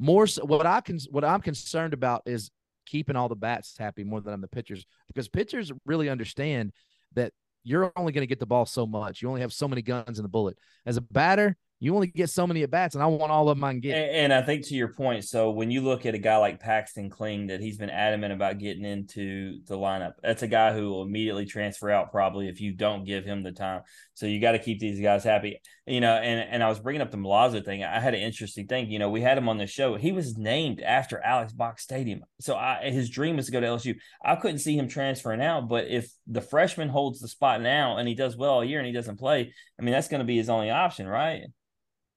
More 0.00 0.26
so, 0.26 0.44
what 0.44 0.66
I 0.66 0.80
can 0.80 0.98
what 1.10 1.24
I'm 1.24 1.40
concerned 1.40 1.94
about 1.94 2.22
is 2.26 2.50
keeping 2.84 3.16
all 3.16 3.28
the 3.28 3.36
bats 3.36 3.78
happy 3.78 4.04
more 4.04 4.20
than 4.20 4.34
I'm 4.34 4.40
the 4.40 4.48
pitchers 4.48 4.84
because 5.06 5.28
pitchers 5.28 5.72
really 5.86 6.08
understand 6.08 6.72
that 7.14 7.32
you're 7.62 7.92
only 7.96 8.12
going 8.12 8.22
to 8.22 8.26
get 8.26 8.40
the 8.40 8.46
ball 8.46 8.66
so 8.66 8.86
much. 8.86 9.22
You 9.22 9.28
only 9.28 9.40
have 9.40 9.52
so 9.52 9.68
many 9.68 9.82
guns 9.82 10.18
in 10.18 10.24
the 10.24 10.28
bullet. 10.28 10.58
As 10.84 10.96
a 10.96 11.00
batter, 11.00 11.56
you 11.80 11.94
only 11.94 12.06
get 12.06 12.30
so 12.30 12.46
many 12.46 12.62
at 12.62 12.70
bats, 12.70 12.94
and 12.94 13.02
I 13.02 13.06
want 13.06 13.30
all 13.30 13.48
of 13.48 13.58
mine 13.58 13.80
get. 13.80 13.96
And, 13.96 14.32
and 14.32 14.32
I 14.32 14.42
think 14.42 14.66
to 14.66 14.74
your 14.74 14.88
point, 14.88 15.24
so 15.24 15.50
when 15.50 15.70
you 15.70 15.80
look 15.82 16.06
at 16.06 16.14
a 16.14 16.18
guy 16.18 16.36
like 16.36 16.60
Paxton 16.60 17.10
Kling, 17.10 17.48
that 17.48 17.60
he's 17.60 17.76
been 17.76 17.90
adamant 17.90 18.32
about 18.32 18.58
getting 18.58 18.84
into 18.84 19.58
the 19.66 19.76
lineup, 19.76 20.12
that's 20.22 20.42
a 20.42 20.48
guy 20.48 20.72
who 20.72 20.88
will 20.88 21.02
immediately 21.02 21.44
transfer 21.44 21.90
out 21.90 22.10
probably 22.10 22.48
if 22.48 22.60
you 22.60 22.72
don't 22.72 23.04
give 23.04 23.24
him 23.24 23.42
the 23.42 23.52
time. 23.52 23.82
So 24.14 24.26
you 24.26 24.40
got 24.40 24.52
to 24.52 24.58
keep 24.58 24.78
these 24.78 25.00
guys 25.00 25.24
happy, 25.24 25.60
you 25.86 26.00
know. 26.00 26.14
And 26.14 26.48
and 26.48 26.62
I 26.62 26.68
was 26.68 26.78
bringing 26.78 27.02
up 27.02 27.10
the 27.10 27.16
Milazzo 27.16 27.64
thing. 27.64 27.82
I 27.82 28.00
had 28.00 28.14
an 28.14 28.20
interesting 28.20 28.66
thing. 28.66 28.90
You 28.90 28.98
know, 28.98 29.10
we 29.10 29.20
had 29.20 29.38
him 29.38 29.48
on 29.48 29.58
the 29.58 29.66
show. 29.66 29.96
He 29.96 30.12
was 30.12 30.36
named 30.36 30.80
after 30.80 31.20
Alex 31.20 31.52
Box 31.52 31.82
Stadium, 31.82 32.24
so 32.40 32.56
I, 32.56 32.90
his 32.90 33.10
dream 33.10 33.38
is 33.38 33.46
to 33.46 33.52
go 33.52 33.60
to 33.60 33.66
LSU. 33.66 33.96
I 34.24 34.36
couldn't 34.36 34.58
see 34.58 34.76
him 34.76 34.88
transferring 34.88 35.42
out, 35.42 35.68
but 35.68 35.88
if 35.88 36.10
the 36.26 36.40
freshman 36.40 36.88
holds 36.88 37.20
the 37.20 37.28
spot 37.28 37.60
now 37.60 37.96
and 37.96 38.08
he 38.08 38.14
does 38.14 38.36
well 38.36 38.52
all 38.52 38.64
year 38.64 38.78
and 38.78 38.86
he 38.86 38.92
doesn't 38.92 39.18
play, 39.18 39.52
I 39.78 39.82
mean 39.82 39.92
that's 39.92 40.08
going 40.08 40.20
to 40.20 40.26
be 40.26 40.36
his 40.36 40.48
only 40.48 40.70
option, 40.70 41.06
right? 41.06 41.42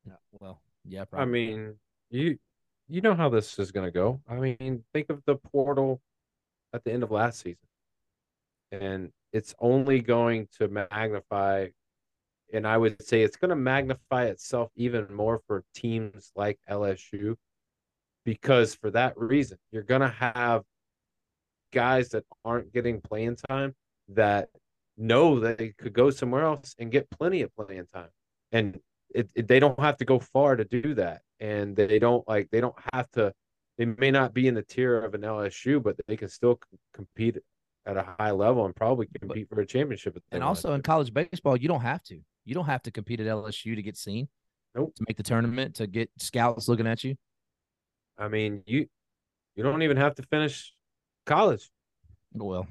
Yeah, 0.05 0.13
well, 0.39 0.61
yeah, 0.85 1.05
I 1.13 1.25
mean, 1.25 1.75
you 2.09 2.37
you 2.87 3.01
know 3.01 3.15
how 3.15 3.29
this 3.29 3.59
is 3.59 3.71
going 3.71 3.85
to 3.85 3.91
go. 3.91 4.21
I 4.27 4.35
mean, 4.35 4.83
think 4.93 5.09
of 5.09 5.21
the 5.25 5.35
portal 5.35 6.01
at 6.73 6.83
the 6.83 6.91
end 6.91 7.03
of 7.03 7.11
last 7.11 7.41
season, 7.41 7.57
and 8.71 9.11
it's 9.33 9.53
only 9.59 10.01
going 10.01 10.47
to 10.57 10.67
magnify. 10.67 11.67
And 12.53 12.65
I 12.65 12.77
would 12.77 13.01
say 13.05 13.23
it's 13.23 13.35
going 13.35 13.49
to 13.49 13.55
magnify 13.55 14.25
itself 14.25 14.71
even 14.75 15.13
more 15.13 15.41
for 15.47 15.63
teams 15.75 16.31
like 16.35 16.59
LSU, 16.69 17.35
because 18.25 18.73
for 18.75 18.91
that 18.91 19.17
reason, 19.17 19.57
you're 19.71 19.83
going 19.83 20.01
to 20.01 20.09
have 20.09 20.63
guys 21.73 22.09
that 22.09 22.23
aren't 22.45 22.73
getting 22.73 23.01
playing 23.01 23.37
time 23.49 23.75
that 24.09 24.49
know 24.97 25.39
that 25.41 25.57
they 25.57 25.73
could 25.77 25.93
go 25.93 26.09
somewhere 26.09 26.43
else 26.43 26.75
and 26.79 26.91
get 26.91 27.09
plenty 27.09 27.41
of 27.41 27.53
playing 27.55 27.85
time. 27.93 28.09
And 28.51 28.79
it, 29.13 29.29
it, 29.35 29.47
they 29.47 29.59
don't 29.59 29.79
have 29.79 29.97
to 29.97 30.05
go 30.05 30.19
far 30.19 30.55
to 30.55 30.63
do 30.63 30.93
that 30.95 31.21
and 31.39 31.75
they 31.75 31.99
don't 31.99 32.27
like 32.27 32.49
they 32.51 32.61
don't 32.61 32.75
have 32.93 33.09
to 33.11 33.33
they 33.77 33.85
may 33.85 34.11
not 34.11 34.33
be 34.33 34.47
in 34.47 34.55
the 34.55 34.63
tier 34.63 34.99
of 34.99 35.13
an 35.13 35.21
LSU 35.21 35.81
but 35.81 35.95
they 36.07 36.17
can 36.17 36.29
still 36.29 36.59
c- 36.71 36.77
compete 36.93 37.37
at 37.85 37.97
a 37.97 38.15
high 38.19 38.31
level 38.31 38.65
and 38.65 38.75
probably 38.75 39.07
compete 39.19 39.47
for 39.49 39.61
a 39.61 39.65
championship 39.65 40.17
and 40.31 40.43
also 40.43 40.73
in 40.73 40.81
college 40.81 41.13
baseball, 41.13 41.55
you 41.55 41.67
don't 41.67 41.81
have 41.81 42.03
to. 42.03 42.19
You 42.47 42.55
don't 42.55 42.65
have 42.65 42.81
to 42.83 42.91
compete 42.91 43.19
at 43.19 43.27
LSU 43.27 43.75
to 43.75 43.81
get 43.81 43.97
seen. 43.97 44.29
Nope. 44.73 44.95
To 44.95 45.05
make 45.05 45.17
the 45.17 45.23
tournament, 45.23 45.75
to 45.75 45.87
get 45.87 46.09
scouts 46.17 46.69
looking 46.69 46.87
at 46.87 47.03
you. 47.03 47.15
I 48.17 48.29
mean 48.29 48.63
you 48.65 48.87
you 49.55 49.63
don't 49.63 49.83
even 49.83 49.97
have 49.97 50.15
to 50.15 50.23
finish 50.23 50.73
college 51.25 51.69
Well, 52.33 52.65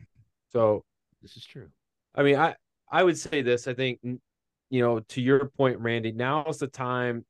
so 0.50 0.82
this 1.20 1.36
is 1.36 1.44
true. 1.44 1.68
I 2.14 2.22
mean 2.22 2.36
I 2.36 2.56
I 2.90 3.04
would 3.04 3.18
say 3.18 3.42
this 3.42 3.68
I 3.68 3.74
think 3.74 4.00
you 4.02 4.80
know 4.80 5.00
to 5.00 5.20
your 5.20 5.50
point 5.56 5.78
Randy 5.80 6.10
now's 6.10 6.58
the 6.58 6.68
time 6.68 7.26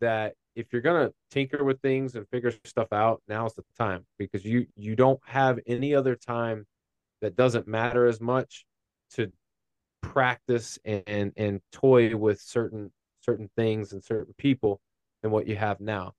that 0.00 0.34
if 0.54 0.72
you're 0.72 0.82
gonna 0.82 1.10
tinker 1.30 1.62
with 1.62 1.82
things 1.82 2.16
and 2.16 2.26
figure 2.30 2.52
stuff 2.64 2.92
out, 2.92 3.22
now's 3.28 3.54
the 3.54 3.64
time 3.76 4.06
because 4.18 4.46
you 4.46 4.66
you 4.76 4.96
don't 4.96 5.20
have 5.26 5.58
any 5.66 5.94
other 5.94 6.16
time 6.16 6.66
that 7.20 7.36
doesn't 7.36 7.68
matter 7.68 8.06
as 8.06 8.18
much 8.18 8.64
to 9.10 9.30
practice 10.16 10.78
and 10.86 11.02
and, 11.06 11.32
and 11.36 11.60
toy 11.72 12.16
with 12.16 12.40
certain 12.40 12.90
certain 13.20 13.50
things 13.54 13.92
and 13.92 14.02
certain 14.02 14.32
people 14.38 14.80
than 15.22 15.30
what 15.30 15.46
you 15.46 15.56
have 15.56 15.78
now. 15.78 16.12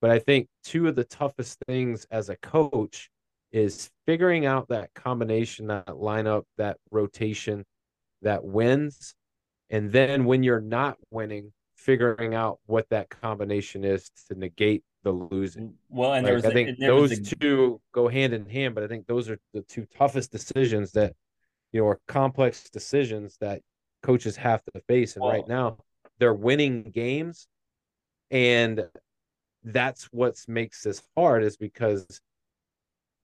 But 0.00 0.10
I 0.10 0.18
think 0.18 0.48
two 0.62 0.88
of 0.88 0.96
the 0.96 1.04
toughest 1.04 1.58
things 1.68 2.06
as 2.10 2.30
a 2.30 2.36
coach 2.36 3.10
is 3.52 3.90
figuring 4.06 4.46
out 4.46 4.68
that 4.68 4.94
combination, 4.94 5.66
that 5.66 5.86
lineup, 5.88 6.44
that 6.56 6.78
rotation 6.90 7.64
that 8.22 8.42
wins. 8.42 9.14
And 9.68 9.92
then 9.92 10.24
when 10.24 10.42
you're 10.42 10.60
not 10.60 10.96
winning, 11.10 11.52
figuring 11.76 12.34
out 12.34 12.60
what 12.66 12.88
that 12.88 13.10
combination 13.10 13.84
is 13.84 14.10
to 14.28 14.38
negate 14.38 14.82
the 15.02 15.12
losing. 15.12 15.74
Well, 15.90 16.14
and 16.14 16.26
Like, 16.26 16.44
I 16.46 16.50
think 16.50 16.78
was 16.78 17.10
those 17.10 17.12
a- 17.12 17.36
two 17.36 17.80
go 17.92 18.08
hand 18.08 18.32
in 18.32 18.46
hand, 18.46 18.74
but 18.74 18.84
I 18.84 18.88
think 18.88 19.06
those 19.06 19.28
are 19.28 19.38
the 19.52 19.62
two 19.62 19.86
toughest 19.98 20.32
decisions 20.32 20.92
that 20.92 21.14
you 21.74 21.82
know 21.82 21.88
are 21.88 22.00
complex 22.08 22.70
decisions 22.70 23.36
that 23.42 23.60
coaches 24.02 24.36
have 24.36 24.62
to 24.64 24.80
face. 24.88 25.16
And 25.16 25.26
right 25.26 25.46
now, 25.48 25.78
they're 26.20 26.34
winning 26.34 26.84
games, 26.84 27.48
and 28.30 28.86
that's 29.64 30.04
what 30.12 30.36
makes 30.48 30.82
this 30.82 31.02
hard 31.16 31.44
is 31.44 31.56
because, 31.56 32.20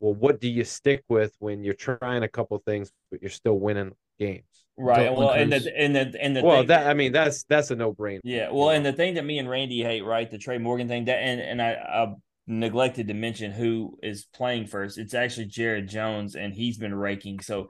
well, 0.00 0.14
what 0.14 0.40
do 0.40 0.48
you 0.48 0.64
stick 0.64 1.04
with 1.08 1.34
when 1.38 1.62
you're 1.64 1.74
trying 1.74 2.22
a 2.24 2.28
couple 2.28 2.58
things 2.66 2.92
but 3.10 3.22
you're 3.22 3.30
still 3.30 3.58
winning 3.58 3.92
games? 4.18 4.44
right. 4.76 5.12
Dylan 5.12 5.18
Well, 5.18 5.30
and 5.32 5.52
Crews. 5.52 5.64
the 5.64 5.78
and 5.78 5.96
the 5.96 6.22
and 6.22 6.36
the 6.36 6.42
Well, 6.42 6.58
thing 6.58 6.66
that 6.68 6.86
I 6.86 6.94
mean 6.94 7.12
that's 7.12 7.44
that's 7.44 7.70
a 7.70 7.76
no 7.76 7.92
brainer. 7.92 8.20
Yeah, 8.24 8.50
well, 8.50 8.70
and 8.70 8.84
the 8.84 8.92
thing 8.92 9.14
that 9.14 9.24
me 9.24 9.38
and 9.38 9.48
Randy 9.48 9.82
hate, 9.82 10.02
right, 10.04 10.30
the 10.30 10.38
Tre' 10.38 10.58
Morgan 10.58 10.88
thing, 10.88 11.04
that 11.06 11.18
and 11.18 11.40
and 11.40 11.62
I, 11.62 11.72
I 11.74 12.14
neglected 12.46 13.08
to 13.08 13.14
mention 13.14 13.52
who 13.52 13.98
is 14.02 14.26
playing 14.34 14.66
first. 14.66 14.98
It's 14.98 15.14
actually 15.14 15.46
Jared 15.46 15.88
Jones, 15.88 16.34
and 16.34 16.54
he's 16.54 16.78
been 16.78 16.94
raking, 16.94 17.40
so 17.40 17.68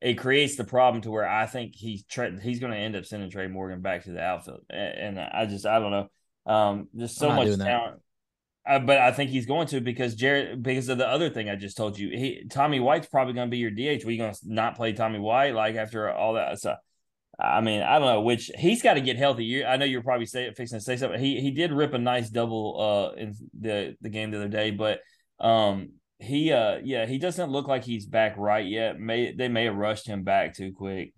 it 0.00 0.14
creates 0.14 0.56
the 0.56 0.64
problem 0.64 1.02
to 1.02 1.10
where 1.10 1.28
I 1.28 1.46
think 1.46 1.74
he's 1.74 2.04
tra- 2.04 2.40
he's 2.40 2.60
going 2.60 2.72
to 2.72 2.78
end 2.78 2.96
up 2.96 3.06
sending 3.06 3.30
Tre' 3.30 3.48
Morgan 3.48 3.80
back 3.80 4.04
to 4.04 4.12
the 4.12 4.20
outfield, 4.20 4.60
and, 4.70 5.18
and 5.18 5.20
I 5.20 5.46
just 5.46 5.66
I 5.66 5.78
don't 5.78 5.90
know. 5.90 6.08
Um, 6.46 6.88
there's 6.92 7.16
so 7.16 7.32
much 7.32 7.56
talent. 7.58 8.00
Uh, 8.66 8.80
but 8.80 8.98
I 8.98 9.12
think 9.12 9.30
he's 9.30 9.46
going 9.46 9.68
to 9.68 9.80
because 9.80 10.16
Jared 10.16 10.62
because 10.62 10.88
of 10.88 10.98
the 10.98 11.06
other 11.06 11.30
thing 11.30 11.48
I 11.48 11.54
just 11.54 11.76
told 11.76 11.98
you. 11.98 12.10
He 12.10 12.46
Tommy 12.50 12.80
White's 12.80 13.06
probably 13.06 13.34
going 13.34 13.48
to 13.48 13.50
be 13.50 13.58
your 13.58 13.70
DH. 13.70 14.04
Were 14.04 14.10
you 14.10 14.18
going 14.18 14.34
to 14.34 14.40
not 14.44 14.74
play 14.74 14.92
Tommy 14.92 15.20
White 15.20 15.54
like 15.54 15.76
after 15.76 16.10
all 16.10 16.34
that? 16.34 16.58
So 16.60 16.74
I 17.38 17.60
mean, 17.60 17.82
I 17.82 17.98
don't 17.98 18.08
know. 18.08 18.22
Which 18.22 18.50
he's 18.58 18.82
got 18.82 18.94
to 18.94 19.00
get 19.00 19.16
healthy. 19.16 19.44
You, 19.44 19.64
I 19.64 19.76
know 19.76 19.84
you're 19.84 20.02
probably 20.02 20.26
say, 20.26 20.52
fixing 20.52 20.78
to 20.78 20.84
say 20.84 20.96
something. 20.96 21.20
He 21.20 21.40
he 21.40 21.52
did 21.52 21.72
rip 21.72 21.94
a 21.94 21.98
nice 21.98 22.28
double 22.28 23.12
uh 23.14 23.20
in 23.20 23.34
the 23.58 23.96
the 24.00 24.08
game 24.08 24.32
the 24.32 24.38
other 24.38 24.48
day, 24.48 24.72
but 24.72 25.00
um 25.38 25.90
he 26.18 26.50
uh 26.50 26.78
yeah 26.82 27.04
he 27.04 27.18
doesn't 27.18 27.50
look 27.50 27.68
like 27.68 27.84
he's 27.84 28.06
back 28.06 28.36
right 28.36 28.66
yet. 28.66 28.98
May 28.98 29.32
they 29.32 29.48
may 29.48 29.64
have 29.64 29.76
rushed 29.76 30.06
him 30.06 30.22
back 30.22 30.54
too 30.54 30.72
quick. 30.72 31.12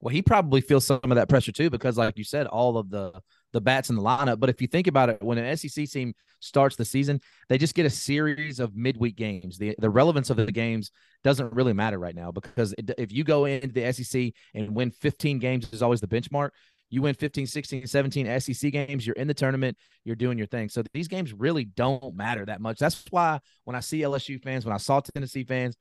Well, 0.00 0.12
he 0.12 0.22
probably 0.22 0.62
feels 0.62 0.86
some 0.86 1.00
of 1.04 1.16
that 1.16 1.28
pressure 1.28 1.52
too, 1.52 1.68
because 1.68 1.98
like 1.98 2.16
you 2.16 2.24
said, 2.24 2.46
all 2.46 2.78
of 2.78 2.90
the 2.90 3.12
the 3.52 3.60
bats 3.60 3.90
in 3.90 3.96
the 3.96 4.02
lineup. 4.02 4.40
But 4.40 4.48
if 4.48 4.60
you 4.60 4.66
think 4.66 4.86
about 4.86 5.10
it, 5.10 5.22
when 5.22 5.36
an 5.36 5.56
SEC 5.56 5.88
team 5.88 6.14
starts 6.40 6.76
the 6.76 6.84
season, 6.84 7.20
they 7.48 7.58
just 7.58 7.74
get 7.74 7.84
a 7.84 7.90
series 7.90 8.60
of 8.60 8.74
midweek 8.74 9.16
games. 9.16 9.58
The 9.58 9.74
the 9.78 9.90
relevance 9.90 10.30
of 10.30 10.38
the 10.38 10.50
games 10.50 10.90
doesn't 11.22 11.52
really 11.52 11.74
matter 11.74 11.98
right 11.98 12.14
now 12.14 12.32
because 12.32 12.74
it, 12.78 12.92
if 12.96 13.12
you 13.12 13.24
go 13.24 13.44
into 13.44 13.68
the 13.68 13.92
SEC 13.92 14.32
and 14.54 14.74
win 14.74 14.90
15 14.90 15.38
games 15.38 15.70
is 15.72 15.82
always 15.82 16.00
the 16.00 16.06
benchmark. 16.06 16.50
You 16.90 17.02
win 17.02 17.14
15, 17.14 17.46
16, 17.46 17.86
17 17.86 18.40
SEC 18.40 18.72
games, 18.72 19.06
you're 19.06 19.14
in 19.14 19.28
the 19.28 19.34
tournament, 19.34 19.76
you're 20.04 20.16
doing 20.16 20.36
your 20.36 20.48
thing. 20.48 20.68
So 20.68 20.82
these 20.92 21.08
games 21.08 21.32
really 21.32 21.64
don't 21.64 22.14
matter 22.14 22.44
that 22.46 22.60
much. 22.60 22.78
That's 22.78 23.04
why 23.10 23.38
when 23.64 23.76
I 23.76 23.80
see 23.80 24.00
LSU 24.00 24.42
fans, 24.42 24.64
when 24.64 24.74
I 24.74 24.78
saw 24.78 25.00
Tennessee 25.00 25.44
fans, 25.44 25.76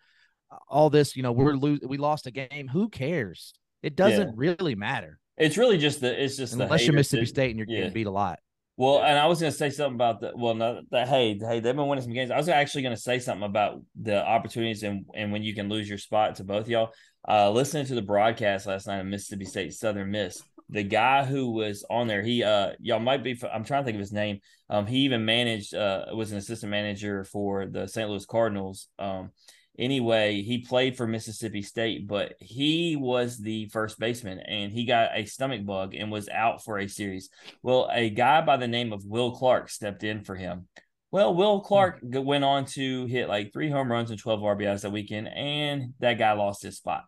all 0.68 0.90
this, 0.90 1.16
you 1.16 1.24
know, 1.24 1.32
we're 1.32 1.54
lose, 1.54 1.80
we 1.88 1.98
lost 1.98 2.28
a 2.28 2.32
game. 2.32 2.68
Who 2.68 2.90
cares? 2.90 3.54
It 3.82 3.96
doesn't 3.96 4.36
really 4.36 4.76
matter 4.76 5.20
It's 5.38 5.58
really 5.58 5.78
just 5.78 6.02
the 6.02 6.22
it's 6.24 6.36
just 6.38 6.58
the 6.58 6.64
unless 6.64 6.86
you're 6.86 6.96
Mississippi 6.96 7.22
that- 7.24 7.30
State 7.30 7.50
and 7.52 7.58
you're 7.60 7.68
yeah. 7.70 7.78
getting 7.78 7.94
beat 7.94 8.08
a 8.08 8.12
lot. 8.12 8.40
Well, 8.78 9.04
and 9.04 9.20
I 9.20 9.26
was 9.26 9.42
going 9.42 9.52
to 9.52 9.58
say 9.58 9.72
something 9.72 9.96
about 9.96 10.22
the 10.22 10.32
well, 10.36 10.54
no, 10.56 10.82
hey, 10.92 11.38
hey, 11.38 11.60
they've 11.60 11.76
been 11.76 11.88
winning 11.88 12.02
some 12.02 12.14
games. 12.14 12.32
I 12.32 12.38
was 12.38 12.48
actually 12.48 12.84
going 12.84 12.96
to 12.96 13.02
say 13.02 13.20
something 13.20 13.44
about 13.44 13.82
the 14.02 14.26
opportunities 14.26 14.84
and 14.84 15.06
and 15.14 15.32
when 15.34 15.44
you 15.44 15.54
can 15.54 15.68
lose 15.68 15.90
your 15.90 15.98
spot 15.98 16.36
to 16.36 16.44
both 16.46 16.68
y'all. 16.70 16.92
uh, 17.28 17.52
listening 17.52 17.86
to 17.88 17.96
the 17.96 18.02
broadcast 18.02 18.68
last 18.68 18.88
night 18.88 19.00
of 19.00 19.06
Mississippi 19.06 19.44
State 19.46 19.74
Southern 19.74 20.12
Miss, 20.12 20.42
the 20.70 20.84
guy 20.84 21.26
who 21.26 21.52
was 21.52 21.86
on 21.90 22.08
there, 22.08 22.22
he 22.22 22.44
uh 22.44 22.72
y'all 22.80 23.00
might 23.00 23.24
be 23.24 23.40
I'm 23.52 23.64
trying 23.64 23.82
to 23.82 23.86
think 23.86 23.96
of 23.96 24.02
his 24.02 24.14
name. 24.14 24.40
Um, 24.70 24.86
he 24.86 25.00
even 25.00 25.26
managed 25.26 25.74
uh 25.74 26.06
was 26.14 26.32
an 26.32 26.38
assistant 26.38 26.72
manager 26.72 27.24
for 27.24 27.66
the 27.66 27.88
St. 27.88 28.10
Louis 28.10 28.26
Cardinals. 28.26 28.88
Um, 29.00 29.32
anyway, 29.78 30.42
he 30.42 30.60
played 30.60 30.96
for 30.96 31.08
Mississippi 31.08 31.62
State, 31.62 32.08
but 32.08 32.36
he 32.40 32.96
was 32.96 33.38
the 33.38 33.68
first 33.70 34.00
baseman 34.00 34.40
and 34.40 34.72
he 34.72 34.86
got 34.86 35.18
a 35.18 35.26
stomach 35.26 35.66
bug 35.66 35.96
and 35.96 36.12
was 36.12 36.30
out 36.30 36.64
for 36.64 36.78
a 36.78 36.88
series. 36.88 37.30
Well, 37.64 37.90
a 37.92 38.10
guy 38.10 38.42
by 38.42 38.58
the 38.58 38.68
name 38.68 38.94
of 38.94 39.06
Will 39.06 39.32
Clark 39.32 39.70
stepped 39.70 40.04
in 40.04 40.24
for 40.24 40.36
him. 40.36 40.68
Well, 41.12 41.34
Will 41.34 41.62
Clark 41.62 42.00
went 42.04 42.44
on 42.44 42.66
to 42.66 43.08
hit 43.08 43.28
like 43.28 43.52
three 43.52 43.70
home 43.70 43.92
runs 43.92 44.12
and 44.12 44.20
12 44.20 44.42
RBIs 44.42 44.82
that 44.82 44.92
weekend, 44.92 45.28
and 45.28 45.94
that 46.00 46.20
guy 46.20 46.34
lost 46.34 46.62
his 46.62 46.78
spot. 46.78 47.06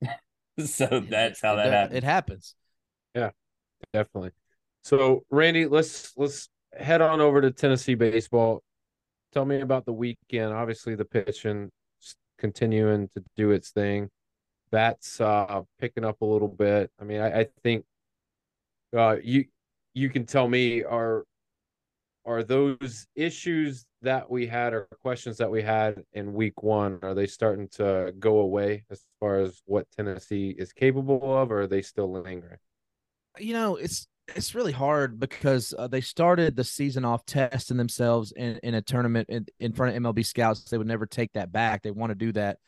so 0.64 1.04
that's 1.06 1.42
how 1.42 1.56
that 1.56 1.66
it, 1.66 1.72
happened. 1.72 1.96
It 1.98 2.04
happens. 2.04 2.54
Definitely. 3.92 4.30
So, 4.82 5.24
Randy, 5.30 5.66
let's 5.66 6.12
let's 6.16 6.48
head 6.72 7.00
on 7.00 7.20
over 7.20 7.40
to 7.40 7.50
Tennessee 7.50 7.94
baseball. 7.94 8.62
Tell 9.32 9.44
me 9.44 9.60
about 9.60 9.84
the 9.84 9.92
weekend. 9.92 10.52
Obviously, 10.52 10.94
the 10.94 11.04
pitching 11.04 11.70
continuing 12.38 13.08
to 13.08 13.22
do 13.36 13.50
its 13.50 13.70
thing. 13.70 14.08
Bats 14.72 15.20
uh, 15.20 15.62
picking 15.78 16.04
up 16.04 16.20
a 16.20 16.24
little 16.24 16.48
bit. 16.48 16.90
I 17.00 17.04
mean, 17.04 17.20
I, 17.20 17.40
I 17.40 17.46
think 17.62 17.84
uh, 18.96 19.16
you 19.22 19.44
you 19.94 20.08
can 20.08 20.24
tell 20.24 20.48
me 20.48 20.82
are 20.82 21.24
are 22.24 22.42
those 22.42 23.06
issues 23.16 23.86
that 24.02 24.30
we 24.30 24.46
had 24.46 24.72
or 24.72 24.86
questions 25.02 25.36
that 25.38 25.50
we 25.50 25.62
had 25.62 26.02
in 26.12 26.32
week 26.32 26.62
one 26.62 26.98
are 27.02 27.14
they 27.14 27.26
starting 27.26 27.66
to 27.68 28.12
go 28.18 28.38
away 28.38 28.84
as 28.90 29.04
far 29.18 29.40
as 29.40 29.62
what 29.66 29.86
Tennessee 29.96 30.54
is 30.56 30.72
capable 30.72 31.36
of, 31.36 31.50
or 31.50 31.62
are 31.62 31.66
they 31.66 31.82
still 31.82 32.10
lingering? 32.10 32.58
You 33.38 33.52
know 33.52 33.76
it's 33.76 34.06
it's 34.36 34.54
really 34.54 34.72
hard 34.72 35.18
because 35.18 35.74
uh, 35.78 35.88
they 35.88 36.00
started 36.00 36.56
the 36.56 36.64
season 36.64 37.04
off 37.04 37.26
testing 37.26 37.76
themselves 37.76 38.32
in, 38.32 38.58
in 38.62 38.74
a 38.74 38.82
tournament 38.82 39.28
in, 39.28 39.46
in 39.58 39.72
front 39.72 39.96
of 39.96 40.02
MLB 40.02 40.24
scouts. 40.24 40.62
They 40.62 40.78
would 40.78 40.86
never 40.86 41.06
take 41.06 41.32
that 41.32 41.52
back. 41.52 41.82
They 41.82 41.90
want 41.90 42.10
to 42.10 42.14
do 42.14 42.32
that. 42.32 42.58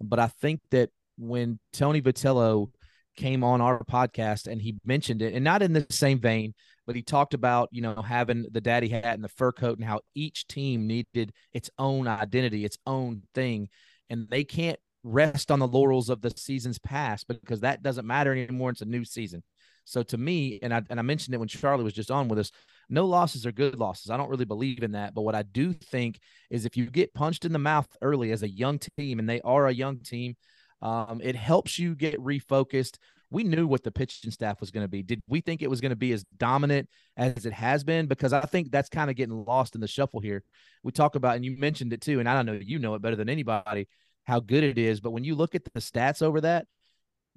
But 0.00 0.18
I 0.18 0.26
think 0.26 0.60
that 0.70 0.90
when 1.16 1.58
Tony 1.72 2.02
Vitello 2.02 2.70
came 3.16 3.44
on 3.44 3.60
our 3.60 3.84
podcast 3.84 4.48
and 4.48 4.60
he 4.60 4.76
mentioned 4.84 5.22
it, 5.22 5.34
and 5.34 5.44
not 5.44 5.62
in 5.62 5.72
the 5.72 5.86
same 5.90 6.18
vein, 6.18 6.54
but 6.86 6.96
he 6.96 7.02
talked 7.02 7.34
about, 7.34 7.68
you 7.70 7.80
know, 7.80 8.02
having 8.02 8.46
the 8.50 8.60
daddy 8.60 8.88
hat 8.88 9.14
and 9.14 9.24
the 9.24 9.28
fur 9.28 9.52
coat 9.52 9.78
and 9.78 9.86
how 9.86 10.00
each 10.14 10.46
team 10.46 10.86
needed 10.86 11.32
its 11.52 11.70
own 11.78 12.06
identity, 12.08 12.64
its 12.64 12.78
own 12.86 13.22
thing. 13.34 13.68
And 14.10 14.28
they 14.28 14.44
can't 14.44 14.78
rest 15.02 15.50
on 15.50 15.58
the 15.58 15.68
laurels 15.68 16.10
of 16.10 16.20
the 16.20 16.30
seasons 16.30 16.78
past 16.78 17.26
because 17.28 17.60
that 17.60 17.82
doesn't 17.82 18.06
matter 18.06 18.32
anymore. 18.32 18.70
It's 18.70 18.80
a 18.80 18.86
new 18.86 19.04
season. 19.04 19.42
So 19.84 20.02
to 20.02 20.18
me, 20.18 20.58
and 20.62 20.74
I 20.74 20.82
and 20.90 20.98
I 20.98 21.02
mentioned 21.02 21.34
it 21.34 21.38
when 21.38 21.48
Charlie 21.48 21.84
was 21.84 21.92
just 21.92 22.10
on 22.10 22.28
with 22.28 22.38
us, 22.38 22.50
no 22.88 23.06
losses 23.06 23.46
are 23.46 23.52
good 23.52 23.78
losses. 23.78 24.10
I 24.10 24.16
don't 24.16 24.30
really 24.30 24.44
believe 24.44 24.82
in 24.82 24.92
that. 24.92 25.14
But 25.14 25.22
what 25.22 25.34
I 25.34 25.42
do 25.42 25.72
think 25.72 26.18
is 26.50 26.64
if 26.64 26.76
you 26.76 26.86
get 26.86 27.14
punched 27.14 27.44
in 27.44 27.52
the 27.52 27.58
mouth 27.58 27.88
early 28.02 28.32
as 28.32 28.42
a 28.42 28.48
young 28.48 28.78
team, 28.78 29.18
and 29.18 29.28
they 29.28 29.40
are 29.42 29.66
a 29.66 29.72
young 29.72 29.98
team, 30.00 30.36
um, 30.82 31.20
it 31.22 31.36
helps 31.36 31.78
you 31.78 31.94
get 31.94 32.18
refocused. 32.18 32.96
We 33.30 33.42
knew 33.42 33.66
what 33.66 33.82
the 33.82 33.90
pitching 33.90 34.30
staff 34.30 34.60
was 34.60 34.70
going 34.70 34.84
to 34.84 34.88
be. 34.88 35.02
Did 35.02 35.20
we 35.26 35.40
think 35.40 35.60
it 35.60 35.70
was 35.70 35.80
going 35.80 35.90
to 35.90 35.96
be 35.96 36.12
as 36.12 36.24
dominant 36.36 36.88
as 37.16 37.46
it 37.46 37.52
has 37.52 37.82
been? 37.82 38.06
Because 38.06 38.32
I 38.32 38.42
think 38.42 38.70
that's 38.70 38.88
kind 38.88 39.10
of 39.10 39.16
getting 39.16 39.44
lost 39.44 39.74
in 39.74 39.80
the 39.80 39.88
shuffle 39.88 40.20
here. 40.20 40.44
We 40.82 40.92
talk 40.92 41.16
about, 41.16 41.34
and 41.34 41.44
you 41.44 41.56
mentioned 41.58 41.92
it 41.92 42.00
too, 42.00 42.20
and 42.20 42.28
I 42.28 42.34
don't 42.34 42.46
know, 42.46 42.60
you 42.62 42.78
know 42.78 42.94
it 42.94 43.02
better 43.02 43.16
than 43.16 43.28
anybody 43.28 43.88
how 44.24 44.40
good 44.40 44.64
it 44.64 44.78
is. 44.78 45.00
But 45.00 45.10
when 45.10 45.24
you 45.24 45.34
look 45.34 45.54
at 45.54 45.64
the 45.64 45.80
stats 45.80 46.22
over 46.22 46.40
that, 46.42 46.66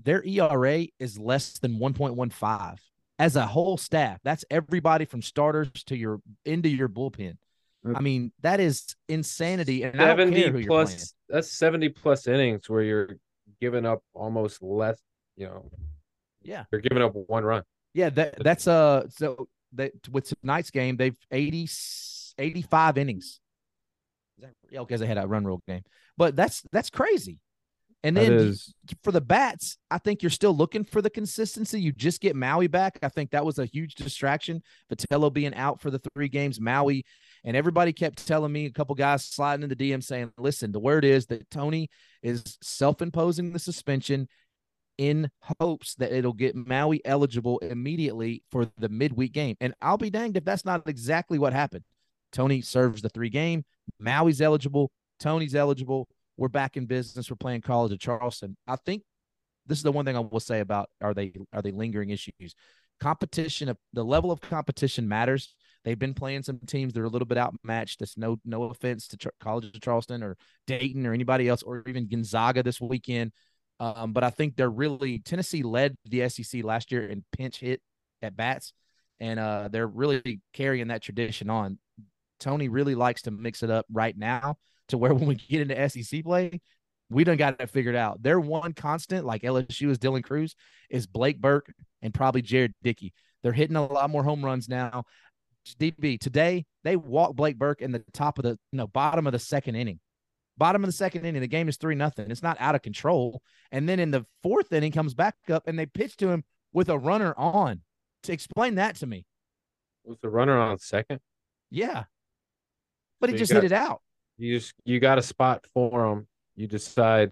their 0.04 0.24
ERA 0.26 0.86
is 1.00 1.18
less 1.18 1.58
than 1.60 1.80
1.15 1.80 2.78
as 3.20 3.36
a 3.36 3.46
whole 3.46 3.78
staff. 3.78 4.20
That's 4.24 4.46
everybody 4.50 5.06
from 5.06 5.22
starters 5.22 5.72
to 5.86 5.98
your 5.98 6.22
into 6.46 6.70
your 6.70 6.90
bullpen. 6.90 7.38
I 7.96 8.02
mean, 8.02 8.34
that 8.42 8.60
is 8.60 8.96
insanity. 9.08 9.84
And 9.84 10.02
I 10.02 10.14
don't 10.14 10.34
care 10.34 10.52
who 10.52 10.60
70 10.62 10.64
you're 10.64 10.68
plus 10.68 11.14
that's 11.30 11.52
70 11.54 11.90
plus 11.90 12.28
innings 12.28 12.70
where 12.70 12.82
you're 12.82 13.18
giving 13.62 13.86
up 13.86 14.02
almost 14.14 14.62
less, 14.62 15.00
you 15.38 15.46
know, 15.46 15.70
Yeah. 16.42 16.66
you're 16.72 16.82
giving 16.82 17.02
up 17.02 17.14
one 17.28 17.44
run. 17.46 17.64
Yeah, 17.94 18.10
that 18.10 18.44
that's 18.44 18.68
uh 18.68 19.08
so 19.10 19.48
that 19.74 19.94
with 20.12 20.34
tonight's 20.42 20.70
game, 20.72 20.98
they've 20.98 21.18
80 21.32 21.68
85 22.38 22.98
innings. 22.98 23.40
Is 24.38 24.44
that- 24.44 24.54
Yeah, 24.70 24.80
because 24.82 25.00
they 25.00 25.08
had 25.08 25.18
a 25.18 25.26
run 25.26 25.46
rule 25.46 25.62
game. 25.68 25.84
But 26.18 26.36
that's 26.36 26.64
that's 26.72 26.90
crazy. 26.90 27.40
And 28.08 28.16
then 28.16 28.32
is 28.32 28.74
for 29.04 29.12
the 29.12 29.22
bats, 29.22 29.78
I 29.92 29.98
think 29.98 30.24
you're 30.24 30.30
still 30.30 30.56
looking 30.56 30.84
for 30.84 31.02
the 31.02 31.10
consistency. 31.10 31.82
You 31.82 31.92
just 31.92 32.22
get 32.22 32.36
Maui 32.36 32.68
back. 32.68 33.00
I 33.04 33.10
think 33.10 33.32
that 33.32 33.46
was 33.46 33.60
a 33.60 33.66
huge 33.66 33.96
distraction. 33.96 34.62
Vitello 34.90 35.32
being 35.32 35.54
out 35.56 35.82
for 35.82 35.92
the 35.92 36.00
three 36.14 36.30
games, 36.30 36.62
Maui, 36.62 37.04
and 37.44 37.58
everybody 37.58 37.92
kept 37.92 38.26
telling 38.26 38.52
me 38.52 38.66
a 38.66 38.72
couple 38.72 38.96
guys 38.96 39.26
sliding 39.26 39.64
in 39.64 39.70
the 39.70 39.76
DM 39.76 40.02
saying, 40.02 40.32
"Listen, 40.38 40.72
the 40.72 40.80
word 40.80 41.04
is 41.04 41.26
that 41.28 41.50
Tony 41.50 41.90
is 42.24 42.58
self-imposing 42.62 43.52
the 43.52 43.60
suspension 43.60 44.28
in 44.98 45.30
hopes 45.60 45.96
that 45.96 46.12
it'll 46.14 46.34
get 46.34 46.56
Maui 46.56 47.02
eligible 47.06 47.60
immediately 47.60 48.44
for 48.52 48.72
the 48.78 48.90
midweek 48.90 49.34
game." 49.34 49.58
And 49.60 49.74
I'll 49.82 49.98
be 49.98 50.10
danged 50.10 50.38
if 50.38 50.46
that's 50.46 50.66
not 50.66 50.88
exactly 50.88 51.40
what 51.40 51.52
happened. 51.52 51.84
Tony 52.32 52.62
serves 52.62 53.02
the 53.02 53.10
three 53.10 53.30
game. 53.30 53.66
Maui's 54.00 54.42
eligible. 54.42 54.92
Tony's 55.20 55.56
eligible 55.56 56.08
we're 56.38 56.48
back 56.48 56.78
in 56.78 56.86
business. 56.86 57.30
We're 57.30 57.38
playing 57.38 57.62
College 57.62 57.92
of 57.92 58.00
Charleston. 58.00 58.56
I 58.68 58.76
think 58.78 59.04
this 59.66 59.80
is 59.80 59.84
the 59.84 59.92
one 59.92 60.06
thing 60.06 60.16
I 60.16 60.20
will 60.20 60.40
say 60.40 60.60
about 60.60 60.90
are 61.02 61.14
they 61.14 61.34
are 61.52 61.62
they 61.62 61.72
lingering 61.72 62.12
issues? 62.12 62.56
Competition 63.00 63.76
the 63.94 64.04
level 64.04 64.32
of 64.32 64.40
competition 64.40 65.08
matters. 65.08 65.54
They've 65.84 66.00
been 66.00 66.14
playing 66.14 66.44
some 66.44 66.60
teams 66.66 66.94
that 66.94 67.02
are 67.02 67.06
a 67.06 67.10
little 67.10 67.28
bit 67.28 67.38
outmatched. 67.38 68.00
That's 68.00 68.18
no 68.18 68.38
no 68.46 68.64
offense 68.64 69.08
to 69.10 69.32
College 69.42 69.66
of 69.66 69.82
Charleston 69.82 70.24
or 70.24 70.38
Dayton 70.68 71.06
or 71.06 71.14
anybody 71.14 71.48
else 71.48 71.64
or 71.64 71.84
even 71.88 72.08
Gonzaga 72.08 72.64
this 72.64 72.80
weekend. 72.80 73.32
Um, 73.80 74.14
but 74.14 74.24
I 74.24 74.30
think 74.30 74.56
they're 74.56 74.70
really 74.70 75.20
Tennessee 75.20 75.64
led 75.64 75.96
the 76.06 76.28
SEC 76.30 76.64
last 76.64 76.92
year 76.92 77.08
in 77.08 77.24
pinch 77.32 77.60
hit 77.60 77.82
at 78.22 78.36
bats, 78.36 78.74
and 79.20 79.40
uh, 79.40 79.70
they're 79.72 79.88
really 79.88 80.42
carrying 80.54 80.88
that 80.88 81.04
tradition 81.04 81.50
on. 81.50 81.78
Tony 82.40 82.70
really 82.70 82.96
likes 82.96 83.24
to 83.24 83.32
mix 83.32 83.64
it 83.64 83.70
up 83.70 83.86
right 83.92 84.18
now 84.18 84.58
to 84.90 84.98
where 84.98 85.14
when 85.16 85.28
we 85.28 85.36
get 85.36 85.62
into 85.70 85.90
SEC 85.90 86.24
play, 86.24 86.60
we 87.10 87.24
done 87.24 87.38
got 87.38 87.60
it 87.62 87.70
figured 87.70 87.96
out. 87.96 88.22
Their 88.22 88.40
one 88.40 88.74
constant, 88.74 89.26
like 89.26 89.44
LSU 89.44 89.90
is 89.90 89.98
Dylan 89.98 90.24
Crews, 90.24 90.56
is 90.90 91.08
Blake 91.08 91.40
Burke 91.40 91.72
and 92.02 92.14
probably 92.14 92.42
Jared 92.42 92.74
Dickey. 92.84 93.14
They're 93.44 93.54
hitting 93.54 93.76
a 93.78 93.86
lot 93.86 94.10
more 94.10 94.24
home 94.24 94.44
runs 94.44 94.68
now. 94.68 95.04
DB 95.80 96.18
today 96.18 96.66
they 96.86 96.96
walk 96.96 97.36
Blake 97.36 97.58
Burke 97.58 97.82
in 97.82 97.92
the 97.92 98.02
top 98.14 98.40
of 98.40 98.44
the 98.44 98.58
no 98.72 98.88
bottom 98.88 99.28
of 99.28 99.34
the 99.34 99.40
second 99.40 99.76
inning. 99.76 100.00
Bottom 100.58 100.84
of 100.84 100.88
the 100.88 100.94
second 100.94 101.26
inning, 101.26 101.42
the 101.42 101.48
game 101.48 101.68
is 101.70 101.78
three 101.78 101.94
nothing. 101.94 102.32
It's 102.32 102.42
not 102.42 102.58
out 102.60 102.74
of 102.74 102.82
control. 102.82 103.42
And 103.72 103.88
then 103.88 104.00
in 104.00 104.10
the 104.10 104.26
fourth 104.42 104.72
inning, 104.74 104.92
comes 104.92 105.14
back 105.14 105.36
up 105.52 105.68
and 105.68 105.78
they 105.78 105.86
pitch 105.86 106.16
to 106.18 106.30
him 106.30 106.44
with 106.74 106.90
a 106.90 106.98
runner 106.98 107.34
on. 107.38 107.82
To 108.24 108.34
explain 108.34 108.76
that 108.76 108.96
to 108.98 109.06
me, 109.08 109.26
with 110.04 110.20
the 110.22 110.30
runner 110.30 110.58
on 110.58 110.80
second. 110.80 111.20
yeah. 111.70 112.06
But 113.20 113.30
So 113.30 113.34
he 113.34 113.40
just 113.40 113.52
got- 113.52 113.64
hit 113.64 113.72
it 113.72 113.76
out. 113.76 114.02
You 114.38 114.60
just 114.60 114.74
you 114.86 115.00
got 115.00 115.18
a 115.18 115.22
spot 115.24 115.66
for 115.74 116.06
him. 116.12 116.28
You 116.56 116.68
decide, 116.68 117.32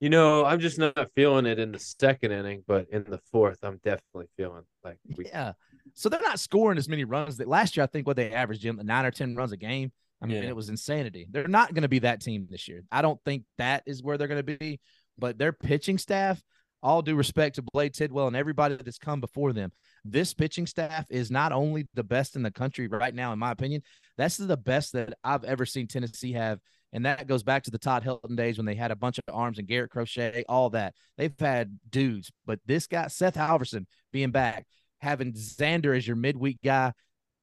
you 0.00 0.08
know, 0.10 0.44
I'm 0.44 0.60
just 0.60 0.78
not 0.78 1.10
feeling 1.14 1.46
it 1.46 1.58
in 1.58 1.72
the 1.72 1.78
second 1.78 2.32
inning, 2.32 2.62
but 2.66 2.86
in 2.90 3.04
the 3.04 3.18
fourth, 3.32 3.58
I'm 3.62 3.80
definitely 3.84 4.26
feeling 4.36 4.62
like 4.84 4.98
we 5.16 5.26
Yeah. 5.26 5.52
So 5.94 6.08
they're 6.08 6.20
not 6.20 6.40
scoring 6.40 6.78
as 6.78 6.88
many 6.88 7.04
runs 7.04 7.36
that 7.36 7.48
last 7.48 7.76
year. 7.76 7.84
I 7.84 7.86
think 7.86 8.06
what 8.06 8.16
they 8.16 8.32
averaged 8.32 8.62
Jim 8.62 8.80
nine 8.82 9.04
or 9.04 9.10
ten 9.10 9.34
runs 9.36 9.52
a 9.52 9.56
game. 9.56 9.92
I 10.20 10.26
mean, 10.26 10.42
Yeah. 10.42 10.48
it 10.48 10.56
was 10.56 10.68
insanity. 10.68 11.26
They're 11.30 11.46
not 11.48 11.74
going 11.74 11.82
to 11.82 11.88
be 11.88 12.00
that 12.00 12.20
team 12.22 12.46
this 12.50 12.68
year. 12.68 12.82
I 12.90 13.02
don't 13.02 13.20
think 13.24 13.44
that 13.58 13.82
is 13.86 14.02
where 14.02 14.16
they're 14.18 14.28
going 14.28 14.44
to 14.44 14.56
be. 14.58 14.80
But 15.18 15.38
their 15.38 15.52
pitching 15.52 15.98
staff, 15.98 16.42
all 16.82 17.02
due 17.02 17.14
respect 17.16 17.56
to 17.56 17.62
Blade 17.62 17.94
Tidwell 17.94 18.26
and 18.26 18.36
everybody 18.36 18.76
that's 18.76 18.98
come 18.98 19.20
before 19.20 19.52
them, 19.52 19.72
this 20.10 20.34
pitching 20.34 20.66
staff 20.66 21.06
is 21.10 21.30
not 21.30 21.52
only 21.52 21.86
the 21.94 22.04
best 22.04 22.36
in 22.36 22.42
the 22.42 22.50
country 22.50 22.88
right 22.88 23.14
now, 23.14 23.32
in 23.32 23.38
my 23.38 23.50
opinion. 23.50 23.82
That's 24.16 24.36
the 24.36 24.56
best 24.56 24.92
that 24.92 25.14
I've 25.22 25.44
ever 25.44 25.66
seen 25.66 25.86
Tennessee 25.86 26.32
have. 26.32 26.58
And 26.92 27.04
that 27.04 27.26
goes 27.26 27.42
back 27.42 27.62
to 27.64 27.70
the 27.70 27.78
Todd 27.78 28.04
Helton 28.04 28.36
days 28.36 28.56
when 28.56 28.66
they 28.66 28.74
had 28.74 28.90
a 28.90 28.96
bunch 28.96 29.18
of 29.18 29.34
arms 29.34 29.58
and 29.58 29.68
Garrett 29.68 29.90
Crochet, 29.90 30.44
all 30.48 30.70
that. 30.70 30.94
They've 31.18 31.34
had 31.38 31.78
dudes, 31.90 32.30
but 32.46 32.60
this 32.64 32.86
guy, 32.86 33.08
Seth 33.08 33.34
Halvorsen, 33.34 33.86
being 34.12 34.30
back, 34.30 34.66
having 35.00 35.32
Zander 35.32 35.96
as 35.96 36.06
your 36.06 36.16
midweek 36.16 36.58
guy, 36.64 36.92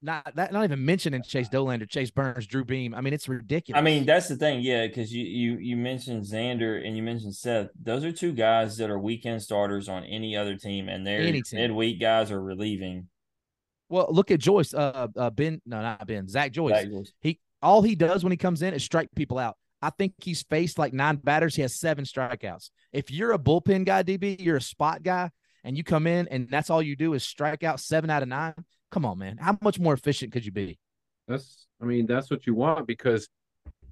not 0.04 0.36
that 0.36 0.52
not 0.52 0.64
even 0.64 0.84
mentioning 0.86 1.24
Chase 1.24 1.50
Dolander, 1.50 1.90
Chase 1.90 2.12
Burns, 2.12 2.46
Drew 2.46 2.64
Beam. 2.66 2.94
I 2.94 3.02
mean, 3.02 3.14
it's 3.14 3.28
ridiculous. 3.28 3.80
I 3.80 3.82
mean, 3.82 4.06
that's 4.06 4.28
the 4.28 4.36
thing, 4.36 4.62
yeah, 4.62 4.86
because 4.86 5.14
you 5.14 5.24
you 5.26 5.58
you 5.58 5.78
mentioned 5.78 6.24
Zander 6.24 6.86
and 6.86 6.96
you 6.96 7.04
mentioned 7.04 7.36
Seth. 7.36 7.70
Those 7.82 8.04
are 8.04 8.12
two 8.12 8.34
guys 8.34 8.78
that 8.78 8.90
are 8.90 9.00
weekend 9.00 9.42
starters 9.42 9.90
on 9.90 10.04
any 10.04 10.36
other 10.36 10.56
team, 10.56 10.90
and 10.90 11.08
their 11.08 11.34
midweek 11.54 12.00
guys 12.00 12.32
are 12.32 12.42
relieving. 12.42 13.08
well, 13.90 14.08
look 14.10 14.30
at 14.30 14.40
Joyce, 14.40 14.74
uh, 14.74 15.08
uh, 15.16 15.30
Ben, 15.30 15.62
no, 15.66 15.82
not 15.82 16.06
Ben, 16.06 16.28
Zach 16.28 16.52
Joyce. 16.52 16.76
Zach 16.76 16.90
Joyce. 16.90 17.14
He 17.22 17.40
all 17.62 17.82
he 17.82 17.96
does 17.96 18.24
when 18.24 18.32
he 18.32 18.38
comes 18.38 18.62
in 18.62 18.74
is 18.74 18.84
strike 18.84 19.10
people 19.16 19.40
out. 19.40 19.56
I 19.82 19.90
think 19.90 20.14
he's 20.22 20.44
faced 20.44 20.78
like 20.78 20.94
nine 20.94 21.18
batters. 21.18 21.56
He 21.56 21.62
has 21.62 21.80
seven 21.80 22.06
strikeouts. 22.06 22.70
If 22.92 23.12
you're 23.12 23.34
a 23.34 23.40
bullpen 23.40 23.86
guy, 23.86 24.04
DB, 24.04 24.40
you're 24.40 24.58
a 24.58 24.62
spot 24.62 25.04
guy, 25.04 25.32
and 25.64 25.78
you 25.78 25.84
come 25.84 26.08
in 26.08 26.28
and 26.28 26.48
that's 26.50 26.70
all 26.70 26.82
you 26.82 26.96
do 26.96 27.14
is 27.14 27.24
strike 27.24 27.64
out 27.64 27.80
seven 27.80 28.10
out 28.10 28.22
of 28.22 28.30
nine. 28.30 28.54
Come 28.94 29.06
on, 29.06 29.18
man. 29.18 29.38
How 29.38 29.58
much 29.60 29.80
more 29.80 29.96
efficient 29.96 30.32
could 30.32 30.46
you 30.46 30.52
be? 30.52 30.78
That's 31.28 31.66
I 31.82 31.86
mean, 31.86 32.06
that's 32.06 32.30
what 32.30 32.46
you 32.46 32.54
want 32.54 32.86
because 32.86 33.28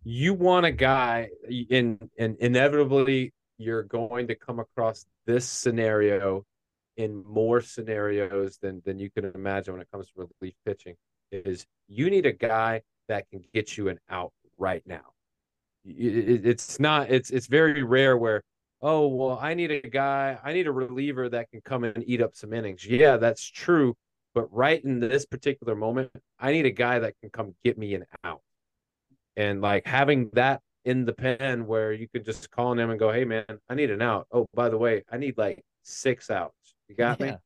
you 0.04 0.36
want 0.36 0.68
a 0.68 0.72
guy 0.72 1.30
in 1.50 1.98
and 2.20 2.38
inevitably 2.38 3.34
you're 3.58 3.82
going 3.82 4.28
to 4.28 4.36
come 4.36 4.60
across 4.60 5.08
this 5.26 5.44
scenario 5.44 6.46
in 6.98 7.24
more 7.26 7.62
scenarios 7.62 8.60
than 8.62 8.84
than 8.86 9.00
you 9.00 9.10
can 9.10 9.26
imagine 9.34 9.74
when 9.74 9.82
it 9.82 9.88
comes 9.92 10.06
to 10.12 10.30
relief 10.40 10.54
pitching 10.68 10.94
is 11.32 11.66
you 11.88 12.12
need 12.12 12.28
a 12.28 12.32
guy 12.32 12.82
that 13.08 13.28
can 13.32 13.44
get 13.56 13.78
you 13.78 13.90
an 13.90 14.00
out 14.08 14.32
right 14.60 14.84
now 14.86 15.14
it, 15.84 16.46
it's 16.46 16.80
not 16.80 17.10
it's 17.10 17.32
it's 17.32 17.48
very 17.48 17.82
rare 17.82 18.18
where 18.18 18.44
oh 18.82 19.08
well 19.08 19.40
i 19.42 19.56
need 19.56 19.72
a 19.72 19.82
guy 19.82 20.38
i 20.44 20.54
need 20.54 20.68
a 20.68 20.72
reliever 20.72 21.28
that 21.30 21.50
can 21.50 21.62
come 21.62 21.84
and 21.84 22.04
eat 22.06 22.22
up 22.22 22.36
some 22.36 22.54
innings 22.54 22.86
yeah 22.86 23.18
that's 23.18 23.50
true 23.50 23.96
but 24.34 24.52
right 24.54 24.84
in 24.84 25.00
this 25.00 25.26
particular 25.26 25.76
moment 25.76 26.12
i 26.40 26.52
need 26.52 26.66
a 26.66 26.72
guy 26.72 27.00
that 27.00 27.14
can 27.22 27.30
come 27.30 27.56
get 27.64 27.78
me 27.78 27.94
an 27.96 28.06
out 28.24 28.42
and 29.36 29.62
like 29.62 29.86
having 29.86 30.30
that 30.34 30.62
in 30.86 31.06
the 31.06 31.14
pen 31.14 31.66
where 31.68 31.94
you 31.94 32.08
could 32.10 32.26
just 32.26 32.50
call 32.52 32.68
on 32.68 32.80
him 32.80 32.90
and 32.90 33.00
go 33.00 33.12
hey 33.12 33.26
man 33.26 33.46
i 33.70 33.76
need 33.76 33.92
an 33.92 34.02
out 34.02 34.28
oh 34.32 34.48
by 34.54 34.70
the 34.70 34.78
way 34.78 35.04
i 35.12 35.18
need 35.18 35.38
like 35.38 35.64
six 35.84 36.30
outs 36.30 36.76
you 36.88 36.96
got 36.96 37.20
yeah. 37.20 37.26
me 37.26 37.38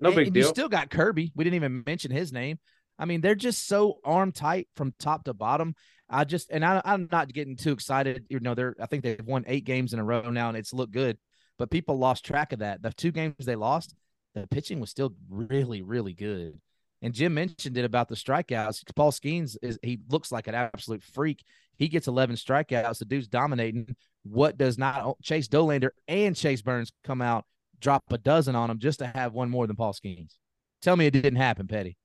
no 0.00 0.08
and, 0.08 0.16
big 0.16 0.26
and 0.28 0.34
deal 0.34 0.44
you 0.44 0.48
still 0.48 0.68
got 0.68 0.90
kirby 0.90 1.32
we 1.34 1.44
didn't 1.44 1.56
even 1.56 1.82
mention 1.86 2.10
his 2.10 2.32
name 2.32 2.58
i 2.98 3.04
mean 3.04 3.20
they're 3.20 3.34
just 3.34 3.66
so 3.66 3.98
arm 4.04 4.32
tight 4.32 4.68
from 4.74 4.92
top 4.98 5.24
to 5.24 5.34
bottom 5.34 5.74
I 6.10 6.24
just 6.24 6.50
and 6.50 6.64
I, 6.64 6.80
am 6.84 7.08
not 7.10 7.32
getting 7.32 7.56
too 7.56 7.72
excited. 7.72 8.24
You 8.28 8.40
know, 8.40 8.54
they're 8.54 8.74
I 8.80 8.86
think 8.86 9.02
they've 9.02 9.24
won 9.24 9.44
eight 9.46 9.64
games 9.64 9.92
in 9.92 9.98
a 9.98 10.04
row 10.04 10.30
now, 10.30 10.48
and 10.48 10.56
it's 10.56 10.72
looked 10.72 10.92
good. 10.92 11.18
But 11.58 11.70
people 11.70 11.98
lost 11.98 12.24
track 12.24 12.52
of 12.52 12.60
that. 12.60 12.82
The 12.82 12.92
two 12.92 13.10
games 13.10 13.34
they 13.40 13.56
lost, 13.56 13.94
the 14.42 14.46
pitching 14.48 14.80
was 14.80 14.90
still 14.90 15.14
really, 15.28 15.82
really 15.82 16.12
good. 16.12 16.58
And 17.00 17.14
Jim 17.14 17.34
mentioned 17.34 17.76
it 17.76 17.84
about 17.84 18.08
the 18.08 18.16
strikeouts. 18.16 18.82
Paul 18.96 19.12
Skenes 19.12 19.56
is 19.62 19.78
he 19.82 20.00
looks 20.08 20.32
like 20.32 20.48
an 20.48 20.54
absolute 20.54 21.02
freak. 21.02 21.44
He 21.76 21.88
gets 21.88 22.08
11 22.08 22.36
strikeouts. 22.36 22.98
The 22.98 23.04
dude's 23.04 23.28
dominating. 23.28 23.94
What 24.24 24.58
does 24.58 24.78
not 24.78 25.16
Chase 25.22 25.48
Dolander 25.48 25.90
and 26.08 26.34
Chase 26.34 26.60
Burns 26.60 26.92
come 27.04 27.22
out 27.22 27.44
drop 27.80 28.02
a 28.10 28.18
dozen 28.18 28.56
on 28.56 28.68
him 28.68 28.80
just 28.80 28.98
to 28.98 29.06
have 29.06 29.32
one 29.32 29.48
more 29.48 29.66
than 29.66 29.76
Paul 29.76 29.92
Skenes? 29.92 30.34
Tell 30.82 30.96
me 30.96 31.06
it 31.06 31.12
didn't 31.12 31.36
happen, 31.36 31.68
Petty. 31.68 31.96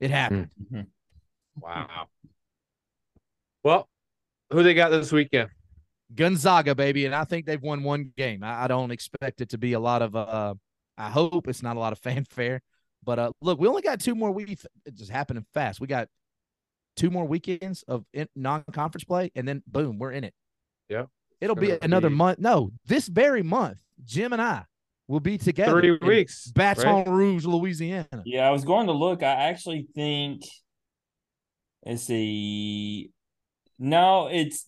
It 0.00 0.10
happened. 0.10 0.50
Mm-hmm. 0.72 0.82
Wow. 1.60 2.06
Well, 3.62 3.88
who 4.50 4.62
they 4.62 4.72
got 4.72 4.90
this 4.90 5.12
weekend? 5.12 5.50
Gonzaga, 6.14 6.74
baby, 6.74 7.04
and 7.04 7.14
I 7.14 7.24
think 7.24 7.44
they've 7.44 7.60
won 7.60 7.82
one 7.82 8.12
game. 8.16 8.42
I, 8.42 8.64
I 8.64 8.68
don't 8.68 8.90
expect 8.90 9.42
it 9.42 9.50
to 9.50 9.58
be 9.58 9.74
a 9.74 9.80
lot 9.80 10.00
of. 10.00 10.16
uh 10.16 10.54
I 10.98 11.10
hope 11.10 11.48
it's 11.48 11.62
not 11.62 11.76
a 11.76 11.80
lot 11.80 11.92
of 11.92 11.98
fanfare, 12.00 12.60
but 13.04 13.18
uh 13.18 13.32
look, 13.40 13.58
we 13.58 13.68
only 13.68 13.82
got 13.82 14.00
two 14.00 14.14
more 14.14 14.30
weeks. 14.30 14.66
It's 14.84 14.98
just 14.98 15.10
happening 15.10 15.46
fast. 15.54 15.80
We 15.80 15.86
got 15.86 16.08
two 16.96 17.10
more 17.10 17.24
weekends 17.24 17.84
of 17.84 18.04
non-conference 18.34 19.04
play, 19.04 19.30
and 19.34 19.46
then 19.46 19.62
boom, 19.66 19.98
we're 19.98 20.12
in 20.12 20.24
it. 20.24 20.34
Yeah, 20.88 21.04
it'll 21.40 21.56
be 21.56 21.78
another 21.80 22.10
be... 22.10 22.16
month. 22.16 22.38
No, 22.38 22.72
this 22.86 23.08
very 23.08 23.42
month, 23.42 23.80
Jim 24.04 24.32
and 24.32 24.42
I 24.42 24.64
will 25.06 25.20
be 25.20 25.38
together. 25.38 25.72
Thirty 25.72 25.98
weeks, 26.04 26.50
Baton 26.52 26.84
right? 26.84 27.08
Rouge, 27.08 27.46
Louisiana. 27.46 28.22
Yeah, 28.24 28.46
I 28.46 28.50
was 28.50 28.64
going 28.64 28.86
to 28.86 28.92
look. 28.92 29.22
I 29.22 29.48
actually 29.48 29.86
think. 29.94 30.42
Let's 31.86 32.02
see. 32.04 33.10
No, 33.78 34.26
it's 34.26 34.66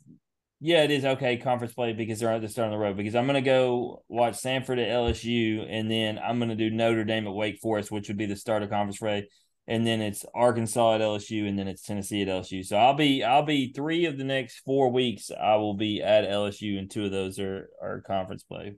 yeah, 0.61 0.83
it 0.83 0.91
is 0.91 1.07
okay 1.07 1.39
conference 1.39 1.73
play 1.73 1.95
because 1.95 2.21
they're 2.21 2.31
at 2.31 2.43
the 2.43 2.49
start 2.49 2.67
on 2.67 2.73
the 2.73 2.79
road. 2.79 2.97
Because 2.97 3.15
I'm 3.15 3.27
gonna 3.27 3.41
go 3.41 4.03
watch 4.09 4.37
Sanford 4.37 4.79
at 4.79 4.89
LSU, 4.89 5.67
and 5.69 5.91
then 5.91 6.19
I'm 6.19 6.39
gonna 6.39 6.55
do 6.55 6.71
Notre 6.71 7.05
Dame 7.05 7.27
at 7.27 7.33
Wake 7.33 7.59
Forest, 7.61 7.91
which 7.91 8.09
would 8.09 8.19
be 8.19 8.27
the 8.27 8.37
start 8.37 8.63
of 8.63 8.69
conference 8.69 8.99
play, 8.99 9.29
and 9.67 9.87
then 9.87 10.03
it's 10.03 10.25
Arkansas 10.35 10.97
at 10.97 11.01
LSU, 11.01 11.49
and 11.49 11.59
then 11.59 11.67
it's 11.67 11.83
Tennessee 11.83 12.21
at 12.21 12.29
LSU. 12.29 12.63
So 12.63 12.77
I'll 12.77 12.95
be 12.95 13.25
I'll 13.25 13.45
be 13.45 13.73
three 13.73 14.05
of 14.05 14.19
the 14.19 14.25
next 14.25 14.61
four 14.67 14.93
weeks. 14.93 15.31
I 15.31 15.57
will 15.57 15.75
be 15.75 16.03
at 16.03 16.25
LSU, 16.25 16.79
and 16.79 16.91
two 16.91 17.07
of 17.07 17.11
those 17.11 17.39
are 17.39 17.71
are 17.83 18.03
conference 18.03 18.43
play. 18.43 18.75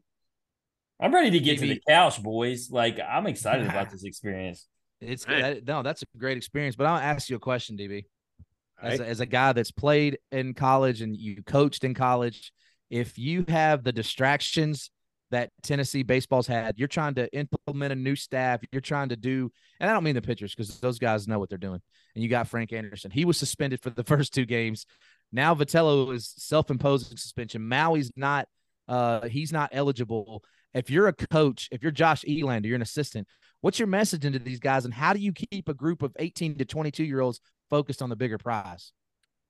I'm 1.01 1.13
ready 1.13 1.31
to 1.31 1.41
get 1.41 1.61
Maybe. 1.61 1.75
to 1.75 1.81
the 1.81 1.93
couch, 1.93 2.23
boys. 2.23 2.71
Like 2.71 3.01
I'm 3.01 3.27
excited 3.27 3.67
about 3.67 3.91
this 3.91 4.05
experience. 4.05 4.69
It's 5.01 5.25
that, 5.25 5.67
no, 5.67 5.83
that's 5.83 6.03
a 6.03 6.07
great 6.17 6.37
experience. 6.37 6.77
But 6.77 6.87
I'll 6.87 6.97
ask 6.97 7.29
you 7.29 7.35
a 7.35 7.41
question, 7.41 7.77
DB 7.77 8.05
as 8.83 9.01
a, 9.01 9.07
as 9.07 9.21
a 9.21 9.27
guy 9.27 9.53
that's 9.53 9.71
played 9.71 10.19
in 10.31 10.55
college 10.55 11.03
and 11.03 11.17
you 11.17 11.43
coached 11.43 11.85
in 11.85 11.95
college, 11.95 12.53
if 12.91 13.19
you 13.19 13.45
have 13.49 13.85
the 13.85 13.93
distractions 13.93 14.91
that 15.31 15.51
Tennessee 15.63 16.03
baseball's 16.03 16.47
had, 16.47 16.79
you're 16.79 16.89
trying 16.89 17.15
to 17.15 17.29
implement 17.35 17.93
a 17.93 17.97
new 17.97 18.15
staff, 18.15 18.61
you're 18.71 18.83
trying 18.83 19.09
to 19.09 19.17
do, 19.17 19.51
and 19.81 19.91
I 19.91 19.95
don't 19.95 20.05
mean 20.05 20.15
the 20.15 20.23
pitchers 20.23 20.55
because 20.55 20.79
those 20.81 20.99
guys 20.99 21.27
know 21.27 21.39
what 21.39 21.49
they're 21.49 21.59
doing. 21.59 21.81
And 22.15 22.23
you 22.23 22.29
got 22.29 22.49
Frank 22.49 22.73
Anderson. 22.73 23.11
He 23.11 23.25
was 23.25 23.39
suspended 23.39 23.83
for 23.83 23.91
the 23.91 24.05
first 24.05 24.35
two 24.35 24.45
games. 24.45 24.85
Now 25.33 25.55
Vitello 25.55 26.15
is 26.15 26.35
self-imposing 26.37 27.17
suspension. 27.17 27.63
Maui's 27.63 28.13
not 28.15 28.47
uh 28.89 29.27
he's 29.27 29.53
not 29.53 29.71
eligible. 29.73 30.45
If 30.75 30.91
you're 30.91 31.09
a 31.09 31.13
coach, 31.13 31.69
if 31.71 31.83
you're 31.83 31.93
Josh 31.93 32.25
Elander, 32.25 32.69
you're 32.69 32.77
an 32.77 32.83
assistant, 32.83 33.27
what's 33.63 33.79
your 33.79 33.89
message 33.89 34.27
into 34.27 34.39
these 34.39 34.61
guys 34.61 34.85
and 34.85 34.93
how 34.93 35.15
do 35.15 35.21
you 35.21 35.33
keep 35.33 35.69
a 35.69 35.75
group 35.75 36.03
of 36.03 36.15
18 36.19 36.59
to 36.59 36.65
22 36.67 37.05
year 37.05 37.21
olds 37.21 37.41
focused 37.73 38.03
on 38.03 38.11
the 38.11 38.17
bigger 38.17 38.37
prize? 38.37 38.93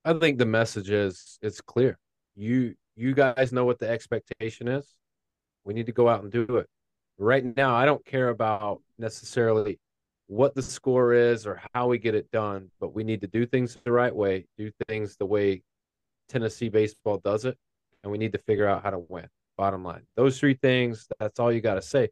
I 0.05 0.13
think 0.15 0.39
the 0.39 0.47
message 0.47 0.91
is 0.91 1.39
it's 1.43 1.61
clear. 1.61 1.99
You 2.37 2.75
you 2.95 3.15
guys 3.15 3.53
know 3.53 3.65
what 3.65 3.81
the 3.81 3.89
expectation 3.89 4.69
is. 4.69 4.87
We 5.65 5.75
need 5.75 5.87
to 5.87 5.93
go 5.93 6.09
out 6.09 6.23
and 6.23 6.31
do 6.31 6.57
it. 6.57 6.69
Right 7.19 7.45
now, 7.57 7.75
I 7.75 7.85
don't 7.85 8.05
care 8.05 8.29
about 8.29 8.81
necessarily 8.99 9.81
what 10.29 10.55
the 10.55 10.63
score 10.63 11.13
is 11.13 11.47
or 11.47 11.61
how 11.75 11.89
we 11.89 11.99
get 11.99 12.15
it 12.15 12.31
done, 12.31 12.71
but 12.81 12.95
we 12.95 13.03
need 13.05 13.21
to 13.23 13.27
do 13.27 13.45
things 13.45 13.77
the 13.85 13.93
right 13.93 14.15
way, 14.15 14.47
do 14.57 14.71
things 14.89 15.17
the 15.17 15.27
way 15.27 15.63
Tennessee 16.29 16.69
baseball 16.69 17.19
does 17.19 17.45
it, 17.45 17.57
and 18.03 18.13
we 18.13 18.19
need 18.19 18.33
to 18.33 18.39
figure 18.39 18.69
out 18.69 18.83
how 18.85 18.91
to 18.91 19.01
win. 19.09 19.27
Bottom 19.59 19.83
line, 19.85 20.03
those 20.17 20.39
three 20.39 20.55
things. 20.55 21.09
That's 21.19 21.41
all 21.41 21.53
you 21.53 21.61
got 21.61 21.75
to 21.75 21.83
say. 21.83 22.09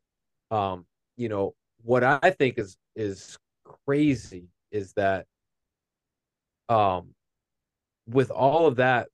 Um, 0.51 0.87
you 1.17 1.29
know 1.29 1.55
what 1.83 2.03
I 2.03 2.31
think 2.31 2.59
is 2.59 2.77
is 2.97 3.39
crazy 3.87 4.49
is 4.73 4.93
that 4.95 5.27
um, 6.71 7.15
with 8.07 8.31
all 8.31 8.67
of 8.67 8.77
that, 8.77 9.09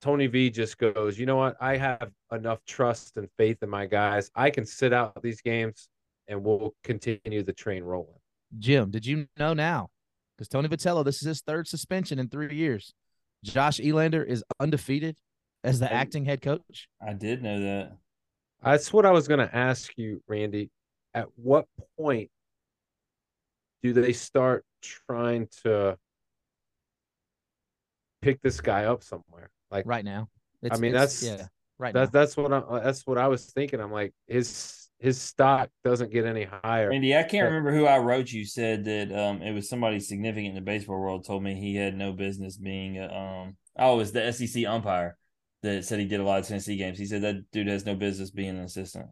Tony 0.00 0.26
V 0.26 0.50
just 0.50 0.78
goes, 0.78 1.18
you 1.18 1.26
know 1.26 1.36
what? 1.36 1.56
I 1.60 1.76
have 1.76 2.10
enough 2.32 2.58
trust 2.66 3.16
and 3.16 3.28
faith 3.38 3.62
in 3.62 3.70
my 3.70 3.86
guys. 3.86 4.30
I 4.34 4.50
can 4.50 4.66
sit 4.66 4.92
out 4.92 5.22
these 5.22 5.40
games 5.40 5.88
and 6.28 6.42
we'll 6.42 6.74
continue 6.82 7.42
the 7.42 7.52
train 7.52 7.84
rolling. 7.84 8.18
Jim, 8.58 8.90
did 8.90 9.06
you 9.06 9.26
know 9.38 9.54
now? 9.54 9.88
Because 10.36 10.48
Tony 10.48 10.68
Vitello, 10.68 11.04
this 11.04 11.16
is 11.16 11.28
his 11.28 11.40
third 11.42 11.68
suspension 11.68 12.18
in 12.18 12.28
three 12.28 12.54
years. 12.54 12.92
Josh 13.44 13.78
Elander 13.78 14.22
is 14.22 14.42
undefeated 14.58 15.16
as 15.62 15.78
the 15.78 15.92
I, 15.92 15.96
acting 15.96 16.24
head 16.24 16.40
coach. 16.40 16.88
I 17.06 17.12
did 17.12 17.42
know 17.42 17.60
that. 17.60 17.96
That's 18.62 18.92
what 18.92 19.06
I 19.06 19.10
was 19.10 19.28
going 19.28 19.46
to 19.46 19.54
ask 19.54 19.92
you, 19.96 20.22
Randy. 20.26 20.70
At 21.12 21.26
what 21.36 21.66
point 21.98 22.30
do 23.82 23.92
they 23.92 24.12
start 24.12 24.64
trying 24.82 25.48
to 25.62 25.96
pick 28.24 28.42
this 28.42 28.60
guy 28.60 28.86
up 28.86 29.02
somewhere. 29.02 29.50
Like 29.70 29.86
right 29.86 30.04
now. 30.04 30.28
I 30.70 30.78
mean, 30.78 30.92
that's 30.92 31.22
yeah, 31.22 31.46
right. 31.78 31.92
That's 31.92 32.12
now. 32.12 32.20
that's 32.20 32.36
what 32.36 32.52
I 32.52 32.80
that's 32.80 33.06
what 33.06 33.18
I 33.18 33.28
was 33.28 33.44
thinking. 33.46 33.80
I'm 33.80 33.92
like 33.92 34.14
his 34.26 34.88
his 34.98 35.20
stock 35.20 35.68
doesn't 35.84 36.10
get 36.10 36.24
any 36.24 36.44
higher. 36.44 36.90
Andy, 36.90 37.14
I 37.14 37.22
can't 37.22 37.44
but, 37.44 37.52
remember 37.52 37.72
who 37.72 37.84
I 37.84 37.98
wrote 37.98 38.32
you 38.32 38.46
said 38.46 38.84
that 38.86 39.12
um 39.12 39.42
it 39.42 39.52
was 39.52 39.68
somebody 39.68 40.00
significant 40.00 40.48
in 40.48 40.54
the 40.54 40.60
baseball 40.62 40.98
world 40.98 41.26
told 41.26 41.42
me 41.42 41.54
he 41.54 41.76
had 41.76 41.96
no 41.96 42.12
business 42.12 42.56
being 42.56 42.98
a, 42.98 43.06
um 43.06 43.56
oh 43.78 43.94
it 43.94 43.98
was 43.98 44.12
the 44.12 44.32
SEC 44.32 44.64
umpire 44.64 45.16
that 45.62 45.84
said 45.84 45.98
he 45.98 46.06
did 46.06 46.20
a 46.20 46.24
lot 46.24 46.40
of 46.40 46.46
Tennessee 46.46 46.76
games. 46.76 46.98
He 46.98 47.06
said 47.06 47.22
that 47.22 47.50
dude 47.52 47.66
has 47.66 47.84
no 47.84 47.94
business 47.94 48.30
being 48.30 48.50
an 48.50 48.64
assistant. 48.64 49.06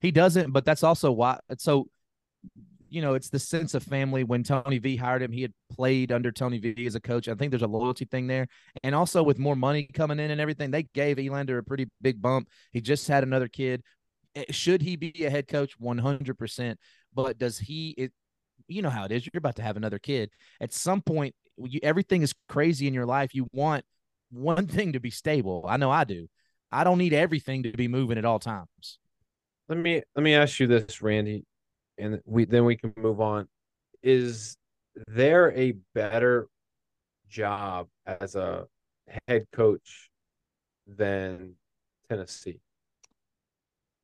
He 0.00 0.10
doesn't, 0.10 0.50
but 0.50 0.64
that's 0.64 0.82
also 0.82 1.12
why. 1.12 1.38
So 1.58 1.86
you 2.92 3.00
know, 3.00 3.14
it's 3.14 3.30
the 3.30 3.38
sense 3.38 3.72
of 3.72 3.82
family. 3.82 4.22
When 4.22 4.42
Tony 4.42 4.76
V 4.76 4.96
hired 4.96 5.22
him, 5.22 5.32
he 5.32 5.40
had 5.40 5.54
played 5.74 6.12
under 6.12 6.30
Tony 6.30 6.58
V 6.58 6.86
as 6.86 6.94
a 6.94 7.00
coach. 7.00 7.26
I 7.26 7.34
think 7.34 7.50
there's 7.50 7.62
a 7.62 7.66
loyalty 7.66 8.04
thing 8.04 8.26
there. 8.26 8.48
And 8.82 8.94
also 8.94 9.22
with 9.22 9.38
more 9.38 9.56
money 9.56 9.88
coming 9.94 10.20
in 10.20 10.30
and 10.30 10.40
everything, 10.40 10.70
they 10.70 10.82
gave 10.82 11.18
Elander 11.18 11.56
a 11.56 11.62
pretty 11.62 11.86
big 12.02 12.20
bump. 12.20 12.48
He 12.70 12.82
just 12.82 13.08
had 13.08 13.22
another 13.22 13.48
kid. 13.48 13.82
Eh, 14.34 14.44
should 14.50 14.82
he 14.82 14.96
be 14.96 15.24
a 15.24 15.30
head 15.30 15.48
coach? 15.48 15.80
100%. 15.80 16.76
But 17.14 17.38
does 17.38 17.58
he, 17.58 17.94
it, 17.96 18.12
you 18.68 18.82
know 18.82 18.90
how 18.90 19.06
it 19.06 19.12
is. 19.12 19.24
You're 19.24 19.38
about 19.38 19.56
to 19.56 19.62
have 19.62 19.78
another 19.78 19.98
kid. 19.98 20.28
At 20.60 20.74
some 20.74 21.00
point, 21.00 21.34
you, 21.56 21.80
everything 21.82 22.20
is 22.20 22.34
crazy 22.50 22.86
in 22.86 22.92
your 22.92 23.06
life. 23.06 23.34
You 23.34 23.46
want 23.52 23.86
one 24.30 24.66
thing 24.68 24.92
to 24.92 25.00
be 25.00 25.10
stable. 25.10 25.64
I 25.66 25.78
know 25.78 25.90
I 25.90 26.04
do. 26.04 26.26
I 26.70 26.84
don't 26.84 26.98
need 26.98 27.14
everything 27.14 27.62
to 27.62 27.72
be 27.72 27.88
moving 27.88 28.18
at 28.18 28.26
all 28.26 28.38
times. 28.38 28.98
Let 29.70 29.78
me 29.78 30.02
let 30.14 30.22
me 30.22 30.34
ask 30.34 30.60
you 30.60 30.66
this, 30.66 31.00
Randy 31.00 31.44
and 31.98 32.20
we 32.24 32.44
then 32.44 32.64
we 32.64 32.76
can 32.76 32.92
move 32.96 33.20
on. 33.20 33.48
Is 34.02 34.56
there 35.06 35.52
a 35.56 35.74
better 35.94 36.48
job 37.28 37.88
as 38.06 38.34
a 38.34 38.66
head 39.26 39.46
coach 39.52 40.10
than 40.86 41.54
Tennessee. 42.08 42.60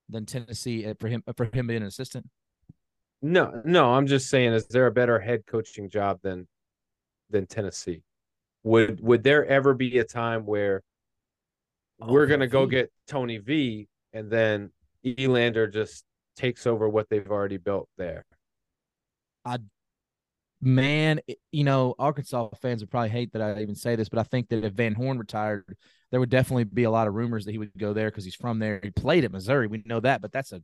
Than 0.09 0.24
Tennessee 0.27 0.86
uh, 0.86 0.94
for 0.98 1.09
him 1.09 1.23
for 1.36 1.44
him 1.44 1.66
being 1.66 1.82
an 1.82 1.89
assistant. 1.89 2.27
No, 3.20 3.60
no, 3.65 3.93
I'm 3.94 4.06
just 4.06 4.31
saying, 4.31 4.52
is 4.52 4.66
there 4.69 4.86
a 4.86 4.93
better 4.93 5.19
head 5.19 5.44
coaching 5.47 5.90
job 5.90 6.20
than 6.23 6.47
than 7.31 7.47
Tennessee? 7.47 8.02
Would 8.62 9.01
would 9.01 9.23
there 9.23 9.44
ever 9.47 9.74
be 9.74 9.98
a 9.98 10.05
time 10.05 10.47
where 10.47 10.82
Oh, 12.01 12.12
we're 12.12 12.27
gonna 12.27 12.47
go 12.47 12.65
V. 12.65 12.70
get 12.70 12.93
Tony 13.06 13.39
V 13.39 13.89
and 14.12 14.31
then 14.31 14.70
Elander 15.05 15.70
just 15.70 16.05
takes 16.39 16.66
over 16.66 16.89
what 16.89 17.09
they've 17.10 17.31
already 17.31 17.56
built 17.59 17.89
there? 17.98 18.24
I, 19.44 19.59
man, 20.60 21.20
you 21.52 21.65
know, 21.65 21.94
Arkansas 21.98 22.51
fans 22.62 22.81
would 22.81 22.90
probably 22.90 23.10
hate 23.10 23.32
that 23.32 23.43
I 23.43 23.60
even 23.60 23.74
say 23.74 23.97
this, 23.97 24.09
but 24.09 24.19
I 24.19 24.23
think 24.23 24.48
that 24.48 24.65
if 24.65 24.73
Van 24.73 24.94
Horn 24.94 25.19
retired, 25.19 25.77
there 26.10 26.20
would 26.20 26.31
definitely 26.31 26.65
be 26.65 26.85
a 26.85 26.90
lot 26.90 27.09
of 27.09 27.15
rumors 27.15 27.44
that 27.44 27.52
he 27.52 27.59
would 27.59 27.73
go 27.77 27.93
there 27.93 28.10
because 28.10 28.24
he's 28.24 28.35
from 28.35 28.59
there. 28.59 28.81
He 28.82 28.90
played 28.90 29.24
at 29.24 29.32
Missouri. 29.32 29.66
We 29.66 29.82
know 29.85 30.01
that, 30.01 30.23
but 30.23 30.32
that's 30.32 30.52
a, 30.52 30.62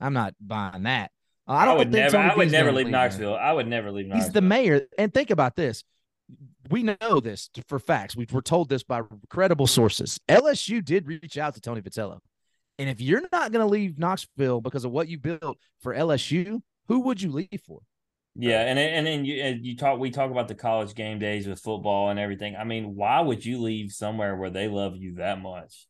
I'm 0.00 0.12
not 0.12 0.34
buying 0.40 0.82
that. 0.82 1.10
Uh, 1.46 1.52
I 1.52 1.62
I, 1.62 1.64
don't 1.66 1.78
would 1.78 1.92
think 1.92 2.04
never. 2.04 2.16
Tony 2.16 2.30
I 2.30 2.36
would 2.36 2.44
V's 2.44 2.52
never 2.52 2.68
gonna 2.68 2.76
leave 2.76 2.86
there. 2.86 2.92
Knoxville. 2.92 3.34
I 3.34 3.52
would 3.52 3.68
never 3.68 3.92
leave 3.92 4.06
Knoxville. 4.06 4.24
He's 4.24 4.32
the 4.32 4.40
mayor. 4.40 4.82
And 4.98 5.12
think 5.12 5.30
about 5.30 5.56
this. 5.56 5.84
We 6.70 6.82
know 6.82 7.20
this 7.20 7.50
for 7.68 7.78
facts. 7.78 8.16
We 8.16 8.26
were 8.32 8.40
told 8.40 8.70
this 8.70 8.82
by 8.82 9.02
credible 9.28 9.66
sources. 9.66 10.18
LSU 10.28 10.82
did 10.82 11.06
reach 11.06 11.36
out 11.36 11.54
to 11.54 11.60
Tony 11.60 11.82
Vitello. 11.82 12.20
And 12.78 12.88
if 12.88 13.00
you're 13.00 13.22
not 13.32 13.52
going 13.52 13.64
to 13.64 13.70
leave 13.70 13.98
Knoxville 13.98 14.60
because 14.60 14.84
of 14.84 14.90
what 14.90 15.08
you 15.08 15.18
built 15.18 15.58
for 15.80 15.94
LSU, 15.94 16.60
who 16.88 17.00
would 17.00 17.22
you 17.22 17.30
leave 17.30 17.62
for? 17.66 17.80
Yeah, 18.36 18.62
and 18.62 18.78
and 18.78 19.06
then 19.06 19.24
you 19.24 19.40
and 19.42 19.64
you 19.64 19.76
talk. 19.76 20.00
We 20.00 20.10
talk 20.10 20.32
about 20.32 20.48
the 20.48 20.56
college 20.56 20.94
game 20.96 21.20
days 21.20 21.46
with 21.46 21.60
football 21.60 22.10
and 22.10 22.18
everything. 22.18 22.56
I 22.56 22.64
mean, 22.64 22.96
why 22.96 23.20
would 23.20 23.44
you 23.44 23.60
leave 23.60 23.92
somewhere 23.92 24.34
where 24.34 24.50
they 24.50 24.66
love 24.66 24.96
you 24.96 25.14
that 25.16 25.40
much? 25.40 25.86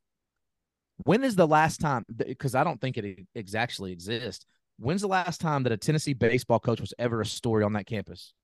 When 0.99 1.25
is 1.25 1.37
the 1.37 1.47
last 1.47 1.81
time? 1.81 2.05
Because 2.15 2.55
I 2.55 2.63
don't 2.63 2.81
think 2.81 2.99
it 2.99 3.27
exactly 3.35 3.93
exists. 3.93 4.45
When's 4.79 5.01
the 5.01 5.09
last 5.09 5.41
time 5.41 5.63
that 5.63 5.73
a 5.73 5.77
Tennessee 5.77 6.13
baseball 6.13 6.59
coach 6.59 6.81
was 6.81 6.93
ever 6.99 7.23
a 7.23 7.27
story 7.27 7.65
on 7.65 7.73
that 7.75 7.87
campus? 7.87 8.35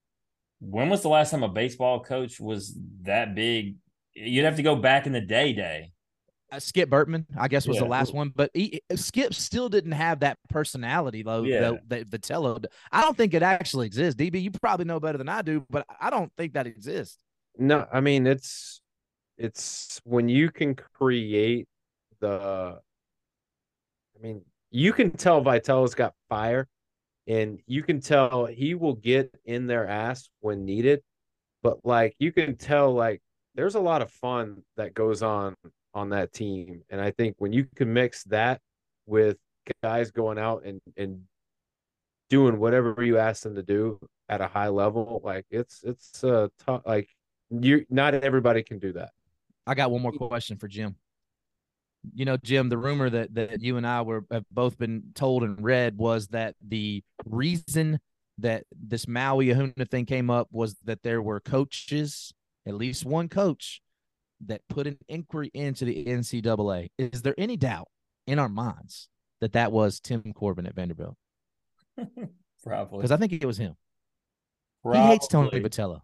When 0.60 0.88
was 0.88 1.02
the 1.02 1.08
last 1.08 1.30
time 1.30 1.42
a 1.42 1.48
baseball 1.48 2.02
coach 2.02 2.40
was 2.40 2.76
that 3.02 3.34
big? 3.34 3.76
You'd 4.14 4.44
have 4.44 4.56
to 4.56 4.62
go 4.62 4.76
back 4.76 5.06
in 5.06 5.12
the 5.12 5.20
day, 5.20 5.52
day. 5.52 5.92
Uh, 6.52 6.58
Skip 6.58 6.90
Bertman, 6.90 7.26
I 7.38 7.48
guess, 7.48 7.66
was 7.66 7.78
the 7.78 7.84
last 7.84 8.12
one, 8.12 8.32
but 8.34 8.50
he, 8.54 8.80
Skip 8.94 9.34
still 9.34 9.68
didn't 9.68 9.92
have 9.92 10.20
that 10.20 10.38
personality 10.48 11.22
though. 11.22 11.42
Yeah. 11.42 11.72
That 11.88 12.08
Vitello, 12.08 12.64
I 12.90 13.02
don't 13.02 13.16
think 13.16 13.34
it 13.34 13.42
actually 13.42 13.86
exists. 13.86 14.20
DB, 14.20 14.42
you 14.42 14.50
probably 14.50 14.84
know 14.86 15.00
better 15.00 15.18
than 15.18 15.28
I 15.28 15.42
do, 15.42 15.64
but 15.70 15.86
I 16.00 16.10
don't 16.10 16.32
think 16.36 16.54
that 16.54 16.66
exists. 16.66 17.18
No, 17.58 17.86
I 17.92 18.00
mean 18.00 18.26
it's 18.26 18.80
it's 19.36 20.00
when 20.04 20.28
you 20.28 20.50
can 20.50 20.74
create 20.74 21.66
the 22.20 22.80
I 24.16 24.22
mean, 24.22 24.42
you 24.70 24.92
can 24.92 25.10
tell 25.10 25.42
Vitello's 25.42 25.94
got 25.94 26.14
fire 26.28 26.68
and 27.26 27.58
you 27.66 27.82
can 27.82 28.00
tell 28.00 28.46
he 28.46 28.74
will 28.74 28.94
get 28.94 29.34
in 29.44 29.66
their 29.66 29.88
ass 29.88 30.28
when 30.40 30.64
needed, 30.64 31.02
but 31.62 31.84
like 31.84 32.14
you 32.18 32.32
can 32.32 32.56
tell 32.56 32.92
like 32.92 33.22
there's 33.54 33.74
a 33.74 33.80
lot 33.80 34.02
of 34.02 34.10
fun 34.10 34.62
that 34.76 34.94
goes 34.94 35.22
on 35.22 35.54
on 35.94 36.10
that 36.10 36.32
team. 36.32 36.82
And 36.90 37.00
I 37.00 37.10
think 37.10 37.36
when 37.38 37.52
you 37.52 37.66
can 37.74 37.92
mix 37.92 38.24
that 38.24 38.60
with 39.06 39.36
guys 39.82 40.10
going 40.10 40.38
out 40.38 40.64
and 40.64 40.80
and 40.96 41.22
doing 42.28 42.58
whatever 42.58 42.94
you 43.02 43.18
ask 43.18 43.42
them 43.42 43.56
to 43.56 43.62
do 43.62 43.98
at 44.28 44.40
a 44.40 44.46
high 44.46 44.68
level, 44.68 45.20
like 45.24 45.46
it's 45.50 45.82
it's 45.84 46.22
uh 46.24 46.48
tough 46.64 46.82
like 46.86 47.08
you 47.50 47.84
not 47.90 48.14
everybody 48.14 48.62
can 48.62 48.78
do 48.78 48.92
that. 48.92 49.10
I 49.66 49.74
got 49.74 49.90
one 49.90 50.02
more 50.02 50.12
question 50.12 50.56
for 50.56 50.68
Jim. 50.68 50.96
You 52.14 52.24
know, 52.24 52.38
Jim, 52.38 52.68
the 52.68 52.78
rumor 52.78 53.10
that 53.10 53.34
that 53.34 53.60
you 53.60 53.76
and 53.76 53.86
I 53.86 54.02
were 54.02 54.24
have 54.30 54.44
both 54.50 54.78
been 54.78 55.12
told 55.14 55.42
and 55.42 55.62
read 55.62 55.98
was 55.98 56.28
that 56.28 56.54
the 56.66 57.02
reason 57.26 57.98
that 58.38 58.64
this 58.72 59.06
Maui 59.06 59.48
Ahuna 59.48 59.88
thing 59.88 60.06
came 60.06 60.30
up 60.30 60.48
was 60.50 60.76
that 60.84 61.02
there 61.02 61.20
were 61.20 61.40
coaches, 61.40 62.32
at 62.66 62.74
least 62.74 63.04
one 63.04 63.28
coach, 63.28 63.82
that 64.46 64.62
put 64.68 64.86
an 64.86 64.98
inquiry 65.08 65.50
into 65.54 65.84
the 65.84 66.04
NCAA. 66.04 66.90
Is 66.98 67.22
there 67.22 67.34
any 67.36 67.56
doubt 67.56 67.88
in 68.26 68.38
our 68.38 68.48
minds 68.48 69.08
that 69.40 69.52
that 69.52 69.72
was 69.72 70.00
Tim 70.00 70.32
Corbin 70.34 70.66
at 70.66 70.74
Vanderbilt? 70.74 71.16
Probably. 72.64 72.98
Because 72.98 73.10
I 73.10 73.16
think 73.16 73.32
it 73.32 73.44
was 73.44 73.58
him. 73.58 73.74
He 74.90 74.98
hates 74.98 75.28
Tony 75.28 75.50
Probably. 75.50 75.68
Vitello. 75.68 76.00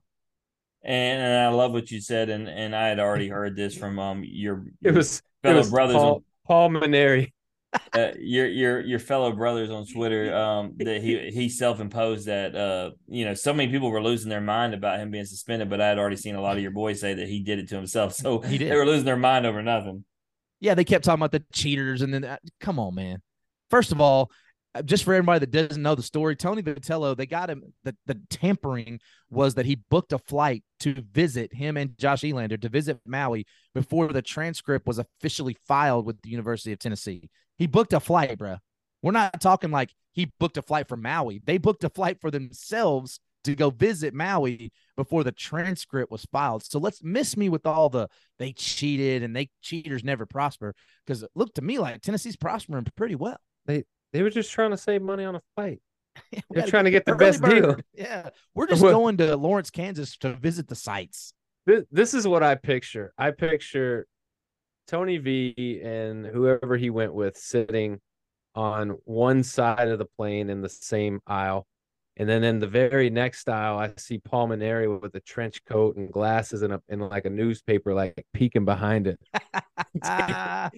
And, 0.83 1.21
and 1.21 1.41
I 1.41 1.49
love 1.49 1.73
what 1.73 1.91
you 1.91 2.01
said, 2.01 2.29
and, 2.29 2.49
and 2.49 2.77
I 2.77 2.89
had 2.89 3.01
already 3.01 3.29
heard 3.29 3.57
this 3.57 3.77
from 3.77 3.99
um 3.99 4.23
your, 4.25 4.59
It 4.59 4.73
your 4.83 4.95
was 4.95 5.23
it 5.43 5.53
was 5.53 5.71
brothers 5.71 5.97
Paul, 5.97 6.23
Paul 6.47 6.71
Mainieri. 6.71 7.33
Uh, 7.93 8.13
your 8.19 8.47
your 8.47 8.81
your 8.81 8.99
fellow 8.99 9.33
brothers 9.33 9.71
on 9.71 9.87
Twitter 9.87 10.35
um 10.43 10.75
that 10.79 11.03
he 11.03 11.31
he 11.31 11.49
self 11.49 11.81
imposed 11.81 12.27
that 12.27 12.55
uh 12.55 12.91
you 13.09 13.25
know 13.25 13.35
so 13.35 13.53
many 13.53 13.71
people 13.71 13.91
were 13.91 14.03
losing 14.03 14.29
their 14.29 14.41
mind 14.41 14.75
about 14.75 14.99
him 14.99 15.11
being 15.11 15.25
suspended, 15.25 15.71
but 15.71 15.81
I 15.81 15.89
had 15.89 15.99
already 15.99 16.17
seen 16.17 16.35
a 16.35 16.41
lot 16.41 16.57
of 16.57 16.63
your 16.63 16.73
boys 16.73 17.01
say 17.01 17.15
that 17.15 17.29
he 17.29 17.43
did 17.43 17.59
it 17.59 17.69
to 17.69 17.77
himself, 17.77 18.13
so 18.15 18.41
He 18.47 18.59
did. 18.59 18.71
they 18.71 18.77
were 18.77 18.87
losing 18.87 19.05
their 19.07 19.17
mind 19.17 19.47
over 19.47 19.63
nothing. 19.63 20.05
Yeah, 20.61 20.75
they 20.75 20.85
kept 20.85 21.05
talking 21.05 21.21
about 21.21 21.33
the 21.33 21.45
cheaters, 21.53 22.03
and 22.03 22.13
then 22.13 22.25
uh, 22.25 22.39
come 22.61 22.79
on, 22.79 22.95
man. 22.95 23.21
First 23.71 23.93
of 23.93 24.01
all, 24.01 24.31
uh, 24.77 24.83
just 24.83 25.05
for 25.05 25.15
everybody 25.15 25.39
that 25.41 25.51
doesn't 25.51 25.83
know 25.83 25.95
the 25.95 26.03
story, 26.03 26.37
Tony 26.37 26.63
Vitello, 26.63 27.17
they 27.17 27.27
got 27.27 27.51
him. 27.51 27.63
The, 27.85 27.97
the 28.07 28.21
tampering 28.31 29.01
was 29.31 29.55
that 29.55 29.67
he 29.67 29.77
booked 29.91 30.13
a 30.13 30.19
flight 30.19 30.65
to 30.81 30.95
visit 31.13 31.55
him 31.55 31.77
and 31.77 31.97
Josh 31.99 32.23
Elander 32.23 32.61
to 32.61 32.69
visit 32.69 32.99
Maui 33.07 33.47
before 33.75 34.09
the 34.09 34.23
transcript 34.23 34.87
was 34.87 34.99
officially 34.99 35.57
filed 35.67 36.07
with 36.07 36.21
the 36.23 36.31
University 36.31 36.73
of 36.73 36.79
Tennessee. 36.79 37.29
He 37.59 37.67
booked 37.67 37.93
a 37.93 38.01
flight, 38.01 38.39
bro. 38.39 38.57
We're 39.03 39.13
not 39.13 39.41
talking 39.41 39.71
like 39.71 39.95
he 40.13 40.33
booked 40.39 40.57
a 40.57 40.63
flight 40.63 40.89
for 40.89 40.97
Maui. 40.97 41.41
They 41.45 41.59
booked 41.59 41.85
a 41.85 41.91
flight 41.91 42.21
for 42.21 42.31
themselves 42.31 43.21
to 43.45 43.55
go 43.55 43.71
visit 43.71 44.13
Maui 44.13 44.73
before 44.97 45.23
the 45.23 45.31
transcript 45.31 46.11
was 46.11 46.27
filed. 46.33 46.65
So 46.65 46.79
let's 46.79 47.03
miss 47.03 47.37
me 47.37 47.49
with 47.49 47.67
all 47.67 47.89
the 47.89 48.09
they 48.39 48.53
cheated 48.53 49.23
and 49.23 49.37
they 49.37 49.51
cheaters 49.63 50.03
never 50.03 50.27
prosper 50.27 50.75
because 51.07 51.23
it 51.23 51.31
looked 51.35 51.55
to 51.57 51.63
me 51.63 51.79
like 51.79 52.03
Tennessee's 52.03 52.37
prospering 52.37 52.87
pretty 52.97 53.15
well. 53.15 53.39
They 53.67 53.85
they 54.13 54.23
were 54.23 54.31
just 54.31 54.51
trying 54.51 54.71
to 54.73 54.77
save 54.77 55.03
money 55.03 55.25
on 55.25 55.37
a 55.37 55.43
flight. 55.55 55.81
They're 56.51 56.67
trying 56.67 56.85
to 56.85 56.91
get 56.91 57.05
the 57.05 57.15
best 57.15 57.43
deal. 57.43 57.77
Yeah, 57.95 58.31
we're 58.55 58.67
just 58.67 58.83
going 58.83 59.19
to 59.19 59.37
Lawrence, 59.37 59.71
Kansas 59.71 60.17
to 60.19 60.33
visit 60.33 60.67
the 60.69 60.75
sites. 60.75 61.33
This, 61.67 61.85
this 61.91 62.15
is 62.15 62.27
what 62.27 62.43
I 62.43 62.55
picture. 62.55 63.13
I 63.19 63.31
picture 63.31 64.07
Tony 64.87 65.19
V 65.19 65.81
and 65.85 66.27
whoever 66.27 66.77
he 66.77 66.91
went 66.91 67.15
with 67.15 67.37
sitting 67.37 68.01
on 68.55 68.97
one 69.05 69.43
side 69.43 69.89
of 69.89 69.99
the 69.99 70.07
plane 70.17 70.49
in 70.51 70.63
the 70.63 70.69
same 70.69 71.21
aisle. 71.27 71.67
And 72.17 72.27
then 72.29 72.45
in 72.45 72.61
the 72.61 72.67
very 72.67 73.11
next 73.11 73.47
aisle, 73.49 73.79
I 73.79 73.93
see 73.99 74.19
Paul 74.19 74.49
Mainieri 74.49 75.01
with 75.01 75.15
a 75.15 75.21
trench 75.21 75.63
coat 75.67 75.97
and 75.97 76.11
glasses 76.11 76.63
and 76.63 76.73
a 76.73 76.83
and 76.89 77.03
like 77.03 77.27
a 77.27 77.31
newspaper 77.31 77.93
like 77.93 78.25
peeking 78.33 78.65
behind 78.65 79.07
it. 79.07 79.21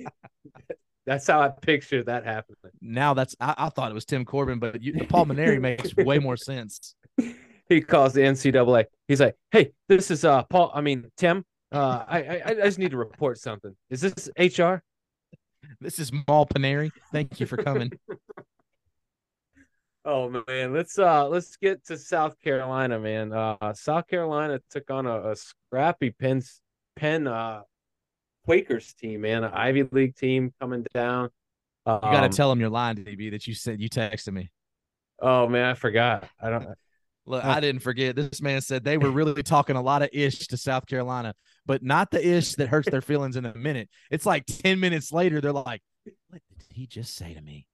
That's 1.06 1.26
how 1.26 1.40
I 1.40 1.48
picture 1.48 2.02
that 2.04 2.26
happening. 2.26 2.72
now 2.82 3.14
that's 3.14 3.34
I, 3.40 3.54
I 3.56 3.68
thought 3.70 3.90
it 3.90 3.94
was 3.94 4.04
Tim 4.04 4.26
Corbin, 4.26 4.58
but 4.58 4.82
you, 4.82 4.92
Paul 5.08 5.24
Mainieri 5.24 5.58
makes 5.60 5.96
way 5.96 6.18
more 6.18 6.36
sense. 6.36 6.94
He 7.66 7.80
calls 7.80 8.12
the 8.12 8.20
NCAA. 8.20 8.84
He's 9.06 9.20
like, 9.20 9.34
"Hey, 9.50 9.72
this 9.88 10.10
is 10.10 10.26
uh 10.26 10.42
Paul. 10.42 10.70
I 10.74 10.82
mean 10.82 11.10
Tim. 11.16 11.44
Uh, 11.70 12.04
I 12.06 12.18
I, 12.22 12.42
I 12.46 12.54
just 12.54 12.78
need 12.78 12.92
to 12.92 12.96
report 12.96 13.38
something. 13.38 13.76
Is 13.90 14.00
this 14.00 14.28
HR? 14.38 14.76
This 15.80 15.98
is 15.98 16.10
Maul 16.26 16.46
Paneri. 16.46 16.90
Thank 17.12 17.40
you 17.40 17.46
for 17.46 17.56
coming. 17.56 17.92
Oh 20.04 20.30
man, 20.48 20.72
let's 20.72 20.98
uh 20.98 21.28
let's 21.28 21.56
get 21.56 21.84
to 21.86 21.98
South 21.98 22.40
Carolina, 22.42 22.98
man. 22.98 23.30
Uh 23.32 23.74
South 23.74 24.06
Carolina 24.06 24.58
took 24.70 24.90
on 24.90 25.06
a, 25.06 25.32
a 25.32 25.36
scrappy 25.36 26.10
Penn 26.12 26.40
Penn 26.96 27.26
uh 27.26 27.60
Quakers 28.46 28.94
team, 28.94 29.20
man, 29.22 29.44
an 29.44 29.52
Ivy 29.52 29.82
League 29.92 30.16
team 30.16 30.54
coming 30.60 30.86
down. 30.94 31.28
Um, 31.84 32.00
You 32.02 32.10
got 32.12 32.20
to 32.22 32.34
tell 32.34 32.50
him 32.50 32.58
you're 32.60 32.70
lying, 32.70 32.96
DB, 32.96 33.32
that 33.32 33.46
you 33.46 33.52
said 33.54 33.80
you 33.82 33.90
texted 33.90 34.32
me. 34.32 34.50
Oh 35.20 35.46
man, 35.46 35.66
I 35.66 35.74
forgot. 35.74 36.26
I 36.40 36.48
don't. 36.50 36.68
Look, 37.26 37.44
Oh. 37.44 37.48
I 37.50 37.60
didn't 37.60 37.82
forget. 37.82 38.16
This 38.16 38.40
man 38.40 38.62
said 38.62 38.84
they 38.84 38.96
were 38.96 39.10
really 39.10 39.42
talking 39.42 39.76
a 39.76 39.82
lot 39.82 40.00
of 40.00 40.08
ish 40.14 40.46
to 40.46 40.56
South 40.56 40.86
Carolina, 40.86 41.34
but 41.68 41.82
not 41.82 42.10
the 42.10 42.26
ish 42.26 42.54
that 42.54 42.68
hurts 42.68 42.90
their 42.90 43.02
feelings 43.02 43.36
in 43.36 43.44
a 43.44 43.54
minute. 43.54 43.90
It's 44.10 44.24
like 44.24 44.46
10 44.46 44.80
minutes 44.80 45.12
later, 45.12 45.40
they're 45.42 45.52
like, 45.52 45.82
what 46.30 46.40
did 46.58 46.66
he 46.72 46.86
just 46.86 47.14
say 47.14 47.34
to 47.34 47.40
me? 47.42 47.66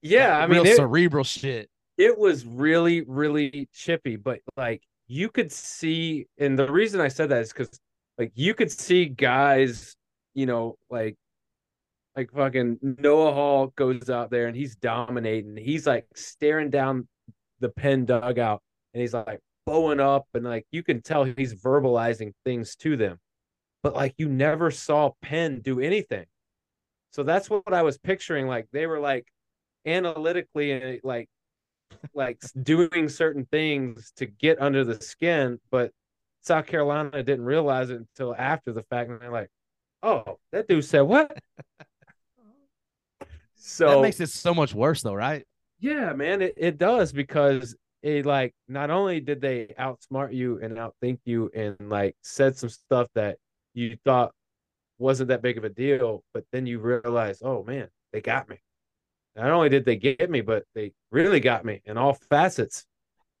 Yeah, 0.00 0.38
I 0.38 0.46
mean, 0.46 0.62
real 0.62 0.66
it, 0.66 0.76
cerebral 0.76 1.24
shit. 1.24 1.68
it 1.98 2.16
was 2.16 2.46
really, 2.46 3.02
really 3.02 3.68
chippy, 3.74 4.14
but 4.14 4.38
like 4.56 4.82
you 5.08 5.28
could 5.28 5.50
see, 5.50 6.28
and 6.38 6.56
the 6.56 6.70
reason 6.70 7.00
I 7.00 7.08
said 7.08 7.30
that 7.30 7.42
is 7.42 7.52
because 7.52 7.80
like 8.16 8.30
you 8.36 8.54
could 8.54 8.70
see 8.70 9.06
guys, 9.06 9.96
you 10.34 10.46
know, 10.46 10.78
like 10.88 11.16
like 12.14 12.30
fucking 12.30 12.78
Noah 12.80 13.34
Hall 13.34 13.72
goes 13.76 14.08
out 14.08 14.30
there 14.30 14.46
and 14.46 14.56
he's 14.56 14.76
dominating. 14.76 15.56
He's 15.56 15.84
like 15.84 16.06
staring 16.14 16.70
down 16.70 17.08
the 17.58 17.70
pen 17.70 18.04
dugout 18.04 18.62
and 18.94 19.00
he's 19.00 19.12
like 19.14 19.40
bowing 19.66 20.00
up 20.00 20.26
and 20.34 20.44
like 20.44 20.66
you 20.72 20.82
can 20.82 21.02
tell 21.02 21.24
he's 21.24 21.54
verbalizing 21.54 22.32
things 22.44 22.76
to 22.76 22.96
them. 22.96 23.18
but 23.82 23.94
like 23.94 24.14
you 24.18 24.28
never 24.28 24.70
saw 24.70 25.12
Penn 25.22 25.60
do 25.60 25.80
anything. 25.80 26.26
So 27.12 27.22
that's 27.22 27.48
what 27.50 27.72
I 27.72 27.82
was 27.82 27.98
picturing. 27.98 28.46
Like 28.48 28.68
they 28.72 28.86
were 28.86 29.00
like 29.00 29.26
analytically 29.86 30.72
eh, 30.72 30.98
like 31.04 31.28
like 32.14 32.42
doing 32.62 33.08
certain 33.08 33.46
things 33.46 34.12
to 34.16 34.26
get 34.26 34.60
under 34.60 34.84
the 34.84 35.00
skin, 35.00 35.58
but 35.70 35.92
South 36.42 36.66
Carolina 36.66 37.22
didn't 37.22 37.44
realize 37.44 37.90
it 37.90 37.96
until 37.98 38.34
after 38.36 38.72
the 38.72 38.82
fact, 38.84 39.10
and 39.10 39.20
they're 39.20 39.30
like, 39.32 39.50
"Oh, 40.02 40.38
that 40.52 40.68
dude 40.68 40.84
said 40.84 41.02
what?" 41.02 41.36
so 43.56 43.88
that 43.88 44.00
makes 44.02 44.20
it 44.20 44.30
so 44.30 44.54
much 44.54 44.74
worse, 44.74 45.02
though, 45.02 45.14
right? 45.14 45.44
Yeah, 45.80 46.12
man, 46.12 46.42
it, 46.42 46.54
it 46.56 46.78
does 46.78 47.12
because 47.12 47.76
it 48.02 48.26
like 48.26 48.54
not 48.68 48.90
only 48.90 49.20
did 49.20 49.40
they 49.40 49.74
outsmart 49.78 50.34
you 50.34 50.60
and 50.62 50.76
outthink 50.76 51.18
you 51.24 51.50
and 51.54 51.76
like 51.88 52.16
said 52.22 52.56
some 52.56 52.68
stuff 52.68 53.08
that 53.14 53.38
you 53.74 53.96
thought 54.04 54.32
wasn't 54.98 55.28
that 55.28 55.42
big 55.42 55.58
of 55.58 55.64
a 55.64 55.68
deal, 55.68 56.22
but 56.32 56.44
then 56.52 56.66
you 56.66 56.78
realize, 56.78 57.42
oh 57.42 57.62
man, 57.64 57.88
they 58.12 58.20
got 58.20 58.48
me. 58.48 58.56
Not 59.34 59.50
only 59.50 59.68
did 59.68 59.84
they 59.84 59.96
get 59.96 60.30
me, 60.30 60.40
but 60.40 60.64
they 60.74 60.92
really 61.10 61.40
got 61.40 61.64
me 61.64 61.82
in 61.84 61.98
all 61.98 62.14
facets. 62.30 62.86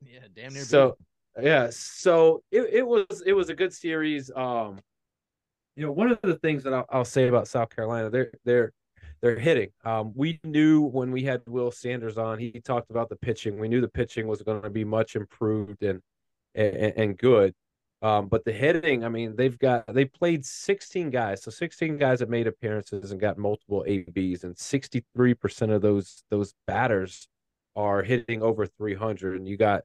Yeah, 0.04 0.20
damn 0.34 0.52
near. 0.52 0.62
So 0.62 0.96
yeah, 1.40 1.68
so 1.70 2.42
it, 2.50 2.62
it 2.72 2.86
was 2.86 3.22
it 3.24 3.32
was 3.32 3.48
a 3.48 3.54
good 3.54 3.72
series. 3.72 4.30
Um, 4.34 4.80
you 5.74 5.84
know, 5.84 5.92
one 5.92 6.10
of 6.10 6.18
the 6.22 6.36
things 6.36 6.62
that 6.64 6.74
I'll, 6.74 6.86
I'll 6.90 7.04
say 7.04 7.28
about 7.28 7.48
South 7.48 7.74
Carolina, 7.74 8.10
they're 8.10 8.32
they're 8.44 8.72
they're 9.26 9.38
hitting. 9.38 9.70
Um, 9.84 10.12
we 10.14 10.38
knew 10.44 10.82
when 10.82 11.10
we 11.10 11.24
had 11.24 11.42
Will 11.48 11.72
Sanders 11.72 12.16
on, 12.16 12.38
he 12.38 12.52
talked 12.60 12.90
about 12.90 13.08
the 13.08 13.16
pitching. 13.16 13.58
We 13.58 13.66
knew 13.68 13.80
the 13.80 13.88
pitching 13.88 14.28
was 14.28 14.40
going 14.42 14.62
to 14.62 14.70
be 14.70 14.84
much 14.84 15.16
improved 15.16 15.82
and 15.82 16.00
and, 16.54 16.92
and 16.96 17.18
good. 17.18 17.52
Um, 18.02 18.28
but 18.28 18.44
the 18.44 18.52
hitting, 18.52 19.04
I 19.04 19.08
mean, 19.08 19.34
they've 19.34 19.58
got 19.58 19.92
they 19.92 20.04
played 20.04 20.44
16 20.44 21.10
guys, 21.10 21.42
so 21.42 21.50
16 21.50 21.96
guys 21.96 22.20
have 22.20 22.28
made 22.28 22.46
appearances 22.46 23.10
and 23.10 23.20
got 23.20 23.36
multiple 23.36 23.84
ABs, 23.84 24.44
and 24.44 24.54
63% 24.54 25.74
of 25.74 25.82
those 25.82 26.22
those 26.30 26.54
batters 26.68 27.26
are 27.74 28.02
hitting 28.04 28.42
over 28.42 28.64
300. 28.64 29.38
And 29.38 29.48
you 29.48 29.56
got 29.56 29.82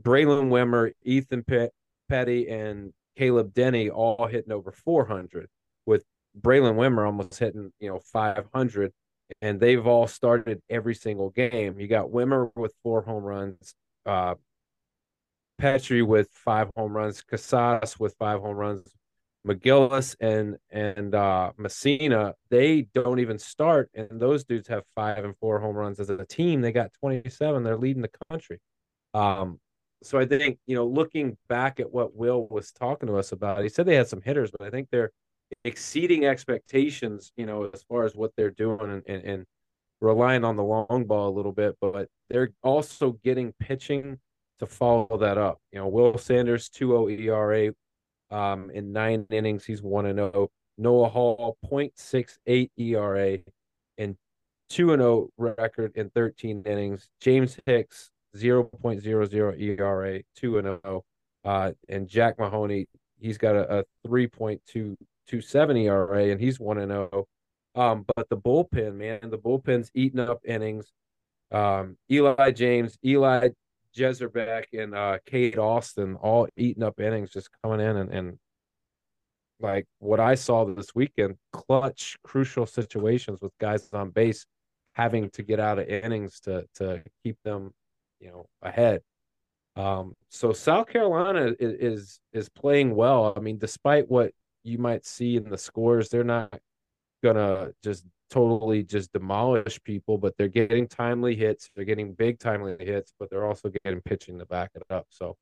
Braylen 0.00 0.48
Wimmer, 0.48 0.92
Ethan 1.02 1.42
Petry, 1.42 2.52
and 2.52 2.92
Caleb 3.16 3.52
Denny 3.52 3.90
all 3.90 4.28
hitting 4.28 4.52
over 4.52 4.70
400, 4.70 5.48
with 5.86 6.04
Braylen 6.40 6.76
Wimmer 6.76 7.06
almost 7.06 7.38
hitting 7.38 7.72
you 7.80 7.88
know 7.88 8.00
500, 8.12 8.92
and 9.40 9.60
they've 9.60 9.86
all 9.86 10.06
started 10.06 10.60
every 10.70 10.94
single 10.94 11.30
game. 11.30 11.78
You 11.78 11.88
got 11.88 12.06
Wimmer 12.06 12.50
with 12.54 12.74
four 12.82 13.02
home 13.02 13.24
runs, 13.24 13.74
uh, 14.04 14.34
Petry 15.60 16.06
with 16.06 16.28
five 16.32 16.70
home 16.76 16.96
runs, 16.96 17.22
Casas 17.22 17.98
with 17.98 18.14
five 18.18 18.40
home 18.40 18.56
runs, 18.56 18.92
McGillis 19.46 20.16
and 20.20 20.56
and 20.70 21.14
uh, 21.14 21.52
Messina, 21.56 22.34
they 22.50 22.88
don't 22.94 23.20
even 23.20 23.38
start, 23.38 23.90
and 23.94 24.20
those 24.20 24.44
dudes 24.44 24.68
have 24.68 24.82
five 24.94 25.24
and 25.24 25.36
four 25.38 25.60
home 25.60 25.76
runs 25.76 26.00
as 26.00 26.10
a 26.10 26.24
team. 26.26 26.60
They 26.60 26.72
got 26.72 26.92
27. 27.00 27.62
They're 27.62 27.76
leading 27.76 28.02
the 28.02 28.10
country. 28.30 28.60
Um, 29.14 29.60
so 30.02 30.18
I 30.18 30.26
think 30.26 30.58
you 30.66 30.74
know, 30.76 30.86
looking 30.86 31.36
back 31.48 31.80
at 31.80 31.92
what 31.92 32.14
Will 32.14 32.46
was 32.48 32.72
talking 32.72 33.08
to 33.08 33.16
us 33.16 33.32
about, 33.32 33.62
he 33.62 33.68
said 33.68 33.86
they 33.86 33.94
had 33.94 34.08
some 34.08 34.22
hitters, 34.22 34.50
but 34.50 34.66
I 34.66 34.70
think 34.70 34.88
they're 34.90 35.12
exceeding 35.64 36.26
expectations. 36.26 37.32
You 37.36 37.46
know, 37.46 37.70
as 37.72 37.82
far 37.84 38.04
as 38.04 38.14
what 38.14 38.32
they're 38.36 38.50
doing 38.50 38.80
and, 38.80 39.02
and, 39.06 39.24
and 39.24 39.46
relying 40.00 40.44
on 40.44 40.56
the 40.56 40.64
long 40.64 41.04
ball 41.06 41.28
a 41.28 41.36
little 41.36 41.52
bit, 41.52 41.76
but 41.80 42.08
they're 42.28 42.50
also 42.62 43.12
getting 43.24 43.52
pitching 43.58 44.18
to 44.58 44.66
follow 44.66 45.18
that 45.18 45.38
up. 45.38 45.60
You 45.72 45.80
know, 45.80 45.88
Will 45.88 46.18
Sanders 46.18 46.68
2.0 46.68 47.20
ERA 47.20 47.72
um, 48.30 48.70
in 48.70 48.92
nine 48.92 49.26
innings. 49.30 49.64
He's 49.64 49.82
one 49.82 50.06
and 50.06 50.18
zero. 50.18 50.32
Oh. 50.34 50.50
Noah 50.78 51.08
Hall 51.08 51.56
0.68 51.64 52.70
ERA 52.76 53.38
and 53.96 54.16
2 54.68 54.92
and 54.92 55.00
0 55.00 55.30
record 55.38 55.92
in 55.94 56.10
13 56.10 56.62
innings. 56.66 57.08
James 57.20 57.56
Hicks 57.64 58.10
0.00 58.36 59.60
ERA, 59.60 60.20
2 60.36 60.58
and 60.58 60.66
0. 60.66 61.04
Uh, 61.44 61.72
and 61.88 62.08
Jack 62.08 62.38
Mahoney, 62.38 62.88
he's 63.18 63.38
got 63.38 63.56
a, 63.56 63.78
a 63.78 63.84
3.227 65.30 65.84
ERA 65.84 66.24
and 66.30 66.40
he's 66.40 66.60
1 66.60 66.78
and 66.78 66.90
0. 66.90 67.26
Um, 67.74 68.06
but 68.16 68.28
the 68.28 68.36
bullpen, 68.36 68.94
man, 68.94 69.30
the 69.30 69.38
bullpen's 69.38 69.90
eating 69.94 70.20
up 70.20 70.40
innings. 70.44 70.92
Um, 71.52 71.96
Eli 72.10 72.50
James, 72.52 72.96
Eli 73.04 73.50
Jerzembeck 73.96 74.66
and 74.72 74.94
uh, 74.94 75.18
Cade 75.26 75.58
Austin 75.58 76.16
all 76.16 76.48
eating 76.56 76.82
up 76.82 77.00
innings, 77.00 77.30
just 77.30 77.50
coming 77.62 77.80
in 77.80 77.96
and, 77.96 78.10
and 78.10 78.38
like 79.60 79.86
what 79.98 80.20
I 80.20 80.34
saw 80.34 80.64
this 80.64 80.94
weekend, 80.94 81.36
clutch, 81.52 82.16
crucial 82.22 82.66
situations 82.66 83.40
with 83.40 83.52
guys 83.58 83.88
on 83.92 84.10
base 84.10 84.46
having 84.92 85.30
to 85.30 85.42
get 85.42 85.60
out 85.60 85.78
of 85.78 85.86
innings 85.86 86.40
to 86.40 86.66
to 86.76 87.02
keep 87.22 87.36
them, 87.44 87.72
you 88.20 88.28
know, 88.28 88.46
ahead. 88.62 89.02
Um, 89.76 90.14
so 90.30 90.52
South 90.52 90.88
Carolina 90.88 91.54
is 91.58 92.20
is 92.32 92.48
playing 92.50 92.94
well. 92.94 93.32
I 93.36 93.40
mean, 93.40 93.58
despite 93.58 94.10
what 94.10 94.32
you 94.66 94.78
might 94.78 95.04
see 95.06 95.36
in 95.36 95.48
the 95.48 95.58
scores, 95.58 96.08
they're 96.08 96.24
not 96.24 96.58
gonna 97.22 97.72
just 97.82 98.04
totally 98.30 98.82
just 98.82 99.12
demolish 99.12 99.82
people, 99.84 100.18
but 100.18 100.36
they're 100.36 100.48
getting 100.48 100.86
timely 100.88 101.36
hits. 101.36 101.70
They're 101.74 101.84
getting 101.84 102.12
big 102.12 102.38
timely 102.38 102.76
hits, 102.78 103.12
but 103.18 103.30
they're 103.30 103.46
also 103.46 103.70
getting 103.84 104.00
pitching 104.02 104.38
to 104.38 104.46
back 104.46 104.70
it 104.74 104.82
up. 104.90 105.06
So, 105.10 105.36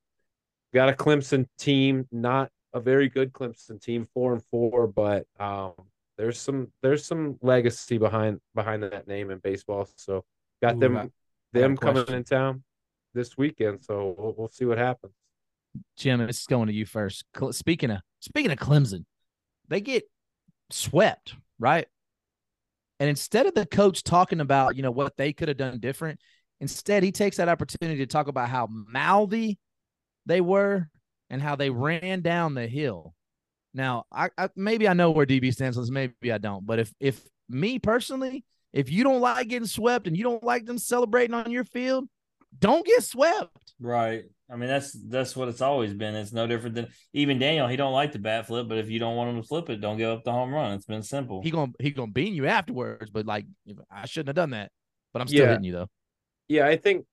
got 0.72 0.88
a 0.88 0.92
Clemson 0.92 1.46
team, 1.58 2.06
not 2.12 2.50
a 2.72 2.80
very 2.80 3.08
good 3.08 3.32
Clemson 3.32 3.80
team, 3.80 4.06
four 4.12 4.32
and 4.32 4.44
four, 4.44 4.86
but 4.86 5.26
um, 5.40 5.72
there's 6.18 6.38
some 6.38 6.72
there's 6.82 7.04
some 7.04 7.38
legacy 7.40 7.98
behind 7.98 8.40
behind 8.54 8.82
that 8.82 9.08
name 9.08 9.30
in 9.30 9.38
baseball. 9.38 9.88
So, 9.96 10.24
got 10.62 10.76
Ooh, 10.76 10.80
them 10.80 11.12
them 11.52 11.76
coming 11.76 12.06
in 12.08 12.24
town 12.24 12.62
this 13.14 13.38
weekend. 13.38 13.82
So 13.82 14.14
we'll, 14.18 14.34
we'll 14.36 14.48
see 14.48 14.64
what 14.64 14.78
happens. 14.78 15.14
Jim, 15.96 16.24
this 16.26 16.40
is 16.40 16.46
going 16.46 16.66
to 16.68 16.74
you 16.74 16.86
first. 16.86 17.24
Speaking 17.52 17.90
of 17.90 18.00
speaking 18.20 18.52
of 18.52 18.58
Clemson, 18.58 19.04
they 19.68 19.80
get 19.80 20.04
swept, 20.70 21.34
right? 21.58 21.86
And 23.00 23.08
instead 23.08 23.46
of 23.46 23.54
the 23.54 23.66
coach 23.66 24.02
talking 24.02 24.40
about, 24.40 24.76
you 24.76 24.82
know, 24.82 24.90
what 24.90 25.16
they 25.16 25.32
could 25.32 25.48
have 25.48 25.56
done 25.56 25.78
different, 25.80 26.20
instead 26.60 27.02
he 27.02 27.12
takes 27.12 27.36
that 27.38 27.48
opportunity 27.48 27.98
to 27.98 28.06
talk 28.06 28.28
about 28.28 28.48
how 28.48 28.68
mouthy 28.70 29.58
they 30.26 30.40
were 30.40 30.88
and 31.30 31.42
how 31.42 31.56
they 31.56 31.70
ran 31.70 32.20
down 32.20 32.54
the 32.54 32.66
hill. 32.66 33.14
Now, 33.74 34.04
I, 34.12 34.30
I 34.38 34.48
maybe 34.54 34.86
I 34.86 34.92
know 34.92 35.10
where 35.10 35.26
DB 35.26 35.52
stands 35.52 35.76
on 35.76 35.92
maybe 35.92 36.32
I 36.32 36.38
don't. 36.38 36.64
But 36.64 36.78
if 36.78 36.94
if 37.00 37.20
me 37.48 37.80
personally, 37.80 38.44
if 38.72 38.90
you 38.90 39.02
don't 39.02 39.20
like 39.20 39.48
getting 39.48 39.66
swept 39.66 40.06
and 40.06 40.16
you 40.16 40.22
don't 40.22 40.44
like 40.44 40.64
them 40.64 40.78
celebrating 40.78 41.34
on 41.34 41.50
your 41.50 41.64
field, 41.64 42.08
don't 42.58 42.86
get 42.86 43.02
swept. 43.02 43.74
Right. 43.80 44.24
I 44.50 44.56
mean, 44.56 44.68
that's 44.68 44.92
that's 44.92 45.34
what 45.34 45.48
it's 45.48 45.60
always 45.60 45.94
been. 45.94 46.14
It's 46.14 46.32
no 46.32 46.46
different 46.46 46.74
than 46.74 46.88
even 47.12 47.38
Daniel. 47.38 47.66
He 47.66 47.76
don't 47.76 47.92
like 47.92 48.12
the 48.12 48.18
bat 48.18 48.46
flip, 48.46 48.68
but 48.68 48.78
if 48.78 48.90
you 48.90 48.98
don't 48.98 49.16
want 49.16 49.30
him 49.30 49.42
to 49.42 49.46
flip 49.46 49.70
it, 49.70 49.80
don't 49.80 49.96
give 49.96 50.10
up 50.10 50.24
the 50.24 50.32
home 50.32 50.52
run. 50.52 50.72
It's 50.72 50.84
been 50.84 51.02
simple. 51.02 51.42
He 51.42 51.50
gonna 51.50 51.72
he 51.80 51.90
gonna 51.90 52.12
bean 52.12 52.34
you 52.34 52.46
afterwards, 52.46 53.10
but 53.10 53.26
like 53.26 53.46
I 53.90 54.06
shouldn't 54.06 54.28
have 54.28 54.36
done 54.36 54.50
that. 54.50 54.70
But 55.12 55.22
I'm 55.22 55.28
still 55.28 55.44
yeah. 55.44 55.48
hitting 55.50 55.64
you 55.64 55.72
though. 55.72 55.88
Yeah, 56.48 56.66
I 56.66 56.76
think 56.76 57.06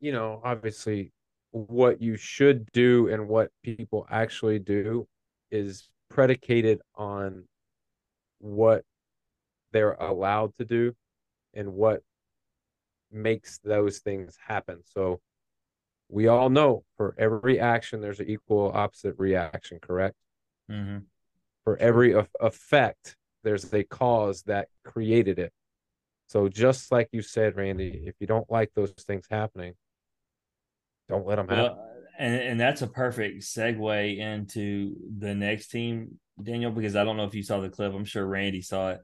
you 0.00 0.12
know 0.12 0.40
obviously 0.44 1.12
what 1.52 2.02
you 2.02 2.16
should 2.16 2.70
do 2.72 3.08
and 3.08 3.28
what 3.28 3.50
people 3.62 4.06
actually 4.10 4.58
do 4.58 5.06
is 5.50 5.88
predicated 6.10 6.80
on 6.96 7.44
what 8.40 8.84
they're 9.72 9.92
allowed 9.92 10.52
to 10.58 10.64
do 10.64 10.92
and 11.54 11.72
what 11.72 12.02
makes 13.14 13.58
those 13.58 13.98
things 13.98 14.36
happen. 14.46 14.82
So 14.84 15.20
we 16.08 16.28
all 16.28 16.50
know 16.50 16.84
for 16.96 17.14
every 17.18 17.58
action 17.58 18.00
there's 18.00 18.20
an 18.20 18.28
equal 18.28 18.70
opposite 18.74 19.14
reaction 19.18 19.78
correct? 19.80 20.16
Mm-hmm. 20.70 21.00
for 21.64 21.76
every 21.76 22.14
effect 22.40 23.16
there's 23.42 23.70
a 23.74 23.84
cause 23.84 24.44
that 24.44 24.68
created 24.82 25.38
it. 25.38 25.52
So 26.26 26.48
just 26.48 26.90
like 26.90 27.10
you 27.12 27.20
said 27.20 27.56
randy 27.56 28.04
if 28.06 28.14
you 28.18 28.26
don't 28.26 28.50
like 28.50 28.72
those 28.74 28.92
things 28.92 29.26
happening 29.30 29.74
don't 31.08 31.26
let 31.26 31.36
them 31.36 31.46
well, 31.48 31.68
happen. 31.68 31.78
and, 32.18 32.34
and 32.34 32.60
that's 32.60 32.80
a 32.80 32.86
perfect 32.86 33.42
segue 33.42 34.18
into 34.18 34.94
the 35.18 35.34
next 35.34 35.68
team 35.68 36.18
daniel 36.42 36.70
because 36.70 36.96
i 36.96 37.04
don't 37.04 37.18
know 37.18 37.24
if 37.24 37.34
you 37.34 37.42
saw 37.42 37.60
the 37.60 37.68
clip. 37.68 37.92
I'm 37.92 38.06
sure 38.06 38.26
randy 38.26 38.62
saw 38.62 38.92
it 38.92 39.00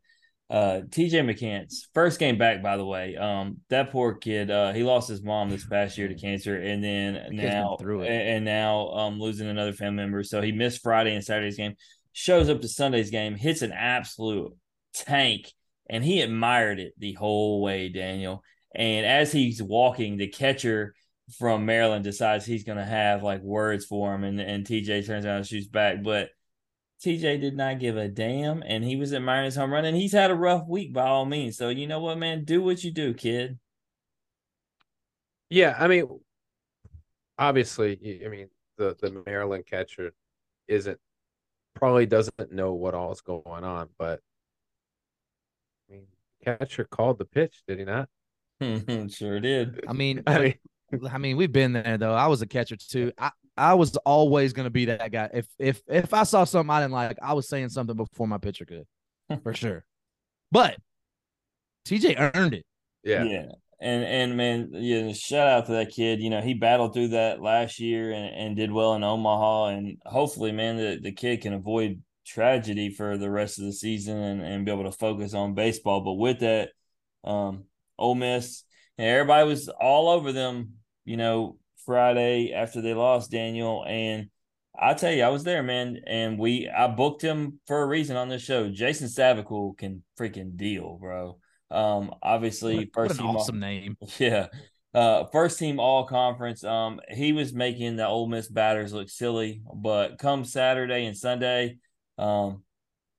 uh, 0.51 0.81
TJ 0.89 1.13
McCants, 1.25 1.87
first 1.95 2.19
game 2.19 2.37
back, 2.37 2.61
by 2.61 2.77
the 2.77 2.85
way. 2.85 3.17
Um, 3.17 3.59
that 3.69 3.93
poor 3.93 4.15
kid, 4.15 4.51
uh, 4.51 4.73
he 4.73 4.83
lost 4.83 5.09
his 5.09 5.23
mom 5.23 5.49
this 5.49 5.65
past 5.65 5.97
year 5.97 6.09
to 6.09 6.17
cancer, 6.17 6.61
and 6.61 6.83
then 6.83 7.29
now 7.31 7.77
through 7.79 8.03
it. 8.03 8.11
and 8.11 8.45
now 8.45 8.89
um 8.89 9.21
losing 9.21 9.47
another 9.47 9.73
family 9.73 10.03
member. 10.03 10.25
So 10.25 10.43
he 10.43 10.51
missed 10.51 10.83
Friday 10.83 11.15
and 11.15 11.25
Saturday's 11.25 11.57
game, 11.57 11.77
shows 12.13 12.49
up 12.49 12.61
to 12.63 12.69
Sunday's 12.69 13.11
game, 13.11 13.37
hits 13.37 13.63
an 13.63 13.71
absolute 13.71 14.53
tank, 14.93 15.53
and 15.89 16.03
he 16.03 16.21
admired 16.21 16.81
it 16.81 16.95
the 16.99 17.13
whole 17.13 17.63
way, 17.63 17.89
Daniel. 17.89 18.43
And 18.75 19.07
as 19.07 19.31
he's 19.31 19.63
walking, 19.63 20.17
the 20.17 20.27
catcher 20.27 20.95
from 21.39 21.65
Maryland 21.65 22.03
decides 22.03 22.45
he's 22.45 22.65
gonna 22.65 22.85
have 22.85 23.23
like 23.23 23.41
words 23.41 23.85
for 23.85 24.13
him, 24.13 24.25
and, 24.25 24.41
and 24.41 24.67
TJ 24.67 25.07
turns 25.07 25.25
around 25.25 25.37
and 25.37 25.47
shoots 25.47 25.69
back. 25.69 26.03
But 26.03 26.31
TJ 27.03 27.41
did 27.41 27.57
not 27.57 27.79
give 27.79 27.97
a 27.97 28.09
damn, 28.09 28.63
and 28.63 28.85
he 28.85 28.97
was 28.97 29.15
admiring 29.15 29.47
his 29.47 29.57
home 29.57 29.73
run, 29.73 29.85
and 29.85 29.97
he's 29.97 30.13
had 30.13 30.31
a 30.31 30.35
rough 30.35 30.67
week 30.69 30.93
by 30.93 31.07
all 31.07 31.25
means. 31.25 31.57
So 31.57 31.71
you 31.71 31.87
know 31.87 32.01
what, 32.01 32.19
man, 32.19 32.45
do 32.45 32.63
what 32.63 32.85
you 32.85 32.91
do, 32.91 33.15
kid. 33.15 33.59
Yeah, 35.49 35.77
I 35.79 35.89
mean, 35.89 36.21
obviously, 37.39 38.21
I 38.25 38.29
mean 38.29 38.49
the 38.77 38.97
the 39.01 39.23
Maryland 39.27 39.65
catcher 39.67 40.13
isn't 40.69 40.99
probably 41.75 42.07
doesn't 42.07 42.53
know 42.53 42.75
what 42.75 42.95
all 42.95 43.13
is 43.13 43.21
going 43.21 43.65
on, 43.65 43.89
but 43.99 44.21
I 45.89 45.95
mean, 45.95 46.07
catcher 46.45 46.85
called 46.85 47.19
the 47.19 47.25
pitch, 47.25 47.63
did 47.67 47.79
he 47.79 47.85
not? 47.85 48.09
sure 49.11 49.41
did. 49.41 49.85
I 49.89 49.93
mean, 49.93 50.23
I 50.27 50.39
mean, 50.39 50.55
I 51.11 51.19
mean, 51.19 51.37
we've 51.37 51.53
been 51.53 51.73
there 51.73 51.97
though. 51.99 52.15
I 52.15 52.27
was 52.27 52.43
a 52.43 52.47
catcher 52.47 52.77
too. 52.77 53.13
I, 53.19 53.31
I 53.61 53.75
was 53.75 53.97
always 53.99 54.53
gonna 54.53 54.71
be 54.71 54.87
that 54.87 55.13
guy. 55.13 55.29
If 55.35 55.47
if 55.59 55.83
if 55.87 56.15
I 56.15 56.23
saw 56.23 56.45
something 56.45 56.71
I 56.71 56.81
didn't 56.81 56.93
like, 56.93 57.19
I 57.23 57.35
was 57.35 57.49
saying 57.49 57.69
something 57.69 57.97
before 57.97 58.27
my 58.27 58.39
pitcher 58.39 58.65
could, 58.65 58.87
for 59.43 59.53
sure. 59.55 59.85
But 60.51 60.77
TJ 61.87 62.35
earned 62.35 62.55
it. 62.55 62.67
yeah. 63.05 63.25
yeah. 63.25 63.47
And 63.83 64.05
and 64.05 64.37
man, 64.37 64.71
yeah, 64.73 65.13
shout 65.13 65.49
out 65.49 65.67
to 65.67 65.73
that 65.73 65.91
kid. 65.91 66.21
You 66.21 66.29
know, 66.29 66.43
he 66.43 66.53
battled 66.53 66.93
through 66.93 67.09
that 67.09 67.41
last 67.41 67.81
year 67.81 68.13
and, 68.13 68.35
and 68.35 68.57
did 68.57 68.71
well 68.71 68.95
in 68.95 69.03
Omaha. 69.03 69.69
And 69.69 69.97
hopefully, 70.05 70.53
man, 70.53 70.77
the, 70.77 70.99
the 71.03 71.13
kid 71.13 71.41
can 71.41 71.55
avoid 71.55 72.03
tragedy 72.27 72.91
for 72.91 73.17
the 73.17 73.31
rest 73.31 73.59
of 73.59 73.65
the 73.65 73.73
season 73.73 74.19
and, 74.19 74.43
and 74.43 74.65
be 74.67 74.71
able 74.71 74.85
to 74.85 74.93
focus 74.93 75.33
on 75.33 75.55
baseball. 75.55 76.03
But 76.03 76.15
with 76.15 76.41
that, 76.41 76.71
um, 77.25 77.65
Ole 77.99 78.17
Miss, 78.17 78.65
and 78.99 79.09
everybody 79.09 79.49
was 79.49 79.69
all 79.69 80.11
over 80.11 80.31
them, 80.33 80.75
you 81.07 81.17
know, 81.17 81.57
Friday 81.85 82.53
after 82.53 82.81
they 82.81 82.95
lost 82.95 83.31
Daniel. 83.31 83.85
And 83.87 84.29
I 84.79 84.95
tell 84.95 85.13
you, 85.13 85.23
I 85.25 85.29
was 85.29 85.45
there, 85.45 85.63
man. 85.63 86.01
And 86.07 86.39
we 86.39 86.69
I 86.69 86.87
booked 86.89 87.23
him 87.23 87.61
for 87.67 87.83
a 87.83 87.87
reason 87.87 88.17
on 88.17 88.29
this 88.29 88.43
show. 88.43 88.69
Jason 88.71 89.09
Savacool 89.09 89.77
can 89.77 90.03
freaking 90.19 90.57
deal, 90.57 90.99
bro. 91.01 91.39
Um, 91.71 92.15
obviously, 92.23 92.77
What, 92.77 92.89
first 92.95 93.11
what 93.11 93.11
an 93.13 93.17
team 93.19 93.27
all- 93.27 93.37
awesome 93.43 93.61
name. 93.61 93.97
yeah. 94.19 94.47
Uh, 94.93 95.25
first 95.27 95.59
team 95.59 95.79
all 95.79 96.05
conference. 96.05 96.65
Um, 96.65 97.01
he 97.09 97.33
was 97.33 97.53
making 97.53 97.95
the 97.97 98.07
Ole 98.07 98.27
Miss 98.27 98.49
batters 98.49 98.93
look 98.93 99.09
silly, 99.09 99.63
but 99.73 100.19
come 100.19 100.45
Saturday 100.45 101.05
and 101.07 101.17
Sunday, 101.17 101.79
um, 102.19 102.65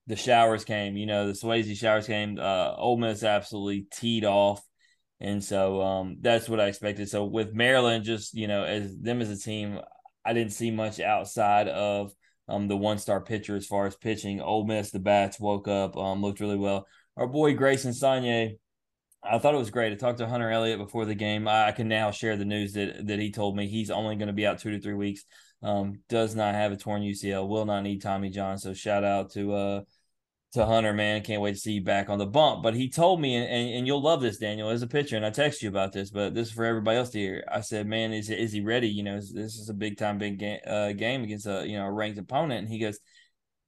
the 0.08 0.18
showers 0.18 0.66
came. 0.66 0.98
You 0.98 1.06
know, 1.06 1.28
the 1.28 1.34
Swayze 1.34 1.74
showers 1.78 2.08
came. 2.08 2.38
Uh, 2.38 2.74
Ole 2.76 2.98
Miss 2.98 3.24
absolutely 3.24 3.86
teed 3.90 4.26
off, 4.26 4.62
and 5.22 5.44
so 5.44 5.82
um, 5.82 6.18
that's 6.20 6.50
what 6.50 6.60
I 6.60 6.66
expected. 6.66 7.08
So 7.08 7.26
with 7.26 7.54
Maryland, 7.54 8.04
just 8.04 8.34
you 8.34 8.48
know, 8.48 8.64
as 8.64 8.98
them 8.98 9.22
as 9.22 9.30
a 9.30 9.38
team, 9.38 9.80
I 10.26 10.34
didn't 10.34 10.54
see 10.54 10.72
much 10.72 11.00
outside 11.00 11.68
of 11.68 12.12
um 12.48 12.68
the 12.68 12.76
one 12.76 12.98
star 12.98 13.22
pitcher 13.22 13.56
as 13.56 13.68
far 13.68 13.86
as 13.86 13.96
pitching. 13.96 14.42
Ole 14.42 14.66
Miss, 14.66 14.92
the 14.92 15.00
bats 15.00 15.40
woke 15.40 15.68
up, 15.68 15.96
um, 15.96 16.22
looked 16.22 16.40
really 16.40 16.58
well. 16.58 16.88
Our 17.16 17.28
boy 17.28 17.54
Grayson 17.54 17.92
Saunier, 17.92 18.58
I 19.24 19.38
thought 19.38 19.54
it 19.54 19.60
was 19.60 19.70
great. 19.70 19.94
I 19.94 19.96
talked 19.96 20.18
to 20.20 20.28
Hunter 20.28 20.50
Elliott 20.50 20.80
before 20.80 21.06
the 21.06 21.14
game. 21.14 21.48
I, 21.48 21.68
I 21.68 21.72
can 21.72 21.88
now 21.88 22.10
share 22.10 22.36
the 22.36 22.46
news 22.46 22.74
that 22.74 23.06
that 23.06 23.20
he 23.20 23.32
told 23.32 23.56
me 23.56 23.68
he's 23.68 23.92
only 23.92 24.16
going 24.16 24.28
to 24.28 24.34
be 24.34 24.48
out 24.48 24.60
two 24.60 24.72
to 24.72 24.80
three 24.80 24.96
weeks. 24.96 25.24
Um, 25.62 26.02
does 26.10 26.34
not 26.34 26.56
have 26.56 26.72
a 26.72 26.78
torn 26.78 27.04
UCL. 27.04 27.48
Will 27.48 27.66
not 27.66 27.84
need 27.84 28.02
Tommy 28.02 28.32
John. 28.32 28.58
So 28.58 28.74
shout 28.74 29.04
out 29.04 29.32
to 29.34 29.54
uh 29.54 29.82
to 30.54 30.66
Hunter, 30.66 30.94
man. 30.94 31.24
Can't 31.24 31.42
wait 31.42 31.54
to 31.54 31.60
see 31.60 31.74
you 31.74 31.84
back 31.84 32.10
on 32.10 32.18
the 32.18 32.26
bump. 32.26 32.62
But 32.62 32.74
he 32.74 32.90
told 32.90 33.22
me, 33.22 33.36
and, 33.36 33.48
and, 33.48 33.88
you'll 33.88 34.02
love 34.02 34.22
this, 34.22 34.38
Daniel, 34.38 34.70
as 34.70 34.82
a 34.82 34.88
pitcher. 34.88 35.16
And 35.16 35.26
I 35.26 35.30
text 35.30 35.62
you 35.62 35.70
about 35.70 35.94
this, 35.94 36.10
but 36.10 36.34
this 36.34 36.50
is 36.50 36.54
for 36.54 36.66
everybody 36.66 36.98
else 36.98 37.10
to 37.12 37.20
hear. 37.20 37.44
I 37.50 37.62
said, 37.62 37.88
man, 37.88 38.12
is 38.12 38.30
is 38.30 38.52
he 38.52 38.62
ready? 38.62 38.90
You 38.90 39.04
know, 39.04 39.16
is- 39.16 39.34
this 39.34 39.56
is 39.56 39.70
a 39.70 39.74
big 39.74 39.98
time 39.98 40.18
big 40.18 40.40
game, 40.40 40.60
uh, 40.68 40.92
game 40.94 41.24
against 41.24 41.48
a 41.48 41.66
you 41.66 41.78
know 41.78 41.86
a 41.86 41.92
ranked 41.92 42.20
opponent. 42.20 42.60
And 42.60 42.70
he 42.70 42.80
goes, 42.80 43.00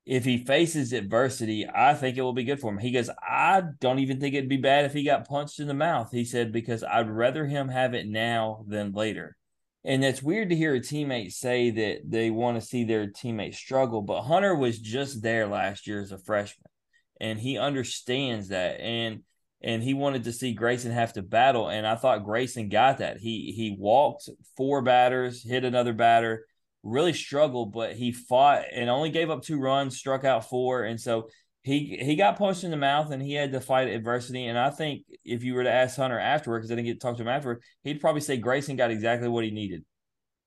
if 0.06 0.26
he 0.26 0.38
faces 0.38 0.92
adversity, 0.92 1.66
I 1.74 1.94
think 1.94 2.18
it 2.18 2.22
will 2.22 2.34
be 2.34 2.44
good 2.44 2.60
for 2.60 2.72
him. 2.72 2.78
He 2.78 2.92
goes, 2.92 3.10
I 3.22 3.64
don't 3.80 4.00
even 4.00 4.20
think 4.20 4.36
it'd 4.36 4.50
be 4.50 4.58
bad 4.58 4.86
if 4.86 4.94
he 4.94 5.04
got 5.04 5.28
punched 5.28 5.60
in 5.60 5.68
the 5.68 5.74
mouth. 5.74 6.12
He 6.12 6.26
said, 6.26 6.52
because 6.52 6.84
I'd 6.84 7.10
rather 7.10 7.46
him 7.46 7.70
have 7.70 7.94
it 7.94 8.08
now 8.08 8.66
than 8.68 8.92
later. 8.92 9.38
And 9.86 10.04
it's 10.04 10.24
weird 10.24 10.50
to 10.50 10.56
hear 10.56 10.76
a 10.76 10.80
teammate 10.80 11.34
say 11.34 11.70
that 11.70 12.02
they 12.06 12.30
want 12.30 12.60
to 12.60 12.66
see 12.66 12.84
their 12.84 13.08
teammate 13.08 13.56
struggle, 13.56 14.02
but 14.02 14.24
Hunter 14.24 14.56
was 14.56 14.80
just 14.80 15.22
there 15.22 15.48
last 15.48 15.88
year 15.88 16.02
as 16.02 16.12
a 16.12 16.18
freshman 16.18 16.73
and 17.20 17.40
he 17.40 17.58
understands 17.58 18.50
that. 18.50 18.80
And 18.80 19.24
and 19.62 19.82
he 19.82 19.94
wanted 19.94 20.26
to 20.26 20.34
see 20.34 20.54
Grayson 20.54 20.92
have 20.92 21.14
to 21.14 21.22
battle. 21.22 21.70
And 21.70 21.88
I 21.88 21.96
thought 21.96 22.26
Grayson 22.26 22.70
got 22.70 22.98
that. 22.98 23.18
He 23.18 23.54
he 23.56 23.76
walked 23.78 24.30
four 24.58 24.82
batters, 24.82 25.44
hit 25.44 25.64
another 25.64 25.94
batter, 25.94 26.46
really 26.84 27.14
struggled, 27.14 27.72
but 27.72 27.94
he 27.96 28.12
fought 28.12 28.64
and 28.72 28.90
only 28.90 29.10
gave 29.10 29.30
up 29.30 29.42
two 29.42 29.60
runs, 29.60 29.98
struck 29.98 30.26
out 30.26 30.50
four, 30.50 30.84
and 30.84 31.00
so 31.00 31.30
he 31.64 31.98
he 32.02 32.16
got 32.16 32.38
punched 32.38 32.66
in 32.66 32.72
the 32.72 32.78
mouth 32.78 33.12
and 33.12 33.22
he 33.22 33.34
had 33.34 33.54
to 33.54 33.62
fight 33.62 33.88
adversity. 33.88 34.46
And 34.48 34.58
I 34.60 34.70
think 34.70 35.04
if 35.24 35.44
you 35.44 35.54
were 35.56 35.64
to 35.64 35.72
ask 35.72 35.96
Hunter 35.96 36.20
afterward, 36.20 36.60
because 36.60 36.72
I 36.72 36.76
didn't 36.76 36.88
get 36.88 37.00
to 37.00 37.00
talk 37.00 37.16
to 37.18 37.24
him 37.24 37.30
afterward, 37.30 37.64
he'd 37.84 38.02
probably 38.02 38.22
say 38.22 38.38
Grayson 38.38 38.76
got 38.76 38.92
exactly 38.92 39.30
what 39.30 39.46
he 39.46 39.52
needed. 39.52 39.86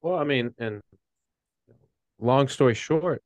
Well, 0.02 0.16
I 0.16 0.24
mean, 0.24 0.54
and 0.58 0.82
long 2.18 2.48
story 2.48 2.74
short, 2.74 3.22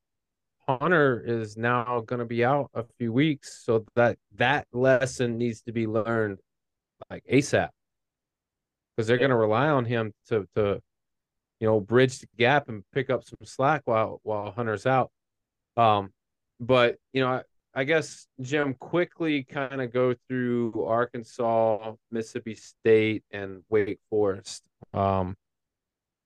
Hunter 0.78 1.22
is 1.24 1.56
now 1.56 2.02
going 2.06 2.18
to 2.18 2.24
be 2.24 2.44
out 2.44 2.70
a 2.74 2.84
few 2.98 3.12
weeks, 3.12 3.62
so 3.64 3.84
that 3.96 4.18
that 4.36 4.66
lesson 4.72 5.38
needs 5.38 5.62
to 5.62 5.72
be 5.72 5.86
learned 5.86 6.38
like 7.10 7.24
ASAP, 7.30 7.68
because 8.96 9.06
they're 9.06 9.18
going 9.18 9.30
to 9.30 9.36
rely 9.36 9.68
on 9.68 9.84
him 9.84 10.12
to 10.28 10.46
to 10.56 10.80
you 11.60 11.66
know 11.66 11.80
bridge 11.80 12.18
the 12.18 12.26
gap 12.38 12.68
and 12.68 12.82
pick 12.92 13.10
up 13.10 13.24
some 13.24 13.38
slack 13.44 13.82
while 13.84 14.20
while 14.22 14.50
Hunter's 14.50 14.86
out. 14.86 15.10
Um, 15.76 16.12
but 16.58 16.96
you 17.12 17.22
know, 17.22 17.28
I, 17.28 17.42
I 17.74 17.84
guess 17.84 18.26
Jim 18.40 18.74
quickly 18.74 19.44
kind 19.44 19.80
of 19.80 19.92
go 19.92 20.14
through 20.28 20.84
Arkansas, 20.84 21.94
Mississippi 22.10 22.54
State, 22.54 23.24
and 23.30 23.62
Wake 23.68 24.00
Forest. 24.10 24.64
Um, 24.92 25.36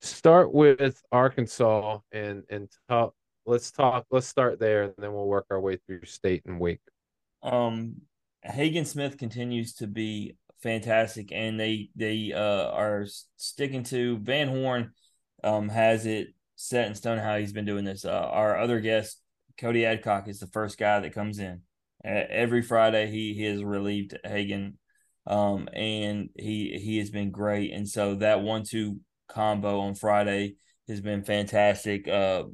start 0.00 0.52
with 0.52 1.02
Arkansas 1.12 1.98
and 2.12 2.44
and 2.48 2.68
talk. 2.88 3.14
Let's 3.46 3.70
talk. 3.70 4.06
Let's 4.10 4.26
start 4.26 4.58
there, 4.58 4.84
and 4.84 4.94
then 4.98 5.12
we'll 5.12 5.26
work 5.26 5.46
our 5.50 5.60
way 5.60 5.78
through 5.86 6.04
State 6.04 6.42
and 6.46 6.58
Wake. 6.58 6.80
Um, 7.42 7.96
Hagen 8.42 8.84
Smith 8.84 9.18
continues 9.18 9.74
to 9.74 9.86
be 9.86 10.36
fantastic, 10.62 11.30
and 11.30 11.60
they 11.60 11.90
they 11.94 12.32
uh, 12.32 12.70
are 12.70 13.06
sticking 13.36 13.82
to 13.84 14.18
Van 14.18 14.48
Horn. 14.48 14.92
Um, 15.42 15.68
has 15.68 16.06
it 16.06 16.28
set 16.56 16.86
in 16.86 16.94
stone 16.94 17.18
how 17.18 17.36
he's 17.36 17.52
been 17.52 17.64
doing 17.64 17.84
this. 17.84 18.04
Uh, 18.04 18.10
our 18.10 18.58
other 18.58 18.80
guest, 18.80 19.20
Cody 19.58 19.84
Adcock, 19.84 20.28
is 20.28 20.40
the 20.40 20.46
first 20.48 20.78
guy 20.78 21.00
that 21.00 21.14
comes 21.14 21.38
in 21.38 21.62
uh, 22.04 22.22
every 22.30 22.62
Friday. 22.62 23.10
He, 23.10 23.34
he 23.34 23.44
has 23.44 23.62
relieved 23.62 24.16
Hagen, 24.24 24.78
um, 25.26 25.68
and 25.72 26.30
he 26.36 26.78
he 26.82 26.98
has 26.98 27.10
been 27.10 27.30
great. 27.30 27.72
And 27.72 27.88
so 27.88 28.16
that 28.16 28.42
one-two 28.42 29.00
combo 29.28 29.80
on 29.80 29.94
Friday 29.94 30.56
has 30.88 31.00
been 31.00 31.24
fantastic. 31.24 32.08
Uh, 32.08 32.44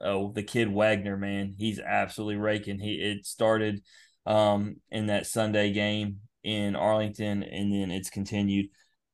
oh, 0.00 0.32
the 0.32 0.42
kid 0.42 0.68
Wegner, 0.68 1.18
man, 1.18 1.54
he's 1.56 1.80
absolutely 1.80 2.36
raking. 2.36 2.78
He 2.78 2.94
it 2.94 3.26
started 3.26 3.82
um 4.26 4.76
in 4.90 5.06
that 5.06 5.26
Sunday 5.26 5.72
game 5.72 6.20
in 6.44 6.76
Arlington, 6.76 7.42
and 7.42 7.72
then 7.72 7.90
it's 7.90 8.10
continued. 8.10 8.68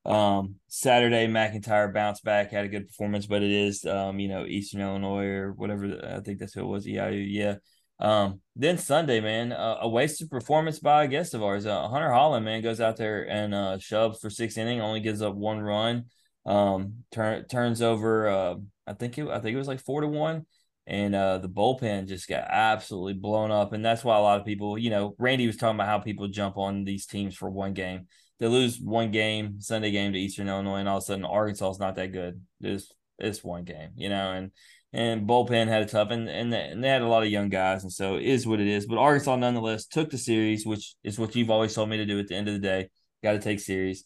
Um, 0.05 0.56
Saturday, 0.69 1.27
McEntire 1.27 1.93
bounced 1.93 2.24
back, 2.24 2.51
had 2.51 2.66
a 2.66 2.69
good 2.69 2.89
performance, 2.89 3.27
but 3.27 3.43
it 3.43 3.51
is, 3.51 3.85
um, 3.86 4.19
you 4.19 4.28
know, 4.28 4.44
Eastern 4.44 4.82
Illinois 4.82 5.27
or 5.27 5.52
whatever. 5.52 5.98
I 6.05 6.20
think 6.20 6.39
that's 6.39 6.52
who 6.52 6.61
it 6.61 6.66
was. 6.66 6.86
EIU, 6.86 7.27
yeah. 7.27 7.55
Um, 8.01 8.40
then 8.56 8.77
Sunday, 8.77 9.20
man, 9.20 9.52
uh, 9.52 9.78
a 9.81 9.89
wasted 9.89 10.31
performance 10.31 10.78
by 10.78 11.05
a 11.05 11.09
guest 11.09 11.32
of 11.32 11.43
ours. 11.43 11.65
Uh, 11.65 11.89
Hunter 11.89 12.09
Hollan, 12.09 12.44
man, 12.44 12.61
goes 12.61 12.81
out 12.81 12.97
there 12.97 13.28
and 13.28 13.55
uh, 13.55 13.78
shoves 13.78 14.20
for 14.20 14.31
six 14.31 14.59
inning, 14.59 14.81
only 14.81 15.01
gives 15.01 15.23
up 15.23 15.35
one 15.35 15.61
run. 15.61 16.05
Um, 16.44 17.05
turn 17.12 17.47
turns 17.47 17.81
over. 17.81 18.28
Uh, 18.28 18.55
I 18.86 18.93
think 18.93 19.16
it. 19.16 19.28
I 19.28 19.39
think 19.40 19.55
it 19.55 19.59
was 19.59 19.69
like 19.69 19.81
four 19.81 20.02
to 20.02 20.09
one, 20.09 20.44
and 20.86 21.15
uh, 21.15 21.39
the 21.39 21.48
bullpen 21.48 22.06
just 22.06 22.28
got 22.28 22.47
absolutely 22.48 23.15
blown 23.15 23.51
up. 23.51 23.73
And 23.73 23.85
that's 23.85 24.05
why 24.05 24.16
a 24.16 24.20
lot 24.20 24.40
of 24.40 24.47
people, 24.47 24.78
you 24.78 24.90
know, 24.90 25.15
Randy 25.19 25.47
was 25.47 25.56
talking 25.56 25.77
about 25.77 25.89
how 25.89 25.98
people 25.98 26.28
jump 26.28 26.56
on 26.56 26.85
these 26.85 27.06
teams 27.06 27.35
for 27.35 27.48
one 27.48 27.73
game 27.73 28.06
they 28.40 28.47
lose 28.47 28.81
one 28.81 29.11
game, 29.11 29.61
Sunday 29.61 29.90
game 29.90 30.12
to 30.12 30.19
Eastern 30.19 30.48
Illinois, 30.48 30.78
and 30.78 30.89
all 30.89 30.98
of 30.98 31.02
a 31.02 31.06
sudden 31.06 31.24
Arkansas 31.24 31.70
is 31.70 31.78
not 31.78 31.97
that 31.97 32.12
good. 32.12 32.40
It's 32.61 32.93
it's 33.19 33.44
one 33.44 33.65
game, 33.65 33.90
you 33.97 34.09
know, 34.09 34.32
and 34.32 34.51
and 34.93 35.28
bullpen 35.28 35.69
had 35.69 35.82
a 35.82 35.86
tough, 35.86 36.11
and 36.11 36.28
and 36.28 36.52
they, 36.52 36.61
and 36.61 36.82
they 36.82 36.89
had 36.89 37.02
a 37.02 37.09
lot 37.09 37.23
of 37.23 37.31
young 37.31 37.48
guys, 37.48 37.85
and 37.85 37.93
so 37.93 38.16
it 38.16 38.24
is 38.24 38.47
what 38.47 38.61
it 38.61 38.66
is. 38.66 38.86
But 38.86 38.98
Arkansas 38.98 39.36
nonetheless 39.36 39.86
took 39.86 40.11
the 40.11 40.19
series, 40.19 40.66
which 40.66 40.97
is 41.05 41.19
what 41.19 41.35
you've 41.36 41.51
always 41.51 41.74
told 41.74 41.89
me 41.89 41.98
to 41.98 42.06
do 42.06 42.19
at 42.19 42.27
the 42.27 42.35
end 42.35 42.48
of 42.48 42.55
the 42.55 42.61
day. 42.61 42.89
Got 43.23 43.32
to 43.32 43.39
take 43.39 43.61
series. 43.61 44.05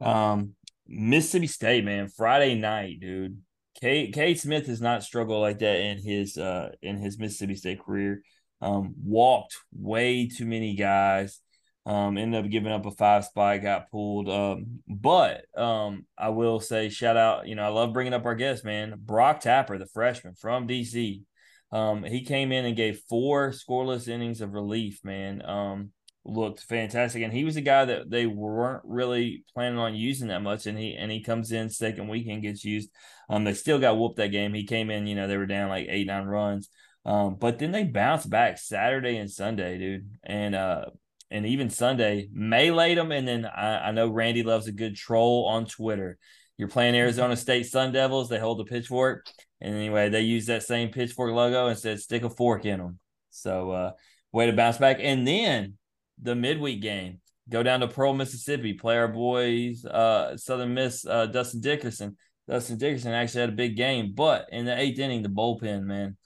Um, 0.00 0.54
Mississippi 0.86 1.46
State, 1.46 1.84
man, 1.84 2.08
Friday 2.08 2.54
night, 2.54 3.00
dude. 3.00 3.40
Cade 3.80 4.14
Cade 4.14 4.38
Smith 4.38 4.66
has 4.66 4.80
not 4.80 5.02
struggled 5.02 5.40
like 5.40 5.58
that 5.60 5.80
in 5.80 5.98
his 5.98 6.36
uh 6.38 6.70
in 6.82 6.96
his 6.96 7.18
Mississippi 7.18 7.56
State 7.56 7.84
career. 7.84 8.22
Um, 8.62 8.94
walked 9.04 9.56
way 9.72 10.28
too 10.28 10.46
many 10.46 10.76
guys 10.76 11.40
um, 11.86 12.18
ended 12.18 12.44
up 12.44 12.50
giving 12.50 12.72
up 12.72 12.84
a 12.84 12.90
five 12.90 13.24
spot, 13.24 13.62
got 13.62 13.90
pulled. 13.92 14.28
Um, 14.28 14.80
but 14.88 15.44
um, 15.56 16.04
I 16.18 16.30
will 16.30 16.58
say, 16.58 16.88
shout 16.88 17.16
out, 17.16 17.46
you 17.46 17.54
know, 17.54 17.62
I 17.62 17.68
love 17.68 17.92
bringing 17.92 18.12
up 18.12 18.26
our 18.26 18.34
guest, 18.34 18.64
man, 18.64 18.94
Brock 18.98 19.40
Tapper, 19.40 19.78
the 19.78 19.86
freshman 19.86 20.34
from 20.34 20.66
DC. 20.66 21.22
Um, 21.70 22.02
he 22.02 22.24
came 22.24 22.50
in 22.50 22.64
and 22.64 22.76
gave 22.76 23.02
four 23.08 23.50
scoreless 23.50 24.08
innings 24.08 24.40
of 24.40 24.52
relief. 24.52 25.00
Man, 25.04 25.42
um, 25.48 25.92
looked 26.26 26.60
fantastic, 26.60 27.22
and 27.22 27.32
he 27.32 27.44
was 27.44 27.56
a 27.56 27.60
guy 27.60 27.84
that 27.84 28.10
they 28.10 28.26
weren't 28.26 28.82
really 28.84 29.44
planning 29.54 29.78
on 29.78 29.94
using 29.94 30.28
that 30.28 30.42
much, 30.42 30.66
and 30.66 30.78
he 30.78 30.94
and 30.94 31.10
he 31.10 31.22
comes 31.22 31.52
in 31.52 31.70
second 31.70 32.08
weekend 32.08 32.42
gets 32.42 32.64
used. 32.64 32.90
Um, 33.28 33.44
they 33.44 33.54
still 33.54 33.78
got 33.78 33.96
whooped 33.96 34.16
that 34.16 34.28
game. 34.28 34.54
He 34.54 34.64
came 34.64 34.90
in, 34.90 35.06
you 35.06 35.14
know, 35.14 35.26
they 35.26 35.36
were 35.36 35.46
down 35.46 35.68
like 35.68 35.86
eight 35.88 36.06
nine 36.06 36.24
runs. 36.24 36.68
Um, 37.04 37.36
but 37.36 37.58
then 37.58 37.70
they 37.70 37.84
bounced 37.84 38.28
back 38.28 38.58
Saturday 38.58 39.16
and 39.16 39.30
Sunday, 39.30 39.78
dude, 39.78 40.10
and 40.24 40.54
uh, 40.54 40.86
and 41.30 41.46
even 41.46 41.70
Sunday 41.70 42.28
meleeed 42.36 42.96
them. 42.96 43.12
And 43.12 43.26
then 43.26 43.46
I, 43.46 43.88
I 43.88 43.92
know 43.92 44.08
Randy 44.08 44.42
loves 44.42 44.66
a 44.66 44.72
good 44.72 44.96
troll 44.96 45.46
on 45.46 45.66
Twitter. 45.66 46.18
You're 46.58 46.68
playing 46.68 46.96
Arizona 46.96 47.36
State 47.36 47.66
Sun 47.66 47.92
Devils. 47.92 48.28
They 48.28 48.38
hold 48.38 48.58
the 48.58 48.64
pitchfork. 48.64 49.26
And 49.60 49.74
anyway, 49.74 50.08
they 50.08 50.22
use 50.22 50.46
that 50.46 50.62
same 50.62 50.90
pitchfork 50.90 51.32
logo 51.32 51.66
and 51.66 51.78
said 51.78 52.00
stick 52.00 52.24
a 52.24 52.30
fork 52.30 52.64
in 52.64 52.78
them. 52.78 52.98
So 53.30 53.70
uh, 53.70 53.90
way 54.32 54.46
to 54.46 54.52
bounce 54.52 54.78
back. 54.78 54.98
And 55.00 55.26
then 55.26 55.74
the 56.20 56.34
midweek 56.34 56.80
game, 56.80 57.20
go 57.48 57.62
down 57.62 57.80
to 57.80 57.88
Pearl, 57.88 58.14
Mississippi, 58.14 58.74
play 58.74 58.96
our 58.96 59.08
boys, 59.08 59.84
uh, 59.84 60.36
Southern 60.36 60.74
Miss, 60.74 61.06
uh, 61.06 61.26
Dustin 61.26 61.60
Dickerson. 61.60 62.16
Dustin 62.48 62.78
Dickerson 62.78 63.12
actually 63.12 63.40
had 63.40 63.50
a 63.50 63.52
big 63.52 63.76
game, 63.76 64.12
but 64.14 64.48
in 64.52 64.64
the 64.64 64.78
eighth 64.78 64.98
inning, 64.98 65.22
the 65.22 65.28
bullpen 65.28 65.82
man 65.82 66.16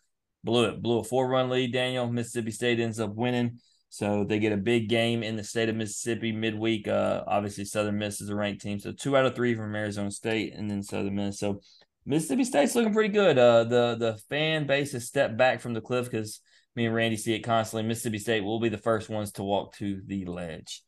blew 0.44 0.64
it, 0.64 0.82
blew 0.82 0.98
a 0.98 1.04
four 1.04 1.28
run 1.28 1.48
lead. 1.48 1.72
Daniel 1.72 2.06
Mississippi 2.10 2.50
State 2.50 2.80
ends 2.80 3.00
up 3.00 3.14
winning. 3.14 3.58
So 3.92 4.22
they 4.22 4.38
get 4.38 4.52
a 4.52 4.56
big 4.56 4.88
game 4.88 5.24
in 5.24 5.34
the 5.34 5.42
state 5.42 5.68
of 5.68 5.74
Mississippi 5.74 6.30
midweek. 6.30 6.86
Uh, 6.86 7.24
obviously, 7.26 7.64
Southern 7.64 7.98
Miss 7.98 8.20
is 8.20 8.28
a 8.28 8.36
ranked 8.36 8.62
team, 8.62 8.78
so 8.78 8.92
two 8.92 9.16
out 9.16 9.26
of 9.26 9.34
three 9.34 9.56
from 9.56 9.74
Arizona 9.74 10.12
State, 10.12 10.54
and 10.54 10.70
then 10.70 10.84
Southern 10.84 11.16
Miss. 11.16 11.40
So 11.40 11.60
Mississippi 12.06 12.44
State's 12.44 12.76
looking 12.76 12.94
pretty 12.94 13.12
good. 13.12 13.36
Uh, 13.36 13.64
the 13.64 13.96
the 13.96 14.18
fan 14.28 14.68
base 14.68 14.92
has 14.92 15.08
stepped 15.08 15.36
back 15.36 15.60
from 15.60 15.74
the 15.74 15.80
cliff 15.80 16.08
because 16.08 16.40
me 16.76 16.86
and 16.86 16.94
Randy 16.94 17.16
see 17.16 17.34
it 17.34 17.40
constantly. 17.40 17.86
Mississippi 17.86 18.18
State 18.18 18.44
will 18.44 18.60
be 18.60 18.68
the 18.68 18.78
first 18.78 19.08
ones 19.08 19.32
to 19.32 19.42
walk 19.42 19.74
to 19.76 20.00
the 20.06 20.24
ledge. 20.24 20.82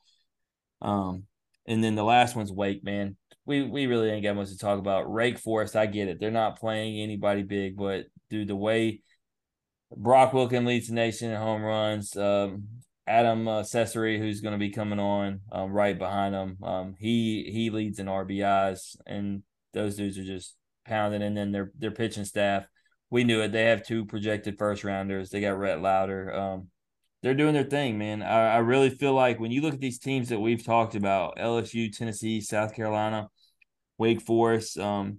Um, 0.81 1.25
and 1.67 1.83
then 1.83 1.95
the 1.95 2.05
last 2.05 2.37
one's 2.37 2.53
Wake, 2.53 2.85
man. 2.85 3.17
We 3.45 3.63
we 3.65 3.87
really 3.87 4.11
ain't 4.11 4.23
got 4.23 4.37
much 4.37 4.49
to 4.49 4.59
talk 4.59 4.79
about. 4.79 5.11
Wake 5.11 5.39
Forest, 5.39 5.77
I 5.77 5.87
get 5.87 6.09
it. 6.09 6.21
They're 6.21 6.31
not 6.31 6.61
playing 6.61 7.01
anybody 7.01 7.43
big, 7.43 7.77
but 7.77 8.07
dude, 8.31 8.49
the 8.49 8.57
way 8.57 9.03
Brock 9.97 10.33
Wilken 10.33 10.67
leads 10.67 10.89
the 10.89 10.95
nation 10.95 11.31
in 11.31 11.37
home 11.37 11.63
runs. 11.63 12.17
Um, 12.17 12.69
Adam 13.07 13.49
uh, 13.49 13.63
Cesare, 13.63 14.19
who's 14.19 14.41
going 14.41 14.53
to 14.53 14.59
be 14.59 14.71
coming 14.71 15.01
on 15.01 15.41
um, 15.51 15.73
right 15.73 15.99
behind 15.99 16.35
him, 16.35 16.57
um, 16.63 16.95
he 16.99 17.51
he 17.53 17.71
leads 17.71 17.99
in 17.99 18.07
RBIs, 18.07 18.97
and 19.07 19.43
those 19.73 19.97
dudes 19.97 20.19
are 20.19 20.25
just 20.25 20.57
pounding. 20.87 21.23
And 21.23 21.37
then 21.37 21.51
their 21.53 21.73
their 21.77 21.91
pitching 21.91 22.25
staff, 22.25 22.65
we 23.13 23.25
knew 23.25 23.43
it. 23.43 23.53
They 23.53 23.65
have 23.65 23.87
two 23.87 24.07
projected 24.07 24.57
first 24.59 24.85
rounders. 24.85 25.29
They 25.29 25.43
got 25.43 25.59
Rhett 25.59 25.83
Lowder. 25.83 26.35
Um, 26.35 26.69
they're 27.23 27.35
doing 27.35 27.53
their 27.53 27.63
thing, 27.63 27.99
man. 27.99 28.23
I, 28.23 28.55
I 28.55 28.59
really 28.59 28.89
feel 28.89 29.13
like 29.13 29.39
when 29.39 29.51
you 29.51 29.61
look 29.61 29.75
at 29.75 29.81
these 29.81 29.99
teams 29.99 30.31
that 30.31 30.41
we've 30.41 30.65
talked 30.65 30.95
about, 30.95 31.37
LSU, 31.37 31.95
Tennessee, 31.95 32.41
South 32.41 32.75
Carolina, 32.75 33.29
Wake 33.99 34.23
Forest, 34.23 34.79
um, 34.79 35.19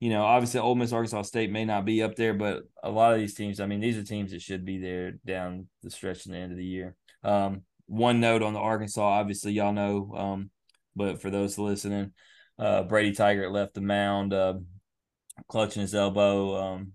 you 0.00 0.08
know, 0.08 0.24
obviously 0.24 0.60
Ole 0.60 0.76
Miss, 0.76 0.94
Arkansas 0.94 1.22
State 1.22 1.50
may 1.50 1.66
not 1.66 1.84
be 1.84 2.02
up 2.02 2.16
there, 2.16 2.32
but 2.32 2.62
a 2.82 2.90
lot 2.90 3.12
of 3.12 3.20
these 3.20 3.34
teams, 3.34 3.60
I 3.60 3.66
mean, 3.66 3.80
these 3.80 3.98
are 3.98 4.02
teams 4.02 4.30
that 4.30 4.40
should 4.40 4.64
be 4.64 4.78
there 4.78 5.12
down 5.26 5.68
the 5.82 5.90
stretch 5.90 6.24
in 6.24 6.32
the 6.32 6.38
end 6.38 6.52
of 6.52 6.58
the 6.58 6.64
year. 6.64 6.96
Um, 7.22 7.64
one 7.84 8.18
note 8.18 8.42
on 8.42 8.54
the 8.54 8.60
Arkansas, 8.60 9.02
obviously 9.02 9.52
y'all 9.52 9.74
know, 9.74 10.14
um, 10.16 10.50
but 10.96 11.20
for 11.20 11.28
those 11.28 11.58
listening, 11.58 12.12
uh, 12.58 12.84
Brady 12.84 13.14
Tygart 13.14 13.52
left 13.52 13.74
the 13.74 13.82
mound, 13.82 14.32
uh, 14.32 14.54
clutching 15.48 15.82
his 15.82 15.94
elbow, 15.94 16.56
um, 16.56 16.92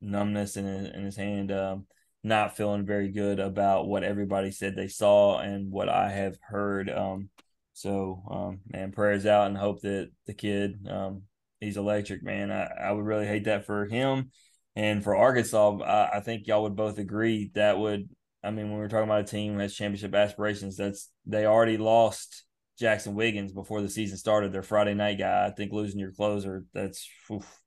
numbness 0.00 0.56
in 0.56 0.64
his, 0.64 0.88
in 0.90 1.04
his 1.04 1.16
hand, 1.16 1.52
um, 1.52 1.86
not 2.22 2.56
feeling 2.56 2.84
very 2.84 3.08
good 3.08 3.38
about 3.38 3.86
what 3.86 4.02
everybody 4.02 4.50
said 4.50 4.74
they 4.74 4.88
saw 4.88 5.38
and 5.38 5.70
what 5.70 5.88
I 5.88 6.10
have 6.10 6.36
heard. 6.40 6.90
Um, 6.90 7.28
so, 7.72 8.22
um, 8.30 8.60
man, 8.66 8.92
prayers 8.92 9.26
out 9.26 9.46
and 9.46 9.56
hope 9.56 9.82
that 9.82 10.10
the 10.26 10.34
kid, 10.34 10.86
um, 10.90 11.22
he's 11.60 11.76
electric, 11.76 12.22
man. 12.22 12.50
I, 12.50 12.64
I 12.64 12.92
would 12.92 13.04
really 13.04 13.26
hate 13.26 13.44
that 13.44 13.66
for 13.66 13.86
him. 13.86 14.30
And 14.74 15.02
for 15.02 15.16
Arkansas, 15.16 15.78
I, 15.82 16.18
I 16.18 16.20
think 16.20 16.46
y'all 16.46 16.64
would 16.64 16.76
both 16.76 16.98
agree 16.98 17.50
that 17.54 17.78
would, 17.78 18.08
I 18.42 18.50
mean, 18.50 18.70
when 18.70 18.78
we're 18.78 18.88
talking 18.88 19.08
about 19.08 19.22
a 19.22 19.24
team 19.24 19.56
that 19.56 19.62
has 19.62 19.74
championship 19.74 20.14
aspirations, 20.14 20.76
that's 20.76 21.10
they 21.24 21.46
already 21.46 21.78
lost 21.78 22.44
Jaxon 22.80 23.14
Wiggins 23.14 23.52
before 23.52 23.80
the 23.80 23.88
season 23.88 24.18
started. 24.18 24.52
Their 24.52 24.62
Friday 24.62 24.94
night 24.94 25.18
guy. 25.18 25.46
I 25.46 25.50
think 25.50 25.72
losing 25.72 25.98
your 25.98 26.12
closer, 26.12 26.64
that's 26.72 27.08
oof. 27.30 27.60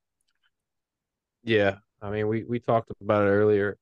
Yeah. 1.42 1.76
I 2.02 2.10
mean, 2.10 2.28
we, 2.28 2.44
we 2.44 2.58
talked 2.58 2.90
about 3.00 3.26
it 3.26 3.30
earlier. 3.30 3.76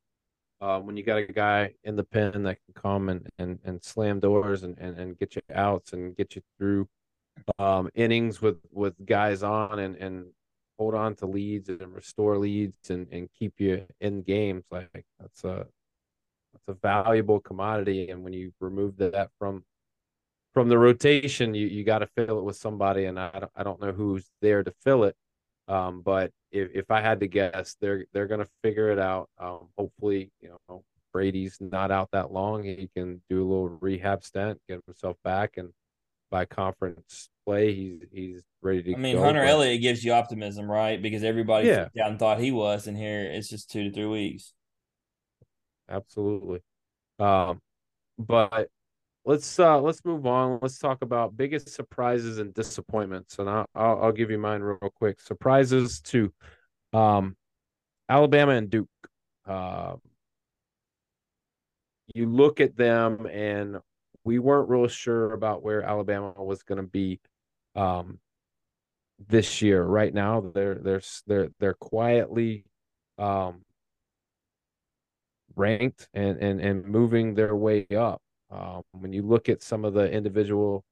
Uh, 0.61 0.81
when 0.81 0.97
you 0.97 1.05
got 1.05 1.19
a 1.19 1.27
guy 1.27 1.73
in 1.85 1.95
the 1.95 2.03
pen 2.03 2.43
that 2.43 2.59
can 2.65 2.75
come 2.75 3.09
and, 3.09 3.29
and, 3.39 3.61
and 3.65 3.83
slam 3.83 4.19
doors 4.19 4.65
and, 4.65 4.77
and, 4.79 4.99
and 4.99 5.19
get 5.19 5.37
you 5.37 5.43
outs 5.55 5.93
and 5.93 6.17
get 6.17 6.35
you 6.35 6.43
through 6.59 6.89
um, 7.59 7.89
innings 7.95 8.41
with 8.41 8.59
with 8.73 8.95
guys 9.05 9.43
on 9.43 9.79
and 9.79 9.97
and 9.97 10.27
hold 10.79 10.95
on 10.95 11.15
to 11.17 11.27
leads 11.27 11.69
and 11.69 11.95
restore 11.95 12.39
leads 12.39 12.91
and 12.91 13.07
and 13.13 13.29
keep 13.39 13.55
you 13.59 13.85
in 14.01 14.23
games 14.23 14.65
like 14.71 15.05
that's 15.19 15.45
a 15.45 15.67
that's 16.53 16.69
a 16.69 16.75
valuable 16.75 17.41
commodity 17.41 18.09
and 18.11 18.23
when 18.23 18.33
you 18.33 18.53
remove 18.61 18.97
that 18.97 19.31
from 19.39 19.65
from 20.55 20.69
the 20.69 20.79
rotation 20.79 21.55
you 21.55 21.67
you 21.67 21.85
got 21.85 21.99
to 21.99 22.07
fill 22.07 22.39
it 22.39 22.45
with 22.45 22.57
somebody 22.57 23.05
and 23.05 23.19
I 23.19 23.31
don't, 23.31 23.53
I 23.57 23.63
don't 23.63 23.81
know 23.81 23.93
who's 23.93 24.27
there 24.41 24.63
to 24.63 24.73
fill 24.83 25.05
it 25.05 25.17
um, 25.69 26.03
but 26.03 26.31
if, 26.51 26.71
if 26.75 26.91
I 26.91 27.01
had 27.01 27.21
to 27.21 27.29
guess 27.29 27.77
they're 27.81 28.05
they're 28.13 28.27
going 28.27 28.41
to 28.41 28.51
figure 28.63 28.91
it 28.91 28.99
out 28.99 29.29
um, 29.39 29.69
hopefully 29.77 30.31
you 30.41 30.57
know 30.69 30.83
Brady's 31.13 31.59
not 31.61 31.91
out 31.91 32.11
that 32.13 32.33
long 32.33 32.65
he 32.65 32.91
can 32.95 33.23
do 33.29 33.39
a 33.39 33.49
little 33.49 33.69
rehab 33.81 34.25
stint 34.25 34.61
get 34.69 34.83
himself 34.87 35.17
back 35.25 35.57
and 35.57 35.71
by 36.31 36.45
conference 36.45 37.31
play, 37.49 37.75
he's 37.75 38.03
he's 38.13 38.43
ready 38.63 38.83
to. 38.83 38.91
Go. 38.93 38.97
I 38.97 39.01
mean, 39.01 39.17
go, 39.17 39.25
Hunter 39.25 39.41
but... 39.41 39.49
Elliott 39.49 39.81
gives 39.81 40.05
you 40.05 40.13
optimism, 40.13 40.71
right? 40.71 41.01
Because 41.01 41.25
everybody 41.25 41.69
yeah. 41.69 41.89
and 41.95 42.19
thought 42.19 42.41
he 42.41 42.51
was, 42.51 42.87
and 42.87 42.97
here 42.97 43.25
it's 43.25 43.49
just 43.49 43.71
two 43.71 43.85
to 43.85 43.93
three 43.93 44.07
weeks. 44.07 44.53
Absolutely, 45.89 46.61
um, 47.19 47.61
but 48.19 48.69
let's 49.29 49.59
uh 49.59 49.79
let's 49.79 50.05
move 50.07 50.27
on. 50.27 50.59
Let's 50.63 50.79
talk 50.79 51.03
about 51.03 51.37
biggest 51.37 51.69
surprises 51.69 52.39
and 52.39 52.55
disappointments, 52.55 53.39
and 53.39 53.49
I'll 53.49 53.67
I'll, 53.75 54.05
I'll 54.05 54.13
give 54.13 54.31
you 54.31 54.39
mine 54.39 54.63
real 54.63 54.79
quick. 54.95 55.21
Surprises 55.21 56.01
to, 56.01 56.33
um, 56.95 57.37
Alabama 58.09 58.53
and 58.53 58.71
Duke. 58.71 58.89
Uh, 59.47 59.97
you 62.15 62.27
look 62.27 62.61
at 62.61 62.77
them 62.77 63.27
and 63.27 63.77
we 64.25 64.39
weren't 64.39 64.71
real 64.71 64.89
sure 64.89 65.35
about 65.35 65.63
where 65.63 65.83
Alabama 65.83 66.33
was 66.39 66.63
going 66.63 66.81
to 66.81 66.89
be 66.89 67.21
um, 67.77 68.19
this 69.29 69.61
year. 69.61 69.85
Right 69.85 70.13
now, 70.13 70.41
they're 70.41 70.77
they're 70.77 71.03
they're 71.27 71.49
they're 71.61 71.75
quietly 71.75 72.65
um, 73.19 73.61
ranked 75.55 76.09
and 76.15 76.39
and 76.39 76.63
and 76.63 76.87
moving 76.87 77.35
their 77.35 77.55
way 77.55 77.87
up. 77.95 78.23
Um, 78.51 78.83
when 78.93 79.13
you 79.13 79.23
look 79.23 79.49
at 79.49 79.63
some 79.63 79.85
of 79.85 79.95
the 79.95 80.11
individual 80.11 80.85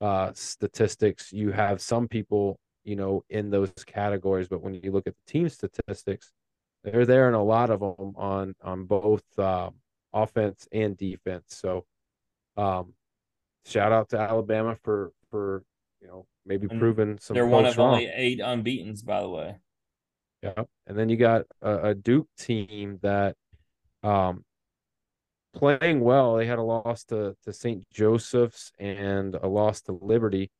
uh, 0.00 0.32
statistics, 0.34 1.32
you 1.32 1.50
have 1.50 1.80
some 1.80 2.08
people 2.08 2.58
you 2.84 2.96
know 2.96 3.24
in 3.30 3.50
those 3.50 3.72
categories, 3.86 4.48
but 4.48 4.62
when 4.62 4.74
you 4.74 4.92
look 4.92 5.06
at 5.06 5.14
the 5.14 5.32
team 5.32 5.48
statistics, 5.48 6.32
they're 6.84 7.06
there 7.06 7.28
in 7.28 7.34
a 7.34 7.42
lot 7.42 7.70
of 7.70 7.80
them 7.80 8.14
on 8.16 8.54
on 8.62 8.84
both 8.84 9.24
uh, 9.38 9.70
offense 10.12 10.68
and 10.72 10.96
defense. 10.96 11.44
So 11.48 11.84
um, 12.56 12.94
shout 13.64 13.92
out 13.92 14.08
to 14.10 14.18
Alabama 14.18 14.76
for 14.82 15.12
for 15.30 15.64
you 16.00 16.08
know 16.08 16.26
maybe 16.44 16.66
and 16.70 16.78
proving 16.78 17.18
some. 17.20 17.34
They're 17.34 17.46
one 17.46 17.66
of 17.66 17.76
wrong. 17.78 17.94
only 17.94 18.10
eight 18.14 18.40
unbeaten's, 18.40 19.02
by 19.02 19.20
the 19.20 19.28
way. 19.28 19.56
Yeah, 20.42 20.64
and 20.86 20.98
then 20.98 21.08
you 21.08 21.16
got 21.16 21.42
a, 21.60 21.90
a 21.90 21.94
Duke 21.94 22.26
team 22.36 22.98
that, 23.02 23.36
um, 24.02 24.44
playing 25.54 26.00
well. 26.00 26.36
They 26.36 26.46
had 26.46 26.58
a 26.58 26.62
loss 26.62 27.04
to 27.04 27.36
to 27.44 27.52
St. 27.52 27.84
Joseph's 27.92 28.72
and 28.78 29.34
a 29.34 29.48
loss 29.48 29.82
to 29.82 29.98
Liberty, 30.00 30.50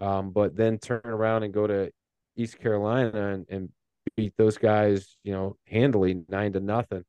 um, 0.00 0.30
but 0.30 0.56
then 0.56 0.78
turn 0.78 1.00
around 1.04 1.42
and 1.42 1.52
go 1.52 1.66
to 1.66 1.90
East 2.36 2.58
Carolina 2.58 3.28
and, 3.32 3.46
and 3.48 3.68
beat 4.16 4.34
those 4.36 4.58
guys, 4.58 5.16
you 5.22 5.32
know, 5.32 5.56
handily 5.66 6.24
nine 6.28 6.52
to 6.52 6.60
nothing. 6.60 7.04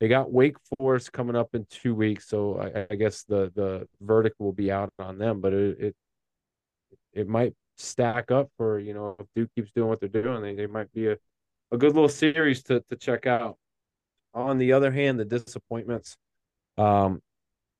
They 0.00 0.08
got 0.08 0.30
Wake 0.30 0.56
Forest 0.78 1.12
coming 1.12 1.36
up 1.36 1.54
in 1.54 1.66
two 1.70 1.94
weeks, 1.94 2.28
so 2.28 2.58
I, 2.60 2.86
I 2.92 2.96
guess 2.96 3.24
the 3.24 3.50
the 3.54 3.88
verdict 4.00 4.36
will 4.38 4.52
be 4.52 4.70
out 4.70 4.90
on 4.98 5.18
them. 5.18 5.40
But 5.40 5.54
it, 5.54 5.80
it 5.80 5.96
it 7.12 7.28
might 7.28 7.54
stack 7.78 8.30
up 8.30 8.50
for 8.56 8.78
you 8.78 8.94
know 8.94 9.16
if 9.18 9.26
Duke 9.34 9.50
keeps 9.54 9.72
doing 9.72 9.88
what 9.88 10.00
they're 10.00 10.08
doing, 10.08 10.42
they, 10.42 10.54
they 10.54 10.66
might 10.66 10.92
be 10.92 11.08
a, 11.08 11.16
a 11.72 11.78
good 11.78 11.94
little 11.94 12.08
series 12.08 12.62
to 12.64 12.82
to 12.90 12.96
check 12.96 13.26
out. 13.26 13.56
On 14.34 14.58
the 14.58 14.74
other 14.74 14.92
hand, 14.92 15.18
the 15.18 15.24
disappointments, 15.24 16.18
um, 16.78 17.20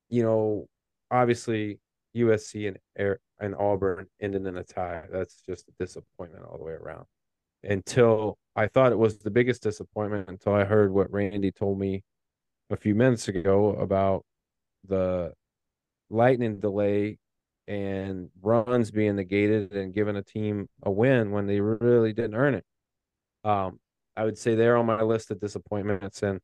you 0.08 0.22
know, 0.22 0.66
obviously 1.10 1.80
USC 2.16 2.68
and 2.68 2.78
Air 2.98 3.20
and 3.40 3.54
Auburn 3.54 4.06
ended 4.20 4.46
in 4.46 4.56
a 4.56 4.64
tie. 4.64 5.04
That's 5.10 5.40
just 5.46 5.68
a 5.68 5.72
disappointment 5.78 6.44
all 6.44 6.58
the 6.58 6.64
way 6.64 6.72
around. 6.72 7.06
until 7.62 8.38
I 8.56 8.68
thought 8.68 8.92
it 8.92 8.98
was 8.98 9.18
the 9.18 9.30
biggest 9.30 9.62
disappointment 9.62 10.28
until 10.28 10.54
I 10.54 10.64
heard 10.64 10.92
what 10.92 11.12
Randy 11.12 11.52
told 11.52 11.78
me 11.78 12.02
a 12.70 12.76
few 12.76 12.94
minutes 12.94 13.28
ago 13.28 13.70
about 13.72 14.24
the 14.88 15.32
lightning 16.10 16.60
delay 16.60 17.18
and 17.68 18.30
runs 18.40 18.90
being 18.90 19.16
negated 19.16 19.72
and 19.72 19.92
giving 19.92 20.16
a 20.16 20.22
team 20.22 20.68
a 20.84 20.90
win 20.90 21.32
when 21.32 21.46
they 21.46 21.60
really 21.60 22.12
didn't 22.12 22.36
earn 22.36 22.54
it. 22.54 22.64
Um, 23.44 23.78
I 24.16 24.24
would 24.24 24.38
say 24.38 24.54
they're 24.54 24.76
on 24.76 24.86
my 24.86 25.02
list 25.02 25.30
of 25.30 25.40
disappointments. 25.40 26.22
And 26.22 26.40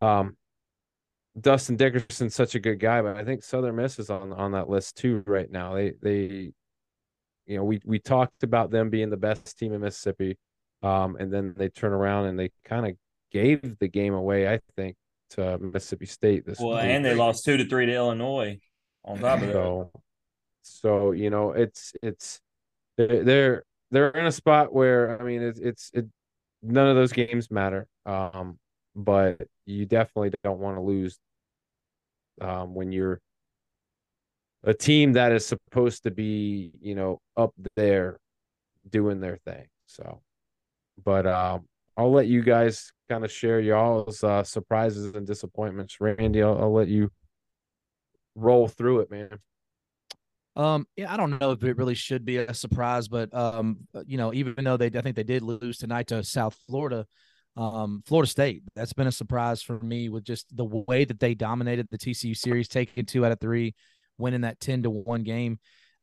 um, 0.00 0.36
Dustin 1.38 1.76
Dickerson's 1.76 2.34
such 2.34 2.54
a 2.54 2.60
good 2.60 2.80
guy, 2.80 3.02
but 3.02 3.16
I 3.16 3.24
think 3.24 3.42
Southern 3.42 3.76
Miss 3.76 3.98
is 3.98 4.10
on 4.10 4.32
on 4.32 4.52
that 4.52 4.68
list 4.68 4.96
too 4.96 5.22
right 5.26 5.50
now. 5.50 5.74
They 5.74 5.92
they, 6.02 6.52
you 7.46 7.56
know, 7.56 7.64
we 7.64 7.80
we 7.84 7.98
talked 7.98 8.42
about 8.42 8.70
them 8.70 8.90
being 8.90 9.10
the 9.10 9.16
best 9.16 9.58
team 9.58 9.72
in 9.72 9.80
Mississippi, 9.80 10.38
um, 10.82 11.16
and 11.16 11.32
then 11.32 11.54
they 11.56 11.68
turn 11.68 11.92
around 11.92 12.26
and 12.26 12.38
they 12.38 12.50
kind 12.64 12.86
of 12.86 12.96
gave 13.30 13.78
the 13.78 13.88
game 13.88 14.14
away. 14.14 14.52
I 14.52 14.60
think 14.76 14.96
to 15.30 15.58
Mississippi 15.58 16.06
State 16.06 16.44
this. 16.44 16.58
Well, 16.58 16.76
week. 16.76 16.84
and 16.84 17.04
they 17.04 17.14
lost 17.14 17.44
two 17.44 17.56
to 17.56 17.64
three 17.64 17.86
to 17.86 17.94
Illinois. 17.94 18.58
On 19.04 19.18
top 19.18 19.40
of 19.40 19.46
that, 19.46 19.52
So, 19.52 19.90
so 20.62 21.12
you 21.12 21.30
know, 21.30 21.52
it's 21.52 21.94
it's 22.02 22.40
they're 22.96 23.64
they're 23.90 24.10
in 24.10 24.26
a 24.26 24.32
spot 24.32 24.72
where 24.72 25.20
I 25.20 25.24
mean, 25.24 25.42
it's 25.42 25.58
it's 25.58 25.90
it, 25.94 26.06
none 26.62 26.88
of 26.88 26.96
those 26.96 27.12
games 27.12 27.50
matter. 27.50 27.86
Um, 28.04 28.58
but 29.04 29.40
you 29.66 29.86
definitely 29.86 30.32
don't 30.44 30.60
want 30.60 30.76
to 30.76 30.82
lose 30.82 31.18
um, 32.40 32.74
when 32.74 32.92
you're 32.92 33.20
a 34.64 34.74
team 34.74 35.14
that 35.14 35.32
is 35.32 35.46
supposed 35.46 36.02
to 36.04 36.10
be, 36.10 36.72
you 36.80 36.94
know, 36.94 37.20
up 37.36 37.54
there 37.76 38.18
doing 38.88 39.20
their 39.20 39.38
thing. 39.44 39.66
So, 39.86 40.20
but 41.02 41.26
um, 41.26 41.66
I'll 41.96 42.12
let 42.12 42.26
you 42.26 42.42
guys 42.42 42.92
kind 43.08 43.24
of 43.24 43.32
share 43.32 43.60
y'all's 43.60 44.22
uh, 44.22 44.44
surprises 44.44 45.14
and 45.14 45.26
disappointments. 45.26 46.00
Randy, 46.00 46.42
I'll, 46.42 46.58
I'll 46.58 46.72
let 46.72 46.88
you 46.88 47.10
roll 48.34 48.68
through 48.68 49.00
it, 49.00 49.10
man. 49.10 49.38
Um, 50.56 50.86
yeah, 50.96 51.12
I 51.12 51.16
don't 51.16 51.38
know 51.38 51.52
if 51.52 51.62
it 51.62 51.76
really 51.76 51.94
should 51.94 52.24
be 52.24 52.38
a 52.38 52.52
surprise, 52.52 53.08
but 53.08 53.32
um, 53.34 53.78
you 54.04 54.18
know, 54.18 54.34
even 54.34 54.64
though 54.64 54.76
they, 54.76 54.86
I 54.86 55.00
think 55.00 55.16
they 55.16 55.22
did 55.22 55.42
lose 55.42 55.78
tonight 55.78 56.08
to 56.08 56.22
South 56.22 56.56
Florida, 56.66 57.06
um, 57.56 58.02
Florida 58.06 58.30
State. 58.30 58.62
That's 58.74 58.92
been 58.92 59.06
a 59.06 59.12
surprise 59.12 59.62
for 59.62 59.78
me 59.80 60.08
with 60.08 60.24
just 60.24 60.54
the 60.56 60.64
way 60.64 61.04
that 61.04 61.20
they 61.20 61.34
dominated 61.34 61.88
the 61.90 61.98
TCU 61.98 62.36
series, 62.36 62.68
taking 62.68 63.06
two 63.06 63.24
out 63.24 63.32
of 63.32 63.40
three, 63.40 63.74
winning 64.18 64.42
that 64.42 64.60
ten 64.60 64.82
to 64.82 64.90
one 64.90 65.22
game. 65.22 65.58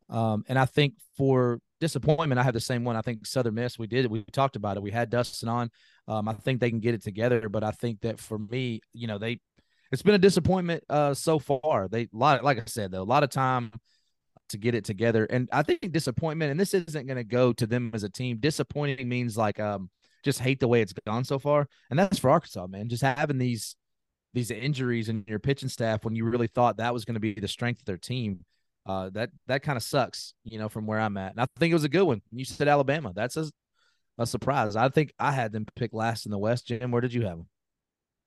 Um, 0.10 0.44
and 0.48 0.58
I 0.58 0.66
think 0.66 0.96
for 1.18 1.60
disappointment, 1.80 2.40
I 2.40 2.44
have 2.44 2.54
the 2.54 2.60
same 2.60 2.84
one. 2.84 2.96
I 2.96 3.02
think 3.02 3.26
Southern 3.26 3.56
Miss, 3.56 3.78
we 3.78 3.88
did 3.88 4.06
it. 4.06 4.12
We 4.12 4.24
talked 4.32 4.56
about 4.56 4.78
it. 4.78 4.84
We 4.84 4.92
had 4.92 5.10
Dustin 5.10 5.50
on. 5.50 5.70
Um, 6.08 6.28
I 6.28 6.34
think 6.34 6.60
they 6.60 6.70
can 6.70 6.80
get 6.80 6.94
it 6.94 7.04
together, 7.04 7.50
but 7.50 7.64
I 7.64 7.72
think 7.72 8.02
that 8.02 8.20
for 8.20 8.40
me, 8.40 8.82
you 8.94 9.08
know, 9.08 9.18
they 9.18 9.40
it's 9.92 10.02
been 10.02 10.16
a 10.16 10.20
disappointment 10.20 10.84
uh 10.90 11.14
so 11.14 11.40
far. 11.40 11.88
They 11.88 12.10
lot 12.12 12.44
like 12.44 12.60
I 12.60 12.64
said 12.66 12.92
though, 12.92 13.02
a 13.02 13.04
lot 13.04 13.24
of 13.24 13.30
time 13.30 13.72
to 14.50 14.58
get 14.58 14.76
it 14.76 14.86
together. 14.86 15.26
And 15.26 15.50
I 15.52 15.64
think 15.64 15.92
disappointment, 15.92 16.52
and 16.52 16.60
this 16.60 16.74
isn't 16.74 17.06
going 17.06 17.18
to 17.18 17.24
go 17.24 17.52
to 17.54 17.68
them 17.68 17.92
as 17.94 18.04
a 18.04 18.10
team. 18.10 18.38
Disappointing 18.40 19.08
means 19.08 19.38
like 19.38 19.60
um 19.60 19.90
just 20.28 20.40
hate 20.40 20.60
the 20.60 20.68
way 20.68 20.82
it's 20.82 20.94
gone 21.06 21.24
so 21.24 21.40
far, 21.40 21.68
and 21.90 21.98
that's 21.98 22.20
for 22.20 22.30
Arkansas, 22.30 22.68
man. 22.68 22.90
Just 22.90 23.02
having 23.02 23.38
these 23.38 23.76
these 24.34 24.52
injuries 24.52 25.08
in 25.08 25.24
your 25.26 25.40
pitching 25.40 25.70
staff 25.70 26.04
when 26.04 26.16
you 26.16 26.26
really 26.26 26.48
thought 26.48 26.78
that 26.78 26.94
was 26.94 27.06
going 27.06 27.14
to 27.16 27.20
be 27.20 27.34
the 27.34 27.48
strength 27.48 27.80
of 27.80 27.86
their 27.86 27.98
team. 27.98 28.44
Uh, 28.86 29.10
that 29.14 29.30
that 29.48 29.64
kind 29.64 29.78
of 29.78 29.84
sucks, 29.84 30.34
you 30.44 30.60
know, 30.60 30.70
from 30.70 30.86
where 30.86 31.00
I'm 31.00 31.18
at. 31.18 31.32
And 31.32 31.42
I 31.42 31.48
think 31.58 31.72
it 31.72 31.76
was 31.76 31.86
a 31.86 31.90
good 31.90 32.04
one. 32.04 32.22
You 32.32 32.46
said 32.46 32.68
Alabama. 32.68 33.14
That's 33.16 33.38
a, 33.38 33.50
a 34.18 34.28
surprise. 34.28 34.76
I 34.76 34.90
think 34.90 35.14
I 35.18 35.32
had 35.32 35.52
them 35.54 35.66
pick 35.76 35.94
last 35.94 36.26
in 36.26 36.32
the 36.32 36.38
West. 36.38 36.68
Jim, 36.68 36.92
where 36.92 37.02
did 37.02 37.14
you 37.14 37.24
have 37.24 37.38
them? 37.38 37.48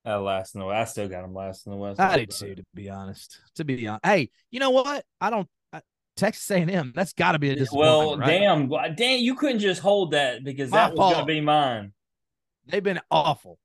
Uh, 0.07 0.21
last 0.21 0.55
in 0.55 0.61
the 0.61 0.67
West. 0.67 0.91
I 0.91 0.91
still 0.91 1.09
got 1.09 1.23
them 1.23 1.35
last 1.35 1.67
in 1.67 1.73
the 1.73 1.79
West. 1.79 2.01
I 2.01 2.17
did 2.17 2.31
too, 2.31 2.55
to 2.55 2.65
be 2.75 2.89
honest. 2.89 3.39
To 3.57 3.65
be 3.65 3.87
honest, 3.87 4.05
hey, 4.07 4.31
you 4.51 4.59
know 4.59 4.71
what? 4.71 5.05
I 5.21 5.29
don't. 5.29 5.49
Texas 6.21 6.51
A&M. 6.51 6.93
That's 6.95 7.13
got 7.13 7.33
to 7.33 7.39
be 7.39 7.51
a 7.51 7.57
disappointment. 7.57 7.97
Well, 7.97 8.19
right? 8.19 8.27
damn, 8.27 8.95
damn, 8.95 9.21
you 9.21 9.35
couldn't 9.35 9.59
just 9.59 9.81
hold 9.81 10.13
that 10.13 10.45
because 10.45 10.71
My 10.71 10.79
that 10.79 10.95
was 10.95 11.15
going 11.15 11.27
to 11.27 11.33
be 11.33 11.41
mine. 11.41 11.93
They've 12.67 12.83
been 12.83 13.01
awful. 13.11 13.59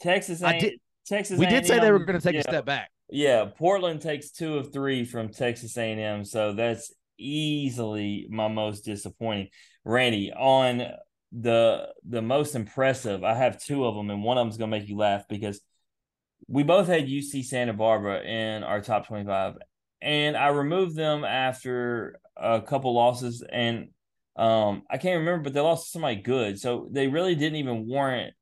Texas, 0.00 0.42
I 0.42 0.58
did- 0.58 0.80
Texas. 1.06 1.38
We 1.38 1.46
did 1.46 1.66
say 1.66 1.78
they 1.78 1.92
were 1.92 1.98
going 1.98 2.18
to 2.18 2.24
take 2.24 2.34
yeah, 2.34 2.40
a 2.40 2.44
step 2.44 2.64
back. 2.64 2.90
Yeah, 3.10 3.46
Portland 3.56 4.00
takes 4.00 4.30
two 4.30 4.58
of 4.58 4.72
three 4.72 5.04
from 5.04 5.30
Texas 5.30 5.76
A&M, 5.76 6.24
so 6.24 6.52
that's 6.52 6.92
easily 7.18 8.26
my 8.30 8.48
most 8.48 8.84
disappointing. 8.84 9.48
Randy, 9.84 10.32
on 10.32 10.86
the 11.32 11.88
the 12.08 12.22
most 12.22 12.54
impressive, 12.54 13.24
I 13.24 13.34
have 13.34 13.62
two 13.62 13.84
of 13.84 13.94
them, 13.94 14.10
and 14.10 14.22
one 14.22 14.38
of 14.38 14.44
them's 14.44 14.56
gonna 14.56 14.70
make 14.70 14.88
you 14.88 14.96
laugh 14.96 15.24
because 15.28 15.60
we 16.48 16.62
both 16.62 16.86
had 16.86 17.06
UC 17.06 17.44
Santa 17.44 17.72
Barbara 17.72 18.22
in 18.22 18.62
our 18.62 18.80
top 18.80 19.06
twenty-five, 19.06 19.56
and 20.02 20.36
I 20.36 20.48
removed 20.48 20.96
them 20.96 21.24
after 21.24 22.20
a 22.36 22.60
couple 22.60 22.94
losses, 22.94 23.44
and 23.50 23.88
um, 24.36 24.82
I 24.90 24.98
can't 24.98 25.18
remember, 25.20 25.44
but 25.44 25.52
they 25.52 25.60
lost 25.60 25.86
to 25.86 25.90
somebody 25.90 26.16
good, 26.16 26.58
so 26.58 26.88
they 26.90 27.08
really 27.08 27.34
didn't 27.34 27.56
even 27.56 27.86
warrant 27.86 28.34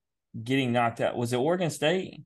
getting 0.43 0.72
knocked 0.72 1.01
out. 1.01 1.16
Was 1.16 1.32
it 1.32 1.39
Oregon 1.39 1.70
State? 1.70 2.22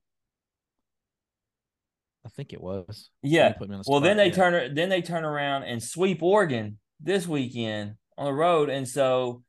I 2.24 2.28
think 2.28 2.52
it 2.52 2.60
was. 2.60 3.10
Yeah. 3.22 3.52
Put 3.52 3.68
me 3.68 3.76
on 3.76 3.82
the 3.84 3.90
Well, 3.90 4.00
then 4.00 4.16
they 4.16 4.28
yeah. 4.28 4.34
turn 4.34 4.74
then 4.74 4.88
they 4.88 5.02
turn 5.02 5.24
around 5.24 5.64
and 5.64 5.82
sweep 5.82 6.22
Oregon 6.22 6.78
this 7.00 7.26
weekend 7.26 7.94
on 8.16 8.26
the 8.26 8.32
road, 8.32 8.68
and 8.68 8.86
so 8.86 9.42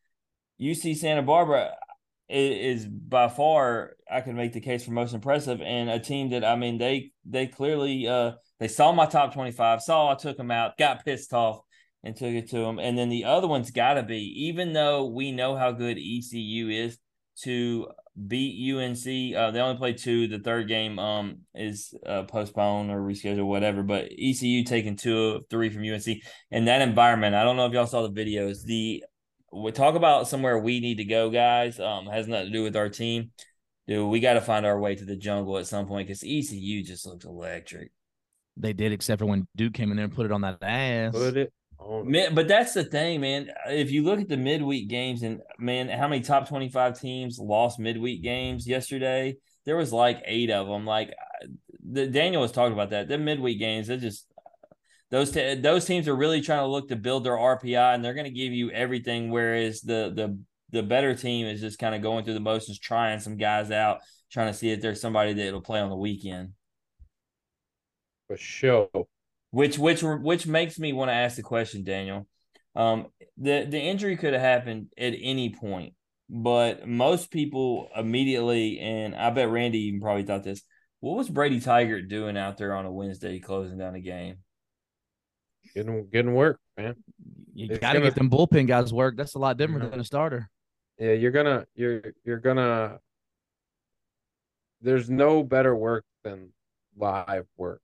UC 0.59 0.95
Santa 0.97 1.21
Barbara 1.21 1.71
is, 2.29 2.85
by 2.87 3.27
far 3.27 3.91
I 4.09 4.21
can 4.21 4.35
make 4.35 4.53
the 4.53 4.61
case 4.61 4.85
for 4.85 4.91
most 4.91 5.13
impressive, 5.13 5.61
and 5.61 5.89
a 5.89 5.99
team 5.99 6.29
that 6.29 6.43
I 6.43 6.55
mean 6.55 6.77
they 6.77 7.11
they 7.25 7.47
clearly 7.47 8.07
uh 8.07 8.33
they 8.63 8.69
saw 8.69 8.93
my 8.93 9.05
top 9.05 9.33
twenty 9.33 9.51
five, 9.51 9.81
saw 9.81 10.09
I 10.09 10.15
took 10.15 10.37
them 10.37 10.49
out, 10.49 10.77
got 10.77 11.03
pissed 11.03 11.33
off, 11.33 11.59
and 12.01 12.15
took 12.15 12.29
it 12.29 12.49
to 12.51 12.59
them, 12.59 12.79
and 12.79 12.97
then 12.97 13.09
the 13.09 13.25
other 13.25 13.45
one's 13.45 13.71
got 13.71 13.95
to 13.95 14.03
be 14.03 14.47
even 14.47 14.71
though 14.71 15.05
we 15.05 15.33
know 15.33 15.57
how 15.57 15.73
good 15.73 15.97
ECU 15.97 16.69
is 16.69 16.97
to 17.41 17.87
beat 18.25 18.73
UNC. 18.73 19.35
Uh, 19.35 19.51
they 19.51 19.59
only 19.59 19.75
played 19.75 19.97
two. 19.97 20.29
The 20.29 20.39
third 20.39 20.69
game 20.69 20.97
um 20.97 21.39
is 21.53 21.93
uh, 22.05 22.23
postponed 22.23 22.89
or 22.89 23.01
rescheduled, 23.01 23.45
whatever. 23.45 23.83
But 23.83 24.13
ECU 24.17 24.63
taking 24.63 24.95
two 24.95 25.17
of 25.17 25.43
three 25.49 25.69
from 25.69 25.83
UNC 25.83 26.07
in 26.49 26.63
that 26.63 26.81
environment. 26.81 27.35
I 27.35 27.43
don't 27.43 27.57
know 27.57 27.65
if 27.65 27.73
y'all 27.73 27.85
saw 27.85 28.07
the 28.07 28.13
videos. 28.13 28.63
The 28.63 29.03
we 29.51 29.73
talk 29.73 29.95
about 29.95 30.29
somewhere 30.29 30.57
we 30.57 30.79
need 30.79 30.99
to 30.99 31.03
go, 31.03 31.29
guys. 31.29 31.81
Um, 31.81 32.05
has 32.05 32.29
nothing 32.29 32.45
to 32.45 32.53
do 32.53 32.63
with 32.63 32.77
our 32.77 32.87
team. 32.87 33.31
Dude, 33.89 34.07
we 34.07 34.21
got 34.21 34.35
to 34.35 34.41
find 34.41 34.65
our 34.65 34.79
way 34.79 34.95
to 34.95 35.03
the 35.03 35.17
jungle 35.17 35.57
at 35.57 35.67
some 35.67 35.85
point 35.85 36.07
because 36.07 36.23
ECU 36.23 36.81
just 36.81 37.05
looks 37.05 37.25
electric. 37.25 37.91
They 38.57 38.73
did, 38.73 38.91
except 38.91 39.19
for 39.19 39.25
when 39.25 39.47
Duke 39.55 39.73
came 39.73 39.91
in 39.91 39.97
there 39.97 40.05
and 40.05 40.13
put 40.13 40.25
it 40.25 40.31
on 40.31 40.41
that 40.41 40.57
ass. 40.61 41.13
Put 41.13 41.37
it 41.37 41.53
on. 41.79 42.09
Man, 42.09 42.35
but 42.35 42.47
that's 42.47 42.73
the 42.73 42.83
thing, 42.83 43.21
man. 43.21 43.49
If 43.67 43.91
you 43.91 44.03
look 44.03 44.19
at 44.19 44.29
the 44.29 44.37
midweek 44.37 44.87
games 44.87 45.23
and 45.23 45.41
man, 45.57 45.89
how 45.89 46.07
many 46.07 46.21
top 46.21 46.47
25 46.47 46.99
teams 46.99 47.39
lost 47.39 47.79
midweek 47.79 48.23
games 48.23 48.67
yesterday? 48.67 49.37
There 49.65 49.77
was 49.77 49.91
like 49.91 50.21
eight 50.25 50.51
of 50.51 50.67
them. 50.67 50.85
Like 50.85 51.13
the, 51.83 52.07
Daniel 52.07 52.41
was 52.41 52.51
talking 52.51 52.73
about 52.73 52.91
that. 52.91 53.07
The 53.07 53.17
midweek 53.17 53.59
games, 53.59 53.87
they 53.87 53.97
just 53.97 54.27
those 55.09 55.31
te- 55.31 55.55
those 55.55 55.85
teams 55.85 56.07
are 56.07 56.15
really 56.15 56.41
trying 56.41 56.61
to 56.61 56.67
look 56.67 56.89
to 56.89 56.95
build 56.95 57.23
their 57.23 57.37
RPI 57.37 57.95
and 57.95 58.03
they're 58.03 58.15
going 58.15 58.25
to 58.25 58.31
give 58.31 58.51
you 58.51 58.71
everything 58.71 59.29
whereas 59.29 59.81
the 59.81 60.11
the 60.15 60.39
the 60.73 60.83
better 60.83 61.13
team 61.13 61.45
is 61.45 61.61
just 61.61 61.77
kind 61.77 61.93
of 61.93 62.01
going 62.01 62.25
through 62.25 62.33
the 62.33 62.39
motions 62.39 62.79
trying 62.79 63.19
some 63.19 63.37
guys 63.37 63.69
out, 63.69 63.99
trying 64.31 64.47
to 64.47 64.57
see 64.57 64.71
if 64.71 64.81
there's 64.81 64.99
somebody 64.99 65.31
that'll 65.31 65.61
play 65.61 65.79
on 65.79 65.89
the 65.89 65.95
weekend. 65.95 66.53
For 68.37 68.41
sure. 68.41 68.89
which 69.51 69.77
which 69.77 70.01
which 70.03 70.47
makes 70.47 70.79
me 70.79 70.93
want 70.93 71.09
to 71.09 71.13
ask 71.13 71.35
the 71.35 71.43
question, 71.43 71.83
Daniel. 71.83 72.27
Um, 72.75 73.07
the 73.37 73.65
the 73.69 73.79
injury 73.79 74.17
could 74.17 74.33
have 74.33 74.41
happened 74.41 74.87
at 74.97 75.13
any 75.21 75.49
point, 75.53 75.93
but 76.29 76.87
most 76.87 77.29
people 77.31 77.89
immediately, 77.95 78.79
and 78.79 79.15
I 79.15 79.29
bet 79.29 79.49
Randy 79.49 79.79
even 79.87 80.01
probably 80.01 80.23
thought 80.23 80.43
this. 80.43 80.63
What 81.01 81.17
was 81.17 81.29
Brady 81.29 81.59
Tiger 81.59 82.01
doing 82.01 82.37
out 82.37 82.57
there 82.57 82.73
on 82.75 82.85
a 82.85 82.91
Wednesday 82.91 83.37
closing 83.39 83.77
down 83.77 83.93
a 83.95 83.99
game? 83.99 84.37
Getting 85.75 86.07
getting 86.11 86.33
work, 86.33 86.59
man. 86.77 86.95
You 87.53 87.67
It's 87.69 87.79
got 87.79 87.93
to 87.93 87.99
gonna- 87.99 88.09
get 88.09 88.15
them 88.15 88.29
bullpen 88.31 88.67
guys 88.67 88.91
work. 88.91 89.15
That's 89.17 89.35
a 89.35 89.39
lot 89.39 89.57
different 89.57 89.83
Mhm. 89.83 89.91
than 89.91 89.99
a 89.99 90.03
starter. 90.03 90.49
Yeah, 90.97 91.11
you're 91.13 91.31
gonna 91.31 91.65
you're 91.75 92.01
you're 92.23 92.39
gonna 92.39 92.99
there's 94.81 95.09
no 95.09 95.43
better 95.43 95.75
work 95.75 96.05
than 96.23 96.51
live 96.97 97.45
work. 97.57 97.81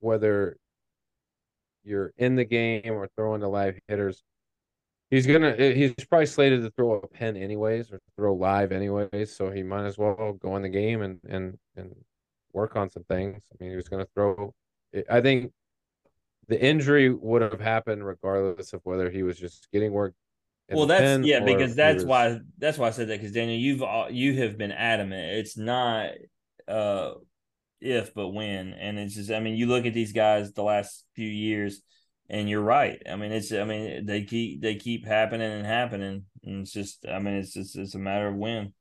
Whether 0.00 0.56
you're 1.82 2.12
in 2.18 2.36
the 2.36 2.44
game 2.44 2.92
or 2.92 3.08
throwing 3.16 3.40
the 3.40 3.48
live 3.48 3.78
hitters. 3.88 4.22
He's 5.10 5.26
gonna 5.26 5.54
eh, 5.58 5.72
he's 5.74 5.92
probably 6.08 6.26
slated 6.26 6.62
to 6.62 6.70
throw 6.70 6.94
a 6.94 7.06
pen 7.08 7.36
anyways 7.36 7.90
or 7.90 8.00
throw 8.16 8.34
live 8.34 8.70
anyways, 8.70 9.34
so 9.34 9.50
he 9.50 9.62
might 9.62 9.84
as 9.84 9.98
well 9.98 10.34
go 10.40 10.56
in 10.56 10.62
the 10.62 10.68
game 10.68 11.02
and 11.02 11.18
and 11.28 11.58
and 11.76 11.94
work 12.52 12.76
on 12.76 12.90
some 12.90 13.04
things. 13.04 13.42
I 13.52 13.56
mean, 13.58 13.70
he 13.70 13.76
was 13.76 13.88
gonna 13.88 14.06
throw 14.14 14.54
eh, 14.94 15.02
I 15.10 15.20
think 15.20 15.52
the 16.46 16.60
injury 16.62 17.10
would 17.12 17.42
have 17.42 17.60
happened 17.60 18.06
regardless 18.06 18.72
of 18.72 18.80
whether 18.84 19.10
he 19.10 19.22
was 19.22 19.38
just 19.38 19.68
getting 19.72 19.92
work 19.92 20.14
in 20.68 20.76
Well, 20.76 20.86
that's 20.86 21.26
yeah, 21.26 21.40
because 21.40 21.74
that's 21.74 21.96
was- 21.96 22.04
why 22.04 22.38
that's 22.58 22.78
why 22.78 22.88
I 22.88 22.90
said 22.90 23.08
that 23.08 23.18
because 23.18 23.32
Daniel, 23.32 23.58
you've 23.58 23.82
al- 23.82 24.12
you 24.12 24.34
have 24.42 24.56
been 24.56 24.72
adamant. 24.72 25.38
It's 25.38 25.56
not 25.56 26.10
uh 26.68 27.14
if 27.80 28.14
but 28.14 28.28
when, 28.28 28.72
and 28.72 28.98
it's 28.98 29.14
just 29.14 29.30
I 29.30 29.40
mean 29.40 29.54
you 29.54 29.66
look 29.66 29.86
at 29.86 29.94
these 29.94 30.12
guys 30.12 30.52
the 30.52 30.62
last 30.62 31.04
few 31.14 31.28
years, 31.28 31.82
and 32.28 32.48
you're 32.48 32.62
right. 32.62 33.02
I 33.10 33.16
mean 33.16 33.32
it's 33.32 33.52
I 33.52 33.64
mean 33.64 34.06
they 34.06 34.24
keep 34.24 34.60
they 34.60 34.76
keep 34.76 35.06
happening 35.06 35.50
and 35.50 35.66
happening, 35.66 36.24
and 36.44 36.62
it's 36.62 36.72
just 36.72 37.06
I 37.08 37.18
mean 37.18 37.34
it's 37.34 37.54
just 37.54 37.76
it's 37.76 37.94
a 37.94 37.98
matter 37.98 38.28
of 38.28 38.36
when. 38.36 38.72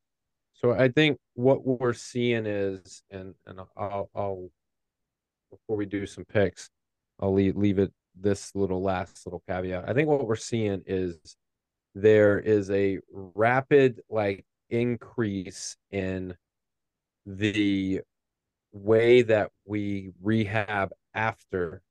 So 0.54 0.74
I 0.74 0.90
think 0.90 1.18
what 1.36 1.66
we're 1.66 1.94
seeing 1.94 2.46
is, 2.46 3.02
and 3.10 3.34
and 3.46 3.62
I'll, 3.78 4.10
I'll 4.14 4.50
before 5.50 5.78
we 5.78 5.86
do 5.86 6.06
some 6.06 6.26
picks, 6.26 6.70
I'll 7.20 7.34
leave 7.34 7.56
leave 7.56 7.80
it 7.80 7.94
this 8.20 8.54
little 8.56 8.82
last 8.82 9.26
little 9.26 9.42
caveat. 9.48 9.88
I 9.88 9.94
think 9.94 10.10
what 10.10 10.28
we're 10.28 10.36
seeing 10.36 10.82
is 10.86 11.18
there 11.96 12.40
is 12.40 12.70
a 12.72 13.00
rapid 13.12 14.02
like 14.10 14.46
increase 14.70 15.78
in 15.92 16.36
the 17.26 18.02
way 18.72 19.22
that 19.24 19.52
we 19.66 20.12
rehab 20.22 20.92
after 21.14 21.82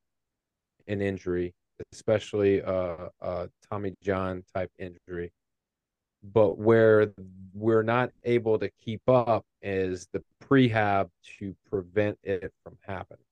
an 0.87 1.01
injury, 1.01 1.55
especially 1.93 2.61
a, 2.61 3.11
a 3.21 3.49
Tommy 3.71 3.95
John 4.03 4.43
type 4.55 4.71
injury 4.79 5.33
but 6.23 6.59
where 6.59 7.13
we're 7.55 7.83
not 7.83 8.11
able 8.25 8.59
to 8.59 8.71
keep 8.85 9.03
up 9.09 9.45
is 9.63 10.09
the 10.13 10.23
prehab 10.43 11.09
to 11.39 11.55
prevent 11.71 12.19
it 12.23 12.53
from 12.65 12.77
happening. 12.83 13.25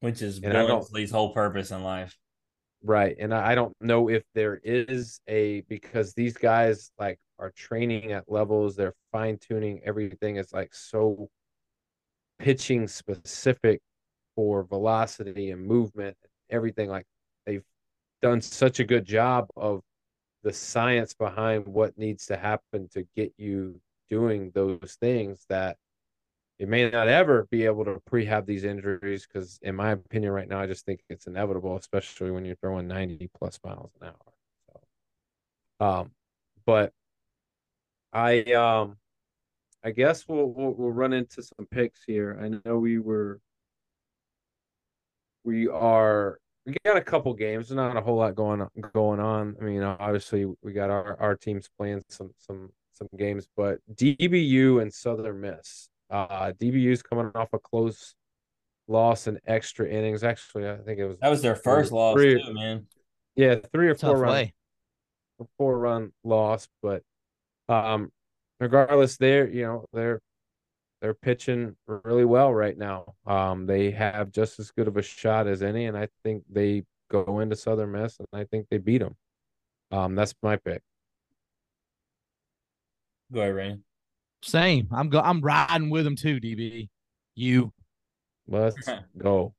Which 0.00 0.22
is 0.22 0.40
Billingsley's 0.40 1.10
whole 1.10 1.32
purpose 1.32 1.70
in 1.70 1.82
life. 1.82 2.16
Right. 2.82 3.16
And 3.18 3.32
I 3.32 3.54
don't 3.54 3.74
know 3.80 4.10
if 4.10 4.22
there 4.34 4.60
is 4.62 5.20
a 5.26 5.62
because 5.62 6.12
these 6.12 6.36
guys 6.36 6.90
like 6.98 7.18
are 7.38 7.50
training 7.56 8.12
at 8.12 8.30
levels, 8.30 8.76
they're 8.76 8.94
fine 9.10 9.38
tuning 9.38 9.80
everything 9.84 10.36
is 10.36 10.52
like 10.52 10.74
so 10.74 11.30
pitching 12.38 12.88
specific 12.88 13.80
for 14.36 14.64
velocity 14.64 15.50
and 15.50 15.66
movement, 15.66 16.16
everything 16.50 16.88
like 16.88 17.06
they've 17.46 17.64
done 18.22 18.40
such 18.40 18.80
a 18.80 18.84
good 18.84 19.04
job 19.04 19.48
of 19.56 19.82
the 20.42 20.52
science 20.52 21.14
behind 21.14 21.66
what 21.66 21.96
needs 21.98 22.26
to 22.26 22.36
happen 22.36 22.88
to 22.92 23.06
get 23.16 23.32
you 23.38 23.80
doing 24.08 24.50
those 24.54 24.96
things 25.00 25.44
that 25.48 25.76
you 26.58 26.66
may 26.66 26.88
not 26.88 27.08
ever 27.08 27.48
be 27.50 27.64
able 27.64 27.84
to 27.84 28.00
prehab 28.10 28.46
these 28.46 28.64
injuries 28.64 29.26
because 29.26 29.58
in 29.62 29.74
my 29.74 29.92
opinion 29.92 30.32
right 30.32 30.48
now 30.48 30.60
i 30.60 30.66
just 30.66 30.84
think 30.84 31.00
it's 31.08 31.26
inevitable 31.26 31.76
especially 31.76 32.30
when 32.30 32.44
you're 32.44 32.56
throwing 32.56 32.86
90 32.86 33.28
plus 33.36 33.58
miles 33.64 33.90
an 34.00 34.08
hour. 34.08 34.80
So 35.80 35.86
um 35.86 36.10
but 36.66 36.92
i 38.12 38.42
um 38.52 38.96
i 39.84 39.90
guess 39.90 40.26
we'll 40.28 40.46
we'll, 40.46 40.72
we'll 40.72 40.90
run 40.92 41.12
into 41.12 41.42
some 41.42 41.66
picks 41.70 42.00
here 42.06 42.38
i 42.42 42.48
know 42.64 42.78
we 42.78 42.98
were 42.98 43.40
we 45.44 45.68
are 45.68 46.38
we 46.66 46.74
got 46.84 46.96
a 46.96 47.00
couple 47.02 47.32
games 47.34 47.70
not 47.70 47.96
a 47.96 48.00
whole 48.00 48.16
lot 48.16 48.34
going 48.34 48.60
on 48.62 48.68
going 48.94 49.20
on 49.20 49.54
i 49.60 49.64
mean 49.64 49.82
obviously 49.82 50.46
we 50.62 50.72
got 50.72 50.90
our 50.90 51.16
our 51.20 51.36
teams 51.36 51.68
playing 51.78 52.02
some 52.08 52.30
some 52.38 52.70
some 52.92 53.08
games 53.18 53.46
but 53.56 53.78
dbu 53.94 54.80
and 54.80 54.92
southern 54.92 55.40
miss 55.40 55.88
uh 56.10 56.52
dbu's 56.60 57.02
coming 57.02 57.30
off 57.34 57.48
a 57.52 57.58
close 57.58 58.14
loss 58.88 59.26
in 59.26 59.38
extra 59.46 59.86
innings 59.88 60.22
actually 60.24 60.68
i 60.68 60.76
think 60.78 60.98
it 60.98 61.06
was 61.06 61.16
That 61.20 61.28
was 61.28 61.42
their 61.42 61.56
first 61.56 61.92
loss 61.92 62.14
Three- 62.16 62.42
too, 62.42 62.54
man. 62.54 62.86
yeah 63.36 63.56
three 63.72 63.88
or 63.88 63.94
Tough 63.94 64.12
four 64.12 64.18
run 64.20 64.32
way. 64.32 64.54
four 65.58 65.78
run 65.78 66.12
loss, 66.22 66.68
but 66.82 67.02
um 67.68 68.12
regardless, 68.60 69.16
they're 69.16 69.48
you 69.48 69.62
know, 69.62 69.86
they're 69.92 70.20
they're 71.00 71.14
pitching 71.14 71.76
really 71.86 72.24
well 72.24 72.52
right 72.52 72.76
now. 72.76 73.14
Um 73.26 73.66
they 73.66 73.90
have 73.90 74.32
just 74.32 74.58
as 74.58 74.70
good 74.70 74.88
of 74.88 74.96
a 74.96 75.02
shot 75.02 75.46
as 75.46 75.62
any, 75.62 75.86
and 75.86 75.96
I 75.96 76.08
think 76.22 76.44
they 76.50 76.84
go 77.10 77.40
into 77.40 77.56
Southern 77.56 77.92
Miss 77.92 78.18
and 78.18 78.28
I 78.32 78.44
think 78.44 78.66
they 78.70 78.78
beat 78.78 78.98
them. 78.98 79.16
Um 79.90 80.14
that's 80.14 80.34
my 80.42 80.56
pick. 80.56 80.82
Go 83.32 83.40
ahead, 83.40 83.54
Rain. 83.54 83.84
Same. 84.42 84.88
I'm 84.92 85.08
go. 85.08 85.20
I'm 85.20 85.40
riding 85.40 85.90
with 85.90 86.04
them 86.04 86.16
too. 86.16 86.38
DB. 86.38 86.88
You. 87.34 87.72
Let's 88.46 88.76
go. 89.18 89.54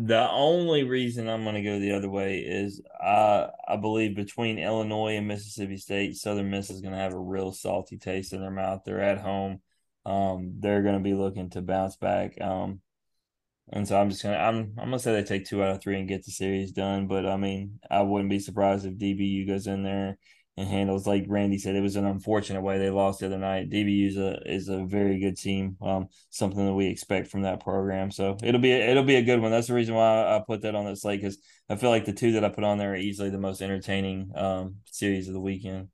The 0.00 0.30
only 0.30 0.84
reason 0.84 1.28
I'm 1.28 1.42
going 1.42 1.56
to 1.56 1.62
go 1.62 1.80
the 1.80 1.92
other 1.92 2.08
way 2.08 2.38
is 2.38 2.80
I 3.00 3.48
I 3.66 3.76
believe 3.76 4.14
between 4.14 4.58
Illinois 4.58 5.16
and 5.16 5.26
Mississippi 5.26 5.76
State, 5.76 6.16
Southern 6.16 6.50
Miss 6.50 6.70
is 6.70 6.80
going 6.80 6.92
to 6.92 7.00
have 7.00 7.14
a 7.14 7.18
real 7.18 7.50
salty 7.52 7.98
taste 7.98 8.32
in 8.32 8.40
their 8.40 8.50
mouth. 8.50 8.82
They're 8.84 9.00
at 9.00 9.18
home. 9.18 9.60
Um, 10.06 10.54
they're 10.60 10.82
going 10.82 10.98
to 10.98 11.02
be 11.02 11.14
looking 11.14 11.50
to 11.50 11.62
bounce 11.62 11.96
back. 11.96 12.40
Um, 12.40 12.80
and 13.72 13.86
so 13.88 14.00
I'm 14.00 14.08
just 14.08 14.22
gonna 14.22 14.36
I'm 14.36 14.72
I'm 14.78 14.86
gonna 14.86 14.98
say 15.00 15.12
they 15.12 15.24
take 15.24 15.46
two 15.46 15.62
out 15.62 15.72
of 15.72 15.82
three 15.82 15.98
and 15.98 16.08
get 16.08 16.24
the 16.24 16.30
series 16.30 16.72
done. 16.72 17.06
But 17.06 17.26
I 17.26 17.36
mean, 17.36 17.80
I 17.90 18.02
wouldn't 18.02 18.30
be 18.30 18.38
surprised 18.38 18.86
if 18.86 18.94
DBU 18.94 19.46
goes 19.48 19.66
in 19.66 19.82
there 19.82 20.16
and 20.58 20.68
handles 20.68 21.06
like 21.06 21.24
Randy 21.28 21.56
said. 21.56 21.76
It 21.76 21.80
was 21.80 21.94
an 21.94 22.04
unfortunate 22.04 22.62
way 22.62 22.78
they 22.78 22.90
lost 22.90 23.20
the 23.20 23.26
other 23.26 23.38
night. 23.38 23.70
DBU 23.70 24.08
is 24.08 24.16
a 24.16 24.40
is 24.44 24.68
a 24.68 24.84
very 24.84 25.20
good 25.20 25.36
team. 25.36 25.76
Um, 25.80 26.08
something 26.30 26.66
that 26.66 26.74
we 26.74 26.88
expect 26.88 27.28
from 27.28 27.42
that 27.42 27.60
program. 27.60 28.10
So 28.10 28.36
it'll 28.42 28.60
be 28.60 28.72
it'll 28.72 29.04
be 29.04 29.14
a 29.14 29.22
good 29.22 29.40
one. 29.40 29.52
That's 29.52 29.68
the 29.68 29.74
reason 29.74 29.94
why 29.94 30.34
I 30.34 30.42
put 30.44 30.62
that 30.62 30.74
on 30.74 30.84
that 30.86 30.98
slate 30.98 31.20
because 31.20 31.38
I 31.70 31.76
feel 31.76 31.90
like 31.90 32.06
the 32.06 32.12
two 32.12 32.32
that 32.32 32.44
I 32.44 32.48
put 32.48 32.64
on 32.64 32.76
there 32.76 32.92
are 32.92 32.96
easily 32.96 33.30
the 33.30 33.38
most 33.38 33.62
entertaining 33.62 34.32
um 34.34 34.76
series 34.90 35.28
of 35.28 35.34
the 35.34 35.40
weekend. 35.40 35.88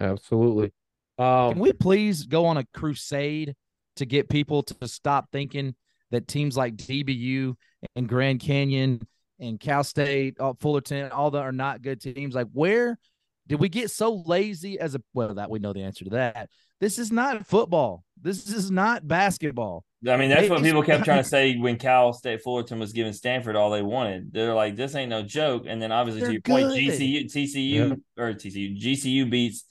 Absolutely. 0.00 0.72
Um 1.16 1.52
Can 1.52 1.60
we 1.60 1.72
please 1.72 2.24
go 2.24 2.46
on 2.46 2.56
a 2.56 2.66
crusade 2.74 3.54
to 3.96 4.04
get 4.04 4.28
people 4.28 4.64
to 4.64 4.88
stop 4.88 5.30
thinking 5.30 5.76
that 6.10 6.26
teams 6.26 6.56
like 6.56 6.74
DBU 6.76 7.54
and 7.94 8.08
Grand 8.08 8.40
Canyon 8.40 9.06
and 9.38 9.60
Cal 9.60 9.84
State, 9.84 10.36
uh, 10.40 10.54
Fullerton, 10.60 11.10
all 11.12 11.30
that 11.32 11.42
are 11.42 11.52
not 11.52 11.82
good 11.82 12.00
teams? 12.00 12.34
Like, 12.34 12.48
where 12.52 12.98
did 13.46 13.60
we 13.60 13.68
get 13.68 13.90
so 13.90 14.22
lazy 14.26 14.78
as 14.78 14.94
a 14.94 15.02
well? 15.14 15.34
That 15.34 15.50
we 15.50 15.58
know 15.58 15.72
the 15.72 15.82
answer 15.82 16.04
to 16.04 16.10
that. 16.10 16.48
This 16.80 16.98
is 16.98 17.10
not 17.10 17.46
football. 17.46 18.04
This 18.20 18.48
is 18.48 18.70
not 18.70 19.06
basketball. 19.06 19.84
I 20.06 20.16
mean, 20.16 20.30
that's 20.30 20.48
what 20.48 20.62
people 20.62 20.82
kept 20.82 21.04
trying 21.04 21.22
to 21.22 21.28
say 21.28 21.56
when 21.56 21.76
Cal 21.76 22.12
State 22.12 22.42
Fullerton 22.42 22.78
was 22.78 22.92
giving 22.92 23.12
Stanford 23.12 23.56
all 23.56 23.70
they 23.70 23.82
wanted. 23.82 24.32
They're 24.32 24.54
like, 24.54 24.76
this 24.76 24.94
ain't 24.94 25.10
no 25.10 25.22
joke. 25.22 25.64
And 25.66 25.80
then 25.80 25.90
obviously 25.92 26.20
to 26.20 26.26
They're 26.26 26.32
your 26.32 26.42
point. 26.42 26.66
GCU, 26.66 27.24
TCU 27.32 28.00
or 28.16 28.34
TCU, 28.34 28.80
GCU 28.80 29.30
beats 29.30 29.64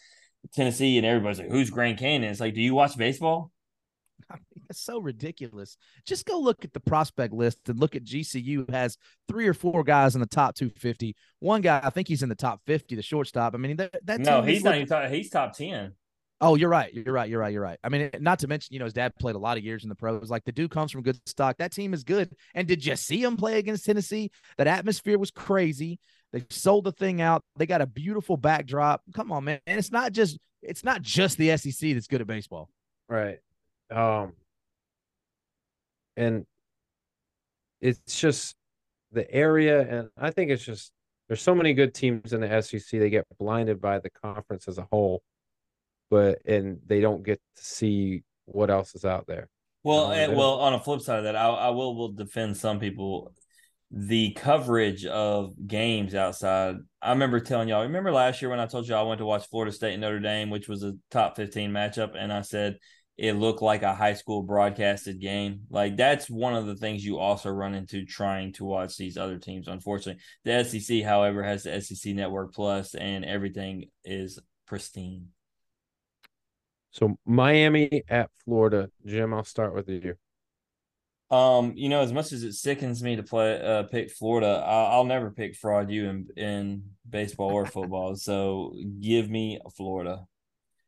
Tennessee, 0.53 0.97
and 0.97 1.05
everybody's 1.05 1.39
like, 1.39 1.51
who's 1.51 1.69
Grand 1.69 1.97
Canyon? 1.97 2.31
It's 2.31 2.39
like, 2.39 2.53
do 2.53 2.61
you 2.61 2.73
watch 2.73 2.97
baseball? 2.97 3.51
I 4.31 4.35
mean, 4.35 4.64
that's 4.68 4.81
so 4.81 4.99
ridiculous. 4.99 5.77
Just 6.06 6.26
go 6.26 6.39
look 6.39 6.64
at 6.65 6.73
the 6.73 6.80
prospect 6.80 7.34
list 7.34 7.69
and 7.69 7.80
look 7.80 7.95
at 7.95 8.03
GCU 8.03 8.69
has 8.72 8.97
three 9.27 9.47
or 9.47 9.53
four 9.53 9.84
guys 9.84 10.15
in 10.15 10.22
the 10.22 10.27
top 10.27 10.56
250. 10.56 11.15
One 11.39 11.61
guy, 11.61 11.80
I 11.84 11.89
think 11.89 12.07
he's 12.07 12.23
in 12.23 12.30
the 12.30 12.35
top 12.35 12.61
50, 12.65 12.95
the 12.95 13.02
shortstop. 13.02 13.53
I 13.53 13.57
mean, 13.57 13.77
that, 13.77 13.95
that 14.06 14.19
No, 14.22 14.41
he's 14.41 14.64
not 14.64 14.72
look- 14.72 14.76
even 14.77 14.88
top, 14.88 15.10
he's 15.10 15.30
top 15.30 15.56
10. 15.56 15.93
Oh, 16.41 16.56
you're 16.56 16.69
right. 16.69 16.93
You're 16.93 17.14
right. 17.14 17.30
You're 17.30 17.39
right. 17.39 17.53
You're 17.53 17.61
right. 17.61 17.80
I 17.81 17.88
mean, 17.88 18.10
not 18.19 18.39
to 18.39 18.47
mention, 18.47 18.73
you 18.73 18.80
know, 18.80 18.85
his 18.85 18.93
dad 18.93 19.14
played 19.18 19.35
a 19.35 19.39
lot 19.39 19.57
of 19.57 19.64
years 19.64 19.84
in 19.84 19.89
the 19.89 19.95
pros. 19.95 20.30
Like 20.30 20.43
the 20.43 20.52
dude 20.52 20.69
comes 20.69 20.91
from 20.91 21.02
good 21.02 21.18
stock. 21.26 21.56
That 21.60 21.72
team 21.72 21.93
is 21.93 22.03
good. 22.03 22.30
And 22.53 22.68
did 22.68 22.85
you 22.85 22.97
see 22.97 23.23
him 23.23 23.38
play 23.38 23.57
against 23.57 23.85
Tennessee? 23.85 24.31
That 24.57 24.68
atmosphere 24.68 25.18
was 25.18 25.31
crazy. 25.31 25.97
They 26.34 26.43
sold 26.49 26.84
the 26.84 26.91
thing 26.91 27.22
out. 27.22 27.41
They 27.56 27.65
got 27.65 27.81
a 27.81 27.88
beautiful 27.88 28.35
backdrop. 28.35 29.02
Come 29.15 29.31
on, 29.31 29.45
man. 29.45 29.60
And 29.65 29.80
it's 29.80 29.93
not 29.93 30.11
just 30.11 30.38
it's 30.61 30.84
not 30.84 31.02
just 31.02 31.38
the 31.38 31.56
SEC 31.56 31.93
that's 31.93 32.07
good 32.07 32.19
at 32.19 32.27
baseball. 32.27 32.69
Right. 33.07 33.38
Um 33.91 34.33
and 36.17 36.45
it's 37.81 37.99
just 38.19 38.55
the 39.11 39.29
area 39.31 39.81
and 39.81 40.09
I 40.17 40.31
think 40.31 40.51
it's 40.51 40.63
just 40.63 40.91
there's 41.27 41.41
so 41.41 41.55
many 41.55 41.73
good 41.73 41.93
teams 41.93 42.33
in 42.33 42.41
the 42.41 42.61
SEC 42.61 42.99
they 42.99 43.09
get 43.09 43.25
blinded 43.37 43.81
by 43.81 43.99
the 43.99 44.09
conference 44.09 44.67
as 44.67 44.77
a 44.77 44.87
whole 44.91 45.21
but 46.09 46.39
and 46.45 46.79
they 46.85 47.01
don't 47.01 47.23
get 47.23 47.39
to 47.55 47.63
see 47.63 48.23
what 48.45 48.69
else 48.69 48.95
is 48.95 49.05
out 49.05 49.25
there. 49.27 49.49
Well, 49.83 50.11
and, 50.11 50.35
well, 50.35 50.55
on 50.55 50.73
a 50.73 50.79
flip 50.79 51.01
side 51.01 51.19
of 51.19 51.23
that, 51.25 51.35
I, 51.35 51.47
I 51.47 51.69
will 51.69 51.95
will 51.95 52.11
defend 52.11 52.57
some 52.57 52.79
people. 52.79 53.33
The 53.91 54.31
coverage 54.33 55.05
of 55.05 55.53
games 55.67 56.15
outside. 56.15 56.77
I 57.01 57.11
remember 57.11 57.39
telling 57.39 57.69
y'all. 57.69 57.83
Remember 57.83 58.11
last 58.11 58.41
year 58.41 58.49
when 58.49 58.59
I 58.59 58.65
told 58.65 58.87
you 58.87 58.95
I 58.95 59.03
went 59.03 59.19
to 59.19 59.25
watch 59.25 59.47
Florida 59.47 59.71
State 59.71 59.93
and 59.93 60.01
Notre 60.01 60.19
Dame, 60.19 60.49
which 60.49 60.67
was 60.67 60.83
a 60.83 60.93
top 61.11 61.35
fifteen 61.35 61.71
matchup, 61.71 62.13
and 62.17 62.33
I 62.33 62.41
said 62.41 62.77
it 63.17 63.33
looked 63.33 63.61
like 63.61 63.81
a 63.81 63.95
high 63.95 64.13
school 64.13 64.43
broadcasted 64.43 65.21
game. 65.21 65.61
Like 65.69 65.95
that's 65.95 66.29
one 66.29 66.53
of 66.53 66.65
the 66.65 66.75
things 66.75 67.05
you 67.05 67.17
also 67.17 67.49
run 67.49 67.73
into 67.73 68.05
trying 68.05 68.53
to 68.53 68.65
watch 68.65 68.97
these 68.97 69.17
other 69.17 69.37
teams. 69.37 69.67
Unfortunately, 69.67 70.21
the 70.43 70.63
SEC, 70.63 71.03
however, 71.03 71.43
has 71.43 71.63
the 71.63 71.79
SEC 71.81 72.13
Network 72.13 72.53
Plus, 72.53 72.93
and 72.93 73.23
everything 73.23 73.85
is 74.03 74.39
pristine. 74.67 75.29
So 76.91 77.17
Miami 77.25 78.03
at 78.09 78.29
Florida. 78.43 78.89
Jim, 79.05 79.33
I'll 79.33 79.43
start 79.43 79.73
with 79.73 79.89
you. 79.89 80.15
Um, 81.31 81.73
you 81.75 81.89
know, 81.89 82.01
as 82.01 82.13
much 82.13 82.31
as 82.31 82.43
it 82.43 82.53
sickens 82.53 83.01
me 83.01 83.15
to 83.15 83.23
play 83.23 83.59
uh 83.59 83.83
pick 83.83 84.11
Florida, 84.11 84.63
I'll, 84.65 84.99
I'll 84.99 85.05
never 85.05 85.31
pick 85.31 85.55
fraud 85.55 85.89
you 85.89 86.07
in 86.07 86.27
in 86.37 86.83
baseball 87.09 87.51
or 87.51 87.65
football. 87.65 88.15
so 88.15 88.75
give 89.01 89.29
me 89.29 89.59
Florida. 89.75 90.25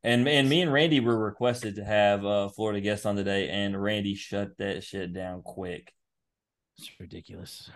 And 0.04 0.28
and 0.28 0.48
me 0.48 0.62
and 0.62 0.72
Randy 0.72 1.00
were 1.00 1.18
requested 1.18 1.76
to 1.76 1.84
have 1.84 2.24
a 2.24 2.48
Florida 2.50 2.80
guest 2.80 3.04
on 3.04 3.16
today, 3.16 3.48
and 3.48 3.80
Randy 3.80 4.14
shut 4.14 4.56
that 4.58 4.84
shit 4.84 5.12
down 5.12 5.42
quick. 5.42 5.92
It's 6.78 6.90
ridiculous. 7.00 7.70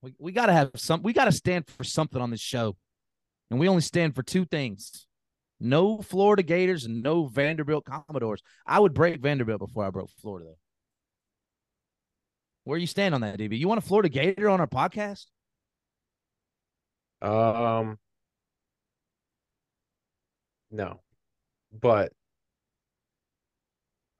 We 0.00 0.14
we 0.18 0.32
gotta 0.32 0.52
have 0.52 0.70
some. 0.74 1.02
We 1.02 1.12
gotta 1.12 1.32
stand 1.32 1.68
for 1.68 1.84
something 1.84 2.20
on 2.20 2.30
this 2.30 2.40
show, 2.40 2.76
and 3.50 3.60
we 3.60 3.68
only 3.68 3.82
stand 3.82 4.16
for 4.16 4.24
two 4.24 4.44
things: 4.44 5.06
no 5.60 6.02
Florida 6.02 6.42
Gators 6.42 6.84
and 6.84 7.02
no 7.02 7.26
Vanderbilt 7.26 7.84
Commodores. 7.84 8.42
I 8.66 8.80
would 8.80 8.94
break 8.94 9.20
Vanderbilt 9.20 9.60
before 9.60 9.86
I 9.86 9.90
broke 9.90 10.10
Florida, 10.20 10.46
though. 10.46 10.58
Where 12.64 12.78
you 12.78 12.88
stand 12.88 13.14
on 13.14 13.20
that, 13.20 13.38
DB? 13.38 13.58
You 13.58 13.68
want 13.68 13.78
a 13.78 13.86
Florida 13.86 14.08
Gator 14.08 14.48
on 14.48 14.60
our 14.60 14.66
podcast? 14.66 15.26
Um, 17.20 17.98
no, 20.72 21.00
but 21.72 22.12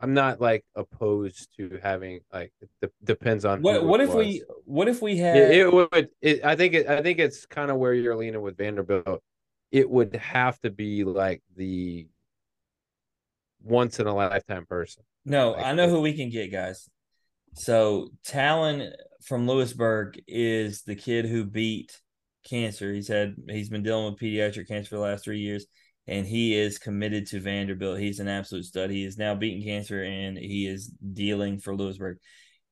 I'm 0.00 0.14
not 0.14 0.40
like 0.40 0.64
opposed 0.74 1.56
to 1.56 1.78
having 1.82 2.20
like 2.32 2.52
it 2.60 2.68
de- 2.80 2.90
depends 3.04 3.44
on 3.44 3.62
What 3.62 3.84
what 3.84 4.00
if 4.00 4.12
we 4.12 4.42
what 4.64 4.88
if 4.88 5.00
we 5.00 5.16
had 5.16 5.36
It, 5.36 5.58
it 5.58 5.72
would. 5.72 6.08
It, 6.20 6.44
I 6.44 6.56
think. 6.56 6.74
It, 6.74 6.88
I 6.88 7.02
think 7.02 7.20
it's 7.20 7.46
kind 7.46 7.70
of 7.70 7.76
where 7.76 7.94
you're 7.94 8.16
leaning 8.16 8.42
with 8.42 8.56
Vanderbilt. 8.56 9.22
It 9.70 9.88
would 9.88 10.16
have 10.16 10.60
to 10.60 10.70
be 10.70 11.04
like 11.04 11.40
the 11.56 12.08
once 13.62 14.00
in 14.00 14.06
a 14.06 14.14
lifetime 14.14 14.66
person. 14.66 15.04
No, 15.24 15.52
Like 15.52 15.64
I 15.66 15.72
know 15.72 15.88
who 15.88 16.00
we 16.00 16.14
can 16.14 16.30
get, 16.30 16.50
guys. 16.50 16.88
So 17.54 18.08
Talon 18.24 18.92
from 19.24 19.46
Lewisburg 19.46 20.20
is 20.26 20.82
the 20.82 20.96
kid 20.96 21.26
who 21.26 21.44
beat 21.44 22.00
cancer. 22.44 22.92
He's 22.92 23.08
had 23.08 23.36
he's 23.48 23.68
been 23.68 23.82
dealing 23.82 24.06
with 24.06 24.20
pediatric 24.20 24.68
cancer 24.68 24.88
for 24.88 24.96
the 24.96 25.02
last 25.02 25.24
three 25.24 25.40
years, 25.40 25.66
and 26.06 26.26
he 26.26 26.56
is 26.56 26.78
committed 26.78 27.26
to 27.28 27.40
Vanderbilt. 27.40 27.98
He's 27.98 28.18
an 28.18 28.28
absolute 28.28 28.64
stud. 28.64 28.90
He 28.90 29.04
is 29.04 29.18
now 29.18 29.34
beating 29.34 29.64
cancer, 29.64 30.02
and 30.02 30.36
he 30.36 30.66
is 30.66 30.88
dealing 30.88 31.58
for 31.58 31.76
Lewisburg. 31.76 32.18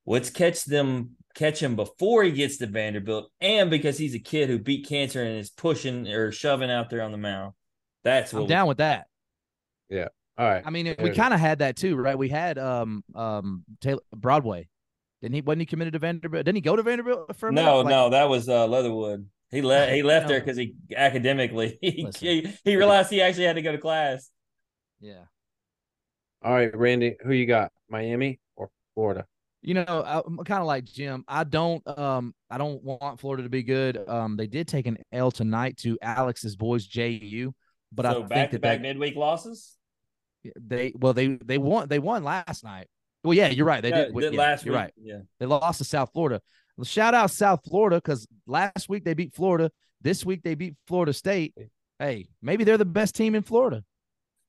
Let's 0.05 0.29
catch 0.29 0.65
them, 0.65 1.11
catch 1.35 1.61
him 1.61 1.75
before 1.75 2.23
he 2.23 2.31
gets 2.31 2.57
to 2.57 2.67
Vanderbilt, 2.67 3.31
and 3.39 3.69
because 3.69 3.97
he's 3.97 4.15
a 4.15 4.19
kid 4.19 4.49
who 4.49 4.59
beat 4.59 4.87
cancer 4.87 5.23
and 5.23 5.37
is 5.37 5.49
pushing 5.49 6.07
or 6.07 6.31
shoving 6.31 6.71
out 6.71 6.89
there 6.89 7.03
on 7.03 7.11
the 7.11 7.17
mound. 7.17 7.53
That's 8.03 8.33
what 8.33 8.41
I'm 8.41 8.47
down 8.47 8.67
with 8.67 8.79
that. 8.79 9.07
Yeah. 9.89 10.07
All 10.37 10.47
right. 10.47 10.63
I 10.65 10.69
mean, 10.71 10.87
we 10.87 10.93
There 10.93 11.07
it 11.07 11.15
kind 11.15 11.33
of 11.33 11.39
had 11.39 11.59
that 11.59 11.75
too, 11.75 11.95
right? 11.95 12.17
We 12.17 12.29
had 12.29 12.57
um 12.57 13.03
um 13.13 13.63
Taylor 13.79 14.01
Broadway. 14.15 14.67
Didn't 15.21 15.35
he? 15.35 15.41
Wasn't 15.41 15.61
he 15.61 15.65
committed 15.67 15.93
to 15.93 15.99
Vanderbilt? 15.99 16.45
Didn't 16.45 16.55
he 16.55 16.61
go 16.61 16.75
to 16.75 16.81
Vanderbilt 16.81 17.35
for 17.35 17.49
a 17.49 17.53
minute? 17.53 17.67
No, 17.69 17.81
Like, 17.81 17.91
no, 17.91 18.09
that 18.09 18.27
was 18.27 18.49
uh, 18.49 18.65
Leatherwood. 18.65 19.27
He 19.51 19.61
left. 19.61 19.91
He 19.93 20.03
left 20.03 20.27
there 20.27 20.39
because 20.39 20.57
he 20.57 20.75
academically 20.95 21.77
he, 21.81 22.07
he 22.19 22.53
he 22.63 22.75
realized 22.75 23.09
he 23.09 23.21
actually 23.21 23.45
had 23.45 23.55
to 23.57 23.61
go 23.61 23.71
to 23.71 23.77
class. 23.77 24.29
Yeah. 24.99 25.25
All 26.43 26.53
right, 26.53 26.75
Randy, 26.75 27.17
who 27.23 27.33
you 27.33 27.45
got? 27.45 27.71
Miami 27.89 28.39
or 28.55 28.69
Florida? 28.95 29.25
You 29.61 29.75
know, 29.75 29.85
I'm 29.87 30.37
kind 30.37 30.61
of 30.61 30.65
like 30.65 30.85
Jim. 30.85 31.23
I 31.27 31.43
don't 31.43 31.85
um 31.87 32.33
I 32.49 32.57
don't 32.57 32.81
want 32.83 33.19
Florida 33.19 33.43
to 33.43 33.49
be 33.49 33.61
good. 33.63 34.09
Um, 34.09 34.35
they 34.37 34.47
did 34.47 34.67
take 34.67 34.87
an 34.87 34.97
L 35.11 35.29
tonight 35.29 35.77
to 35.77 35.99
Alex's 36.01 36.55
boys 36.55 36.85
JU, 36.87 37.53
but 37.91 38.05
I 38.07 38.13
so 38.13 38.19
think 38.19 38.29
back 38.29 38.49
to 38.51 38.55
that, 38.55 38.61
back 38.61 38.77
that 38.77 38.81
midweek 38.81 39.15
losses. 39.15 39.77
they 40.59 40.93
well 40.95 41.13
they 41.13 41.27
they 41.27 41.57
won 41.59 41.87
they 41.87 41.99
won 41.99 42.23
last 42.23 42.63
night. 42.63 42.87
Well, 43.23 43.35
yeah, 43.35 43.49
you're 43.49 43.67
right. 43.67 43.83
They 43.83 43.89
Yeah, 43.89 44.05
did. 44.05 44.15
did 44.15 44.33
yeah, 44.33 44.39
last 44.39 44.65
you're 44.65 44.73
week. 44.73 44.81
right. 44.81 44.93
Yeah. 44.99 45.19
They 45.39 45.45
lost 45.45 45.77
to 45.77 45.83
South 45.83 46.09
Florida. 46.11 46.41
Well, 46.81 46.87
shout 46.87 47.13
out 47.13 47.29
South 47.29 47.59
Florida 47.63 47.97
because 47.97 48.25
last 48.47 48.89
week 48.89 49.03
they 49.03 49.13
beat 49.13 49.35
Florida. 49.35 49.69
This 50.01 50.25
week 50.25 50.41
they 50.41 50.55
beat 50.55 50.73
Florida 50.87 51.13
State. 51.13 51.53
Hey, 51.99 52.25
maybe 52.41 52.63
they're 52.63 52.79
the 52.79 52.85
best 52.85 53.13
team 53.13 53.35
in 53.35 53.43
Florida. 53.43 53.83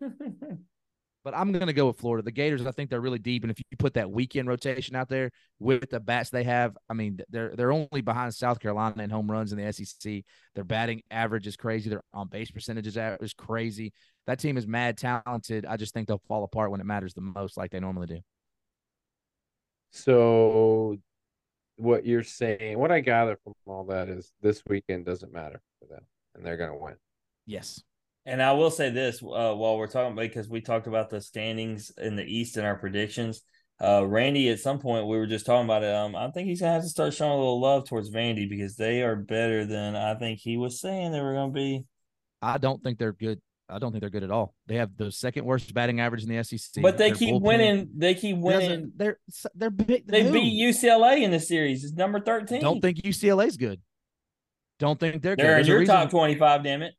But 1.25 1.37
I'm 1.37 1.53
gonna 1.53 1.73
go 1.73 1.87
with 1.87 1.99
Florida. 1.99 2.25
The 2.25 2.33
Gators, 2.33 2.67
I 2.67 2.73
think 2.73 2.91
they're 2.91 3.01
really 3.01 3.21
deep, 3.21 3.45
and 3.45 3.51
if 3.53 3.59
you 3.59 3.77
put 3.79 3.95
that 3.95 4.11
weekend 4.11 4.49
rotation 4.49 4.97
out 4.97 5.09
there 5.09 5.31
with 5.61 5.89
the 5.89 6.01
bats 6.01 6.31
they 6.31 6.43
have, 6.43 6.77
I 6.91 6.95
mean, 6.95 7.21
they're 7.31 7.55
they're 7.55 7.71
only 7.71 8.01
behind 8.01 8.35
South 8.35 8.59
Carolina 8.59 9.05
in 9.05 9.09
home 9.09 9.31
runs 9.31 9.53
in 9.53 9.59
the 9.65 9.73
SEC. 9.73 10.25
Their 10.57 10.65
batting 10.65 11.01
average 11.13 11.47
is 11.47 11.55
crazy. 11.55 11.91
Their 11.91 12.03
on 12.13 12.27
base 12.27 12.51
percentages 12.51 12.97
is 12.97 13.35
crazy. 13.35 13.93
That 14.27 14.41
team 14.41 14.57
is 14.57 14.67
mad 14.67 14.99
talented. 14.99 15.65
I 15.65 15.77
just 15.77 15.95
think 15.95 16.09
they'll 16.09 16.23
fall 16.27 16.43
apart 16.43 16.73
when 16.73 16.81
it 16.81 16.87
matters 16.87 17.15
the 17.15 17.21
most, 17.21 17.57
like 17.57 17.71
they 17.71 17.79
normally 17.79 18.09
do. 18.09 18.19
So, 19.93 20.99
what 21.77 22.07
you're 22.07 22.23
saying, 22.23 22.79
what 22.79 22.93
I 22.93 23.01
gather 23.01 23.39
from 23.43 23.55
all 23.67 23.85
that 23.85 24.09
is 24.09 24.33
this 24.41 24.63
weekend 24.69 25.07
doesn't 25.07 25.33
matter 25.33 25.61
for 25.79 25.87
them, 25.87 26.05
and 26.35 26.45
they're 26.45 26.57
gonna 26.57 26.77
win. 26.77 26.97
Yes. 27.47 27.83
And 28.25 28.41
I 28.41 28.53
will 28.53 28.71
say 28.71 28.91
this 28.91 29.21
uh, 29.23 29.55
while 29.55 29.77
we're 29.77 29.89
talking 29.89 30.15
because 30.15 30.49
we 30.49 30.61
talked 30.61 30.87
about 30.87 31.11
the 31.11 31.21
standings 31.21 31.91
in 31.99 32.15
the 32.15 32.25
East 32.25 32.57
and 32.57 32.65
our 32.65 32.77
predictions. 32.77 33.43
Uh, 33.83 34.07
Randy, 34.07 34.49
at 34.49 34.61
some 34.61 34.79
point 34.79 35.09
we 35.09 35.17
were 35.17 35.27
just 35.27 35.45
talking 35.45 35.65
about 35.65 35.83
it. 35.83 35.93
Um, 35.93 36.15
I 36.15 36.31
think 36.31 36.47
he's 36.47 36.61
gonna 36.61 36.75
have 36.75 36.83
to 36.83 36.89
start 36.89 37.15
showing 37.15 37.33
a 37.33 37.37
little 37.37 37.61
love 37.61 37.89
towards 37.89 38.11
Vandy 38.11 38.49
because 38.49 38.77
they 38.77 39.03
are 39.03 39.17
better 39.17 39.65
than 39.65 39.97
I 39.97 40.15
think 40.15 40.39
he 40.39 40.57
was 40.57 40.81
saying 40.81 41.11
they 41.11 41.21
were 41.21 41.35
gonna 41.35 41.53
be. 41.53 41.85
I 42.41 42.59
don't 42.59 42.83
think 42.83 42.99
they're 42.99 43.13
good. 43.13 43.41
I 43.73 43.79
don't 43.79 43.93
think 43.93 44.01
they're 44.01 44.11
good 44.11 44.23
at 44.23 44.31
all. 44.31 44.55
They 44.67 44.77
have 44.77 44.97
the 44.97 45.11
second 45.11 45.45
worst 45.45 45.73
batting 45.73 46.01
average 46.01 46.23
in 46.23 46.35
the 46.35 46.43
SEC. 46.45 46.83
But 46.83 46.99
they 46.99 47.09
Their 47.09 47.17
keep 47.17 47.43
winning. 47.43 47.91
They 47.97 48.15
keep 48.15 48.37
winning. 48.37 48.93
They're 48.95 49.19
they're 49.55 49.71
big. 49.71 50.07
They 50.07 50.25
who? 50.25 50.33
beat 50.33 50.61
UCLA 50.61 51.23
in 51.23 51.31
the 51.31 51.41
series. 51.41 51.85
It's 51.85 51.95
number 51.95 52.21
thirteen. 52.21 52.61
Don't 52.61 52.81
think 52.81 52.99
UCLA's 52.99 53.57
good. 53.57 53.81
Don't 54.79 54.99
think 54.99 55.23
they're 55.23 55.37
they're 55.37 55.59
in 55.59 55.67
There's 55.67 55.69
your 55.69 55.85
top 55.85 56.11
twenty-five. 56.11 56.63
Damn 56.63 56.83
it! 56.83 56.95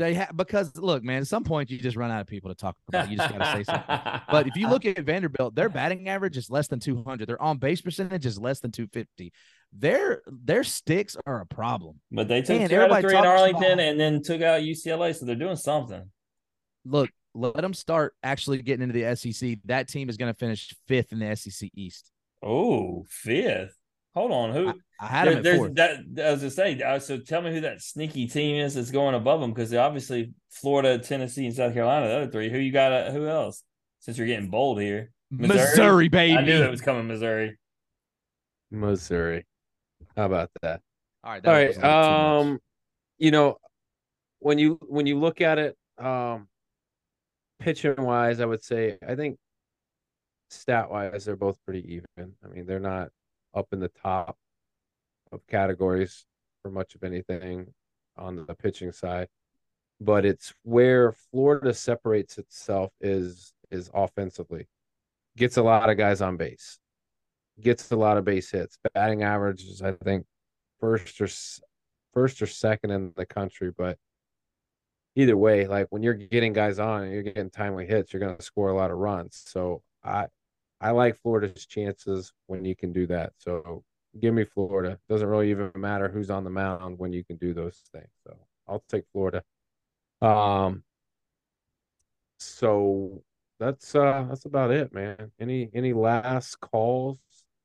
They 0.00 0.14
have 0.14 0.34
because 0.34 0.74
look, 0.78 1.04
man. 1.04 1.20
At 1.20 1.26
some 1.26 1.44
point, 1.44 1.70
you 1.70 1.78
just 1.78 1.94
run 1.94 2.10
out 2.10 2.22
of 2.22 2.26
people 2.26 2.48
to 2.48 2.56
talk 2.56 2.74
about. 2.88 3.10
You 3.10 3.18
just 3.18 3.30
gotta 3.30 3.52
say 3.52 3.64
something. 3.64 4.20
But 4.30 4.46
if 4.46 4.56
you 4.56 4.66
look 4.66 4.86
at 4.86 4.98
Vanderbilt, 5.00 5.54
their 5.54 5.68
batting 5.68 6.08
average 6.08 6.38
is 6.38 6.48
less 6.48 6.68
than 6.68 6.80
200. 6.80 7.28
Their 7.28 7.40
on 7.40 7.58
base 7.58 7.82
percentage 7.82 8.24
is 8.24 8.38
less 8.38 8.60
than 8.60 8.72
250. 8.72 9.30
Their 9.74 10.22
their 10.26 10.64
sticks 10.64 11.18
are 11.26 11.42
a 11.42 11.46
problem. 11.46 12.00
But 12.10 12.28
they 12.28 12.40
took 12.40 12.60
Man, 12.60 12.70
two 12.70 12.80
out 12.80 12.90
of 12.90 13.00
three 13.02 13.14
in 13.14 13.26
Arlington 13.26 13.72
about- 13.74 13.80
and 13.80 14.00
then 14.00 14.22
took 14.22 14.40
out 14.40 14.62
UCLA, 14.62 15.14
so 15.14 15.26
they're 15.26 15.34
doing 15.34 15.56
something. 15.56 16.10
Look, 16.86 17.10
let 17.34 17.56
them 17.56 17.74
start 17.74 18.14
actually 18.22 18.62
getting 18.62 18.88
into 18.88 18.94
the 18.94 19.14
SEC. 19.14 19.58
That 19.66 19.86
team 19.86 20.08
is 20.08 20.16
going 20.16 20.32
to 20.32 20.38
finish 20.38 20.74
fifth 20.88 21.12
in 21.12 21.18
the 21.18 21.36
SEC 21.36 21.68
East. 21.74 22.10
Oh, 22.42 23.04
fifth. 23.06 23.76
Hold 24.14 24.32
on, 24.32 24.52
who? 24.52 24.74
I 25.00 25.06
had 25.06 25.26
There- 25.26 25.30
them 25.34 25.38
at 25.38 25.44
there's 25.44 25.58
fourth. 25.58 25.74
that. 25.76 26.26
I 26.26 26.30
was 26.32 26.40
to 26.40 26.50
say. 26.50 26.82
uh, 26.82 26.98
So 26.98 27.18
tell 27.18 27.42
me 27.42 27.52
who 27.52 27.60
that 27.60 27.80
sneaky 27.80 28.26
team 28.26 28.56
is 28.56 28.74
that's 28.74 28.90
going 28.90 29.14
above 29.14 29.40
them 29.40 29.52
because 29.52 29.72
obviously 29.72 30.34
Florida, 30.50 30.98
Tennessee, 30.98 31.46
and 31.46 31.54
South 31.54 31.72
Carolina, 31.74 32.08
the 32.08 32.14
other 32.16 32.30
three. 32.30 32.50
Who 32.50 32.58
you 32.58 32.72
got? 32.72 32.92
Uh, 32.92 33.10
who 33.12 33.26
else? 33.28 33.62
Since 34.00 34.18
you're 34.18 34.26
getting 34.26 34.50
bold 34.50 34.80
here, 34.80 35.12
Missouri, 35.30 35.58
Missouri? 35.58 36.08
baby. 36.08 36.36
I 36.38 36.42
knew 36.42 36.62
it 36.62 36.70
was 36.70 36.80
coming. 36.80 37.06
Missouri. 37.06 37.56
Missouri. 38.70 39.46
How 40.16 40.26
about 40.26 40.50
that? 40.62 40.80
All 41.22 41.32
right, 41.32 41.46
All 41.46 41.52
that 41.54 41.58
right. 41.58 41.68
was 41.68 41.76
a 41.76 41.80
little 41.80 42.02
too 42.02 42.08
much. 42.08 42.46
Um, 42.54 42.60
you 43.18 43.30
know, 43.30 43.56
when 44.38 44.58
you 44.58 44.78
when 44.88 45.06
you 45.06 45.18
look 45.18 45.40
at 45.40 45.58
it, 45.58 45.76
um, 45.98 46.48
pitching 47.58 47.94
wise, 48.02 48.40
I 48.40 48.46
would 48.46 48.64
say 48.64 48.96
I 49.06 49.14
think 49.14 49.38
stat 50.48 50.90
wise 50.90 51.24
they're 51.26 51.36
both 51.36 51.56
pretty 51.64 51.94
even. 51.94 52.34
I 52.44 52.48
mean, 52.48 52.66
they're 52.66 52.80
not 52.80 53.10
up 53.54 53.68
in 53.72 53.80
the 53.80 53.88
top 53.88 54.36
of 55.32 55.46
categories 55.46 56.26
for 56.62 56.70
much 56.70 56.94
of 56.94 57.02
anything 57.02 57.72
on 58.16 58.44
the 58.46 58.54
pitching 58.54 58.92
side, 58.92 59.28
but 60.00 60.24
it's 60.24 60.52
where 60.62 61.12
Florida 61.30 61.72
separates 61.72 62.38
itself 62.38 62.92
is 63.00 63.52
is 63.70 63.90
offensively. 63.94 64.68
Gets 65.36 65.56
a 65.56 65.62
lot 65.62 65.90
of 65.90 65.96
guys 65.96 66.20
on 66.20 66.36
base. 66.36 66.78
Gets 67.60 67.90
a 67.92 67.96
lot 67.96 68.16
of 68.16 68.24
base 68.24 68.50
hits. 68.50 68.78
Batting 68.94 69.22
averages, 69.22 69.80
I 69.82 69.92
think, 69.92 70.26
first 70.80 71.20
or 71.20 71.28
first 72.12 72.42
or 72.42 72.46
second 72.46 72.90
in 72.90 73.12
the 73.16 73.26
country, 73.26 73.72
but 73.76 73.96
either 75.14 75.36
way, 75.36 75.66
like 75.66 75.86
when 75.90 76.02
you're 76.02 76.14
getting 76.14 76.52
guys 76.52 76.78
on 76.78 77.04
and 77.04 77.12
you're 77.12 77.22
getting 77.22 77.50
timely 77.50 77.86
hits, 77.86 78.12
you're 78.12 78.20
going 78.20 78.36
to 78.36 78.42
score 78.42 78.70
a 78.70 78.76
lot 78.76 78.90
of 78.90 78.98
runs. 78.98 79.42
So 79.46 79.82
I 80.02 80.26
I 80.80 80.90
like 80.92 81.20
Florida's 81.20 81.66
chances 81.66 82.32
when 82.46 82.64
you 82.64 82.74
can 82.74 82.92
do 82.92 83.06
that. 83.08 83.32
So 83.36 83.84
give 84.18 84.34
me 84.34 84.44
Florida. 84.44 84.98
Doesn't 85.08 85.28
really 85.28 85.50
even 85.50 85.70
matter 85.76 86.08
who's 86.08 86.30
on 86.30 86.44
the 86.44 86.50
mound 86.50 86.98
when 86.98 87.12
you 87.12 87.24
can 87.24 87.36
do 87.36 87.52
those 87.52 87.82
things. 87.92 88.08
So 88.26 88.36
I'll 88.66 88.84
take 88.88 89.04
Florida. 89.12 89.42
Um 90.22 90.82
so 92.38 93.22
that's 93.58 93.94
uh 93.94 94.24
that's 94.28 94.46
about 94.46 94.70
it, 94.70 94.92
man. 94.92 95.30
Any 95.38 95.70
any 95.74 95.92
last 95.92 96.58
calls 96.60 97.18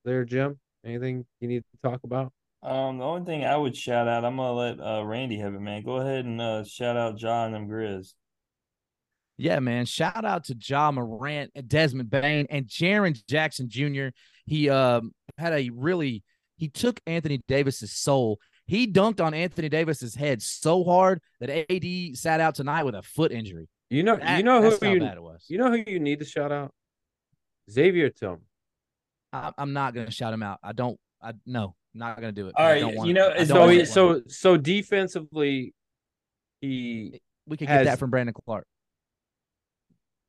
there, 0.04 0.26
Jim? 0.26 0.60
Anything 0.86 1.26
you 1.40 1.48
need 1.48 1.64
to 1.72 1.90
talk 1.90 2.02
about? 2.04 2.32
Um, 2.62 2.98
the 2.98 3.06
only 3.06 3.26
thing 3.26 3.46
I 3.46 3.56
would 3.56 3.76
shout 3.78 4.08
out, 4.08 4.26
I'm 4.26 4.38
gonna 4.38 4.54
let 4.54 4.80
uh 4.80 5.04
Randy 5.06 5.38
have 5.38 5.54
it, 5.54 5.62
man. 5.62 5.84
Go 5.84 5.98
ahead 5.98 6.26
and 6.26 6.42
uh 6.42 6.64
shout 6.64 6.98
out 6.98 7.18
John 7.18 7.54
and 7.54 7.70
Grizz. 7.70 8.14
Yeah, 9.38 9.60
man. 9.60 9.86
Shout 9.86 10.24
out 10.24 10.46
to 10.46 10.56
Ja 10.60 10.92
Morant, 10.92 11.52
Desmond 11.68 12.10
Bane, 12.10 12.48
and 12.50 12.66
Jaren 12.68 13.18
Jackson 13.28 13.68
Jr. 13.70 14.08
He 14.46 14.70
um, 14.70 15.12
had 15.38 15.54
a 15.54 15.70
really 15.74 16.24
he 16.58 16.70
took 16.70 17.00
Anthony 17.06 17.42
Davis's 17.48 17.92
soul. 17.92 18.40
He 18.66 18.88
dunked 18.88 19.20
on 19.20 19.34
Anthony 19.34 19.68
Davis's 19.70 20.16
head 20.16 20.42
so 20.42 20.84
hard 20.84 21.20
that 21.40 21.50
AD 21.70 22.16
sat 22.18 22.40
out 22.40 22.56
tonight 22.56 22.84
with 22.84 22.96
a 22.96 23.02
foot 23.02 23.32
injury. 23.32 23.68
You 23.90 24.04
know, 24.04 24.16
That- 24.16 24.38
you 24.38 24.44
know 24.44 24.62
who 24.62 24.70
that's 24.72 24.82
you, 24.82 25.00
bad 25.02 25.18
it 25.18 25.22
was. 25.22 25.46
you 25.50 25.58
know 25.58 25.70
who 25.70 25.84
you 25.86 26.00
need 26.00 26.20
to 26.20 26.26
shout 26.26 26.52
out? 26.52 26.72
Xavier 27.70 28.10
Tillman. 28.10 28.42
I, 29.34 29.52
I'm 29.58 29.74
not 29.74 29.94
gonna 29.94 30.12
shout 30.12 30.34
him 30.34 30.44
out. 30.44 30.60
I 30.64 30.72
don't. 30.72 30.98
I 31.22 31.34
no, 31.46 31.76
not 31.94 32.16
gonna 32.16 32.32
do 32.32 32.48
it. 32.48 32.54
All 32.56 32.66
I 32.66 32.72
right, 32.72 32.80
don't 32.96 33.06
you 33.06 33.14
know, 33.14 33.28
I 33.30 33.34
as 33.36 33.48
don't 33.50 33.58
So 33.58 33.68
he, 33.70 33.82
as- 33.82 33.94
do 33.94 34.12
it. 34.12 34.32
so 34.32 34.54
so 34.54 34.58
defensively, 34.58 35.74
he 36.62 37.20
we 37.48 37.58
could 37.58 37.68
has- 37.68 37.80
get 37.86 37.92
that 37.92 38.00
from 38.00 38.10
Brandon 38.12 38.34
Clarke. 38.46 38.66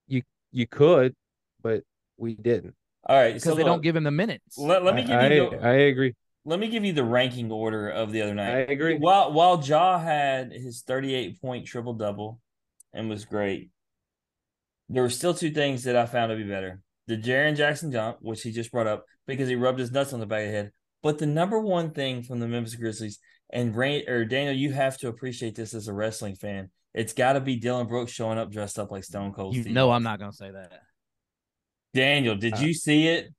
You 0.09 0.23
you 0.53 0.67
could, 0.67 1.15
but 1.63 1.83
we 2.17 2.35
didn't. 2.35 2.75
All 3.09 3.17
right, 3.17 3.35
because 3.35 3.45
so 3.45 3.55
they 3.55 3.63
don't 3.63 3.83
give 3.83 3.95
him 3.95 4.05
the 4.05 4.11
minutes. 4.11 4.59
Let, 4.59 4.85
let 4.85 4.95
me 4.95 5.03
I, 5.03 5.05
give 5.05 5.17
I, 5.17 5.29
you. 5.29 5.51
The, 5.51 5.67
I 5.67 5.73
agree. 5.73 6.15
let 6.45 6.59
me 6.59 6.69
give 6.69 6.85
you 6.85 6.93
the 6.93 7.05
ranking 7.05 7.51
order 7.53 7.89
of 7.89 8.11
the 8.11 8.23
other 8.23 8.35
night. 8.35 8.55
I 8.55 8.59
agree. 8.73 8.99
While 8.99 9.33
while 9.33 9.63
Ja 9.63 9.99
had 9.99 10.53
his 10.53 10.83
38 10.83 11.41
point 11.41 11.67
triple 11.67 11.95
double 11.95 12.41
and 12.93 13.09
was 13.09 13.25
great, 13.25 13.71
there 14.89 15.03
were 15.03 15.11
still 15.11 15.35
two 15.35 15.51
things 15.51 15.85
that 15.85 15.97
I 15.97 16.07
found 16.07 16.31
to 16.31 16.37
be 16.37 16.45
better. 16.45 16.81
The 17.07 17.17
Jaren 17.17 17.57
Jackson 17.57 17.93
jump, 17.93 18.19
which 18.21 18.43
he 18.43 18.51
just 18.51 18.73
brought 18.73 18.89
up 18.89 19.05
because 19.27 19.49
he 19.49 19.55
rubbed 19.55 19.79
his 19.79 19.93
nuts 19.93 20.13
on 20.13 20.21
the 20.21 20.27
back 20.27 20.43
of 20.43 20.47
the 20.49 20.53
head. 20.53 20.73
But 21.03 21.19
the 21.19 21.27
number 21.27 21.61
one 21.61 21.93
thing 21.93 22.23
from 22.23 22.41
the 22.41 22.49
Memphis 22.49 22.75
Grizzlies, 22.75 23.21
and 23.51 23.77
Rain 23.77 24.09
or 24.09 24.25
Daniel, 24.25 24.55
you 24.55 24.73
have 24.73 24.99
to 24.99 25.09
appreciate 25.09 25.55
this 25.55 25.75
as 25.75 25.87
a 25.87 25.93
wrestling 25.93 26.35
fan. 26.35 26.71
It's 26.97 27.13
got 27.13 27.35
to 27.35 27.41
be 27.41 27.57
Dillon 27.57 27.87
Brooks 27.87 28.11
showing 28.11 28.39
up 28.39 28.51
dressed 28.51 28.79
up 28.79 28.91
like 28.91 29.05
Stone 29.05 29.35
Cold. 29.35 29.55
You 29.55 29.63
Steve 29.63 29.75
know, 29.75 29.91
I'm 29.93 30.03
not 30.03 30.19
gonna 30.19 30.33
say 30.33 30.51
that. 30.51 30.81
Daniel, 31.95 32.35
did 32.35 32.55
Uh, 32.55 32.59
you 32.61 32.75
see 32.75 33.07
it? 33.09 33.33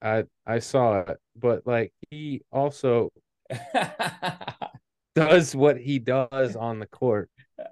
I 0.00 0.24
I 0.46 0.58
saw 0.58 1.00
it, 1.00 1.18
but 1.36 1.66
like 1.66 1.92
he 2.10 2.40
also 2.50 3.10
does 5.14 5.54
what 5.54 5.78
he 5.78 5.98
does 5.98 6.56
on 6.56 6.78
the 6.78 6.86
court, 6.86 7.30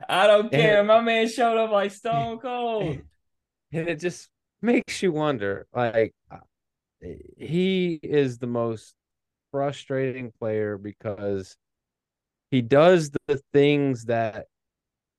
I 0.08 0.26
don't 0.26 0.42
And- 0.44 0.50
care. 0.52 0.84
My 0.84 1.00
man 1.00 1.26
showed 1.28 1.56
up 1.58 1.70
like 1.70 1.90
Stone 1.90 2.38
Cold. 2.40 2.98
and 3.72 3.88
it 3.88 3.98
just 3.98 4.28
makes 4.62 5.02
you 5.02 5.12
wonder. 5.12 5.66
Like 5.72 6.14
uh, 6.30 6.36
he 7.38 7.98
is 8.02 8.38
the 8.38 8.46
most 8.46 8.94
frustrating 9.52 10.32
player 10.38 10.76
because 10.76 11.56
he 12.50 12.60
does 12.62 13.10
the 13.26 13.40
things 13.52 14.04
that 14.04 14.46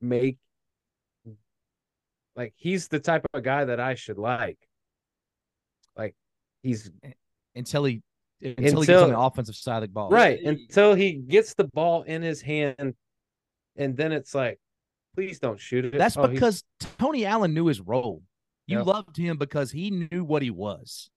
make 0.02 0.38
like 2.36 2.54
he's 2.56 2.88
the 2.88 3.00
type 3.00 3.26
of 3.34 3.44
guy 3.44 3.66
that 3.66 3.80
I 3.80 3.96
should 3.96 4.18
like. 4.18 4.58
Like 5.98 6.16
he's 6.64 6.90
Until 7.56 7.84
he 7.86 8.02
until, 8.44 8.82
he 8.82 8.88
gets 8.88 9.02
on 9.04 9.10
the 9.12 9.20
offensive 9.20 9.56
side 9.56 9.84
of 9.84 9.90
the 9.90 9.94
ball. 9.94 10.10
right 10.10 10.40
until 10.42 10.96
he 10.96 11.14
gets 11.14 11.54
the 11.54 11.66
ball 11.66 12.02
in 12.04 12.22
his 12.24 12.42
hand, 12.42 12.96
and 13.76 13.96
then 13.96 14.12
it's 14.12 14.34
like, 14.34 14.60
please 15.16 15.38
don't 15.40 15.60
shoot 15.60 15.86
it. 15.86 15.96
That's 15.98 16.18
Oh, 16.18 16.22
he's- 16.24 16.34
because 16.34 16.64
Tony 16.98 17.26
Allen 17.26 17.54
knew 17.54 17.68
his 17.68 17.80
role. 17.82 18.24
You 18.66 18.78
Yep. 18.80 18.86
loved 18.88 19.18
him 19.18 19.38
because 19.38 19.72
he 19.72 19.92
knew 19.92 20.24
what 20.24 20.42
he 20.42 20.50
was. 20.50 21.12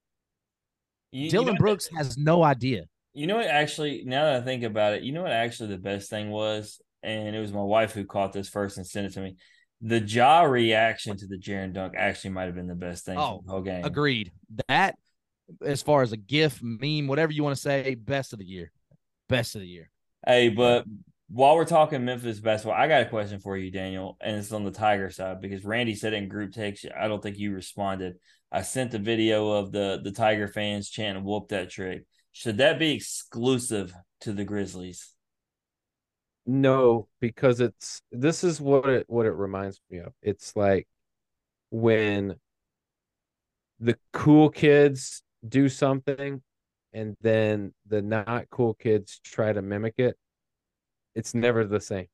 You- 1.12 1.24
you 1.24 1.30
Dillon 1.30 1.46
know 1.46 1.52
what- 1.52 1.58
Brooks 1.60 1.88
has 1.96 2.18
no 2.18 2.42
idea. 2.42 2.86
You 3.14 3.26
know 3.28 3.36
what? 3.36 3.46
Actually, 3.46 4.02
now 4.04 4.24
that 4.24 4.42
I 4.42 4.44
think 4.44 4.64
about 4.64 4.94
it, 4.94 5.02
you 5.04 5.12
know 5.12 5.22
what? 5.22 5.30
Actually, 5.30 5.68
the 5.68 5.78
best 5.78 6.10
thing 6.10 6.30
was, 6.30 6.80
and 7.04 7.36
it 7.36 7.40
was 7.40 7.52
my 7.52 7.62
wife 7.62 7.92
who 7.92 8.04
caught 8.04 8.32
this 8.32 8.48
first 8.48 8.76
and 8.76 8.86
sent 8.86 9.06
it 9.06 9.12
to 9.14 9.20
me. 9.20 9.36
The 9.80 10.00
Ja 10.00 10.42
reaction 10.42 11.16
to 11.16 11.26
the 11.26 11.38
Jaren 11.38 11.72
dunk 11.74 11.94
actually 11.96 12.30
might 12.30 12.44
have 12.44 12.54
been 12.54 12.66
the 12.66 12.74
best 12.74 13.04
thing 13.04 13.18
Oh, 13.18 13.42
the 13.44 13.52
whole 13.52 13.60
game. 13.60 13.84
Agreed. 13.84 14.32
That, 14.68 14.96
as 15.64 15.82
far 15.82 16.02
as 16.02 16.12
a 16.12 16.16
GIF, 16.16 16.60
meme, 16.62 17.06
whatever 17.06 17.32
you 17.32 17.44
want 17.44 17.56
to 17.56 17.60
say, 17.60 17.94
best 17.94 18.32
of 18.32 18.38
the 18.38 18.46
year. 18.46 18.72
Best 19.28 19.54
of 19.54 19.60
the 19.60 19.66
year. 19.66 19.90
Hey, 20.26 20.48
but 20.48 20.86
while 21.28 21.56
we're 21.56 21.64
talking 21.64 22.04
Memphis 22.04 22.40
basketball, 22.40 22.78
I 22.78 22.88
got 22.88 23.02
a 23.02 23.06
question 23.06 23.40
for 23.40 23.56
you, 23.56 23.70
Daniel, 23.70 24.16
and 24.20 24.36
it's 24.36 24.52
on 24.52 24.64
the 24.64 24.70
Tiger 24.70 25.10
side 25.10 25.40
because 25.40 25.64
Randy 25.64 25.94
said 25.94 26.14
in 26.14 26.28
group 26.28 26.52
text. 26.52 26.86
I 26.98 27.08
don't 27.08 27.22
think 27.22 27.38
you 27.38 27.52
responded. 27.52 28.14
I 28.52 28.62
sent 28.62 28.92
the 28.92 28.98
video 28.98 29.50
of 29.50 29.72
the 29.72 30.00
the 30.02 30.12
Tiger 30.12 30.48
fans 30.48 30.88
chanting 30.88 31.24
"Whoop 31.24 31.48
that 31.48 31.70
trick." 31.70 32.04
Should 32.32 32.58
that 32.58 32.78
be 32.78 32.92
exclusive 32.92 33.94
to 34.20 34.32
the 34.32 34.44
Grizzlies? 34.44 35.10
No, 36.46 37.08
because 37.20 37.60
it's 37.60 38.02
this 38.12 38.44
is 38.44 38.60
what 38.60 38.88
it 38.88 39.04
what 39.08 39.26
it 39.26 39.30
reminds 39.32 39.80
me 39.90 39.98
of. 39.98 40.12
It's 40.22 40.54
like 40.56 40.86
when 41.70 42.36
the 43.80 43.96
cool 44.12 44.50
kids 44.50 45.22
do 45.46 45.68
something 45.68 46.42
and 46.92 47.16
then 47.20 47.74
the 47.86 48.02
not 48.02 48.48
cool 48.50 48.74
kids 48.74 49.20
try 49.24 49.52
to 49.52 49.62
mimic 49.62 49.94
it. 49.98 50.16
It's 51.14 51.34
never 51.34 51.64
the 51.64 51.80
same. 51.80 52.08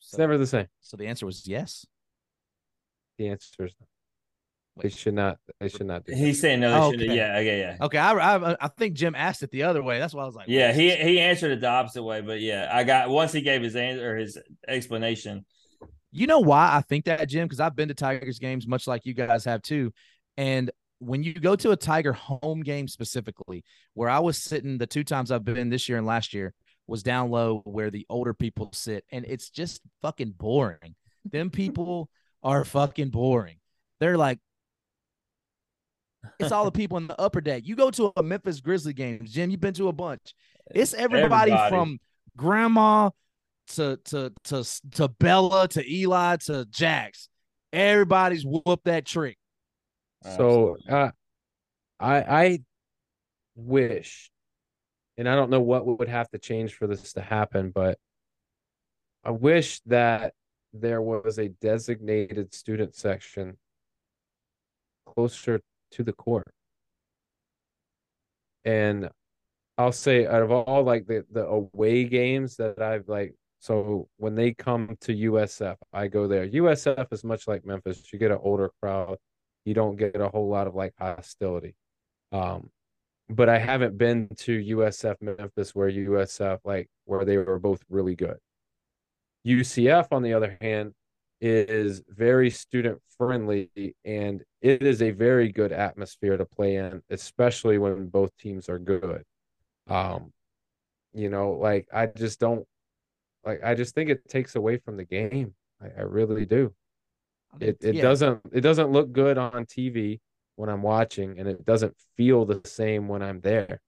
It's 0.00 0.10
So, 0.10 0.18
never 0.18 0.38
the 0.38 0.46
same. 0.46 0.68
so 0.80 0.96
the 0.96 1.06
answer 1.06 1.26
was 1.26 1.46
yes. 1.46 1.86
The 3.18 3.28
answer 3.28 3.64
is 3.64 3.74
no. 3.80 3.86
They 4.76 4.88
should 4.88 5.14
not 5.14 5.38
they 5.58 5.68
should 5.68 5.86
not 5.86 6.04
do 6.04 6.12
that. 6.12 6.18
He's 6.18 6.40
saying 6.40 6.60
no. 6.60 6.70
They 6.70 6.76
Oh, 6.78 6.90
shouldn't. 6.92 7.10
okay. 7.10 7.16
Yeah, 7.16 7.36
okay, 7.38 7.58
yeah. 7.60 7.76
Okay, 7.84 7.98
I, 7.98 8.12
I 8.12 8.56
I 8.60 8.68
think 8.68 8.94
Jim 8.94 9.14
asked 9.14 9.42
it 9.42 9.50
the 9.50 9.64
other 9.64 9.82
way. 9.82 9.98
That's 9.98 10.14
why 10.14 10.22
I 10.22 10.26
was 10.26 10.34
like, 10.34 10.48
Yeah, 10.48 10.68
wait, 10.68 10.76
he 10.76 10.96
he 10.96 11.20
answered 11.20 11.50
it 11.52 11.60
the 11.60 11.68
opposite 11.68 12.02
way, 12.02 12.20
but 12.22 12.40
yeah, 12.40 12.70
I 12.72 12.84
got 12.84 13.10
once 13.10 13.32
he 13.32 13.40
gave 13.42 13.62
his 13.62 13.76
answer 13.76 14.12
or 14.12 14.16
his 14.16 14.38
explanation. 14.66 15.44
You 16.12 16.26
know 16.26 16.40
why 16.40 16.70
I 16.72 16.80
think 16.82 17.04
that, 17.04 17.28
Jim? 17.28 17.46
Because 17.46 17.60
I've 17.60 17.76
been 17.76 17.88
to 17.88 17.94
Tigers 17.94 18.38
games, 18.38 18.66
much 18.66 18.86
like 18.86 19.04
you 19.06 19.14
guys 19.14 19.44
have 19.44 19.62
too. 19.62 19.92
And 20.36 20.70
when 20.98 21.22
you 21.22 21.34
go 21.34 21.56
to 21.56 21.70
a 21.70 21.76
Tiger 21.76 22.12
home 22.12 22.62
game 22.62 22.88
specifically, 22.88 23.64
where 23.94 24.08
I 24.08 24.18
was 24.18 24.36
sitting 24.38 24.76
the 24.78 24.86
two 24.86 25.04
times 25.04 25.30
I've 25.30 25.44
been 25.44 25.68
this 25.70 25.88
year 25.88 25.98
and 25.98 26.06
last 26.06 26.34
year 26.34 26.52
was 26.86 27.02
down 27.02 27.30
low 27.30 27.60
where 27.64 27.90
the 27.90 28.06
older 28.08 28.34
people 28.34 28.70
sit, 28.72 29.04
and 29.12 29.24
it's 29.28 29.50
just 29.50 29.80
fucking 30.02 30.34
boring. 30.36 30.94
Them 31.24 31.50
people 31.50 32.08
are 32.42 32.64
fucking 32.64 33.10
boring. 33.10 33.56
They're 34.00 34.18
like, 34.18 34.38
it's 36.38 36.52
all 36.52 36.64
the 36.64 36.72
people 36.72 36.98
in 36.98 37.06
the 37.06 37.20
upper 37.20 37.40
deck. 37.40 37.62
You 37.66 37.76
go 37.76 37.90
to 37.92 38.12
a 38.16 38.22
Memphis 38.22 38.60
Grizzly 38.60 38.92
game, 38.92 39.20
Jim. 39.24 39.50
You've 39.50 39.60
been 39.60 39.74
to 39.74 39.88
a 39.88 39.92
bunch. 39.92 40.34
It's 40.70 40.94
everybody, 40.94 41.52
Everybody. 41.52 41.70
from 41.70 41.98
grandma 42.36 43.10
to 43.68 43.98
to 44.04 44.32
to 44.44 44.64
to 44.92 45.08
Bella 45.08 45.68
to 45.68 45.92
Eli 45.92 46.36
to 46.36 46.66
Jax. 46.70 47.28
Everybody's 47.72 48.44
whooped 48.44 48.84
that 48.84 49.06
trick. 49.06 49.38
So 50.36 50.76
uh, 50.88 51.10
I 51.98 52.16
I 52.16 52.58
wish, 53.54 54.30
and 55.16 55.28
I 55.28 55.34
don't 55.34 55.50
know 55.50 55.60
what 55.60 55.86
would 55.86 56.08
have 56.08 56.28
to 56.30 56.38
change 56.38 56.74
for 56.74 56.86
this 56.86 57.14
to 57.14 57.22
happen, 57.22 57.70
but 57.70 57.98
I 59.24 59.30
wish 59.30 59.80
that 59.86 60.34
there 60.72 61.02
was 61.02 61.38
a 61.38 61.48
designated 61.48 62.54
student 62.54 62.94
section 62.94 63.56
closer 65.06 65.60
to 65.92 66.02
the 66.02 66.12
core. 66.12 66.46
And 68.64 69.08
I'll 69.78 69.92
say 69.92 70.26
out 70.26 70.42
of 70.42 70.50
all 70.50 70.82
like 70.82 71.06
the, 71.06 71.24
the 71.32 71.46
away 71.46 72.04
games 72.04 72.56
that 72.56 72.80
I've 72.80 73.08
like 73.08 73.34
so 73.58 74.08
when 74.16 74.34
they 74.34 74.54
come 74.54 74.96
to 75.02 75.14
USF, 75.14 75.76
I 75.92 76.08
go 76.08 76.26
there. 76.26 76.48
USF 76.48 77.12
is 77.12 77.24
much 77.24 77.46
like 77.46 77.66
Memphis. 77.66 78.02
You 78.10 78.18
get 78.18 78.30
an 78.30 78.38
older 78.42 78.70
crowd 78.80 79.18
you 79.64 79.74
don't 79.74 79.96
get 79.96 80.16
a 80.16 80.28
whole 80.28 80.48
lot 80.48 80.66
of 80.66 80.74
like 80.74 80.94
hostility. 80.98 81.74
Um, 82.32 82.70
but 83.28 83.48
I 83.48 83.58
haven't 83.58 83.96
been 83.96 84.28
to 84.38 84.58
USF 84.58 85.16
Memphis 85.20 85.74
where 85.74 85.90
USF 85.90 86.58
like 86.64 86.88
where 87.04 87.24
they 87.24 87.36
were 87.36 87.58
both 87.58 87.82
really 87.88 88.16
good. 88.16 88.38
UCF, 89.46 90.08
on 90.10 90.22
the 90.22 90.34
other 90.34 90.58
hand, 90.60 90.92
is 91.40 92.02
very 92.08 92.50
student 92.50 93.00
friendly 93.16 93.70
and 94.04 94.42
it 94.60 94.82
is 94.82 95.02
a 95.02 95.10
very 95.10 95.50
good 95.52 95.72
atmosphere 95.72 96.36
to 96.36 96.44
play 96.44 96.76
in, 96.76 97.02
especially 97.10 97.78
when 97.78 98.08
both 98.08 98.36
teams 98.36 98.68
are 98.68 98.78
good. 98.78 99.24
Um, 99.88 100.32
you 101.14 101.30
know, 101.30 101.52
like 101.52 101.88
I 101.92 102.06
just 102.06 102.40
don't 102.40 102.66
like 103.44 103.62
I 103.64 103.74
just 103.74 103.94
think 103.94 104.10
it 104.10 104.28
takes 104.28 104.56
away 104.56 104.78
from 104.78 104.96
the 104.96 105.04
game. 105.04 105.54
I, 105.82 105.88
I 106.00 106.02
really 106.02 106.46
do 106.46 106.74
it 107.60 107.78
it 107.82 107.98
Yeah, 107.98 108.02
doesn't 108.02 108.40
it 108.52 108.60
doesn't 108.62 108.90
look 108.90 109.12
good 109.12 109.38
on 109.38 109.66
TV 109.66 110.20
when 110.56 110.68
I'm 110.68 110.82
watching 110.82 111.38
and 111.38 111.48
it 111.48 111.64
doesn't 111.64 111.96
feel 112.16 112.44
the 112.44 112.60
same 112.64 113.08
when 113.08 113.22
I'm 113.22 113.40
there. 113.40 113.80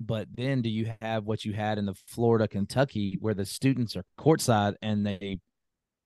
But 0.00 0.28
then 0.34 0.62
do 0.62 0.68
you 0.68 0.92
have 1.00 1.24
what 1.24 1.44
you 1.44 1.52
had 1.52 1.78
in 1.78 1.86
the 1.86 1.94
Florida, 2.06 2.48
Kentucky, 2.48 3.16
where 3.20 3.34
the 3.34 3.44
students 3.46 3.96
are 3.96 4.04
courtside 4.18 4.74
and 4.82 5.06
they, 5.06 5.38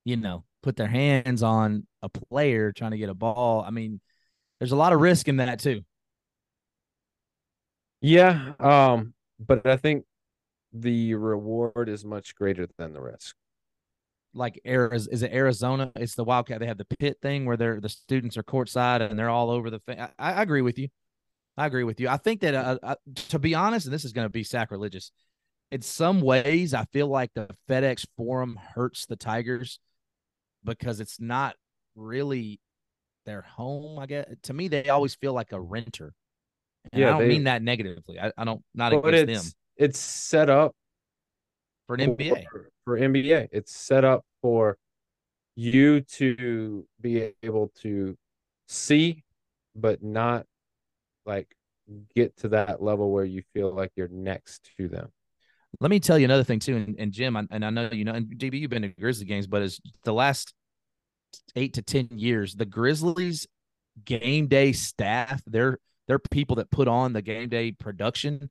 you 0.07 0.17
know, 0.17 0.47
put 0.65 0.77
their 0.79 0.89
hands 0.89 1.45
on 1.45 1.87
a 2.03 2.09
player 2.11 2.73
trying 2.73 2.93
to 2.93 2.99
get 2.99 3.11
a 3.11 3.15
ball? 3.15 3.65
I 3.67 3.73
mean, 3.73 4.01
there's 4.61 4.73
a 4.73 4.77
lot 4.77 4.95
of 4.95 5.01
risk 5.03 5.29
in 5.29 5.39
that 5.39 5.61
too. 5.61 5.83
Yeah, 8.01 8.55
um 8.61 9.15
but 9.39 9.67
I 9.67 9.77
think 9.77 10.05
the 10.73 11.15
reward 11.15 11.89
is 11.89 12.05
much 12.05 12.35
greater 12.37 12.69
than 12.79 12.93
the 12.93 13.01
risk. 13.01 13.37
like 14.35 14.61
Arizona. 14.67 15.15
Is 15.15 15.23
it 15.23 15.33
Arizona? 15.33 15.93
It's 15.97 16.15
the 16.15 16.25
Wildcat. 16.25 16.61
They 16.61 16.67
have 16.67 16.79
the 16.79 16.85
pit 16.99 17.19
thing 17.23 17.47
where 17.47 17.57
they're 17.57 17.81
the 17.81 17.89
students 17.89 18.37
are 18.37 18.43
courtside 18.43 19.01
and 19.03 19.19
they're 19.19 19.31
all 19.31 19.51
over 19.51 19.71
the. 19.71 19.79
thing. 19.81 20.01
I, 20.01 20.11
I 20.19 20.43
agree 20.43 20.63
with 20.63 20.79
you. 20.79 20.89
I 21.57 21.67
agree 21.67 21.85
with 21.85 22.01
you. 22.01 22.09
I 22.09 22.19
think 22.19 22.43
that 22.43 22.55
uh, 22.55 22.79
uh, 22.83 22.97
to 23.31 23.39
be 23.39 23.55
honest, 23.55 23.87
and 23.87 23.95
this 23.95 24.05
is 24.05 24.13
going 24.13 24.27
to 24.27 24.31
be 24.31 24.45
sacrilegious. 24.45 25.11
In 25.73 25.83
some 25.83 26.21
ways, 26.21 26.75
I 26.75 26.85
feel 26.93 27.09
like 27.09 27.33
the 27.35 27.49
FedEx 27.69 28.07
Forum 28.17 28.59
hurts 28.75 29.07
the 29.07 29.17
Tigers 29.17 29.81
because 30.67 31.01
it's 31.01 31.21
not 31.21 31.57
really 31.95 32.61
their 33.25 33.43
home. 33.43 33.99
I 33.99 34.07
guess 34.07 34.27
to 34.45 34.53
me, 34.53 34.69
they 34.69 34.89
always 34.91 35.15
feel 35.15 35.33
like 35.33 35.53
a 35.53 35.61
renter. 35.61 36.13
And 36.93 37.01
Yeah, 37.01 37.09
I 37.09 37.11
don't 37.13 37.21
they- 37.23 37.29
mean 37.29 37.45
that 37.45 37.63
negatively. 37.63 38.21
I, 38.21 38.33
I 38.37 38.45
don't 38.45 38.63
not 38.75 38.93
against 38.93 39.29
it's 39.31 39.43
them 39.45 39.53
it's 39.79 39.99
set 39.99 40.49
up 40.51 40.75
for 41.87 41.95
an 41.97 42.17
NBA. 42.17 42.45
for, 42.51 42.69
for 42.85 42.99
NBA. 42.99 43.49
It's 43.53 43.73
set 43.75 44.05
up 44.05 44.25
for 44.43 44.77
you 45.55 46.01
to 46.03 46.87
be 47.01 47.33
able 47.43 47.73
to 47.83 48.17
see, 48.69 49.23
but 49.75 50.03
not 50.03 50.47
like 51.25 51.49
get 52.15 52.37
to 52.39 52.49
that 52.49 52.83
level 52.83 53.11
where 53.11 53.25
you 53.25 53.43
feel 53.55 53.73
like 53.73 53.93
you're 53.97 54.09
next 54.09 54.71
to 54.79 54.89
them. 54.89 55.09
Let 55.81 55.91
me 55.91 56.01
tell 56.01 56.19
you 56.19 56.25
another 56.25 56.45
thing 56.45 56.59
too, 56.59 56.77
and, 56.77 56.97
and 56.99 57.13
Jim, 57.13 57.37
I, 57.37 57.45
and 57.51 57.65
I 57.65 57.71
know 57.71 57.91
you 57.93 58.05
know, 58.05 58.13
and 58.13 58.27
DB, 58.27 58.61
you've 58.61 58.71
been 58.71 58.83
to 58.83 58.89
Grizzly 58.89 59.27
games, 59.27 59.47
but 59.47 59.63
as 59.63 59.81
the 60.05 60.13
last 60.13 60.55
eight 61.55 61.75
to 61.75 61.83
ten 61.83 62.09
years, 62.13 62.55
the 62.55 62.65
Grizzlies 62.67 63.47
game 64.05 64.47
day 64.47 64.73
staff, 64.73 65.43
they're 65.47 65.79
they're 66.09 66.19
people 66.19 66.57
that 66.57 66.71
put 66.71 66.89
on 66.89 67.13
the 67.13 67.23
game 67.23 67.49
day 67.49 67.73
production. 67.73 68.51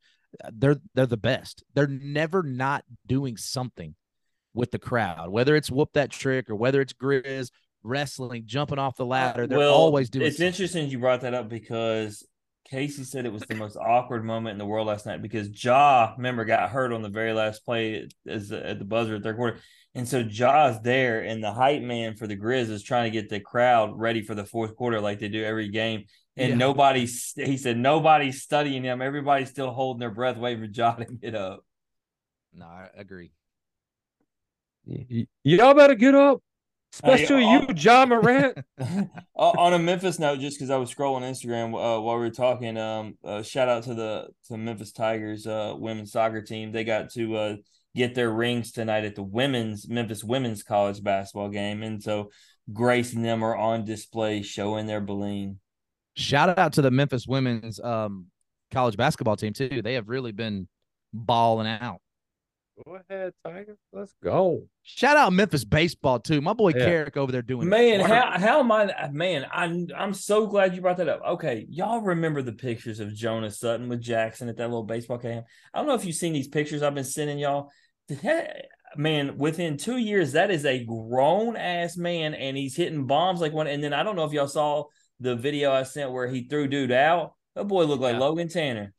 They're 0.52 0.78
they're 0.94 1.06
the 1.06 1.18
best. 1.18 1.64
They're 1.74 1.88
never 1.88 2.44
not 2.44 2.84
doing 3.08 3.38
something 3.38 3.96
with 4.54 4.72
the 4.72 4.80
crowd, 4.80 5.30
whether 5.30 5.56
it's 5.56 5.72
whoop 5.72 5.90
that 5.94 6.12
trick 6.12 6.50
or 6.50 6.56
whether 6.56 6.82
it's 6.82 6.94
Grizz 6.94 7.50
wrestling, 7.84 8.44
jumping 8.46 8.80
off 8.80 8.98
the 8.98 9.06
ladder. 9.06 9.48
They're 9.48 9.58
Well, 9.60 9.74
always 9.74 10.10
doing. 10.10 10.26
It's 10.28 10.38
something. 10.38 10.48
interesting 10.48 10.90
you 10.90 11.00
brought 11.00 11.22
that 11.22 11.34
up 11.34 11.50
because 11.50 12.24
Casey 12.70 13.04
said 13.04 13.26
it 13.26 13.32
was 13.34 13.44
the 13.44 13.56
most 13.56 13.78
awkward 13.78 14.26
moment 14.26 14.54
in 14.54 14.58
the 14.58 14.66
world 14.66 14.88
last 14.88 15.06
night 15.06 15.22
because 15.22 15.50
Ja, 15.64 16.14
remember, 16.18 16.46
got 16.46 16.70
hurt 16.70 16.92
on 16.92 17.02
the 17.04 17.10
very 17.10 17.32
last 17.34 17.64
play 17.64 18.08
as 18.28 18.52
at 18.52 18.80
the 18.80 18.86
buzzer 18.86 19.16
at 19.16 19.24
third 19.24 19.36
quarter. 19.36 19.60
And 19.94 20.08
so 20.08 20.24
Ja's 20.24 20.82
there, 20.82 21.22
and 21.22 21.42
the 21.44 21.54
hype 21.54 21.82
man 21.82 22.16
for 22.18 22.28
the 22.28 22.36
Grizz 22.36 22.70
is 22.70 22.84
trying 22.84 23.06
to 23.12 23.18
get 23.18 23.30
the 23.30 23.40
crowd 23.40 23.98
ready 23.98 24.22
for 24.24 24.36
the 24.36 24.44
fourth 24.44 24.76
quarter 24.76 25.00
like 25.00 25.20
they 25.20 25.30
do 25.30 25.44
every 25.44 25.70
game. 25.70 26.06
And 26.36 26.50
Yeah. 26.50 26.56
nobody's, 26.58 27.32
he 27.36 27.56
said, 27.56 27.78
nobody's 27.78 28.42
studying 28.42 28.84
him. 28.84 29.02
Everybody's 29.02 29.50
still 29.52 29.72
holding 29.72 30.02
their 30.02 30.12
breath, 30.12 30.36
waiting 30.36 30.64
for 30.64 30.68
Jaw 30.68 30.96
to 30.96 31.06
get 31.06 31.34
up. 31.36 31.64
No, 32.54 32.66
I 32.66 32.90
agree. 32.98 33.32
Y- 34.86 35.06
y- 35.10 35.28
y'all 35.44 35.74
better 35.74 35.96
get 35.96 36.14
up, 36.14 36.42
especially 36.96 37.44
Hey, 37.44 37.66
you, 37.68 37.74
John 37.74 38.10
Morant. 38.10 38.58
Uh, 39.38 39.52
on 39.58 39.74
a 39.74 39.80
Memphis 39.80 40.18
note, 40.18 40.40
just 40.40 40.58
because 40.58 40.70
I 40.70 40.78
was 40.78 40.94
scrolling 40.94 41.24
Instagram 41.24 41.68
uh, 41.74 42.00
while 42.00 42.16
we 42.16 42.22
were 42.22 42.30
talking, 42.30 42.78
um, 42.78 43.18
uh, 43.22 43.44
shout 43.44 43.68
out 43.68 43.84
to 43.84 43.94
the 43.94 44.28
to 44.48 44.58
Memphis 44.58 44.94
Tigers 44.94 45.46
uh, 45.46 45.74
women's 45.78 46.14
soccer 46.14 46.42
team. 46.42 46.72
They 46.72 46.86
got 46.86 47.10
to 47.12 47.36
uh, 47.36 47.56
get 47.94 48.16
their 48.16 48.32
rings 48.32 48.72
tonight 48.72 49.04
at 49.04 49.16
the 49.16 49.24
women's 49.24 49.90
Memphis 49.90 50.24
women's 50.24 50.64
college 50.64 51.04
basketball 51.04 51.50
game, 51.50 51.84
and 51.84 52.02
so 52.02 52.32
Grace 52.72 53.14
and 53.14 53.26
them 53.26 53.44
are 53.44 53.58
on 53.58 53.84
display 53.84 54.42
showing 54.42 54.86
their 54.88 55.02
bling. 55.02 55.60
Shout 56.16 56.58
out 56.58 56.74
to 56.74 56.82
the 56.82 56.92
Memphis 56.92 57.28
women's 57.28 57.78
um, 57.82 58.28
college 58.72 58.96
basketball 58.96 59.36
team 59.36 59.52
too. 59.52 59.82
They 59.82 59.96
have 59.96 60.08
really 60.08 60.32
been 60.32 60.70
balling 61.14 61.68
out. 61.68 62.00
Go 62.84 63.00
ahead, 63.10 63.32
Tiger. 63.46 63.78
Let's 63.94 64.14
go. 64.22 64.64
Shout 64.84 65.16
out 65.16 65.32
Memphis 65.32 65.64
baseball 65.64 66.20
too. 66.20 66.42
My 66.42 66.52
boy 66.54 66.74
Yeah. 66.76 66.84
Carrick 66.86 67.16
over 67.16 67.32
there 67.32 67.42
doing 67.42 67.70
Man, 67.70 68.02
how 68.02 68.38
how 68.38 68.60
am 68.60 68.72
I? 68.72 69.10
Man, 69.12 69.46
I'm 69.52 69.88
I'm 69.96 70.14
so 70.14 70.46
glad 70.48 70.76
you 70.76 70.82
brought 70.82 70.98
that 70.98 71.08
up. 71.08 71.22
Okay, 71.26 71.66
y'all 71.70 72.02
remember 72.02 72.42
the 72.42 72.52
pictures 72.52 73.00
of 73.00 73.14
Jonas 73.16 73.60
Sutton 73.60 73.88
with 73.88 74.02
Jackson 74.02 74.50
at 74.50 74.58
that 74.58 74.68
little 74.68 74.84
baseball 74.84 75.18
camp? 75.20 75.46
I 75.74 75.78
don't 75.78 75.88
know 75.88 75.96
if 75.96 76.04
you've 76.04 76.16
seen 76.16 76.34
these 76.34 76.50
pictures 76.50 76.84
I've 76.84 76.96
been 76.96 77.04
sending 77.06 77.40
y'all. 77.40 77.72
That- 78.10 78.66
man, 78.98 79.38
within 79.38 79.76
two 79.78 79.98
years, 79.98 80.34
that 80.34 80.52
is 80.52 80.66
a 80.66 80.84
grown 80.86 81.58
ass 81.58 81.98
man, 81.98 82.34
and 82.34 82.56
he's 82.56 82.76
hitting 82.78 83.06
bombs 83.08 83.42
like 83.42 83.52
one. 83.52 83.68
And 83.68 83.84
then 83.84 83.94
I 83.94 84.04
don't 84.04 84.16
know 84.16 84.24
if 84.26 84.32
y'all 84.32 84.48
saw 84.48 84.86
the 85.20 85.36
video 85.36 85.72
I 85.72 85.84
sent 85.84 86.12
where 86.12 86.28
he 86.28 86.48
threw 86.48 86.68
dude 86.68 86.92
out. 86.92 87.34
That 87.56 87.66
boy 87.66 87.86
looked 87.86 88.02
like 88.02 88.14
Yeah. 88.14 88.20
Logan 88.20 88.48
Tanner. 88.50 88.94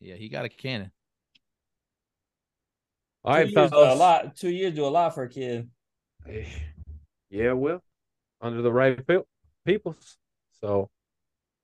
yeah, 0.00 0.14
he 0.14 0.28
got 0.28 0.44
a 0.44 0.48
cannon. 0.48 0.90
All 3.28 3.34
Two 3.34 3.40
right, 3.40 3.50
years 3.50 3.70
do 3.70 3.76
a 3.76 3.94
lot. 3.94 4.36
Two 4.36 4.48
years 4.48 4.74
do 4.74 4.86
a 4.86 4.88
lot 4.88 5.14
for 5.14 5.24
a 5.24 5.28
kid. 5.28 5.68
Yeah, 7.30 7.52
well, 7.52 7.82
under 8.40 8.62
the 8.62 8.72
right 8.72 9.06
pe- 9.06 9.18
peoples. 9.66 10.16
So 10.62 10.88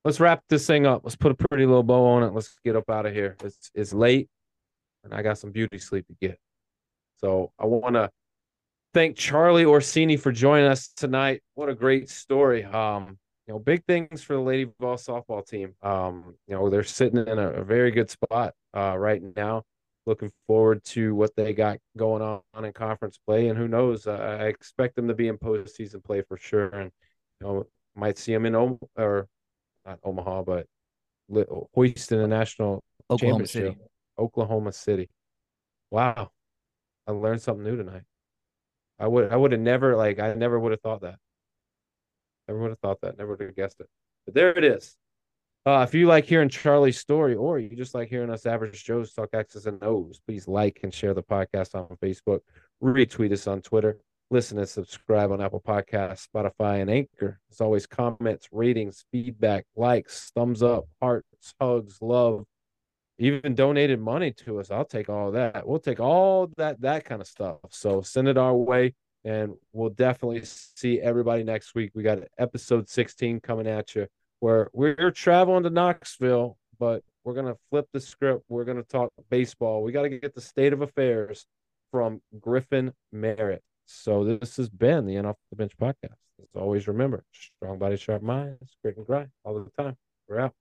let's 0.05 0.21
wrap 0.21 0.43
this 0.51 0.67
thing 0.67 0.85
up. 0.85 1.01
Let's 1.05 1.17
put 1.17 1.33
a 1.33 1.35
pretty 1.49 1.65
little 1.65 1.83
bow 1.83 2.05
on 2.05 2.23
it. 2.23 2.35
Let's 2.35 2.55
get 2.67 2.77
up 2.77 2.91
out 2.91 3.07
of 3.07 3.15
here. 3.15 3.35
It's 3.43 3.71
it's 3.75 3.95
late, 3.95 4.29
and 5.05 5.15
I 5.15 5.23
got 5.23 5.39
some 5.39 5.53
beauty 5.53 5.79
sleep 5.79 6.07
to 6.09 6.15
get. 6.21 6.39
So 7.17 7.51
I 7.59 7.65
want 7.65 7.95
to 7.95 8.11
thank 8.93 9.17
Charlie 9.17 9.65
Orsini 9.65 10.19
for 10.19 10.33
joining 10.33 10.67
us 10.67 10.89
tonight. 10.89 11.43
What 11.55 11.71
a 11.71 11.75
great 11.75 12.11
story. 12.11 12.63
Um, 12.63 13.19
you 13.47 13.55
know, 13.55 13.59
big 13.59 13.87
things 13.87 14.23
for 14.23 14.35
the 14.35 14.41
Lady 14.41 14.71
Vols 14.79 15.07
softball 15.07 15.47
team. 15.47 15.73
Um, 15.83 16.35
you 16.47 16.57
know, 16.57 16.69
they're 16.69 16.85
sitting 16.85 17.27
in 17.27 17.39
a, 17.39 17.49
a 17.53 17.65
very 17.65 17.91
good 17.91 18.11
spot 18.11 18.53
uh, 18.77 18.99
right 18.99 19.23
now. 19.35 19.63
Looking 20.07 20.33
forward 20.47 20.85
to 20.85 21.15
what 21.15 21.35
they 21.35 21.55
got 21.55 21.79
going 21.97 22.21
on 22.21 22.65
in 22.65 22.73
conference 22.73 23.19
play, 23.19 23.49
and 23.49 23.57
who 23.59 23.69
knows? 23.69 24.07
Uh, 24.07 24.39
I 24.41 24.47
expect 24.47 24.97
them 24.97 25.09
to 25.09 25.15
be 25.15 25.29
in 25.29 25.39
postseason 25.39 26.05
play 26.05 26.23
for 26.23 26.37
sure, 26.37 26.69
and 26.69 26.91
you 27.41 27.47
know, 27.47 27.67
might 27.97 28.19
see 28.19 28.33
them 28.33 28.45
in 28.45 28.55
Om- 28.55 28.79
or 28.99 29.29
not 29.87 30.01
Omaha, 30.05 30.43
but 30.43 30.67
hoisting 31.75 32.19
the 32.19 32.29
national 32.29 32.83
Oklahoma 33.11 33.47
championship. 33.47 33.75
City. 33.75 33.89
Oklahoma 34.19 34.73
City. 34.73 35.09
Wow, 35.91 36.31
I 37.07 37.13
learned 37.13 37.41
something 37.41 37.65
new 37.65 37.77
tonight. 37.77 38.03
I 38.99 39.09
would 39.09 39.33
I 39.33 39.37
would 39.37 39.53
have 39.53 39.61
never 39.61 39.97
like 39.97 40.19
I 40.19 40.35
never 40.35 40.59
would 40.59 40.73
have 40.73 40.81
thought 40.83 41.01
that. 41.01 41.17
Never 42.47 42.61
would 42.61 42.71
have 42.71 42.79
thought 42.81 43.01
that. 43.01 43.17
Never 43.17 43.31
would 43.31 43.41
have 43.41 43.57
guessed 43.57 43.81
it. 43.81 43.89
But 44.27 44.35
there 44.35 44.51
it 44.51 44.65
is. 44.65 44.97
Uh, 45.67 45.81
if 45.89 45.95
you 45.95 46.07
like 46.07 46.27
hearing 46.27 46.51
Charlie's 46.51 46.99
story, 46.99 47.35
or 47.35 47.59
you 47.59 47.75
just 47.75 47.95
like 47.95 48.11
hearing 48.11 48.29
us 48.29 48.45
average 48.45 48.85
Joes 48.85 49.15
talk 49.15 49.31
X's 49.33 49.67
and 49.67 49.83
O's, 49.83 50.21
please 50.27 50.47
like 50.47 50.81
and 50.83 50.93
share 50.93 51.15
the 51.15 51.23
podcast 51.23 51.75
on 51.75 51.97
Facebook. 52.03 52.41
Retweet 52.83 53.33
us 53.33 53.47
on 53.47 53.63
Twitter. 53.63 53.99
Listen 54.31 54.59
and 54.59 54.69
subscribe 54.69 55.31
on 55.33 55.41
Apple 55.41 55.63
Podcasts, 55.67 56.29
Spotify, 56.29 56.83
and 56.83 56.91
Anchor. 56.91 57.41
As 57.51 57.63
always, 57.63 57.87
comments, 57.87 58.49
ratings, 58.53 59.07
feedback, 59.11 59.65
likes, 59.75 60.31
thumbs 60.35 60.63
up, 60.63 60.85
hearts, 61.01 61.55
hugs, 61.59 61.97
love, 62.03 62.45
even 63.19 63.55
donated 63.55 64.01
money 64.01 64.33
to 64.33 64.61
us. 64.61 64.71
I'll 64.71 64.85
take 64.85 65.09
all 65.09 65.31
that. 65.33 65.67
We'll 65.67 65.79
take 65.79 66.01
all 66.01 66.51
that 66.59 66.81
that 66.83 67.07
kind 67.07 67.23
of 67.23 67.27
stuff. 67.27 67.59
So 67.71 68.03
send 68.03 68.29
it 68.29 68.37
our 68.37 68.55
way, 68.55 68.95
and 69.25 69.55
we'll 69.73 69.91
definitely 69.91 70.43
see 70.45 71.01
everybody 71.01 71.43
next 71.43 71.75
week. 71.75 71.93
We 71.95 72.03
got 72.03 72.19
episode 72.39 72.89
16 72.89 73.41
coming 73.41 73.67
at 73.67 73.95
you, 73.95 74.09
where 74.45 74.69
we're 74.75 75.11
traveling 75.11 75.63
to 75.63 75.71
Knoxville, 75.71 76.59
but 76.79 77.03
we're 77.25 77.33
gonna 77.33 77.57
flip 77.71 77.89
the 77.95 78.01
script. 78.01 78.45
We're 78.51 78.67
gonna 78.67 78.83
talk 78.83 79.11
baseball. 79.31 79.83
We 79.83 79.91
got 79.91 80.03
to 80.03 80.11
get 80.11 80.35
the 80.35 80.43
state 80.43 80.75
of 80.75 80.83
affairs 80.83 81.47
from 81.91 82.21
Griffin 82.41 82.93
Merritt. 83.11 83.63
So 83.87 84.23
this 84.23 84.59
has 84.59 84.69
been 84.69 85.07
the 85.07 85.17
End 85.17 85.27
Off 85.27 85.37
the 85.49 85.57
Bench 85.57 85.73
podcast. 85.81 86.19
As 86.43 86.49
always, 86.55 86.87
remember, 86.87 87.25
strong 87.33 87.79
body, 87.79 87.97
sharp 87.97 88.21
minds, 88.21 88.77
grit 88.83 88.99
and 88.99 89.07
grind 89.07 89.31
all 89.45 89.55
the 89.55 89.83
time. 89.83 89.97
We're 90.29 90.41
out. 90.41 90.53